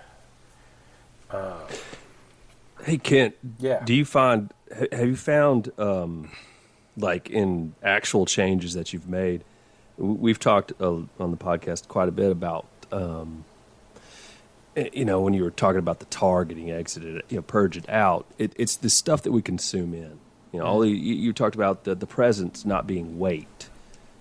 Hey 2.83 2.97
Kent, 2.97 3.35
Yeah. 3.59 3.83
Do 3.83 3.93
you 3.93 4.05
find 4.05 4.51
have 4.91 5.07
you 5.07 5.15
found 5.15 5.71
um, 5.77 6.31
like 6.97 7.29
in 7.29 7.73
actual 7.83 8.25
changes 8.25 8.73
that 8.73 8.93
you've 8.93 9.07
made? 9.07 9.43
We've 9.97 10.39
talked 10.39 10.73
uh, 10.81 11.01
on 11.19 11.31
the 11.31 11.37
podcast 11.37 11.87
quite 11.87 12.07
a 12.07 12.11
bit 12.11 12.31
about 12.31 12.65
um, 12.91 13.45
eh, 14.75 14.89
you 14.93 15.05
know 15.05 15.21
when 15.21 15.33
you 15.33 15.43
were 15.43 15.51
talking 15.51 15.79
about 15.79 15.99
the 15.99 16.05
tar 16.05 16.45
getting 16.45 16.71
exited, 16.71 17.23
you 17.29 17.37
know, 17.37 17.41
purge 17.41 17.77
it 17.77 17.89
out. 17.89 18.25
It, 18.37 18.53
it's 18.55 18.75
the 18.75 18.89
stuff 18.89 19.23
that 19.23 19.31
we 19.31 19.41
consume 19.41 19.93
in. 19.93 20.19
You 20.51 20.59
know, 20.59 20.65
all 20.65 20.79
the, 20.79 20.89
you, 20.89 21.15
you 21.15 21.33
talked 21.33 21.55
about 21.55 21.83
the 21.83 21.95
the 21.95 22.07
presence 22.07 22.65
not 22.65 22.87
being 22.87 23.19
weight, 23.19 23.69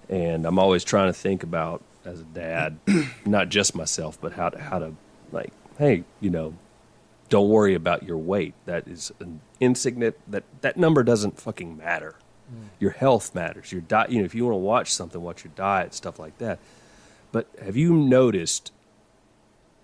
and 0.09 0.47
I'm 0.47 0.59
always 0.59 0.85
trying 0.85 1.09
to 1.09 1.13
think 1.13 1.43
about 1.43 1.83
as 2.05 2.21
a 2.21 2.25
dad, 2.25 2.79
not 3.27 3.49
just 3.49 3.75
myself, 3.75 4.19
but 4.21 4.33
how 4.33 4.49
to 4.49 4.61
how 4.61 4.79
to 4.79 4.95
like, 5.33 5.53
hey, 5.79 6.05
you 6.21 6.31
know, 6.31 6.55
don't 7.29 7.49
worry 7.49 7.75
about 7.75 8.03
your 8.03 8.19
weight. 8.19 8.55
That 8.67 8.89
is 8.89 9.13
an 9.21 9.41
insignificant. 9.61 10.31
That 10.31 10.45
that 10.61 10.77
number 10.77 11.03
doesn't 11.03 11.41
fucking 11.41 11.77
matter. 11.77 12.17
Your 12.81 12.91
health 12.91 13.33
matters. 13.33 13.71
Your 13.71 13.81
diet. 13.81 14.11
You 14.11 14.19
know, 14.19 14.25
if 14.25 14.35
you 14.35 14.45
want 14.45 14.55
to 14.55 14.59
watch 14.59 14.93
something, 14.93 15.21
watch 15.21 15.45
your 15.45 15.53
diet, 15.55 15.95
stuff 15.95 16.19
like 16.19 16.37
that. 16.39 16.59
But 17.33 17.49
have 17.63 17.77
you 17.77 17.95
noticed 17.95 18.73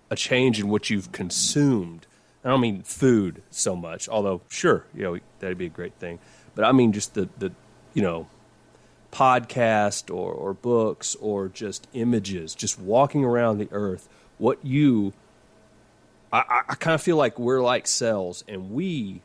a 0.09 0.15
change 0.15 0.59
in 0.59 0.69
what 0.69 0.89
you've 0.89 1.11
consumed? 1.11 2.07
I 2.43 2.49
don't 2.49 2.61
mean 2.61 2.83
food 2.83 3.41
so 3.49 3.75
much, 3.75 4.07
although 4.07 4.41
sure, 4.49 4.85
you 4.95 5.03
know 5.03 5.19
that'd 5.39 5.57
be 5.57 5.65
a 5.65 5.69
great 5.69 5.95
thing. 5.95 6.19
But 6.55 6.65
I 6.65 6.71
mean 6.71 6.93
just 6.93 7.13
the 7.13 7.29
the 7.37 7.51
you 7.93 8.01
know 8.01 8.27
podcast 9.11 10.13
or, 10.13 10.31
or 10.31 10.53
books 10.53 11.15
or 11.15 11.47
just 11.47 11.87
images, 11.93 12.53
just 12.53 12.79
walking 12.79 13.23
around 13.23 13.57
the 13.57 13.67
earth, 13.71 14.07
what 14.37 14.63
you, 14.63 15.13
I, 16.31 16.61
I, 16.69 16.75
kind 16.75 16.93
of 16.93 17.01
feel 17.01 17.17
like 17.17 17.39
we're 17.39 17.61
like 17.61 17.87
cells, 17.87 18.43
and 18.47 18.71
we, 18.71 19.21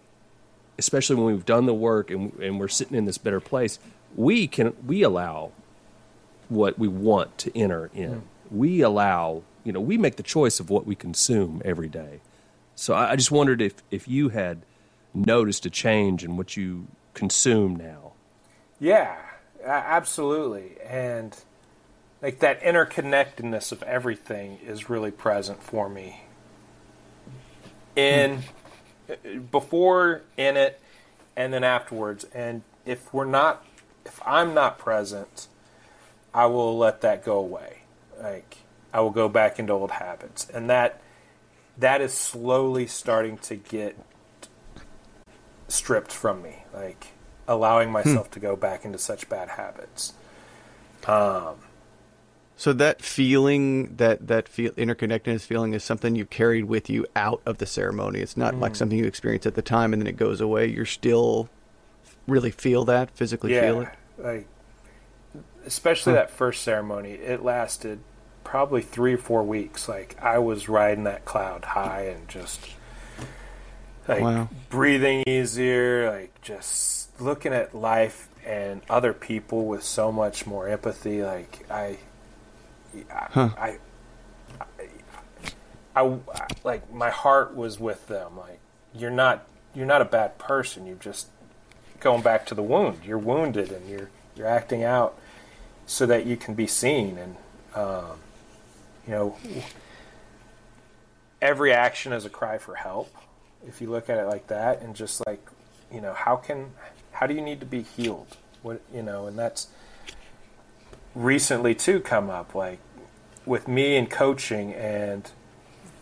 especially 0.79 1.17
when 1.17 1.27
we've 1.27 1.45
done 1.45 1.67
the 1.67 1.75
work 1.75 2.11
and, 2.11 2.33
and 2.35 2.59
we're 2.59 2.69
sitting 2.69 2.97
in 2.97 3.05
this 3.05 3.19
better 3.19 3.41
place, 3.41 3.79
we 4.15 4.47
can 4.47 4.75
we 4.87 5.03
allow 5.03 5.53
what 6.53 6.79
we 6.79 6.89
want 6.89 7.37
to 7.39 7.59
enter 7.59 7.91
in. 7.95 8.23
We 8.51 8.83
allow, 8.83 9.43
you 9.65 9.73
know, 9.73 9.81
we 9.81 9.97
make 9.97 10.17
the 10.17 10.23
choice 10.23 10.61
of 10.61 10.71
what 10.71 10.87
we 10.87 10.95
consume 10.95 11.63
every 11.65 11.89
day. 11.89 12.21
So 12.75 12.95
I, 12.95 13.13
I 13.13 13.17
just 13.17 13.31
wondered 13.31 13.61
if 13.61 13.75
if 13.91 14.09
you 14.09 14.31
had 14.31 14.63
noticed 15.15 15.67
a 15.67 15.71
change 15.71 16.25
in 16.25 16.37
what 16.37 16.57
you 16.57 16.87
consume 17.15 17.77
now. 17.77 18.13
Yeah, 18.81 19.17
absolutely. 19.65 20.73
And 20.87 21.37
like 22.21 22.39
that 22.41 22.61
interconnectedness 22.63 23.73
of 23.73 23.83
everything 23.83 24.59
is 24.65 24.89
really 24.89 25.11
present 25.11 25.63
for 25.63 25.89
me. 25.89 26.23
In 27.95 28.43
hmm. 29.09 29.41
before, 29.51 30.23
in 30.37 30.57
it, 30.57 30.81
and 31.37 31.53
then 31.53 31.65
afterwards. 31.65 32.25
And 32.35 32.63
if 32.87 33.13
we're 33.13 33.25
not, 33.25 33.65
if 34.05 34.21
I'm 34.25 34.55
not 34.55 34.79
present, 34.79 35.49
I 36.35 36.47
will 36.47 36.77
let 36.79 37.01
that 37.03 37.25
go 37.25 37.39
away. 37.39 37.79
Like 38.21 38.59
I 38.93 39.01
will 39.01 39.11
go 39.11 39.29
back 39.29 39.59
into 39.59 39.73
old 39.73 39.93
habits, 39.93 40.49
and 40.53 40.69
that 40.71 41.01
that 41.79 42.01
is 42.01 42.13
slowly 42.13 42.87
starting 42.87 43.39
to 43.39 43.57
get 43.57 43.97
stripped 45.69 46.13
from 46.13 46.43
me. 46.43 46.65
Like 46.73 47.09
allowing 47.49 47.91
myself 47.91 48.31
to 48.33 48.41
go 48.41 48.57
back 48.57 48.85
into 48.85 48.99
such 48.99 49.29
bad 49.29 49.51
habits. 49.51 50.13
Um, 51.07 51.57
So 52.57 52.73
that 52.75 53.03
feeling, 53.03 53.97
that 53.97 54.29
that 54.29 54.49
feel 54.49 54.71
interconnectedness 54.73 55.45
feeling, 55.45 55.75
is 55.75 55.83
something 55.83 56.15
you 56.15 56.25
carried 56.25 56.67
with 56.67 56.89
you 56.89 57.07
out 57.17 57.43
of 57.45 57.59
the 57.59 57.67
ceremony. 57.67 58.21
It's 58.21 58.37
not 58.37 58.55
Mm. 58.55 58.61
like 58.61 58.77
something 58.77 58.97
you 58.97 59.07
experience 59.07 59.47
at 59.47 59.55
the 59.57 59.63
time 59.63 59.93
and 59.93 60.01
then 60.01 60.07
it 60.07 60.17
goes 60.17 60.41
away. 60.41 60.67
You're 60.69 60.87
still 60.87 61.49
really 62.29 62.53
feel 62.53 62.85
that, 62.85 63.11
physically 63.11 63.53
yeah, 63.53 63.61
feel 63.63 63.81
it. 63.81 63.89
like 64.19 64.47
especially 65.67 66.15
that 66.15 66.31
first 66.31 66.63
ceremony, 66.63 67.13
it 67.13 67.43
lasted 67.43 68.01
probably 68.45 68.83
three 68.83 69.15
or 69.15 69.19
four 69.19 69.43
weeks. 69.43 69.89
Like 69.89 70.17
I 70.23 70.39
was 70.39 70.69
riding 70.69 71.05
that 71.05 71.25
cloud 71.25 71.65
high 71.65 72.07
and 72.07 72.29
just 72.29 72.61
like 74.09 74.23
Wow. 74.23 74.49
breathing 74.69 75.23
easier, 75.27 76.11
like 76.11 76.41
just 76.43 77.21
looking 77.21 77.53
at 77.53 77.75
life 77.75 78.29
and 78.45 78.81
other 78.91 79.13
people 79.13 79.67
with 79.67 79.83
so 79.85 80.11
much 80.11 80.47
more 80.47 80.69
empathy. 80.69 81.23
Like 81.23 81.65
I, 81.71 81.99
I, 83.11 83.27
Huh. 83.31 83.49
I, 83.57 83.79
I, 84.61 84.67
I, 85.95 86.19
like 86.65 86.93
my 86.93 87.11
heart 87.11 87.55
was 87.55 87.79
with 87.79 88.07
them. 88.09 88.37
Like 88.37 88.59
you're 88.95 89.11
not, 89.11 89.47
you're 89.75 89.87
not 89.87 90.03
a 90.03 90.07
bad 90.07 90.39
person. 90.39 90.87
You're 90.87 90.97
just 90.97 91.29
going 92.01 92.23
back 92.23 92.45
to 92.47 92.55
the 92.55 92.63
wound. 92.63 93.05
You're 93.05 93.19
wounded 93.19 93.71
and 93.71 93.89
you're 93.89 94.11
you're 94.35 94.47
acting 94.49 94.83
out 94.83 95.17
so 95.93 96.07
that 96.07 96.25
you 96.25 96.39
can 96.39 96.55
be 96.55 96.67
seen. 96.67 97.19
And 97.19 97.37
um, 97.75 98.19
you 99.07 99.13
know, 99.13 99.37
every 101.43 101.73
action 101.73 102.15
is 102.15 102.25
a 102.25 102.31
cry 102.31 102.57
for 102.57 102.77
help. 102.77 103.15
If 103.67 103.81
you 103.83 103.91
look 103.91 104.09
at 104.09 104.19
it 104.19 104.27
like 104.27 104.47
that, 104.47 104.81
and 104.81 104.97
just 104.97 105.25
like 105.27 105.47
you 105.93 106.01
know, 106.01 106.15
how 106.15 106.37
can 106.37 106.73
how 107.13 107.27
do 107.27 107.35
you 107.35 107.43
need 107.43 107.61
to 107.61 107.67
be 107.67 107.83
healed? 107.83 108.39
What 108.63 108.81
you 108.93 109.03
know, 109.03 109.27
and 109.27 109.39
that's 109.39 109.69
recently 111.15 111.75
too 111.75 112.01
come 112.01 112.31
up 112.31 112.55
like 112.55 112.79
with 113.45 113.69
me 113.69 113.97
and 113.99 114.09
coaching 114.09 114.73
and 114.73 115.31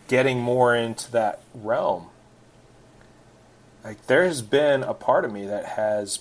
getting 0.06 0.38
more 0.38 0.76
into 0.76 1.10
that 1.10 1.42
realm 1.52 2.06
like 3.82 4.06
there 4.06 4.24
has 4.24 4.40
been 4.40 4.84
a 4.84 4.94
part 4.94 5.24
of 5.24 5.32
me 5.32 5.46
that 5.46 5.64
has 5.64 6.20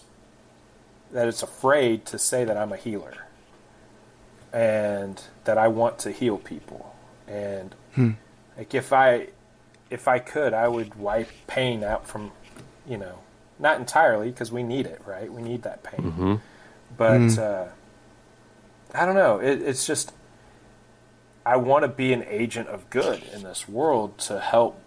that 1.12 1.28
is 1.28 1.44
afraid 1.44 2.04
to 2.04 2.18
say 2.18 2.44
that 2.44 2.58
I'm 2.58 2.72
a 2.72 2.78
healer 2.78 3.29
and 4.54 5.22
that 5.46 5.58
I 5.58 5.68
want 5.68 6.00
to 6.00 6.12
heal 6.12 6.38
people. 6.38 6.96
And 7.28 7.76
like 8.58 8.74
if 8.74 8.92
I 8.94 9.28
if 9.90 10.08
I 10.08 10.20
could 10.20 10.54
I 10.54 10.68
would 10.68 10.96
wipe 10.96 11.30
pain 11.48 11.84
out 11.84 12.08
from 12.08 12.32
you 12.88 12.98
know 12.98 13.20
not 13.60 13.80
entirely 13.80 14.30
because 14.32 14.52
we 14.52 14.64
need 14.64 14.86
it 14.86 15.02
right? 15.06 15.32
We 15.32 15.42
need 15.42 15.64
that 15.64 15.84
pain. 15.84 16.14
But 16.98 17.38
uh, 17.38 17.66
I 18.94 19.06
don't 19.06 19.16
know. 19.16 19.40
It, 19.40 19.62
it's 19.62 19.86
just 19.86 20.12
I 21.46 21.58
want 21.58 21.84
to 21.84 21.88
be 21.88 22.14
an 22.14 22.24
agent 22.28 22.68
of 22.70 22.90
good 22.90 23.24
in 23.34 23.44
this 23.44 23.68
world 23.68 24.18
to 24.20 24.40
help 24.40 24.80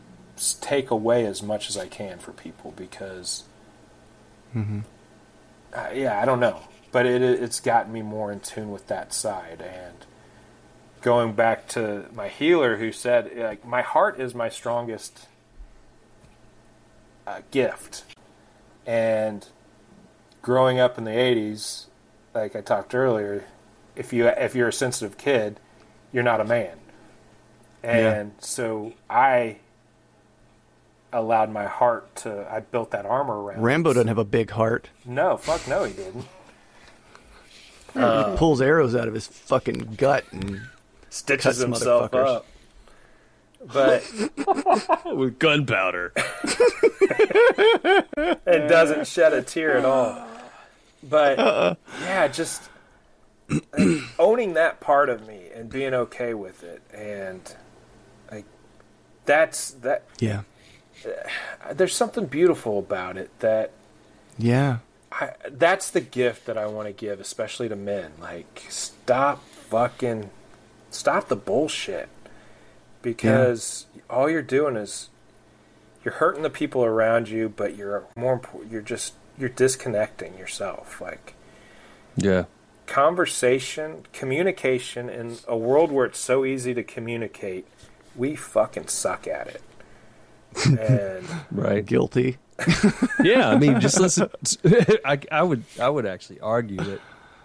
take 0.60 0.90
away 0.90 1.26
as 1.26 1.42
much 1.42 1.68
as 1.68 1.76
I 1.76 1.86
can 1.86 2.18
for 2.18 2.32
people 2.32 2.72
because, 2.76 3.44
uh, 5.74 5.90
yeah, 5.94 6.20
I 6.20 6.24
don't 6.24 6.40
know, 6.40 6.60
but 6.92 7.06
it 7.06 7.22
it's 7.22 7.60
gotten 7.60 7.92
me 7.92 8.02
more 8.02 8.30
in 8.30 8.40
tune 8.40 8.70
with 8.70 8.86
that 8.86 9.12
side 9.12 9.62
and 9.62 10.06
going 11.00 11.32
back 11.32 11.66
to 11.66 12.04
my 12.14 12.28
healer 12.28 12.76
who 12.76 12.92
said 12.92 13.30
like 13.36 13.66
my 13.66 13.82
heart 13.82 14.20
is 14.20 14.34
my 14.34 14.48
strongest 14.48 15.26
uh, 17.26 17.40
gift 17.50 18.04
and 18.86 19.48
growing 20.42 20.78
up 20.78 20.98
in 20.98 21.04
the 21.04 21.10
80s 21.10 21.86
like 22.34 22.54
I 22.54 22.60
talked 22.60 22.94
earlier 22.94 23.44
if 23.96 24.12
you 24.12 24.28
if 24.28 24.54
you're 24.54 24.68
a 24.68 24.72
sensitive 24.72 25.18
kid 25.18 25.58
you're 26.12 26.22
not 26.22 26.40
a 26.40 26.44
man. 26.44 26.78
And 27.82 28.34
so 28.38 28.92
I 29.10 29.56
allowed 31.12 31.50
my 31.50 31.66
heart 31.66 32.14
to 32.16 32.46
I 32.50 32.60
built 32.60 32.92
that 32.92 33.06
armor 33.06 33.42
around. 33.42 33.62
Rambo 33.62 33.92
doesn't 33.92 34.08
have 34.08 34.18
a 34.18 34.24
big 34.24 34.50
heart. 34.50 34.90
No, 35.04 35.36
fuck 35.36 35.66
no 35.66 35.84
he 35.84 35.92
didn't. 35.92 36.26
Uh, 37.94 38.30
he 38.30 38.36
pulls 38.36 38.60
arrows 38.60 38.94
out 38.94 39.08
of 39.08 39.14
his 39.14 39.26
fucking 39.26 39.94
gut 39.96 40.24
and 40.32 40.62
Stitches 41.12 41.58
himself 41.58 42.14
up. 42.14 42.46
But 43.70 44.02
With 45.14 45.38
gunpowder. 45.38 46.14
and 48.46 48.68
doesn't 48.68 49.06
shed 49.06 49.34
a 49.34 49.42
tear 49.42 49.76
at 49.76 49.84
all. 49.84 50.26
But 51.02 51.38
uh-uh. 51.38 51.74
yeah, 52.00 52.28
just 52.28 52.62
like, 53.50 53.62
owning 54.18 54.54
that 54.54 54.80
part 54.80 55.10
of 55.10 55.26
me 55.26 55.48
and 55.54 55.68
being 55.68 55.92
okay 55.92 56.32
with 56.32 56.64
it 56.64 56.80
and 56.94 57.54
like 58.30 58.46
that's 59.26 59.72
that 59.72 60.04
yeah, 60.18 60.42
there's 61.72 61.94
something 61.94 62.24
beautiful 62.24 62.78
about 62.78 63.18
it 63.18 63.30
that 63.40 63.72
yeah. 64.38 64.78
I, 65.20 65.32
that's 65.50 65.90
the 65.90 66.00
gift 66.00 66.46
that 66.46 66.56
I 66.56 66.66
want 66.66 66.88
to 66.88 66.92
give, 66.92 67.20
especially 67.20 67.68
to 67.68 67.76
men. 67.76 68.12
Like, 68.20 68.64
stop 68.68 69.44
fucking, 69.68 70.30
stop 70.90 71.28
the 71.28 71.36
bullshit, 71.36 72.08
because 73.02 73.86
all 74.08 74.30
you're 74.30 74.42
doing 74.42 74.76
is 74.76 75.10
you're 76.04 76.14
hurting 76.14 76.42
the 76.42 76.50
people 76.50 76.84
around 76.84 77.28
you, 77.28 77.48
but 77.48 77.76
you're 77.76 78.04
more 78.16 78.32
important. 78.32 78.72
You're 78.72 78.82
just 78.82 79.14
you're 79.38 79.48
disconnecting 79.48 80.36
yourself. 80.38 81.00
Like 81.00 81.34
Yeah. 82.16 82.44
conversation, 82.86 84.04
communication 84.12 85.08
in 85.08 85.38
a 85.48 85.56
world 85.56 85.90
where 85.90 86.06
it's 86.06 86.18
so 86.18 86.44
easy 86.44 86.74
to 86.74 86.82
communicate, 86.82 87.66
we 88.14 88.36
fucking 88.36 88.88
suck 88.88 89.26
at 89.26 89.48
it. 89.48 89.62
And 90.78 91.26
Right. 91.50 91.84
Guilty. 91.84 92.38
yeah, 93.22 93.48
I 93.48 93.58
mean, 93.58 93.80
just 93.80 93.98
listen. 94.00 94.28
I, 95.04 95.18
I 95.30 95.42
would, 95.42 95.64
I 95.80 95.88
would 95.88 96.06
actually 96.06 96.40
argue 96.40 96.78
that 96.78 97.00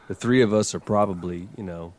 the 0.07 0.15
three 0.15 0.41
of 0.41 0.53
us 0.53 0.73
are 0.75 0.79
probably, 0.79 1.47
you 1.57 1.63
know, 1.63 1.93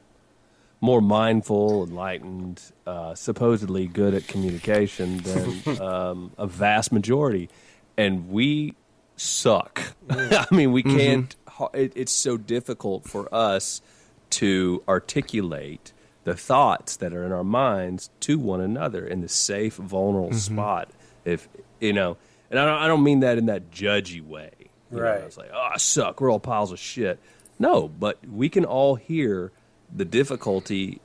more 0.81 1.01
mindful, 1.01 1.85
enlightened, 1.85 2.63
uh, 2.87 3.15
supposedly 3.15 3.87
good 3.87 4.15
at 4.15 4.27
communication 4.29 5.19
than 5.19 5.81
um, 5.81 6.33
a 6.39 6.47
vast 6.47 6.93
majority, 6.93 7.49
and 7.97 8.31
we 8.31 8.75
suck. 9.17 9.83
I 10.11 10.47
mean, 10.51 10.73
we 10.73 10.83
can't. 10.83 11.35
It, 11.75 11.93
it's 11.97 12.13
so 12.13 12.37
difficult 12.37 13.05
for 13.05 13.33
us 13.35 13.83
to 14.31 14.83
articulate 14.87 15.93
the 16.25 16.37
thoughts 16.37 16.97
that 16.97 17.13
are 17.13 17.25
in 17.25 17.33
our 17.33 17.43
minds 17.43 18.11
to 18.21 18.39
one 18.39 18.61
another 18.61 19.07
in 19.07 19.21
the 19.23 19.29
safe, 19.29 19.75
vulnerable 19.77 20.35
spot. 20.35 20.91
If 21.25 21.49
you 21.81 21.93
know, 21.93 22.17
and 22.51 22.59
I 22.59 22.65
don't, 22.65 22.79
I 22.83 22.87
don't 22.87 23.03
mean 23.03 23.21
that 23.21 23.39
in 23.39 23.47
that 23.47 23.71
judgy 23.71 24.25
way. 24.25 24.51
You 24.91 24.97
know, 24.99 25.03
Right. 25.03 25.21
it's 25.21 25.37
like, 25.37 25.51
oh, 25.53 25.71
I 25.75 25.77
suck. 25.77 26.21
We're 26.21 26.31
all 26.33 26.41
piles 26.41 26.73
of 26.73 26.79
shit. 26.79 27.19
No, 27.59 27.89
but 27.89 28.19
we 28.27 28.49
can 28.49 28.65
all 28.65 28.95
hear 28.95 29.53
the 29.95 30.05
difficulty 30.05 31.01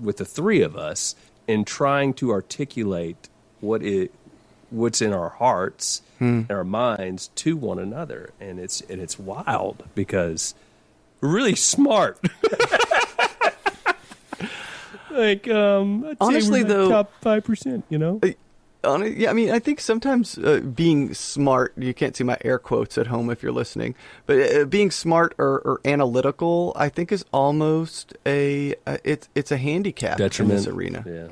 with 0.00 0.16
the 0.16 0.24
three 0.24 0.62
of 0.62 0.76
us 0.76 1.14
in 1.46 1.64
trying 1.64 2.14
to 2.14 2.30
articulate 2.32 3.28
what 3.60 3.82
it 3.82 4.10
what's 4.70 5.00
in 5.02 5.12
our 5.12 5.28
hearts 5.28 6.02
and 6.18 6.50
our 6.50 6.64
minds 6.64 7.28
to 7.36 7.56
one 7.56 7.78
another 7.78 8.30
and 8.40 8.58
it's 8.58 8.80
and 8.82 9.00
it's 9.00 9.18
wild 9.18 9.84
because 9.94 10.54
really 11.20 11.54
smart. 11.54 12.18
like, 15.10 15.48
um, 15.48 16.04
I'd 16.06 16.16
Honestly, 16.20 16.62
the 16.62 16.74
though- 16.74 16.88
top 16.88 17.12
five 17.20 17.44
percent. 17.44 17.84
You 17.88 17.98
know, 17.98 18.20
Hon- 18.22 18.34
yeah, 19.16 19.30
I 19.30 19.32
mean, 19.32 19.50
I 19.50 19.58
think 19.58 19.80
sometimes 19.80 20.38
uh, 20.38 20.60
being 20.60 21.14
smart, 21.14 21.72
you 21.76 21.94
can't 21.94 22.16
see 22.16 22.24
my 22.24 22.38
air 22.44 22.58
quotes 22.58 22.98
at 22.98 23.06
home 23.06 23.30
if 23.30 23.42
you're 23.42 23.52
listening, 23.52 23.94
but 24.26 24.38
uh, 24.38 24.64
being 24.64 24.90
smart 24.90 25.34
or, 25.38 25.60
or 25.60 25.80
analytical, 25.84 26.72
I 26.76 26.88
think 26.88 27.12
is 27.12 27.24
almost 27.32 28.14
a, 28.26 28.74
uh, 28.86 28.98
it's, 29.04 29.28
it's 29.34 29.50
a 29.50 29.56
handicap 29.56 30.18
detriment 30.18 30.52
in 30.52 30.56
this 30.56 30.66
arena. 30.66 31.04
Yeah. 31.06 31.28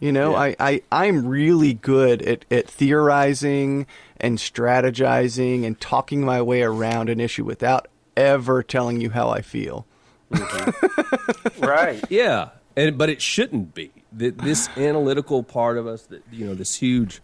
You 0.00 0.12
know, 0.12 0.32
Yeah. 0.32 0.38
I, 0.38 0.56
I, 0.58 0.82
I'm 0.90 1.26
really 1.26 1.74
good 1.74 2.22
at, 2.22 2.44
at 2.50 2.68
theorizing 2.68 3.86
and 4.18 4.38
strategizing 4.38 5.64
and 5.66 5.78
talking 5.80 6.22
my 6.24 6.40
way 6.40 6.62
around 6.62 7.10
an 7.10 7.20
issue 7.20 7.44
without 7.44 7.88
ever 8.16 8.62
telling 8.62 9.00
you 9.00 9.10
how 9.10 9.28
I 9.28 9.42
feel. 9.42 9.86
right. 11.58 12.02
Yeah, 12.08 12.50
and 12.76 12.96
but 12.96 13.10
it 13.10 13.20
shouldn't 13.20 13.74
be. 13.74 13.90
Th- 14.18 14.34
This 14.36 14.68
analytical 14.76 15.42
part 15.42 15.78
of 15.78 15.86
us, 15.86 16.02
that 16.06 16.22
you 16.32 16.46
know, 16.46 16.54
this 16.54 16.76
huge, 16.76 17.20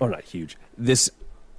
or 0.00 0.08
not 0.10 0.22
huge, 0.24 0.56
this 0.76 1.10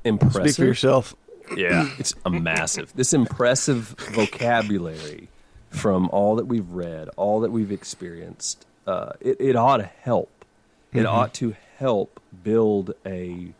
impressive. 0.04 0.52
Speak 0.52 0.56
for 0.56 0.66
yourself. 0.66 1.16
Yeah, 1.56 1.90
it's 1.98 2.14
a 2.26 2.30
massive. 2.30 2.94
This 2.96 3.14
impressive 3.14 3.96
vocabulary 4.12 5.30
from 5.72 6.10
all 6.12 6.36
that 6.36 6.46
we've 6.46 6.70
read, 6.70 7.10
all 7.18 7.40
that 7.42 7.52
we've 7.52 7.72
experienced. 7.72 8.66
Uh, 8.86 9.12
it, 9.20 9.38
it 9.40 9.56
ought 9.56 9.78
to 9.78 9.84
help. 10.02 10.46
It 10.94 11.06
ought 11.06 11.34
to 11.36 11.56
help 11.78 12.20
build 12.44 12.94
a 13.06 13.54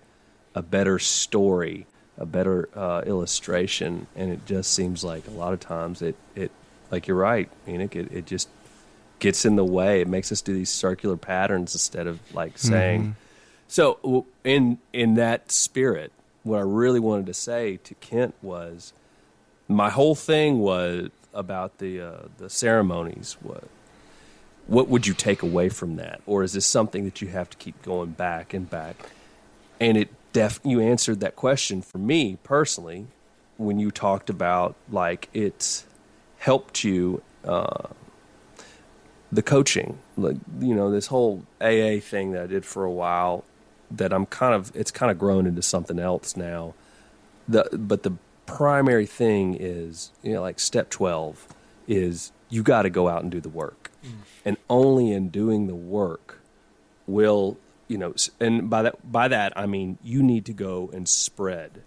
a 0.56 0.62
better 0.64 0.98
story, 0.98 1.86
a 2.18 2.26
better 2.26 2.68
uh, 2.76 3.04
illustration, 3.06 4.08
and 4.16 4.32
it 4.32 4.46
just 4.46 4.74
seems 4.74 5.04
like 5.04 5.28
a 5.28 5.32
lot 5.32 5.54
of 5.54 5.60
times 5.60 6.02
it 6.02 6.16
it 6.36 6.52
like 6.92 7.08
you're 7.08 7.18
right, 7.18 7.50
Enoch. 7.68 7.96
It, 7.96 8.12
it 8.12 8.26
just 8.26 8.50
gets 9.20 9.46
in 9.46 9.56
the 9.56 9.66
way. 9.66 10.02
It 10.02 10.08
makes 10.08 10.32
us 10.32 10.42
do 10.42 10.54
these 10.54 10.70
circular 10.70 11.18
patterns 11.18 11.76
instead 11.76 12.08
of 12.08 12.20
like 12.34 12.58
saying. 12.58 13.16
So 13.68 14.26
in 14.44 14.80
in 14.94 15.16
that 15.16 15.52
spirit, 15.52 16.12
what 16.44 16.58
I 16.58 16.64
really 16.64 17.00
wanted 17.00 17.28
to 17.28 17.34
say 17.34 17.78
to 17.84 17.94
Kent 17.96 18.36
was, 18.42 18.94
my 19.68 19.90
whole 19.90 20.16
thing 20.16 20.60
was 20.60 21.10
about 21.34 21.78
the 21.78 22.02
uh, 22.02 22.18
the 22.38 22.50
ceremonies. 22.50 23.38
What 23.42 23.66
what 24.68 24.88
would 24.88 25.08
you 25.08 25.14
take 25.14 25.42
away 25.44 25.70
from 25.70 25.96
that, 25.98 26.22
or 26.26 26.44
is 26.44 26.54
this 26.54 26.66
something 26.66 27.06
that 27.06 27.22
you 27.22 27.28
have 27.30 27.50
to 27.50 27.58
keep 27.58 27.82
going 27.84 28.12
back 28.12 28.54
and 28.54 28.70
back? 28.70 28.96
And 29.80 29.98
it 29.98 30.10
def 30.34 30.60
you 30.64 30.80
answered 30.80 31.20
that 31.20 31.36
question 31.36 31.82
for 31.82 31.98
me 31.98 32.38
personally 32.44 33.08
when 33.58 33.80
you 33.80 33.92
talked 33.92 34.30
about 34.30 34.76
like 34.92 35.28
it's 35.34 35.86
helped 36.38 36.84
you 36.84 37.22
uh, 37.44 37.88
the 39.32 39.44
coaching 39.44 40.00
like 40.18 40.38
you 40.60 40.74
know 40.74 40.90
this 40.90 41.08
whole 41.08 41.46
aa 41.62 42.00
thing 42.00 42.32
that 42.32 42.44
i 42.44 42.48
did 42.48 42.66
for 42.66 42.84
a 42.84 42.92
while 42.92 43.44
that 43.92 44.14
i'm 44.14 44.26
kind 44.26 44.54
of 44.54 44.72
it's 44.76 44.92
kind 44.92 45.12
of 45.12 45.18
grown 45.18 45.48
into 45.48 45.62
something 45.62 46.00
else 46.00 46.36
now. 46.38 46.74
The 47.48 47.68
but 47.74 48.04
the 48.04 48.14
primary 48.46 49.06
thing 49.06 49.56
is 49.60 50.12
you 50.24 50.34
know 50.34 50.42
like 50.42 50.60
step 50.60 50.90
12 50.90 51.48
is 51.88 52.32
you 52.50 52.64
got 52.64 52.84
to 52.84 52.90
go 52.90 53.08
out 53.08 53.22
and 53.22 53.32
do 53.32 53.40
the 53.40 53.50
work. 53.50 53.92
Mm. 54.04 54.12
And 54.46 54.58
only 54.70 55.12
in 55.12 55.30
doing 55.30 55.68
the 55.68 55.76
work 55.76 56.42
will 57.08 57.58
you 57.88 57.98
know 57.98 58.14
and 58.40 58.70
by 58.70 58.84
that 58.84 59.12
by 59.12 59.28
that 59.28 59.52
i 59.58 59.66
mean 59.66 59.98
you 60.04 60.22
need 60.22 60.46
to 60.46 60.54
go 60.54 60.90
and 60.94 61.08
spread. 61.08 61.82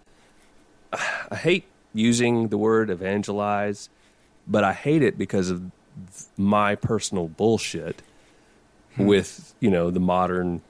I 0.93 1.37
hate 1.37 1.65
using 1.95 2.49
the 2.49 2.59
word 2.59 2.91
evangelize 2.91 3.91
but 4.49 4.65
i 4.65 4.73
hate 4.73 5.03
it 5.03 5.19
because 5.19 5.51
of 5.51 5.71
my 6.37 6.75
personal 6.75 7.29
bullshit 7.29 8.03
hmm. 8.97 9.07
with 9.07 9.55
you 9.61 9.71
know 9.71 9.91
the 9.91 10.01
modern 10.01 10.63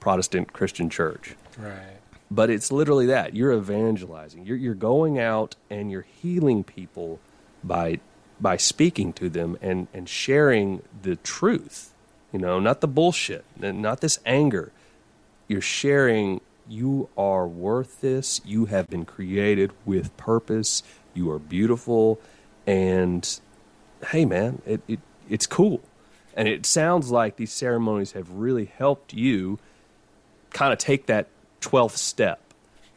protestant 0.00 0.52
christian 0.52 0.90
church. 0.90 1.34
Right. 1.58 1.98
but 2.30 2.50
it's 2.50 2.72
literally 2.72 3.06
that. 3.06 3.34
You're 3.34 3.52
evangelizing. 3.52 4.44
You're, 4.44 4.56
you're 4.56 4.74
going 4.74 5.20
out 5.20 5.54
and 5.70 5.90
you're 5.90 6.06
healing 6.20 6.64
people 6.64 7.20
by 7.62 8.00
by 8.40 8.56
speaking 8.56 9.12
to 9.14 9.28
them 9.28 9.56
and 9.62 9.86
and 9.94 10.08
sharing 10.08 10.82
the 11.02 11.16
truth 11.16 11.92
you 12.32 12.40
know 12.40 12.58
not 12.58 12.80
the 12.80 12.88
bullshit 12.88 13.44
and 13.62 13.80
not 13.80 14.00
this 14.00 14.18
anger. 14.26 14.72
You're 15.46 15.60
sharing 15.60 16.40
you 16.68 17.08
are 17.16 17.46
worth 17.46 18.00
this. 18.00 18.40
You 18.44 18.66
have 18.66 18.88
been 18.88 19.04
created 19.04 19.72
with 19.84 20.16
purpose. 20.16 20.82
You 21.12 21.30
are 21.30 21.38
beautiful. 21.38 22.20
And 22.66 23.40
hey 24.10 24.24
man 24.24 24.60
it, 24.66 24.80
it 24.88 25.00
it's 25.28 25.46
cool 25.46 25.80
and 26.34 26.48
it 26.48 26.66
sounds 26.66 27.10
like 27.10 27.36
these 27.36 27.52
ceremonies 27.52 28.12
have 28.12 28.30
really 28.30 28.64
helped 28.64 29.12
you 29.12 29.58
kind 30.50 30.72
of 30.72 30.78
take 30.78 31.06
that 31.06 31.28
12th 31.60 31.96
step 31.96 32.40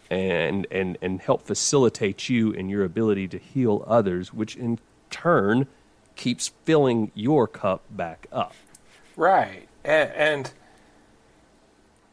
and 0.09 0.67
and 0.71 0.97
and 1.01 1.21
help 1.21 1.41
facilitate 1.41 2.29
you 2.29 2.51
in 2.51 2.69
your 2.69 2.83
ability 2.83 3.27
to 3.27 3.37
heal 3.37 3.83
others 3.87 4.33
which 4.33 4.55
in 4.55 4.79
turn 5.09 5.67
keeps 6.15 6.51
filling 6.65 7.11
your 7.13 7.47
cup 7.47 7.83
back 7.91 8.27
up 8.31 8.53
Right. 9.17 9.67
And, 9.83 10.11
and 10.11 10.51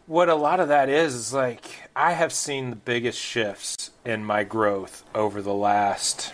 what 0.06 0.30
a 0.30 0.34
lot 0.34 0.58
of 0.58 0.68
that 0.68 0.88
is 0.88 1.14
is 1.14 1.32
like 1.32 1.90
I 1.94 2.12
have 2.12 2.32
seen 2.32 2.70
the 2.70 2.76
biggest 2.76 3.18
shifts 3.18 3.90
in 4.04 4.24
my 4.24 4.42
growth 4.42 5.04
over 5.14 5.40
the 5.42 5.54
last 5.54 6.32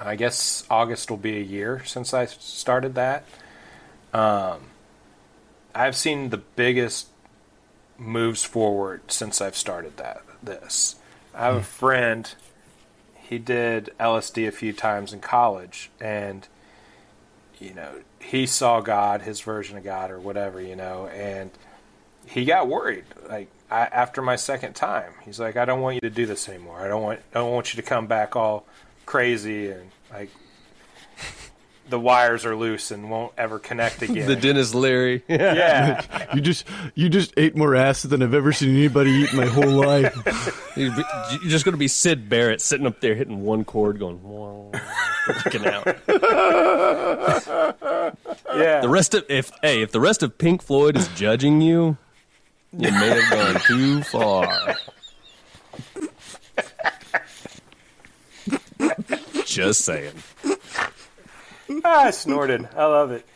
I 0.00 0.16
guess 0.16 0.64
August 0.70 1.10
will 1.10 1.16
be 1.16 1.36
a 1.36 1.42
year 1.42 1.82
since 1.84 2.14
I 2.14 2.26
started 2.26 2.94
that. 2.94 3.24
Um 4.12 4.60
I've 5.74 5.96
seen 5.96 6.30
the 6.30 6.38
biggest 6.38 7.08
moves 7.98 8.44
forward 8.44 9.10
since 9.10 9.40
I've 9.40 9.56
started 9.56 9.96
that 9.96 10.22
this. 10.42 10.96
I 11.34 11.46
have 11.46 11.56
a 11.56 11.62
friend 11.62 12.32
he 13.16 13.38
did 13.38 13.90
LSD 14.00 14.48
a 14.48 14.52
few 14.52 14.72
times 14.72 15.12
in 15.12 15.20
college 15.20 15.90
and 16.00 16.48
you 17.60 17.74
know, 17.74 18.00
he 18.20 18.46
saw 18.46 18.80
God, 18.80 19.22
his 19.22 19.40
version 19.40 19.76
of 19.76 19.84
God, 19.84 20.10
or 20.10 20.18
whatever, 20.18 20.60
you 20.60 20.76
know, 20.76 21.08
and 21.08 21.50
he 22.26 22.44
got 22.44 22.68
worried. 22.68 23.04
Like 23.28 23.48
I, 23.70 23.80
after 23.80 24.22
my 24.22 24.36
second 24.36 24.74
time, 24.74 25.12
he's 25.24 25.40
like, 25.40 25.56
"I 25.56 25.64
don't 25.64 25.80
want 25.80 25.96
you 25.96 26.00
to 26.02 26.10
do 26.10 26.26
this 26.26 26.48
anymore. 26.48 26.80
I 26.80 26.88
don't 26.88 27.02
want, 27.02 27.20
I 27.34 27.38
don't 27.38 27.52
want 27.52 27.74
you 27.74 27.82
to 27.82 27.86
come 27.88 28.06
back 28.06 28.36
all 28.36 28.66
crazy 29.08 29.70
and 29.70 29.90
like 30.12 30.28
the 31.88 31.98
wires 31.98 32.44
are 32.44 32.54
loose 32.54 32.90
and 32.90 33.10
won't 33.10 33.32
ever 33.38 33.58
connect 33.58 34.02
again." 34.02 34.26
the 34.28 34.36
Denis 34.36 34.74
Leary 34.74 35.22
yeah, 35.28 36.02
You 36.34 36.42
just 36.42 36.66
you 36.94 37.08
just 37.08 37.32
ate 37.38 37.56
more 37.56 37.74
acid 37.74 38.10
than 38.10 38.22
I've 38.22 38.34
ever 38.34 38.52
seen 38.52 38.76
anybody 38.76 39.10
eat 39.10 39.30
in 39.32 39.38
my 39.38 39.46
whole 39.46 39.64
life. 39.70 40.14
You're 40.76 40.94
be- 40.94 41.04
you're 41.32 41.50
just 41.50 41.64
going 41.64 41.72
to 41.72 41.78
be 41.78 41.88
Syd 41.88 42.28
Barrett 42.28 42.60
sitting 42.60 42.86
up 42.86 43.00
there 43.00 43.14
hitting 43.14 43.40
one 43.42 43.64
chord, 43.64 43.98
going, 43.98 44.20
looking 45.44 45.66
out. 45.66 45.86
yeah. 48.54 48.80
The 48.82 48.88
rest 48.88 49.14
of 49.14 49.24
if 49.30 49.50
hey, 49.62 49.80
if 49.82 49.90
the 49.92 50.00
rest 50.00 50.22
of 50.22 50.36
Pink 50.36 50.62
Floyd 50.62 50.96
is 50.98 51.08
judging 51.08 51.62
you, 51.62 51.96
you 52.72 52.90
may 52.92 53.20
have 53.20 53.30
gone 53.30 53.60
too 53.62 54.02
far. 54.02 54.76
Just 59.48 59.84
saying. 59.86 60.12
Ah, 61.84 62.04
I 62.04 62.10
snorted. 62.10 62.68
I 62.76 62.84
love 62.84 63.12
it. 63.12 63.26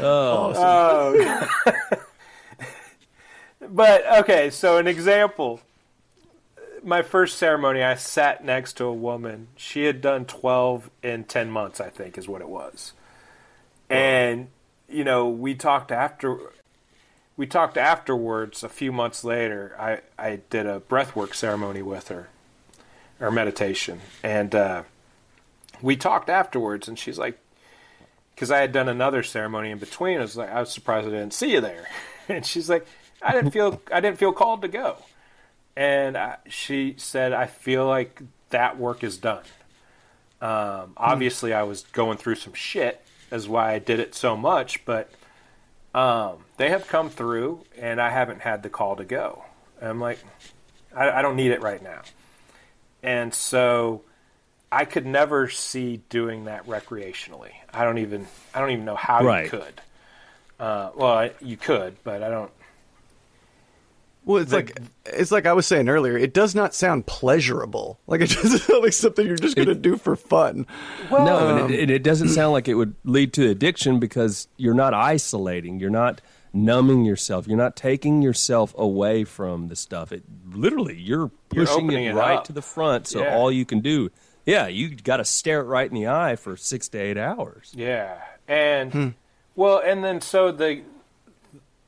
oh. 0.00 1.48
but 3.68 4.18
okay, 4.20 4.50
so 4.50 4.78
an 4.78 4.86
example. 4.88 5.60
My 6.82 7.02
first 7.02 7.36
ceremony, 7.38 7.82
I 7.82 7.94
sat 7.94 8.44
next 8.44 8.72
to 8.78 8.86
a 8.86 8.92
woman. 8.92 9.48
She 9.54 9.84
had 9.84 10.00
done 10.00 10.24
twelve 10.24 10.90
in 11.04 11.22
ten 11.24 11.50
months, 11.50 11.80
I 11.80 11.90
think, 11.90 12.18
is 12.18 12.26
what 12.26 12.40
it 12.40 12.48
was. 12.48 12.94
And 13.88 14.48
you 14.88 15.04
know, 15.04 15.28
we 15.28 15.54
talked 15.54 15.92
after. 15.92 16.38
We 17.40 17.46
talked 17.46 17.78
afterwards. 17.78 18.62
A 18.62 18.68
few 18.68 18.92
months 18.92 19.24
later, 19.24 19.74
I 19.78 20.00
I 20.18 20.40
did 20.50 20.66
a 20.66 20.78
breathwork 20.78 21.32
ceremony 21.34 21.80
with 21.80 22.08
her, 22.08 22.28
or 23.18 23.30
meditation, 23.30 24.02
and 24.22 24.54
uh, 24.54 24.82
we 25.80 25.96
talked 25.96 26.28
afterwards. 26.28 26.86
And 26.86 26.98
she's 26.98 27.18
like, 27.18 27.38
because 28.34 28.50
I 28.50 28.58
had 28.58 28.72
done 28.72 28.90
another 28.90 29.22
ceremony 29.22 29.70
in 29.70 29.78
between. 29.78 30.18
I 30.18 30.20
was 30.20 30.36
like, 30.36 30.50
I 30.50 30.60
was 30.60 30.70
surprised 30.70 31.08
I 31.08 31.12
didn't 31.12 31.32
see 31.32 31.52
you 31.52 31.62
there. 31.62 31.88
And 32.28 32.44
she's 32.44 32.68
like, 32.68 32.86
I 33.22 33.32
didn't 33.32 33.52
feel 33.52 33.80
I 33.90 34.00
didn't 34.02 34.18
feel 34.18 34.34
called 34.34 34.60
to 34.60 34.68
go. 34.68 34.98
And 35.74 36.18
I, 36.18 36.36
she 36.46 36.96
said, 36.98 37.32
I 37.32 37.46
feel 37.46 37.86
like 37.86 38.20
that 38.50 38.78
work 38.78 39.02
is 39.02 39.16
done. 39.16 39.44
Um, 40.42 40.92
obviously, 40.94 41.54
I 41.54 41.62
was 41.62 41.84
going 41.92 42.18
through 42.18 42.34
some 42.34 42.52
shit, 42.52 43.02
is 43.32 43.48
why 43.48 43.72
I 43.72 43.78
did 43.78 43.98
it 43.98 44.14
so 44.14 44.36
much. 44.36 44.84
But 44.84 45.10
um, 45.94 46.44
they 46.56 46.70
have 46.70 46.86
come 46.86 47.10
through, 47.10 47.64
and 47.78 48.00
I 48.00 48.10
haven't 48.10 48.40
had 48.42 48.62
the 48.62 48.68
call 48.70 48.96
to 48.96 49.04
go. 49.04 49.44
And 49.80 49.88
I'm 49.90 50.00
like, 50.00 50.18
I, 50.94 51.10
I 51.10 51.22
don't 51.22 51.36
need 51.36 51.50
it 51.50 51.62
right 51.62 51.82
now. 51.82 52.02
And 53.02 53.32
so 53.34 54.02
I 54.70 54.84
could 54.84 55.06
never 55.06 55.48
see 55.48 56.00
doing 56.08 56.44
that 56.44 56.66
recreationally. 56.66 57.52
I 57.72 57.84
don't 57.84 57.98
even 57.98 58.26
I 58.54 58.60
don't 58.60 58.70
even 58.70 58.84
know 58.84 58.96
how 58.96 59.24
Right. 59.24 59.44
you 59.44 59.50
could. 59.50 59.80
Uh, 60.58 60.90
well, 60.94 61.30
you 61.40 61.56
could, 61.56 61.96
but 62.04 62.22
I 62.22 62.28
don't. 62.28 62.50
Well, 64.30 64.42
it's 64.42 64.50
The- 64.50 64.56
like 64.58 64.80
it's 65.06 65.32
like 65.32 65.46
I 65.46 65.52
was 65.52 65.66
saying 65.66 65.88
earlier. 65.88 66.16
It 66.16 66.32
does 66.32 66.54
not 66.54 66.74
sound 66.74 67.06
pleasurable. 67.06 67.98
Like 68.06 68.20
it 68.22 68.30
doesn't 68.30 68.58
sound 68.60 68.82
like 68.82 68.92
something 68.92 69.26
you're 69.26 69.36
just 69.36 69.56
going 69.56 69.68
to 69.68 69.74
do 69.74 69.96
for 69.96 70.16
fun. 70.16 70.66
no, 71.10 71.48
and 71.48 71.58
it, 71.58 71.62
um, 71.62 71.72
it, 71.72 71.90
it 71.90 72.02
doesn't 72.02 72.28
sound 72.30 72.52
like 72.52 72.68
it 72.68 72.74
would 72.74 72.94
lead 73.04 73.32
to 73.34 73.48
addiction 73.48 73.98
because 74.00 74.48
you're 74.56 74.74
not 74.74 74.94
isolating. 74.94 75.78
You're 75.80 75.90
not 75.90 76.20
numbing 76.52 77.04
yourself. 77.04 77.46
You're 77.46 77.56
not 77.56 77.76
taking 77.76 78.22
yourself 78.22 78.74
away 78.76 79.22
from 79.24 79.68
the 79.68 79.76
stuff. 79.76 80.10
It 80.12 80.24
literally 80.52 80.96
you're 80.96 81.30
You're 81.52 81.66
pushing 81.66 81.90
it 81.92 82.10
it 82.10 82.14
right 82.14 82.38
up. 82.38 82.44
to 82.44 82.52
the 82.52 82.62
front. 82.62 83.06
So 83.06 83.22
Yeah. 83.22 83.36
all 83.36 83.52
you 83.52 83.64
can 83.64 83.80
do, 83.80 84.10
yeah, 84.46 84.66
you 84.66 84.96
got 84.96 85.18
to 85.18 85.24
stare 85.24 85.60
it 85.60 85.64
right 85.64 85.88
in 85.88 85.94
the 85.94 86.08
eye 86.08 86.34
for 86.36 86.56
six 86.56 86.88
to 86.88 86.98
eight 86.98 87.16
hours. 87.18 87.72
Yeah, 87.76 88.16
and 88.48 88.92
hmm. 88.92 89.08
well, 89.54 89.78
and 89.84 90.02
then 90.02 90.20
so 90.20 90.50
the 90.50 90.82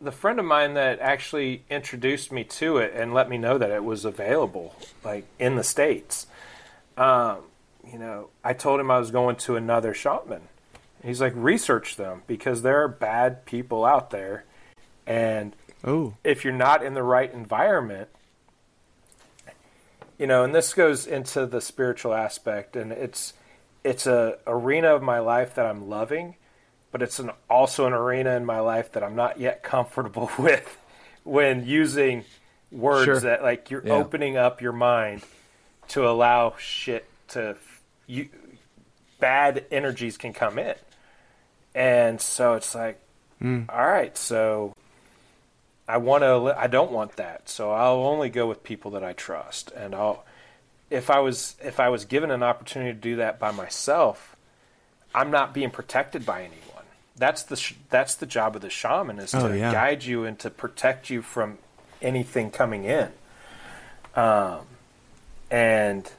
the 0.02 0.12
friend 0.12 0.38
of 0.38 0.44
mine 0.44 0.74
that 0.74 0.98
actually 1.00 1.64
introduced 1.70 2.32
me 2.32 2.44
to 2.44 2.78
it 2.78 2.92
and 2.94 3.14
let 3.14 3.30
me 3.30 3.38
know 3.38 3.56
that 3.58 3.70
it 3.70 3.84
was 3.84 4.04
available, 4.04 4.74
like 5.04 5.24
in 5.38 5.56
the 5.56 5.64
states. 5.64 6.26
Um, 6.96 7.38
you 7.90 7.98
know, 7.98 8.28
I 8.44 8.52
told 8.52 8.80
him 8.80 8.90
I 8.90 8.98
was 8.98 9.10
going 9.10 9.36
to 9.36 9.56
another 9.56 9.94
shaman. 9.94 10.42
He's 11.04 11.20
like, 11.20 11.32
research 11.34 11.96
them 11.96 12.22
because 12.26 12.62
there 12.62 12.82
are 12.82 12.88
bad 12.88 13.44
people 13.44 13.84
out 13.84 14.10
there, 14.10 14.44
and 15.06 15.54
Oh, 15.84 16.14
if 16.22 16.44
you're 16.44 16.52
not 16.52 16.84
in 16.84 16.94
the 16.94 17.02
right 17.02 17.32
environment, 17.32 18.08
you 20.16 20.26
know, 20.26 20.44
and 20.44 20.54
this 20.54 20.74
goes 20.74 21.06
into 21.06 21.44
the 21.46 21.60
spiritual 21.60 22.14
aspect, 22.14 22.76
and 22.76 22.92
it's 22.92 23.34
it's 23.82 24.06
a 24.06 24.38
arena 24.46 24.94
of 24.94 25.02
my 25.02 25.18
life 25.18 25.56
that 25.56 25.66
I'm 25.66 25.88
loving, 25.88 26.36
but 26.92 27.02
it's 27.02 27.18
an 27.18 27.30
also 27.50 27.86
an 27.86 27.92
arena 27.92 28.36
in 28.36 28.44
my 28.44 28.60
life 28.60 28.92
that 28.92 29.02
I'm 29.02 29.16
not 29.16 29.40
yet 29.40 29.62
comfortable 29.64 30.30
with 30.38 30.78
when 31.24 31.66
using 31.66 32.24
words 32.70 33.04
Sure. 33.06 33.20
that 33.20 33.42
like 33.42 33.70
you're 33.70 33.82
Yeah. 33.84 33.94
opening 33.94 34.36
up 34.36 34.62
your 34.62 34.72
mind 34.72 35.22
to 35.88 36.08
allow 36.08 36.54
shit 36.58 37.06
to 37.28 37.56
you 38.06 38.28
bad 39.18 39.64
energies 39.70 40.16
can 40.16 40.32
come 40.32 40.58
in. 40.58 40.74
And 41.74 42.20
so 42.20 42.54
it's 42.54 42.74
like 42.74 43.00
hmm. 43.40 43.62
all 43.68 43.86
right, 43.86 44.16
so 44.16 44.74
I 45.88 45.96
want 45.98 46.22
to. 46.22 46.54
I 46.56 46.68
don't 46.68 46.92
want 46.92 47.16
that. 47.16 47.48
So 47.48 47.70
I'll 47.72 48.04
only 48.06 48.30
go 48.30 48.46
with 48.46 48.62
people 48.62 48.92
that 48.92 49.02
I 49.02 49.12
trust, 49.14 49.72
and 49.72 49.94
I'll. 49.94 50.24
If 50.90 51.10
I 51.10 51.18
was 51.20 51.56
if 51.62 51.80
I 51.80 51.88
was 51.88 52.04
given 52.04 52.30
an 52.30 52.42
opportunity 52.42 52.92
to 52.92 52.98
do 52.98 53.16
that 53.16 53.38
by 53.38 53.50
myself, 53.50 54.36
I'm 55.14 55.30
not 55.30 55.52
being 55.52 55.70
protected 55.70 56.24
by 56.24 56.40
anyone. 56.42 56.58
That's 57.22 57.44
the 57.44 57.54
sh- 57.54 57.74
that's 57.88 58.16
the 58.16 58.26
job 58.26 58.56
of 58.56 58.62
the 58.62 58.68
shaman 58.68 59.20
is 59.20 59.30
to 59.30 59.44
Oh, 59.46 59.52
yeah. 59.52 59.70
guide 59.70 60.02
you 60.02 60.24
and 60.24 60.36
to 60.40 60.50
protect 60.50 61.08
you 61.08 61.22
from 61.22 61.58
anything 62.00 62.50
coming 62.50 62.82
in. 62.82 63.10
Um, 64.16 64.62
and 65.48 66.10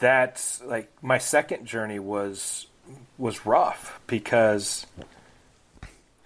that's 0.00 0.60
like 0.64 0.90
my 1.02 1.18
second 1.18 1.66
journey 1.66 2.00
was 2.00 2.66
was 3.16 3.46
rough 3.46 4.00
because 4.08 4.86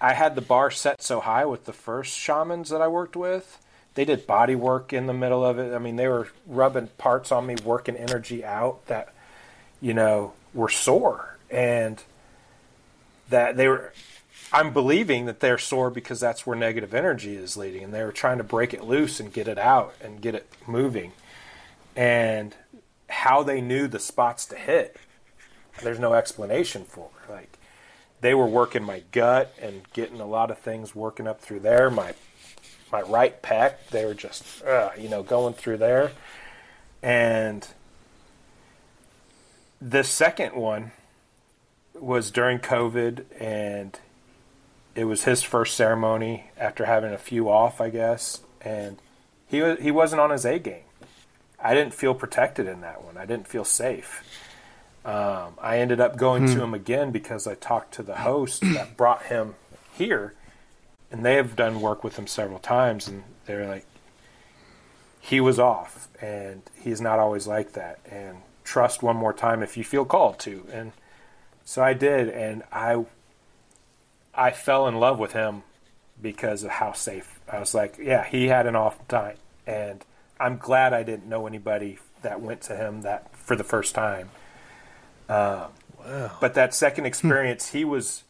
I 0.00 0.14
had 0.14 0.36
the 0.36 0.40
bar 0.40 0.70
set 0.70 1.02
so 1.02 1.20
high 1.20 1.44
with 1.44 1.66
the 1.66 1.74
first 1.74 2.16
shamans 2.16 2.70
that 2.70 2.80
I 2.80 2.88
worked 2.88 3.14
with. 3.14 3.58
They 3.94 4.06
did 4.06 4.26
body 4.26 4.54
work 4.54 4.94
in 4.94 5.06
the 5.06 5.12
middle 5.12 5.44
of 5.44 5.58
it. 5.58 5.74
I 5.74 5.78
mean, 5.78 5.96
they 5.96 6.08
were 6.08 6.28
rubbing 6.46 6.86
parts 6.96 7.30
on 7.30 7.44
me, 7.44 7.56
working 7.62 7.96
energy 7.96 8.42
out 8.42 8.86
that, 8.86 9.12
you 9.82 9.92
know, 9.92 10.32
were 10.54 10.70
sore. 10.70 11.36
And 11.50 12.02
that 13.28 13.56
they 13.56 13.68
were, 13.68 13.92
I'm 14.52 14.72
believing 14.72 15.26
that 15.26 15.40
they're 15.40 15.58
sore 15.58 15.90
because 15.90 16.20
that's 16.20 16.46
where 16.46 16.56
negative 16.56 16.94
energy 16.94 17.36
is 17.36 17.56
leading. 17.56 17.82
And 17.84 17.94
they 17.94 18.04
were 18.04 18.12
trying 18.12 18.38
to 18.38 18.44
break 18.44 18.74
it 18.74 18.84
loose 18.84 19.20
and 19.20 19.32
get 19.32 19.48
it 19.48 19.58
out 19.58 19.94
and 20.00 20.20
get 20.20 20.34
it 20.34 20.48
moving. 20.66 21.12
And 21.96 22.54
how 23.08 23.42
they 23.42 23.60
knew 23.60 23.88
the 23.88 23.98
spots 23.98 24.46
to 24.46 24.56
hit, 24.56 24.96
there's 25.82 25.98
no 25.98 26.14
explanation 26.14 26.84
for. 26.84 27.08
Like, 27.28 27.58
they 28.20 28.34
were 28.34 28.46
working 28.46 28.82
my 28.82 29.02
gut 29.12 29.54
and 29.60 29.82
getting 29.92 30.18
a 30.18 30.26
lot 30.26 30.50
of 30.50 30.58
things 30.58 30.94
working 30.94 31.26
up 31.26 31.40
through 31.40 31.60
there. 31.60 31.90
My 31.90 32.14
my 32.90 33.02
right 33.02 33.42
pec, 33.42 33.74
they 33.90 34.04
were 34.04 34.14
just 34.14 34.64
uh, 34.64 34.90
you 34.96 35.08
know 35.08 35.22
going 35.22 35.52
through 35.52 35.76
there, 35.76 36.12
and 37.02 37.66
the 39.80 40.04
second 40.04 40.54
one 40.54 40.92
was 41.94 42.30
during 42.30 42.58
COVID, 42.58 43.24
and 43.40 43.98
it 44.94 45.04
was 45.04 45.24
his 45.24 45.42
first 45.42 45.76
ceremony 45.76 46.50
after 46.58 46.84
having 46.84 47.12
a 47.12 47.18
few 47.18 47.48
off, 47.48 47.80
I 47.80 47.90
guess, 47.90 48.40
and 48.60 48.98
he 49.46 49.62
was 49.62 49.78
he 49.80 49.90
wasn't 49.90 50.20
on 50.20 50.30
his 50.30 50.44
A 50.44 50.58
game. 50.58 50.84
I 51.62 51.74
didn't 51.74 51.94
feel 51.94 52.14
protected 52.14 52.66
in 52.66 52.82
that 52.82 53.02
one. 53.04 53.16
I 53.16 53.24
didn't 53.24 53.48
feel 53.48 53.64
safe. 53.64 54.22
Um, 55.04 55.54
I 55.60 55.78
ended 55.78 56.00
up 56.00 56.16
going 56.16 56.46
to 56.46 56.62
him 56.62 56.72
again 56.72 57.10
because 57.10 57.46
I 57.46 57.54
talked 57.54 57.92
to 57.94 58.02
the 58.02 58.16
host 58.16 58.62
that 58.62 58.96
brought 58.96 59.24
him 59.24 59.54
here, 59.92 60.32
and 61.10 61.24
they 61.24 61.34
have 61.34 61.56
done 61.56 61.80
work 61.82 62.02
with 62.02 62.18
him 62.18 62.26
several 62.26 62.58
times, 62.58 63.06
and 63.06 63.22
they're 63.44 63.66
like, 63.66 63.86
he 65.20 65.40
was 65.40 65.58
off, 65.58 66.08
and 66.22 66.62
he's 66.74 67.02
not 67.02 67.18
always 67.18 67.46
like 67.46 67.72
that, 67.72 67.98
and 68.10 68.38
trust 68.62 69.02
one 69.02 69.16
more 69.16 69.34
time 69.34 69.62
if 69.62 69.76
you 69.76 69.84
feel 69.84 70.06
called 70.06 70.38
to, 70.40 70.66
and 70.72 70.92
so 71.64 71.82
I 71.82 71.94
did, 71.94 72.28
and 72.28 72.62
I, 72.72 73.04
I 74.34 74.50
fell 74.50 74.86
in 74.86 74.96
love 74.96 75.18
with 75.18 75.32
him 75.32 75.62
because 76.20 76.62
of 76.62 76.70
how 76.70 76.92
safe. 76.92 77.40
I 77.50 77.60
was 77.60 77.74
like, 77.74 77.98
yeah, 77.98 78.24
he 78.24 78.48
had 78.48 78.66
an 78.66 78.76
off 78.76 79.06
time, 79.08 79.36
and 79.66 80.04
I'm 80.38 80.58
glad 80.58 80.92
I 80.92 81.02
didn't 81.02 81.28
know 81.28 81.46
anybody 81.46 81.98
that 82.22 82.40
went 82.40 82.60
to 82.62 82.76
him 82.76 83.02
that 83.02 83.34
for 83.36 83.56
the 83.56 83.64
first 83.64 83.94
time. 83.94 84.30
Um, 85.28 85.66
But 86.40 86.52
that 86.52 86.74
second 86.74 87.06
experience, 87.06 87.70
he 87.70 87.82
was, 87.82 88.24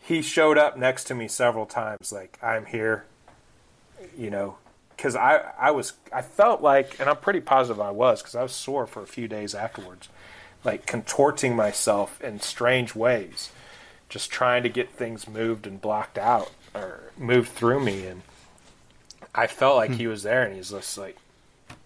he 0.00 0.22
showed 0.22 0.58
up 0.58 0.76
next 0.76 1.04
to 1.04 1.14
me 1.14 1.28
several 1.28 1.66
times. 1.66 2.10
Like 2.10 2.36
I'm 2.42 2.66
here, 2.66 3.04
you 4.18 4.28
know, 4.28 4.56
because 4.90 5.14
I 5.14 5.52
I 5.56 5.70
was 5.70 5.92
I 6.12 6.22
felt 6.22 6.62
like, 6.62 6.98
and 6.98 7.08
I'm 7.08 7.18
pretty 7.18 7.40
positive 7.40 7.80
I 7.80 7.92
was, 7.92 8.22
because 8.22 8.34
I 8.34 8.42
was 8.42 8.52
sore 8.52 8.86
for 8.86 9.02
a 9.02 9.06
few 9.06 9.28
days 9.28 9.54
afterwards, 9.54 10.08
like 10.66 10.84
contorting 10.84 11.56
myself 11.56 12.20
in 12.20 12.40
strange 12.40 12.94
ways, 12.94 13.50
just 14.08 14.30
trying 14.30 14.62
to 14.64 14.68
get 14.68 14.90
things 14.90 15.26
moved 15.26 15.66
and 15.66 15.80
blocked 15.80 16.18
out 16.18 16.50
or 16.74 17.12
moved 17.16 17.50
through 17.50 17.80
me, 17.80 18.06
and 18.06 18.22
I 19.34 19.46
felt 19.46 19.76
like 19.76 19.92
hmm. 19.92 19.96
he 19.96 20.06
was 20.06 20.24
there, 20.24 20.42
and 20.42 20.54
he's 20.54 20.70
just 20.70 20.98
like, 20.98 21.16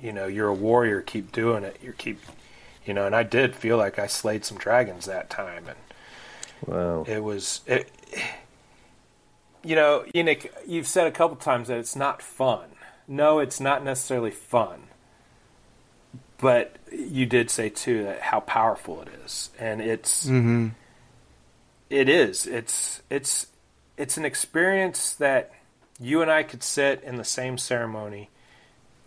you 0.01 0.13
know, 0.13 0.27
you're 0.27 0.49
a 0.49 0.55
warrior, 0.55 1.01
keep 1.01 1.31
doing 1.31 1.63
it, 1.63 1.79
you 1.83 1.93
keep 1.93 2.19
you 2.87 2.95
know, 2.95 3.07
and 3.07 3.15
I 3.15 3.23
did 3.23 3.55
feel 3.55 3.77
like 3.77 3.99
I 3.99 4.07
slayed 4.07 4.45
some 4.45 4.59
dragons 4.59 5.07
that 5.07 5.31
time, 5.31 5.67
and 5.69 5.79
Wow. 6.67 7.05
it 7.07 7.23
was 7.23 7.61
it. 7.67 7.91
You 9.63 9.77
know, 9.77 10.05
Enoch, 10.15 10.47
you've 10.67 10.87
said 10.87 11.07
a 11.07 11.11
couple 11.11 11.37
times 11.37 11.69
that 11.69 11.79
it's 11.79 11.95
not 11.95 12.23
fun. 12.23 12.71
No, 13.07 13.39
it's 13.39 13.61
not 13.61 13.85
necessarily 13.85 14.31
fun, 14.31 14.85
but 16.41 16.77
you 16.91 17.27
did 17.27 17.51
say 17.51 17.69
too 17.69 18.05
that 18.05 18.21
how 18.21 18.41
powerful 18.41 19.03
it 19.03 19.09
is, 19.25 19.51
and 19.59 19.81
it's 19.81 20.27
mm-hmm. 20.27 20.69
it 21.89 22.09
is. 22.09 22.47
It's 22.47 23.03
it's 23.11 23.47
it's 23.97 24.17
an 24.17 24.25
experience 24.25 25.13
that 25.15 25.53
you 26.01 26.23
and 26.23 26.31
I 26.31 26.43
could 26.43 26.63
sit 26.63 27.03
in 27.03 27.17
the 27.17 27.25
same 27.25 27.59
ceremony. 27.59 28.31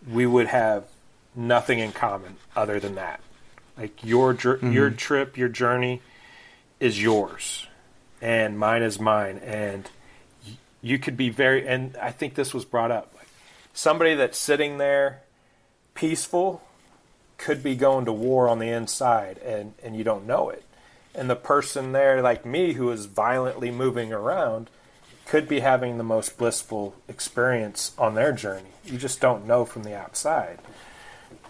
We 0.08 0.26
would 0.26 0.46
have 0.46 0.84
nothing 1.34 1.80
in 1.80 1.92
common 1.92 2.36
other 2.54 2.78
than 2.78 2.94
that. 2.94 3.20
Like 3.76 4.04
your 4.04 4.32
jour- 4.32 4.58
mm-hmm. 4.58 4.72
your 4.72 4.90
trip, 4.90 5.36
your 5.36 5.48
journey 5.48 6.00
is 6.78 7.02
yours, 7.02 7.66
and 8.20 8.58
mine 8.58 8.82
is 8.82 9.00
mine, 9.00 9.38
and 9.38 9.90
you 10.80 10.98
could 10.98 11.16
be 11.16 11.30
very. 11.30 11.66
And 11.66 11.96
I 11.96 12.12
think 12.12 12.34
this 12.34 12.54
was 12.54 12.64
brought 12.64 12.92
up. 12.92 13.10
Somebody 13.72 14.14
that's 14.14 14.38
sitting 14.38 14.78
there, 14.78 15.22
peaceful, 15.94 16.62
could 17.38 17.62
be 17.62 17.74
going 17.74 18.04
to 18.04 18.12
war 18.12 18.48
on 18.48 18.58
the 18.58 18.68
inside, 18.68 19.38
and 19.38 19.74
and 19.82 19.96
you 19.96 20.04
don't 20.04 20.26
know 20.26 20.50
it. 20.50 20.64
And 21.14 21.30
the 21.30 21.36
person 21.36 21.92
there, 21.92 22.20
like 22.22 22.44
me, 22.44 22.72
who 22.72 22.90
is 22.90 23.06
violently 23.06 23.70
moving 23.70 24.12
around, 24.12 24.68
could 25.26 25.48
be 25.48 25.60
having 25.60 25.96
the 25.96 26.04
most 26.04 26.36
blissful 26.36 26.96
experience 27.08 27.92
on 27.98 28.14
their 28.14 28.32
journey. 28.32 28.70
You 28.84 28.98
just 28.98 29.20
don't 29.20 29.46
know 29.46 29.64
from 29.64 29.84
the 29.84 29.96
outside, 29.96 30.58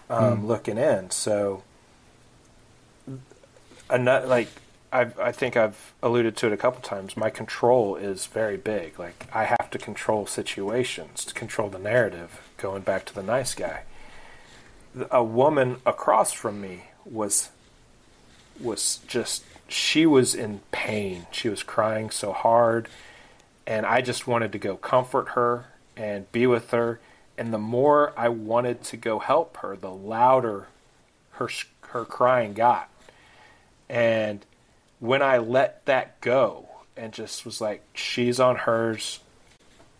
um, 0.09 0.47
looking 0.47 0.77
in. 0.77 1.09
So 1.09 1.63
another 3.89 4.27
like 4.27 4.49
I 4.91 5.07
I 5.19 5.31
think 5.31 5.57
I've 5.57 5.93
alluded 6.01 6.37
to 6.37 6.47
it 6.47 6.53
a 6.53 6.57
couple 6.57 6.81
times. 6.81 7.17
My 7.17 7.29
control 7.29 7.95
is 7.95 8.27
very 8.27 8.57
big. 8.57 8.97
Like 8.99 9.27
I 9.33 9.45
have 9.45 9.69
to 9.71 9.77
control 9.77 10.25
situations, 10.25 11.25
to 11.25 11.33
control 11.33 11.69
the 11.69 11.79
narrative. 11.79 12.41
Going 12.57 12.83
back 12.83 13.05
to 13.05 13.13
the 13.13 13.23
nice 13.23 13.53
guy, 13.53 13.83
a 15.11 15.23
woman 15.23 15.77
across 15.85 16.31
from 16.31 16.61
me 16.61 16.85
was 17.05 17.49
was 18.59 18.99
just 19.07 19.43
she 19.67 20.05
was 20.05 20.33
in 20.35 20.61
pain. 20.71 21.27
She 21.31 21.49
was 21.49 21.63
crying 21.63 22.09
so 22.09 22.33
hard, 22.33 22.87
and 23.65 23.85
I 23.85 24.01
just 24.01 24.27
wanted 24.27 24.51
to 24.53 24.59
go 24.59 24.75
comfort 24.77 25.29
her 25.29 25.65
and 25.95 26.31
be 26.31 26.47
with 26.47 26.71
her. 26.71 26.99
And 27.37 27.53
the 27.53 27.57
more 27.57 28.13
I 28.15 28.29
wanted 28.29 28.83
to 28.85 28.97
go 28.97 29.19
help 29.19 29.57
her, 29.57 29.75
the 29.75 29.91
louder 29.91 30.67
her 31.31 31.49
her 31.89 32.05
crying 32.05 32.53
got. 32.53 32.89
And 33.89 34.45
when 34.99 35.21
I 35.21 35.37
let 35.37 35.85
that 35.85 36.19
go 36.21 36.69
and 36.97 37.13
just 37.13 37.45
was 37.45 37.61
like, 37.61 37.83
she's 37.93 38.39
on 38.39 38.55
hers, 38.55 39.19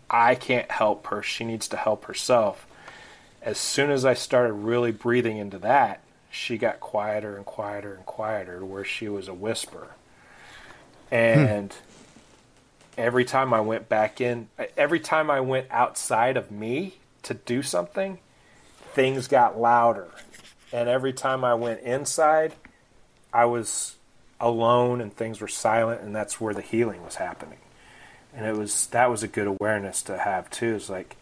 I 0.08 0.34
can't 0.34 0.70
help 0.70 1.08
her. 1.08 1.22
She 1.22 1.44
needs 1.44 1.68
to 1.68 1.76
help 1.76 2.06
herself. 2.06 2.65
As 3.46 3.58
soon 3.58 3.92
as 3.92 4.04
I 4.04 4.14
started 4.14 4.54
really 4.54 4.90
breathing 4.90 5.38
into 5.38 5.58
that, 5.60 6.02
she 6.30 6.58
got 6.58 6.80
quieter 6.80 7.36
and 7.36 7.46
quieter 7.46 7.94
and 7.94 8.04
quieter 8.04 8.58
to 8.58 8.66
where 8.66 8.84
she 8.84 9.08
was 9.08 9.28
a 9.28 9.34
whisper. 9.34 9.94
And 11.12 11.72
hmm. 11.72 11.78
every 12.98 13.24
time 13.24 13.54
I 13.54 13.60
went 13.60 13.88
back 13.88 14.20
in, 14.20 14.48
every 14.76 14.98
time 14.98 15.30
I 15.30 15.40
went 15.40 15.68
outside 15.70 16.36
of 16.36 16.50
me 16.50 16.96
to 17.22 17.34
do 17.34 17.62
something, 17.62 18.18
things 18.94 19.28
got 19.28 19.58
louder. 19.58 20.08
And 20.72 20.88
every 20.88 21.12
time 21.12 21.44
I 21.44 21.54
went 21.54 21.80
inside, 21.82 22.52
I 23.32 23.44
was 23.44 23.94
alone 24.40 25.00
and 25.00 25.14
things 25.14 25.40
were 25.40 25.48
silent 25.48 26.02
and 26.02 26.14
that's 26.14 26.40
where 26.40 26.52
the 26.52 26.62
healing 26.62 27.04
was 27.04 27.14
happening. 27.14 27.58
And 28.34 28.44
it 28.44 28.56
was 28.56 28.88
that 28.88 29.08
was 29.08 29.22
a 29.22 29.28
good 29.28 29.46
awareness 29.46 30.02
to 30.02 30.18
have 30.18 30.50
too. 30.50 30.74
It's 30.74 30.90
like 30.90 31.16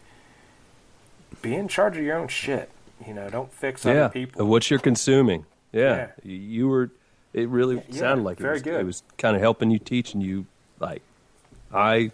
be 1.43 1.55
in 1.55 1.69
charge 1.69 1.97
of 1.97 2.05
your 2.05 2.17
own 2.17 2.29
shit. 2.29 2.71
You 3.07 3.15
know, 3.15 3.29
don't 3.29 3.53
fix 3.53 3.85
yeah. 3.85 3.93
other 3.93 4.09
people. 4.11 4.47
What 4.47 4.71
you're 4.71 4.79
consuming. 4.79 5.47
Yeah. 5.73 6.09
yeah. 6.25 6.31
You 6.31 6.69
were 6.69 6.91
it 7.33 7.49
really 7.49 7.83
yeah, 7.89 7.99
sounded 7.99 8.23
like 8.23 8.39
very 8.39 8.53
it 8.53 8.55
was, 8.55 8.63
good. 8.63 8.81
it 8.81 8.85
was 8.85 9.03
kind 9.19 9.35
of 9.35 9.43
helping 9.43 9.71
you 9.71 9.79
teaching 9.79 10.21
you 10.21 10.47
like 10.79 11.03
I 11.73 12.13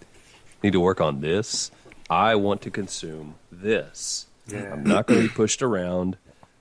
need 0.62 0.72
to 0.72 0.80
work 0.80 1.01
on 1.01 1.20
this. 1.20 1.70
I 2.09 2.34
want 2.34 2.62
to 2.62 2.70
consume 2.70 3.34
this. 3.52 4.26
Yeah. 4.48 4.72
I'm 4.72 4.82
not 4.82 5.06
going 5.06 5.20
to 5.20 5.28
be 5.28 5.32
pushed 5.32 5.62
around 5.62 6.16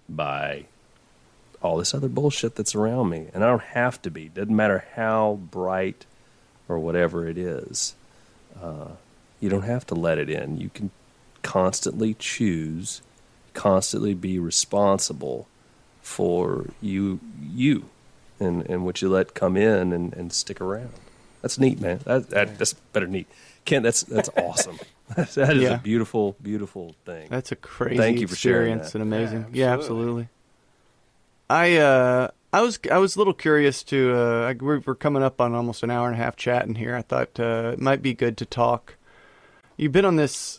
by 0.07 0.65
all 1.61 1.77
this 1.77 1.93
other 1.93 2.07
bullshit 2.07 2.55
that's 2.55 2.75
around 2.75 3.09
me. 3.09 3.27
And 3.33 3.43
I 3.43 3.47
don't 3.47 3.61
have 3.61 4.01
to 4.03 4.11
be. 4.11 4.29
Doesn't 4.29 4.55
matter 4.55 4.85
how 4.95 5.39
bright 5.49 6.05
or 6.67 6.77
whatever 6.77 7.27
it 7.27 7.37
is. 7.37 7.95
Uh, 8.61 8.89
you 9.39 9.49
don't 9.49 9.63
have 9.63 9.87
to 9.87 9.95
let 9.95 10.17
it 10.17 10.29
in. 10.29 10.59
You 10.59 10.69
can 10.69 10.91
constantly 11.43 12.13
choose, 12.13 13.01
constantly 13.53 14.13
be 14.13 14.39
responsible 14.39 15.47
for 16.01 16.67
you, 16.81 17.19
you, 17.41 17.89
and, 18.39 18.65
and 18.69 18.85
what 18.85 19.01
you 19.01 19.09
let 19.09 19.33
come 19.33 19.57
in 19.57 19.93
and, 19.93 20.13
and 20.13 20.33
stick 20.33 20.59
around. 20.61 20.93
That's 21.41 21.57
neat, 21.57 21.79
man. 21.79 21.99
That, 22.05 22.29
that, 22.29 22.57
that's 22.57 22.73
better 22.73 23.07
neat. 23.07 23.27
Kent, 23.65 23.83
that's 23.83 24.03
that's 24.03 24.29
awesome. 24.35 24.77
that 25.15 25.29
is 25.37 25.63
yeah. 25.63 25.75
a 25.75 25.77
beautiful, 25.77 26.35
beautiful 26.41 26.95
thing. 27.05 27.27
That's 27.29 27.51
a 27.51 27.55
crazy 27.55 27.97
Thank 27.97 28.19
you 28.19 28.27
for 28.27 28.33
experience 28.33 28.93
and 28.95 29.01
amazing. 29.01 29.47
Yeah, 29.53 29.73
absolutely. 29.73 29.73
Yeah, 29.73 29.73
absolutely. 29.73 30.29
I 31.49 31.77
uh, 31.77 32.27
I 32.51 32.61
was 32.61 32.79
I 32.91 32.97
was 32.97 33.15
a 33.15 33.19
little 33.19 33.33
curious 33.33 33.83
to. 33.83 34.13
Uh, 34.15 34.53
we're, 34.59 34.79
we're 34.79 34.95
coming 34.95 35.23
up 35.23 35.39
on 35.39 35.53
almost 35.53 35.83
an 35.83 35.91
hour 35.91 36.07
and 36.07 36.15
a 36.15 36.23
half 36.23 36.35
chatting 36.35 36.75
here. 36.75 36.95
I 36.95 37.01
thought 37.01 37.39
uh, 37.39 37.71
it 37.73 37.79
might 37.79 38.01
be 38.01 38.13
good 38.13 38.37
to 38.37 38.45
talk. 38.45 38.95
You've 39.77 39.91
been 39.91 40.05
on 40.05 40.15
this 40.15 40.58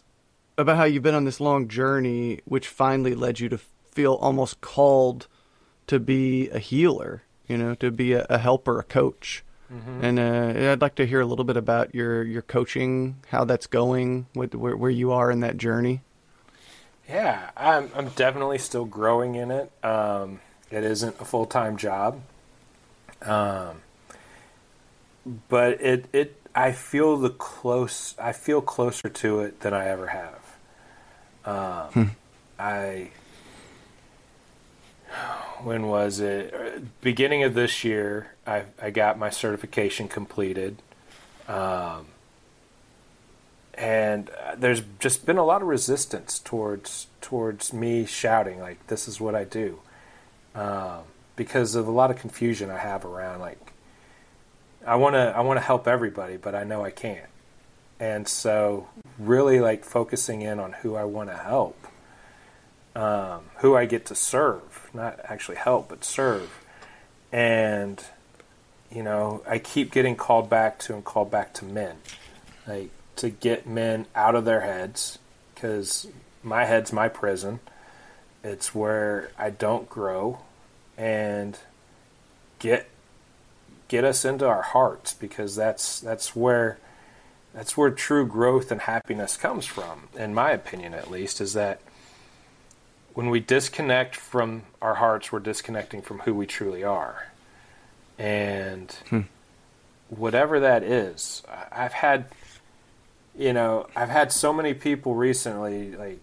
about 0.60 0.76
how 0.76 0.84
you've 0.84 1.02
been 1.02 1.14
on 1.14 1.24
this 1.24 1.40
long 1.40 1.68
journey, 1.68 2.40
which 2.44 2.68
finally 2.68 3.14
led 3.14 3.40
you 3.40 3.48
to 3.48 3.58
feel 3.92 4.14
almost 4.14 4.60
called 4.60 5.26
to 5.86 5.98
be 5.98 6.48
a 6.50 6.58
healer. 6.58 7.22
You 7.48 7.58
know, 7.58 7.74
to 7.76 7.90
be 7.90 8.12
a, 8.12 8.24
a 8.30 8.38
helper, 8.38 8.78
a 8.78 8.84
coach. 8.84 9.42
Mm-hmm. 9.72 10.04
And 10.04 10.18
uh, 10.20 10.72
I'd 10.72 10.80
like 10.80 10.94
to 10.96 11.06
hear 11.06 11.20
a 11.20 11.26
little 11.26 11.44
bit 11.44 11.56
about 11.56 11.94
your, 11.94 12.22
your 12.22 12.42
coaching, 12.42 13.16
how 13.28 13.44
that's 13.44 13.66
going, 13.66 14.26
what, 14.34 14.54
where, 14.54 14.76
where 14.76 14.90
you 14.90 15.10
are 15.10 15.32
in 15.32 15.40
that 15.40 15.56
journey. 15.56 16.02
Yeah, 17.08 17.50
I'm, 17.56 17.90
I'm 17.96 18.10
definitely 18.10 18.58
still 18.58 18.84
growing 18.84 19.34
in 19.34 19.50
it. 19.50 19.72
Um, 19.84 20.40
it 20.70 20.84
isn't 20.84 21.20
a 21.20 21.24
full 21.24 21.46
time 21.46 21.76
job. 21.76 22.20
Um, 23.22 23.82
but 25.48 25.80
it 25.80 26.06
it 26.12 26.40
I 26.54 26.72
feel 26.72 27.16
the 27.16 27.30
close 27.30 28.14
I 28.18 28.32
feel 28.32 28.60
closer 28.60 29.08
to 29.08 29.40
it 29.40 29.60
than 29.60 29.74
I 29.74 29.88
ever 29.88 30.08
have. 30.08 30.39
Um, 31.44 31.86
hmm. 31.88 32.04
I 32.58 33.10
when 35.62 35.86
was 35.88 36.20
it? 36.20 37.00
Beginning 37.00 37.42
of 37.42 37.54
this 37.54 37.84
year, 37.84 38.32
I 38.46 38.64
I 38.80 38.90
got 38.90 39.18
my 39.18 39.30
certification 39.30 40.08
completed. 40.08 40.76
Um, 41.48 42.06
and 43.74 44.30
there's 44.56 44.82
just 44.98 45.24
been 45.24 45.38
a 45.38 45.44
lot 45.44 45.62
of 45.62 45.68
resistance 45.68 46.38
towards 46.38 47.06
towards 47.20 47.72
me 47.72 48.04
shouting 48.04 48.60
like 48.60 48.86
this 48.88 49.08
is 49.08 49.20
what 49.20 49.34
I 49.34 49.44
do 49.44 49.80
um, 50.54 51.00
because 51.34 51.74
of 51.74 51.88
a 51.88 51.90
lot 51.90 52.10
of 52.10 52.18
confusion 52.18 52.70
I 52.70 52.76
have 52.76 53.04
around 53.04 53.40
like 53.40 53.72
I 54.86 54.96
want 54.96 55.14
to 55.14 55.34
I 55.36 55.40
want 55.40 55.58
to 55.58 55.64
help 55.64 55.88
everybody, 55.88 56.36
but 56.36 56.54
I 56.54 56.64
know 56.64 56.84
I 56.84 56.90
can't, 56.90 57.28
and 57.98 58.26
so 58.26 58.88
really 59.20 59.60
like 59.60 59.84
focusing 59.84 60.42
in 60.42 60.58
on 60.58 60.72
who 60.72 60.96
I 60.96 61.04
want 61.04 61.30
to 61.30 61.36
help, 61.36 61.86
um, 62.96 63.42
who 63.58 63.76
I 63.76 63.84
get 63.86 64.06
to 64.06 64.14
serve, 64.14 64.90
not 64.92 65.20
actually 65.24 65.56
help 65.56 65.88
but 65.88 66.04
serve, 66.04 66.50
and 67.32 68.02
you 68.90 69.02
know 69.02 69.42
I 69.48 69.58
keep 69.58 69.92
getting 69.92 70.16
called 70.16 70.50
back 70.50 70.78
to 70.80 70.94
and 70.94 71.04
called 71.04 71.30
back 71.30 71.54
to 71.54 71.64
men, 71.64 71.96
like 72.66 72.90
to 73.16 73.30
get 73.30 73.66
men 73.66 74.06
out 74.14 74.34
of 74.34 74.44
their 74.44 74.60
heads 74.60 75.18
because 75.54 76.06
my 76.42 76.64
head's 76.64 76.92
my 76.92 77.08
prison. 77.08 77.60
It's 78.42 78.74
where 78.74 79.30
I 79.38 79.50
don't 79.50 79.88
grow 79.88 80.40
and 80.96 81.58
get 82.58 82.88
get 83.88 84.04
us 84.04 84.24
into 84.24 84.46
our 84.46 84.62
hearts 84.62 85.12
because 85.12 85.56
that's 85.56 86.00
that's 86.00 86.34
where 86.34 86.78
that's 87.54 87.76
where 87.76 87.90
true 87.90 88.26
growth 88.26 88.70
and 88.70 88.82
happiness 88.82 89.36
comes 89.36 89.66
from 89.66 90.08
in 90.16 90.34
my 90.34 90.50
opinion 90.50 90.94
at 90.94 91.10
least 91.10 91.40
is 91.40 91.52
that 91.54 91.80
when 93.14 93.28
we 93.28 93.40
disconnect 93.40 94.14
from 94.14 94.62
our 94.80 94.94
hearts 94.94 95.32
we're 95.32 95.40
disconnecting 95.40 96.02
from 96.02 96.20
who 96.20 96.34
we 96.34 96.46
truly 96.46 96.84
are 96.84 97.28
and 98.18 98.92
hmm. 99.08 99.20
whatever 100.08 100.60
that 100.60 100.82
is 100.82 101.42
i've 101.72 101.92
had 101.92 102.26
you 103.36 103.52
know 103.52 103.86
i've 103.96 104.08
had 104.08 104.32
so 104.32 104.52
many 104.52 104.74
people 104.74 105.14
recently 105.14 105.96
like 105.96 106.20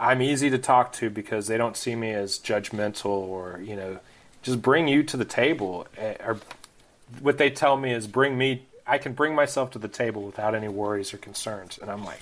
I'm 0.00 0.22
easy 0.22 0.50
to 0.50 0.58
talk 0.58 0.92
to 0.94 1.10
because 1.10 1.46
they 1.46 1.56
don't 1.56 1.76
see 1.76 1.96
me 1.96 2.12
as 2.12 2.38
judgmental 2.38 3.06
or 3.06 3.60
you 3.62 3.74
know 3.74 3.98
just 4.42 4.62
bring 4.62 4.86
you 4.88 5.02
to 5.04 5.16
the 5.16 5.24
table 5.24 5.86
eh, 5.96 6.14
or 6.24 6.38
what 7.20 7.38
they 7.38 7.50
tell 7.50 7.76
me 7.76 7.92
is 7.92 8.06
bring 8.06 8.38
me 8.38 8.66
I 8.88 8.98
can 8.98 9.12
bring 9.12 9.34
myself 9.34 9.70
to 9.72 9.78
the 9.78 9.88
table 9.88 10.22
without 10.22 10.54
any 10.54 10.68
worries 10.68 11.12
or 11.12 11.18
concerns. 11.18 11.78
And 11.78 11.90
I'm 11.90 12.04
like 12.04 12.20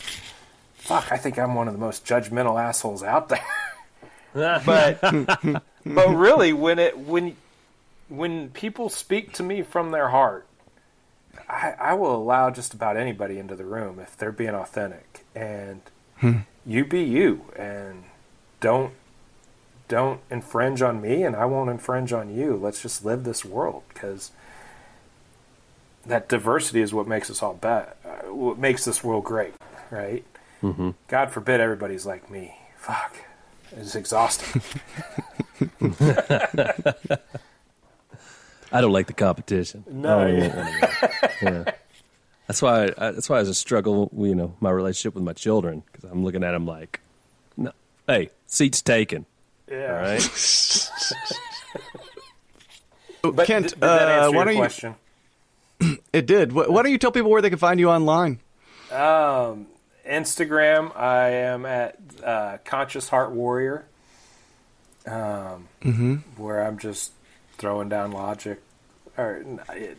fuck 0.75 1.11
I 1.11 1.17
think 1.17 1.39
I'm 1.39 1.55
one 1.55 1.69
of 1.69 1.75
the 1.75 1.81
most 1.81 2.05
judgmental 2.05 2.61
assholes 2.63 3.03
out 3.03 3.29
there. 3.29 3.45
But 4.35 5.01
but 5.87 6.09
really 6.09 6.53
when 6.53 6.79
it 6.79 6.99
when 6.99 7.37
when 8.11 8.51
people 8.51 8.91
speak 8.91 9.33
to 9.35 9.43
me 9.43 9.63
from 9.63 9.93
their 9.93 10.11
heart 10.11 10.47
I, 11.49 11.75
I 11.79 11.95
will 11.95 12.15
allow 12.15 12.51
just 12.51 12.75
about 12.75 12.97
anybody 12.97 13.39
into 13.39 13.55
the 13.55 13.65
room 13.65 13.99
if 13.99 14.17
they're 14.17 14.33
being 14.33 14.55
authentic. 14.55 15.25
And 15.35 15.81
hmm. 16.19 16.39
you 16.65 16.85
be 16.85 17.03
you 17.03 17.45
and 17.57 18.05
don't 18.61 18.93
don't 19.89 20.21
infringe 20.31 20.83
on 20.83 21.01
me 21.01 21.23
and 21.23 21.37
I 21.37 21.45
won't 21.45 21.71
infringe 21.71 22.13
on 22.13 22.35
you. 22.35 22.57
Let's 22.57 22.83
just 22.83 23.05
live 23.05 23.25
this 23.25 23.45
world 23.45 23.85
because 23.89 24.33
that 26.07 26.29
diversity 26.29 26.81
is 26.81 26.93
what 26.95 27.07
makes 27.07 27.31
us 27.31 27.43
all 27.43 27.55
bet. 27.55 27.97
Uh, 28.05 28.33
what 28.33 28.59
makes 28.59 28.85
this 28.85 29.03
world 29.03 29.25
great, 29.25 29.55
right? 29.91 30.25
Mm-hmm. 30.63 30.91
God 31.09 31.31
forbid 31.31 31.61
everybody's 31.61 32.07
like 32.07 32.31
me. 32.31 32.57
Fuck, 32.77 33.17
it's 33.73 33.95
exhausting. 33.95 34.63
I 38.73 38.81
don't 38.81 38.93
like 38.93 39.07
the 39.07 39.13
competition. 39.13 39.85
No, 39.89 40.27
yeah. 40.27 41.73
That's 42.47 42.63
why 42.63 42.91
I, 42.97 43.11
that's 43.11 43.29
why 43.29 43.39
I 43.39 43.41
a 43.41 43.55
struggle. 43.55 44.11
You 44.17 44.35
know, 44.35 44.55
my 44.61 44.71
relationship 44.71 45.15
with 45.15 45.25
my 45.25 45.33
children 45.33 45.83
because 45.87 46.09
I'm 46.11 46.25
looking 46.25 46.45
at 46.45 46.53
them 46.53 46.67
like, 46.67 47.01
no, 47.57 47.73
hey, 48.07 48.31
seats 48.47 48.83
taken. 48.83 49.27
Yeah. 49.69 49.89
All 49.89 50.03
right. 50.03 50.91
but 53.35 53.47
Kent, 53.47 53.71
did, 53.71 53.81
did 53.81 53.85
uh, 53.85 54.31
why 54.31 54.45
don't 54.45 54.57
question? 54.57 54.91
you? 54.93 54.97
It 56.13 56.27
did. 56.27 56.53
Why 56.53 56.65
don't 56.67 56.91
you 56.91 56.99
tell 56.99 57.13
people 57.13 57.31
where 57.31 57.43
they 57.43 57.51
can 57.51 57.59
find 57.59 57.79
you 57.81 57.91
online? 57.91 58.41
Um, 58.91 59.67
Instagram, 60.09 60.97
I 60.97 61.29
am 61.31 61.67
at 61.67 61.97
uh, 62.23 62.59
Conscious 62.65 63.09
Heart 63.09 63.33
Warrior, 63.33 63.85
um, 65.07 65.69
where 66.37 66.63
I'm 66.67 66.79
just 66.79 67.13
throwing 67.59 67.89
down 67.89 68.13
logic. 68.13 68.61
Or 69.19 69.43
it, 69.75 69.97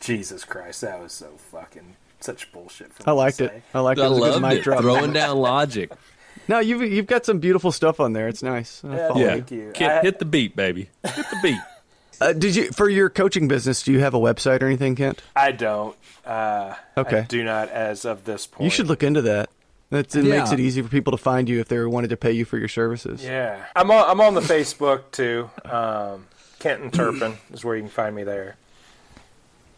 Jesus 0.00 0.44
Christ, 0.44 0.80
that 0.82 1.00
was 1.00 1.12
so 1.12 1.28
fucking 1.52 1.96
such 2.20 2.50
bullshit. 2.52 2.92
For 2.92 3.08
I 3.08 3.12
liked 3.12 3.40
it. 3.40 3.62
I 3.72 3.80
liked 3.80 3.98
it. 4.00 4.02
I 4.02 4.06
It 4.06 4.10
was 4.10 4.18
loved 4.40 4.52
it. 4.54 4.62
drop. 4.62 4.80
Throwing 4.80 5.12
down 5.12 5.38
logic. 5.38 5.92
No, 6.46 6.60
you've 6.60 6.80
you've 6.82 7.06
got 7.06 7.26
some 7.26 7.40
beautiful 7.40 7.72
stuff 7.72 8.00
on 8.00 8.12
there. 8.14 8.26
It's 8.28 8.42
nice. 8.44 8.80
Yeah, 8.82 9.10
Yeah. 9.16 9.26
Thank 9.32 9.50
you. 9.50 9.72
Hit, 9.74 9.82
I- 9.90 10.00
hit 10.00 10.18
the 10.18 10.24
beat, 10.24 10.54
baby. 10.56 10.88
Hit 11.04 11.26
the 11.30 11.38
beat. 11.42 11.58
Uh, 12.20 12.32
did 12.32 12.56
you 12.56 12.70
for 12.72 12.88
your 12.88 13.08
coaching 13.10 13.48
business? 13.48 13.82
Do 13.82 13.92
you 13.92 14.00
have 14.00 14.14
a 14.14 14.18
website 14.18 14.62
or 14.62 14.66
anything, 14.66 14.96
Kent? 14.96 15.22
I 15.36 15.52
don't. 15.52 15.96
Uh, 16.24 16.74
Okay. 16.96 17.20
I 17.20 17.22
do 17.22 17.44
not 17.44 17.68
as 17.70 18.04
of 18.04 18.24
this 18.24 18.46
point. 18.46 18.64
You 18.64 18.70
should 18.70 18.86
look 18.88 19.02
into 19.02 19.22
that. 19.22 19.50
That's, 19.90 20.14
it 20.14 20.24
makes 20.24 20.52
it 20.52 20.60
easy 20.60 20.82
for 20.82 20.88
people 20.88 21.12
to 21.12 21.16
find 21.16 21.48
you 21.48 21.60
if 21.60 21.68
they 21.68 21.82
wanted 21.82 22.10
to 22.10 22.16
pay 22.18 22.32
you 22.32 22.44
for 22.44 22.58
your 22.58 22.68
services. 22.68 23.24
Yeah, 23.24 23.64
I'm 23.74 23.90
on. 23.90 24.10
I'm 24.10 24.20
on 24.20 24.34
the 24.34 24.40
Facebook 24.42 25.10
too. 25.12 25.48
Um, 25.64 26.26
Kenton 26.58 26.90
Turpin 26.90 27.38
is 27.52 27.64
where 27.64 27.76
you 27.76 27.82
can 27.82 27.90
find 27.90 28.14
me 28.14 28.24
there. 28.24 28.56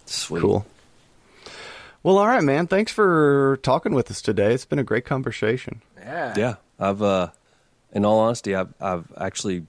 Sweet. 0.07 0.41
Cool. 0.41 0.67
Well, 2.03 2.17
all 2.19 2.27
right, 2.27 2.43
man. 2.43 2.67
Thanks 2.67 2.91
for 2.91 3.59
talking 3.63 3.93
with 3.95 4.11
us 4.11 4.23
today. 4.23 4.55
It's 4.55 4.65
been 4.65 4.79
a 4.79 4.85
great 4.85 5.05
conversation. 5.05 5.83
Yeah. 5.99 6.35
Yeah, 6.37 6.55
I've, 6.79 7.03
uh, 7.03 7.29
in 7.93 8.05
all 8.07 8.19
honesty, 8.21 8.55
I've, 8.55 8.73
I've 8.81 9.05
actually 9.21 9.67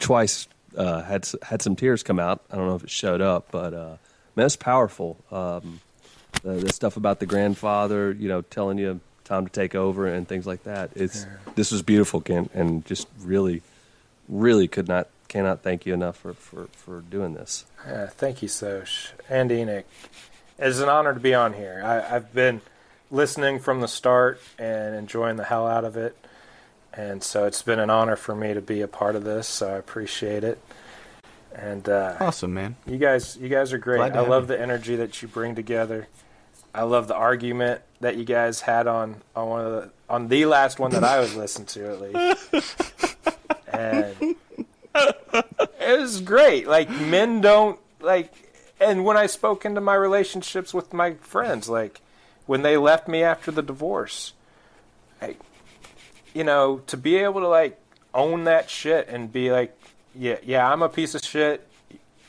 twice 0.00 0.48
uh, 0.76 1.02
had 1.02 1.28
had 1.42 1.62
some 1.62 1.76
tears 1.76 2.02
come 2.02 2.18
out. 2.18 2.42
I 2.50 2.56
don't 2.56 2.66
know 2.66 2.76
if 2.76 2.84
it 2.84 2.90
showed 2.90 3.20
up, 3.20 3.48
but 3.50 3.74
uh, 3.74 3.96
man, 4.36 4.46
it's 4.46 4.56
powerful. 4.56 5.18
Um, 5.30 5.80
the, 6.42 6.52
the 6.52 6.72
stuff 6.72 6.96
about 6.96 7.20
the 7.20 7.26
grandfather, 7.26 8.12
you 8.12 8.28
know, 8.28 8.42
telling 8.42 8.78
you 8.78 9.00
time 9.24 9.46
to 9.46 9.52
take 9.52 9.74
over 9.74 10.06
and 10.06 10.26
things 10.26 10.46
like 10.46 10.64
that. 10.64 10.90
It's 10.94 11.26
this 11.54 11.70
was 11.70 11.82
beautiful, 11.82 12.20
Kent, 12.20 12.50
and 12.54 12.84
just 12.84 13.08
really, 13.20 13.62
really 14.28 14.68
could 14.68 14.88
not 14.88 15.08
cannot 15.28 15.62
thank 15.62 15.86
you 15.86 15.94
enough 15.94 16.16
for 16.16 16.34
for, 16.34 16.66
for 16.72 17.00
doing 17.00 17.34
this. 17.34 17.64
Yeah, 17.86 18.06
thank 18.06 18.42
you, 18.42 18.48
Sosh 18.48 19.08
and 19.28 19.50
Enoch. 19.50 19.86
It's 20.58 20.80
an 20.80 20.88
honor 20.88 21.14
to 21.14 21.20
be 21.20 21.34
on 21.34 21.54
here. 21.54 21.82
I, 21.84 22.16
I've 22.16 22.32
been 22.32 22.60
listening 23.10 23.58
from 23.58 23.80
the 23.80 23.88
start 23.88 24.40
and 24.58 24.94
enjoying 24.94 25.36
the 25.36 25.44
hell 25.44 25.66
out 25.66 25.84
of 25.84 25.96
it, 25.96 26.16
and 26.94 27.22
so 27.22 27.46
it's 27.46 27.62
been 27.62 27.78
an 27.78 27.90
honor 27.90 28.16
for 28.16 28.34
me 28.34 28.54
to 28.54 28.60
be 28.60 28.80
a 28.82 28.88
part 28.88 29.16
of 29.16 29.24
this. 29.24 29.46
So 29.48 29.68
I 29.68 29.76
appreciate 29.78 30.44
it. 30.44 30.58
And 31.54 31.88
uh, 31.88 32.16
Awesome, 32.20 32.54
man. 32.54 32.76
you 32.86 32.96
guys, 32.98 33.36
you 33.36 33.48
guys 33.48 33.72
are 33.72 33.78
great. 33.78 34.00
I 34.00 34.20
love 34.20 34.44
you. 34.44 34.48
the 34.56 34.60
energy 34.60 34.96
that 34.96 35.20
you 35.22 35.28
bring 35.28 35.54
together. 35.54 36.08
I 36.74 36.82
love 36.84 37.06
the 37.08 37.14
argument 37.14 37.82
that 38.00 38.16
you 38.16 38.24
guys 38.24 38.62
had 38.62 38.86
on 38.86 39.16
on 39.36 39.48
one 39.48 39.60
of 39.66 39.72
the 39.72 39.90
on 40.08 40.28
the 40.28 40.46
last 40.46 40.78
one 40.78 40.90
that 40.92 41.04
I 41.04 41.18
was 41.20 41.34
listening 41.36 41.66
to 41.66 41.90
at 41.90 42.00
least, 42.00 42.80
and 43.72 44.16
it 45.78 45.98
was 46.00 46.22
great. 46.22 46.66
Like 46.66 46.88
men 46.88 47.42
don't 47.42 47.78
like, 48.00 48.32
and 48.80 49.04
when 49.04 49.18
I 49.18 49.26
spoke 49.26 49.66
into 49.66 49.82
my 49.82 49.94
relationships 49.94 50.72
with 50.72 50.94
my 50.94 51.12
friends, 51.16 51.68
like 51.68 52.00
when 52.46 52.62
they 52.62 52.78
left 52.78 53.06
me 53.06 53.22
after 53.22 53.50
the 53.50 53.62
divorce, 53.62 54.32
I, 55.20 55.36
you 56.34 56.44
know, 56.44 56.78
to 56.86 56.96
be 56.96 57.16
able 57.16 57.40
to 57.40 57.48
like 57.48 57.78
own 58.14 58.44
that 58.44 58.70
shit 58.70 59.08
and 59.08 59.32
be 59.32 59.50
like, 59.50 59.76
yeah, 60.14 60.36
yeah, 60.42 60.70
I'm 60.70 60.82
a 60.82 60.88
piece 60.88 61.14
of 61.14 61.24
shit. 61.24 61.66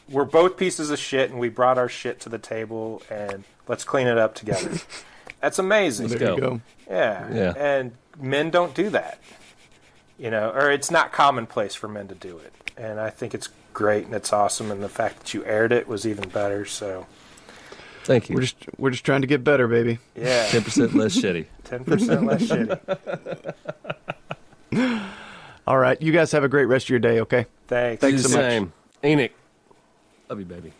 We're 0.10 0.26
both 0.26 0.58
pieces 0.58 0.90
of 0.90 1.00
shit, 1.00 1.30
and 1.30 1.40
we 1.40 1.50
brought 1.50 1.78
our 1.78 1.90
shit 1.90 2.20
to 2.22 2.30
the 2.30 2.38
table, 2.38 3.02
and 3.10 3.46
let's 3.68 3.84
clean 3.84 4.08
it 4.08 4.18
up 4.18 4.36
together. 4.36 4.72
That's 5.42 5.60
amazing. 5.60 6.08
There 6.08 6.20
go. 6.20 6.36
you 6.36 6.42
go. 6.42 6.62
Yeah. 6.90 7.34
Yeah. 7.34 7.54
And 7.58 7.92
men 8.20 8.50
don't 8.50 8.74
do 8.74 8.90
that. 8.92 9.20
You 10.18 10.30
know, 10.30 10.52
or 10.52 10.72
it's 10.72 10.92
not 10.92 11.12
commonplace 11.12 11.76
for 11.76 11.88
men 11.88 12.08
to 12.08 12.16
do 12.16 12.38
it. 12.38 12.54
And 12.78 13.00
I 13.00 13.10
think 13.10 13.34
it's 13.34 13.50
great 13.74 14.06
and 14.06 14.14
it's 14.14 14.32
awesome 14.32 14.72
and 14.72 14.84
the 14.84 14.90
fact 14.90 15.20
that 15.20 15.34
you 15.34 15.44
aired 15.46 15.72
it 15.72 15.88
was 15.88 16.06
even 16.06 16.30
better. 16.30 16.66
So, 16.66 17.08
Thank 18.04 18.30
you. 18.30 18.36
We're 18.36 18.42
just 18.42 18.56
we're 18.78 18.90
just 18.92 19.04
trying 19.06 19.22
to 19.22 19.28
get 19.28 19.44
better, 19.44 19.68
baby. 19.68 20.00
yeah. 20.16 20.46
ten 20.48 20.62
percent 20.64 20.94
less 20.94 21.16
shitty. 21.16 21.46
10% 21.64 22.28
less 22.28 22.42
shitty. 24.74 25.04
All 25.68 25.78
right, 25.78 26.02
you 26.02 26.12
guys 26.12 26.32
have 26.34 26.44
a 26.44 26.50
great 26.50 26.66
rest 26.66 26.88
of 26.88 26.90
your 26.90 27.00
day. 27.00 27.22
Okay. 27.22 27.46
Thanks. 27.68 28.02
Thanks 28.02 28.24
You 28.24 28.30
so 28.30 28.38
much. 28.38 28.46
Same. 28.46 28.74
Enoch, 29.06 29.32
love 30.30 30.40
you, 30.40 30.46
baby. 30.46 30.74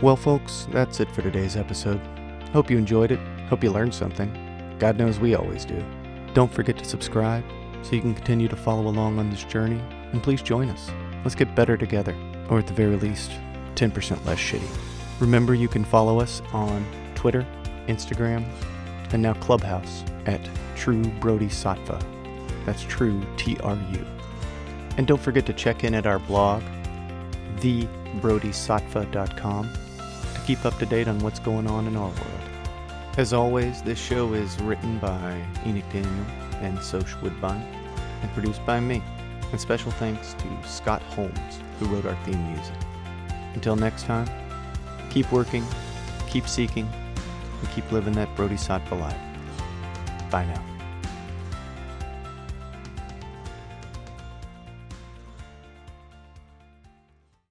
Well, 0.00 0.16
folks, 0.16 0.66
that's 0.72 1.00
it 1.00 1.10
for 1.12 1.22
today's 1.22 1.56
episode. 1.56 2.00
Hope 2.52 2.70
you 2.70 2.78
enjoyed 2.78 3.12
it. 3.12 3.20
Hope 3.48 3.62
you 3.62 3.70
learned 3.70 3.94
something. 3.94 4.30
God 4.78 4.98
knows 4.98 5.20
we 5.20 5.34
always 5.34 5.64
do. 5.64 5.82
Don't 6.34 6.52
forget 6.52 6.76
to 6.78 6.84
subscribe 6.84 7.44
so 7.82 7.92
you 7.94 8.00
can 8.00 8.14
continue 8.14 8.48
to 8.48 8.56
follow 8.56 8.88
along 8.88 9.18
on 9.18 9.30
this 9.30 9.44
journey. 9.44 9.80
And 10.12 10.22
please 10.22 10.42
join 10.42 10.68
us. 10.70 10.90
Let's 11.24 11.34
get 11.36 11.54
better 11.54 11.76
together, 11.76 12.14
or 12.48 12.58
at 12.58 12.66
the 12.66 12.72
very 12.72 12.96
least, 12.96 13.30
10% 13.74 14.24
less 14.26 14.38
shitty. 14.38 14.68
Remember, 15.20 15.54
you 15.54 15.68
can 15.68 15.84
follow 15.84 16.18
us 16.20 16.40
on 16.52 16.84
Twitter, 17.14 17.46
Instagram, 17.86 18.44
and 19.12 19.22
now 19.22 19.34
Clubhouse 19.34 20.02
at 20.26 20.40
True 20.74 21.04
Brody 21.20 21.48
Sattva. 21.48 22.02
That's 22.64 22.82
True 22.82 23.22
T 23.36 23.56
R 23.58 23.78
U. 23.92 24.06
And 24.96 25.06
don't 25.06 25.20
forget 25.20 25.46
to 25.46 25.52
check 25.52 25.84
in 25.84 25.94
at 25.94 26.06
our 26.06 26.18
blog, 26.18 26.62
thebrodysattva.com 27.56 29.72
to 30.34 30.40
keep 30.46 30.64
up 30.64 30.78
to 30.78 30.86
date 30.86 31.08
on 31.08 31.18
what's 31.20 31.38
going 31.38 31.66
on 31.66 31.86
in 31.86 31.96
our 31.96 32.08
world. 32.08 32.42
As 33.18 33.32
always, 33.32 33.82
this 33.82 33.98
show 33.98 34.32
is 34.32 34.58
written 34.60 34.98
by 34.98 35.44
Enoch 35.66 35.84
Daniel 35.92 36.26
and 36.60 36.82
Sosh 36.82 37.14
Woodbine 37.22 37.62
and 38.22 38.32
produced 38.32 38.64
by 38.64 38.80
me. 38.80 39.02
And 39.50 39.60
special 39.60 39.90
thanks 39.92 40.34
to 40.34 40.46
Scott 40.66 41.02
Holmes, 41.02 41.60
who 41.82 41.94
wrote 41.94 42.06
our 42.06 42.16
theme 42.24 42.52
music. 42.52 42.76
Until 43.54 43.76
next 43.76 44.04
time, 44.04 44.28
keep 45.10 45.30
working, 45.32 45.64
keep 46.28 46.48
seeking, 46.48 46.88
and 47.60 47.70
keep 47.70 47.90
living 47.92 48.14
that 48.14 48.34
Bodhisattva 48.36 48.94
life. 48.94 49.20
Bye 50.30 50.46
now. 50.46 50.71